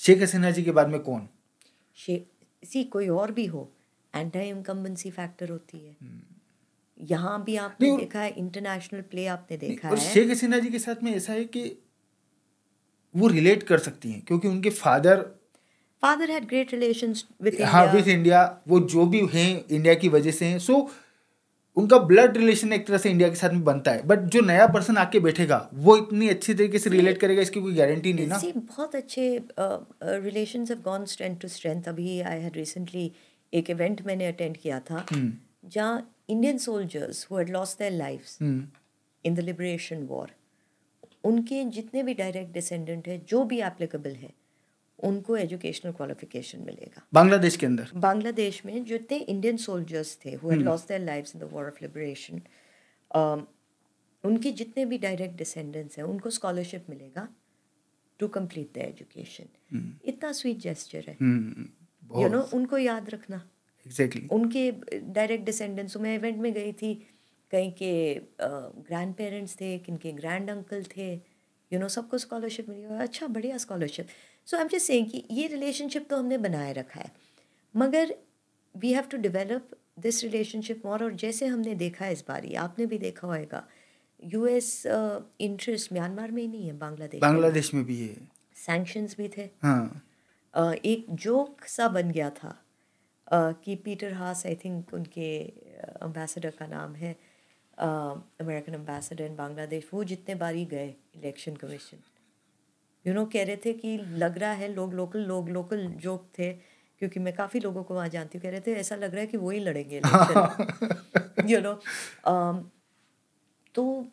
[0.00, 1.28] शेख हसीना जी के बाद में कौन?
[1.96, 2.26] शेख
[2.62, 3.70] सी कोई और भी हो
[4.14, 5.96] एंटी इनकम्बेंसी फैक्टर होती है।
[7.00, 10.78] यहाँ भी आपने देखा है इंटरनेशनल प्ले आपने देखा और है। शेख हसीना जी के
[10.78, 11.64] साथ में ऐसा है कि
[13.14, 15.26] वो रिलेट कर सकती हैं क्योंकि उनके father
[16.02, 20.08] father had great relations with हाँ विथ इंडिया इंडिया वो जो भी हैं इंडिया की
[20.08, 20.88] वजह से हैं। सो
[21.76, 24.66] उनका ब्लड रिलेशन एक तरह से इंडिया के साथ में बनता है। बट जो नया
[24.66, 28.40] पर्सन आके बैठेगा वो इतनी अच्छी तरीके से रिलेट करेगा इसकी कोई गारंटी नहीं ना।
[28.56, 29.26] बहुत अच्छे
[29.60, 33.10] relations have gone strength to strength अभी आई हैड रिसेंटली
[33.52, 35.32] एक इवेंट मैंने अटेंड किया था हम्म,
[35.64, 38.66] जहाँ Indian soldiers who had lost their lives hmm,
[39.24, 40.30] in the liberation war
[41.24, 44.32] उनके जितने भी डायरेक्ट डिसेंडेंट है जो भी एप्लीकेबल है
[44.98, 47.90] उनको एजुकेशनल क्वालिफिकेशन मिलेगा। बांग्लादेश के अंदर?
[47.94, 51.78] बांग्लादेश में जितने इंडियन सोल्जर्स थे who had lost their lives in the war of
[51.82, 52.40] liberation
[54.24, 57.28] उनके जितने भी डायरेक्ट डिसेंडेंट्स हैं उनको स्कॉलरशिप मिलेगा
[58.20, 63.40] टू कंप्लीट द एजुकेशन इतना स्वीट जेस्चर है। यू नो बहुत। उनको याद रखना।
[63.86, 64.40] Exactly exactly.
[64.40, 64.70] उनके
[65.12, 66.94] डायरेक्ट डिसेंडेंट्स मैं इवेंट में गई थी
[67.50, 67.92] कहीं के
[68.88, 71.12] ग्रैंड पेरेंट्स थे किनके ग्रैंड अंकल थे
[71.72, 74.06] यू नो सबको स्कॉलरशिप मिली और अच्छा बढ़िया scholarship
[74.46, 77.10] so I am just saying कि ये रिलेशनशिप तो हमने बनाए रखा है।
[77.74, 78.14] मगर
[78.76, 82.86] we have to develop this relationship more और जैसे हमने देखा है इस बारी आपने
[82.86, 83.66] भी देखा होएगा
[84.24, 84.82] यूएस
[85.40, 88.16] इंटरेस्ट म्यांमार में ही नहीं है बांग्लादेश बांग्लादेश में भी है।
[88.66, 90.02] सैंक्शंस भी थे। हाँ।
[90.54, 92.64] अ, एक जोक सा बन गया था
[93.32, 95.38] कि पीटर हास आई थिंक उनके
[96.02, 97.16] एम्बेसडर का नाम है
[97.78, 101.98] अमेरिकन एम्बेसडर इन बांग्लादेश वो जितने बारी गए इलेक्शन कमीशन
[103.04, 106.52] यू नो कह रहे थे कि लग रहा है लोग लोकल लोग लोकल जोक थे
[107.00, 109.26] क्योंकि मैं काफ़ी लोगों को वहाँ जानती हूँ कह रहे थे ऐसा लग रहा है
[109.26, 110.00] कि वही लड़ेंगे
[111.48, 111.74] यू नो
[113.74, 114.06] तो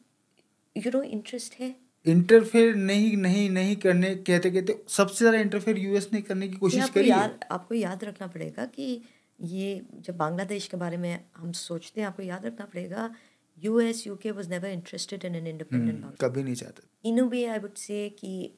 [0.76, 6.10] यू नो इंटरेस्ट है इंटरफेयर नहीं नहीं नहीं करने कहते कहते सबसे ज़्यादा इंटरफेयर यूएस
[6.14, 9.02] ने करने की कोशिश करी है। याद आपको याद रखना पड़ेगा कि
[9.42, 13.16] ये जब बांग्लादेश के बारे में हम सोचते हैं आपको याद रखना पड़ेगा
[13.64, 17.78] US UK was never interested in an independent कभी नहीं चाहते। a way i would
[17.78, 18.52] say कि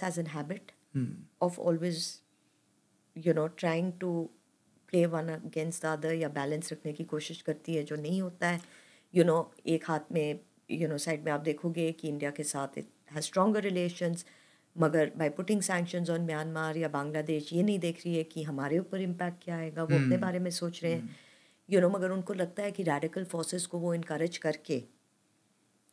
[0.00, 2.22] has a habit hmm, of always
[3.16, 4.10] you know trying to
[4.92, 8.48] play one against the other या बैलेंस रखने की कोशिश करती है जो नहीं होता
[8.48, 8.60] है
[9.14, 12.30] यू you नो know एक हाथ में यू नो साइड में आप देखोगे कि इंडिया
[12.30, 14.24] के साथ इट हैज़ स्ट्रोंगर रिलेशंस
[14.78, 18.78] मगर by putting sanctions on Myanmar या बांग्लादेश ये नहीं देख रही है कि हमारे
[18.78, 21.04] ऊपर इम्पैक्ट क्या आएगा वो अपने बारे में सोच रहे हैं।
[21.70, 24.82] यू नो मगर उनको लगता है कि रेडिकल फोर्सेस को वो इनक्रेज करके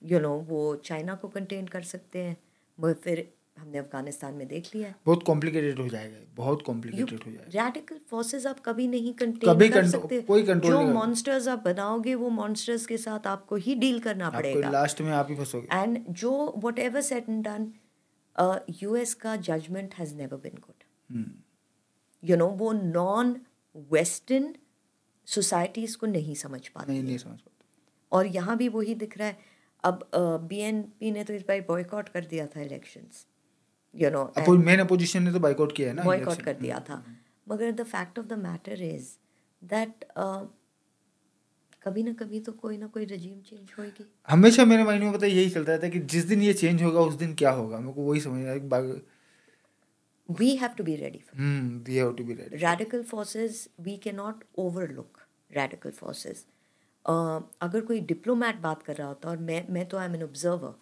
[0.03, 2.38] यू नो वो चाइना को कंटेन कर सकते हैं
[2.80, 7.32] मगर फिर हमने अफ़गानिस्तान में देख लिया है। बहुत कॉम्प्लिकेटेड हो जाएगा बहुत कॉम्प्लिकेटेड हो
[7.32, 11.64] जाएगा। रैडिकल फोर्सेस आप कभी नहीं कंटेन कभी कर सकते। कोई control जो मॉन्स्टर्स आप
[11.65, 15.68] बनाओगे वो मॉन्स्टर्स के साथ आपको ही डील करना पड़ेगा। लास्ट में आप ही फंसोगे।
[15.73, 16.32] एंड जो
[16.80, 17.72] whatever set and done
[18.82, 21.23] US का judgement has never been good
[22.23, 23.36] you know वो नॉन
[23.91, 24.53] वेस्टर्न
[25.27, 27.64] सोसाइटीज को नहीं समझ पाते नहीं नहीं समझ पाते।
[28.11, 29.38] और यहाँ भी वही दिख रहा है।
[29.84, 30.10] अब
[30.49, 33.26] बीएनपी ने तो इस बार बॉयकॉट कर दिया था elections
[33.96, 37.04] you know main opposition ने तो बाइकआउट किया है ना बॉयकॉट कर दिया था।
[37.50, 39.10] मगर the fact of the matter is
[39.64, 40.06] that
[41.84, 45.28] कभी ना कभी तो कोई ना कोई रजीम चेंज होएगी। हमेशा मेरे माइंड में पता
[45.28, 47.94] यही चलता रहता है कि जिस दिन ये चेंज होगा उस दिन क्या होगा। मेरे
[47.94, 52.14] को वही समझ आया कि बाग- we have to be ready for hmm we have
[52.14, 55.22] to be ready radical forces we cannot overlook
[55.58, 56.40] radical forces
[57.06, 60.24] uh, अगर कोई डिप्लोमेट बात कर रहा होता और मैं मैं तो आई एम एन
[60.24, 60.74] ऑब्जर्वर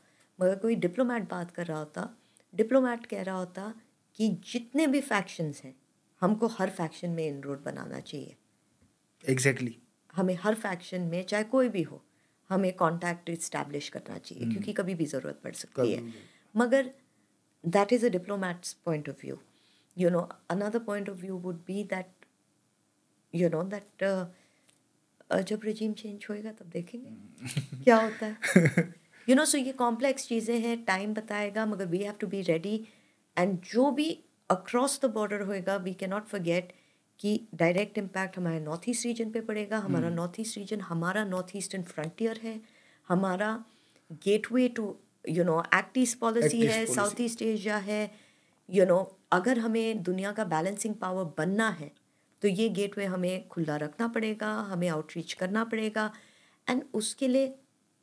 [0.42, 2.10] मगर कोई डिप्लोमेट बात कर रहा होता
[2.54, 3.74] डिप्लोमेट कह रहा होता
[4.20, 5.76] कि जितने भी फैक्शंस हैं
[6.22, 8.36] हमको हर फैक्शन में इनरोड बनाना चाहिए।
[9.26, 10.18] Exactly exactly.
[10.18, 12.04] हमें हर फैक्शन में चाहे कोई भी हो
[12.50, 16.14] हमें कॉन्टैक्ट इस्टेब्लिश करना चाहिए क्योंकि कभी भी ज़रूरत पड़ सकती है।
[16.56, 16.92] मगर
[17.64, 19.40] that is a diplomat's point of view
[19.98, 20.20] you know
[20.50, 22.26] another point of view would be that
[23.34, 24.04] you know that
[25.48, 27.12] जब रजीम चेंज होएगा तब देखेंगे।
[27.84, 28.94] क्या होता है?
[29.28, 32.76] यू नो सो ये कॉम्प्लेक्स चीज़ें हैं टाइम बताएगा मगर we have to be ready
[33.38, 34.10] and जो भी
[34.50, 36.74] अक्रॉस द बॉर्डर होएगा वी कैन नॉट फॉरगेट
[37.20, 41.56] कि डायरेक्ट इम्पैक्ट हमारे नॉर्थ ईस्ट रीजन पे पड़ेगा हमारा नॉर्थ ईस्ट रीजन हमारा नॉर्थ
[41.56, 42.60] ईस्टर्न फ्रंटियर है
[43.08, 43.50] हमारा
[44.26, 44.96] gateway to
[45.30, 48.12] you know act east policy है साउथ ईस्ट एशिया है.
[48.70, 49.00] यू नो
[49.32, 51.92] अगर हमें दुनिया का बैलेंसिंग पावर बनना है
[52.42, 56.12] तो ये गेटवे हमें खुला रखना पड़ेगा हमें आउटरीच करना पड़ेगा.
[56.68, 57.54] एंड उसके लिए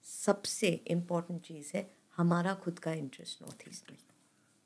[0.04, 3.98] सबसे इम्पोर्टेंट चीज़ है हमारा खुद का इंटरेस्ट नॉर्थ ईस्ट में।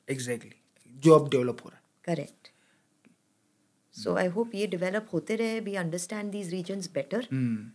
[0.09, 0.61] एग्जैक्टली
[1.05, 2.49] जो अब डेवलप हो रहा है। करेक्ट
[3.95, 7.71] सो आई होप ये डेवलप होते रहे we understand these regions better hmm,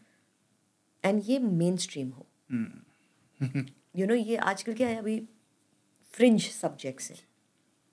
[1.03, 3.65] and ये मेन स्ट्रीम हो। हम्म,
[3.95, 5.19] यू नो ये आजकल क्या है अभी
[6.09, 7.19] फ्रिंज सब्जेक्ट्स हैं।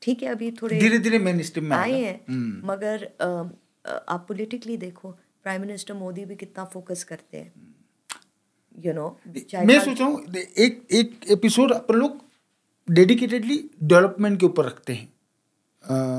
[0.02, 3.04] ठीक है अभी थोड़े धीरे धीरे मेन स्ट्रीम में आए हैं। हम्म, मगर
[4.08, 5.10] आप पोलिटिकली देखो
[5.42, 7.74] प्राइम मिनिस्टर मोदी भी कितना फोकस करते हैं।
[8.84, 9.20] यू नो
[9.54, 12.20] मैं सोच रहा हूँ एक एक एपिसोड अपन लोग
[12.90, 15.12] डेडिकेटेडली डेवलपमेंट के ऊपर रखते हैं।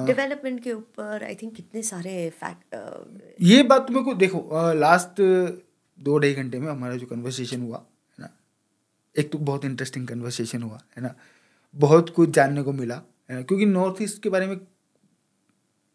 [0.06, 2.76] डेवलपमेंट के ऊपर आई थिंक कितने सारे फैक्ट
[3.42, 5.22] ये बात मेरे को देखो लास्ट
[6.00, 8.30] दो ढाई घंटे में हमारा जो कन्वर्सेशन हुआ है ना
[9.18, 11.16] एक तो बहुत इंटरेस्टिंग कन्वर्सेशन हुआ है ना
[11.76, 12.96] बहुत कुछ जानने को मिला
[13.30, 14.60] है ना क्योंकि नॉर्थ ईस्ट के बारे में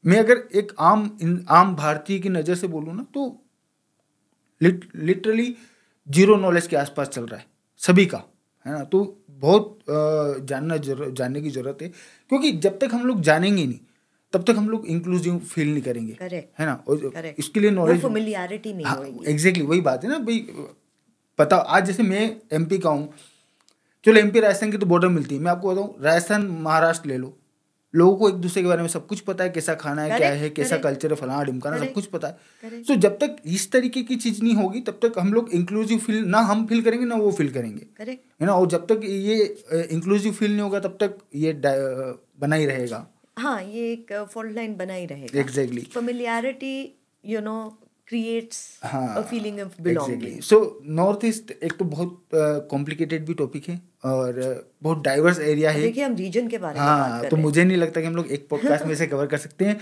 [0.07, 1.19] मैं अगर एक आम
[1.49, 3.45] आम भारतीय की नज़र से बोलूँ ना तो
[4.63, 5.57] लिट, लिटरली
[6.09, 7.47] ज़ीरो नॉलेज के आसपास चल रहा है
[7.81, 8.23] सभी का
[8.67, 9.01] है ना तो
[9.31, 9.79] बहुत
[10.49, 11.89] जानना ज़रूर जानने की ज़रूरत है
[12.31, 13.79] क्योंकि जब तक हम लोग जानेंगे नहीं
[14.33, 16.47] तब तक हम लोग इंक्लूसिव फील नहीं करेंगे Correct.
[16.59, 17.39] है ना और Correct.
[17.39, 20.39] इसके लिए नॉलेज familiarity नहीं होएगी। एग्जैक्टली वही बात है ना भाई
[21.39, 23.13] पता आज जैसे मैं एमपी का हूँ
[24.05, 27.37] चलो एमपी राजस्थान की तो बॉर्डर मिलती है मैं आपको बताऊँ राजस्थान महाराष्ट्र ले लो
[27.95, 30.29] लोगों को एक दूसरे के बारे में सब कुछ पता है कैसा खाना है क्या
[30.31, 32.83] है कैसा कल्चर है फलाना ढिमकाना सब कुछ पता है.
[32.83, 36.25] तो जब तक इस तरीके की चीज़ नहीं होगी तब तक हम लोग इंक्लूसिव फील
[36.27, 38.53] ना हम फील करेंगे ना वो फील करेंगे। है ना?
[38.53, 39.37] और जब तक ये
[39.91, 43.07] इंक्लूसिव फील नहीं होगा तब तक ये बना ही रहेगा।
[43.39, 45.81] हाँ ये एक फॉल्ट लाइन बना ही रहेगा।
[47.25, 47.61] You know
[48.09, 50.57] creates हाँ a feeling of belonging so
[51.01, 52.25] north east एक तो बहुत
[52.71, 56.79] कॉम्प्लिकेटेड uh, भी टॉपिक है। और बहुत डाइवर्स एरिया है। देखिए हम रीजन के बारे
[56.79, 58.87] में हाँ बात हाँ कर तो रहे मुझे नहीं लगता कि हम लोग एक पॉडकास्ट
[58.87, 59.81] में से कवर कर सकते हैं।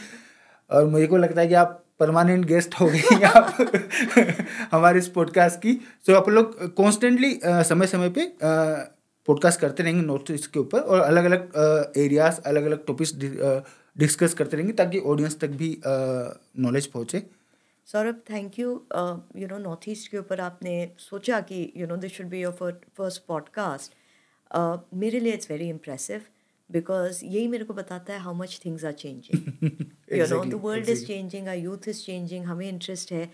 [0.71, 3.57] और मुझे को लगता है कि आप परमानेंट गेस्ट हो गए आप
[4.73, 5.73] हमारे इस पॉडकास्ट की।
[6.07, 8.27] तो आप लोग कॉन्स्टेंटली समय समय पे
[9.27, 13.15] पॉडकास्ट करते रहेंगे नॉर्थ ईस्ट के ऊपर और अलग अलग एरियाज़ अलग अलग टॉपिक्स
[13.97, 17.23] डिस्कस करते रहेंगे ताकि ऑडियंस तक भी नॉलेज पहुँचे।
[17.89, 18.71] Saurabh thank you
[19.37, 22.53] you know north east के ऊपर आपने सोचा कि you know this should be your
[22.99, 23.95] first podcast
[24.95, 26.23] मेरे लिए इट्स वेरी इम्प्रेसिव
[26.71, 29.71] बिकॉज़ यही मेरे को बताता है how much things are changing
[30.13, 33.31] you know the world is changing our youth is changing हमें इंटरेस्ट है.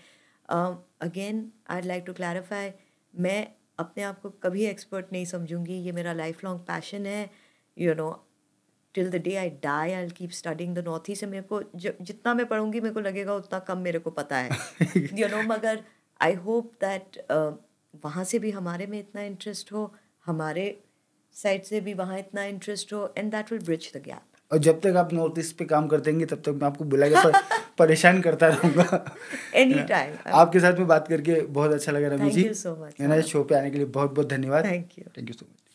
[0.49, 2.71] Again I like to clarify
[3.13, 3.47] मैं
[3.79, 7.29] अपने आप को कभी एक्सपर्ट नहीं समझूँगी ये मेरा लाइफ लॉन्ग पैशन है.
[7.77, 8.09] You know
[8.95, 12.45] till the day I die I keep studying the north east मेरे को जितना मैं
[12.45, 14.57] पढ़ूँगी मेरे को लगेगा उतना कम मेरे को पता है.
[15.19, 15.83] यू नो मगर
[16.19, 17.21] आई होप दैट
[18.03, 19.93] वहाँ से भी हमारे में इतना इंटरेस्ट हो
[20.25, 20.65] हमारे
[21.43, 24.79] साइड से भी वहाँ इतना इंटरेस्ट हो and that will bridge the gap और जब
[24.81, 27.31] तक आप नॉर्थ ईस्ट पे काम करते देंगे तब तक मैं आपको बुलाएगा पर
[27.77, 29.15] परेशान करता रहूँगा।
[29.55, 33.43] एनी टाइम आपके साथ में बात करके बहुत अच्छा लगा रहा जी। सो मच शो
[33.43, 35.66] पे आने के लिए बहुत बहुत धन्यवाद। Thank you thank you so much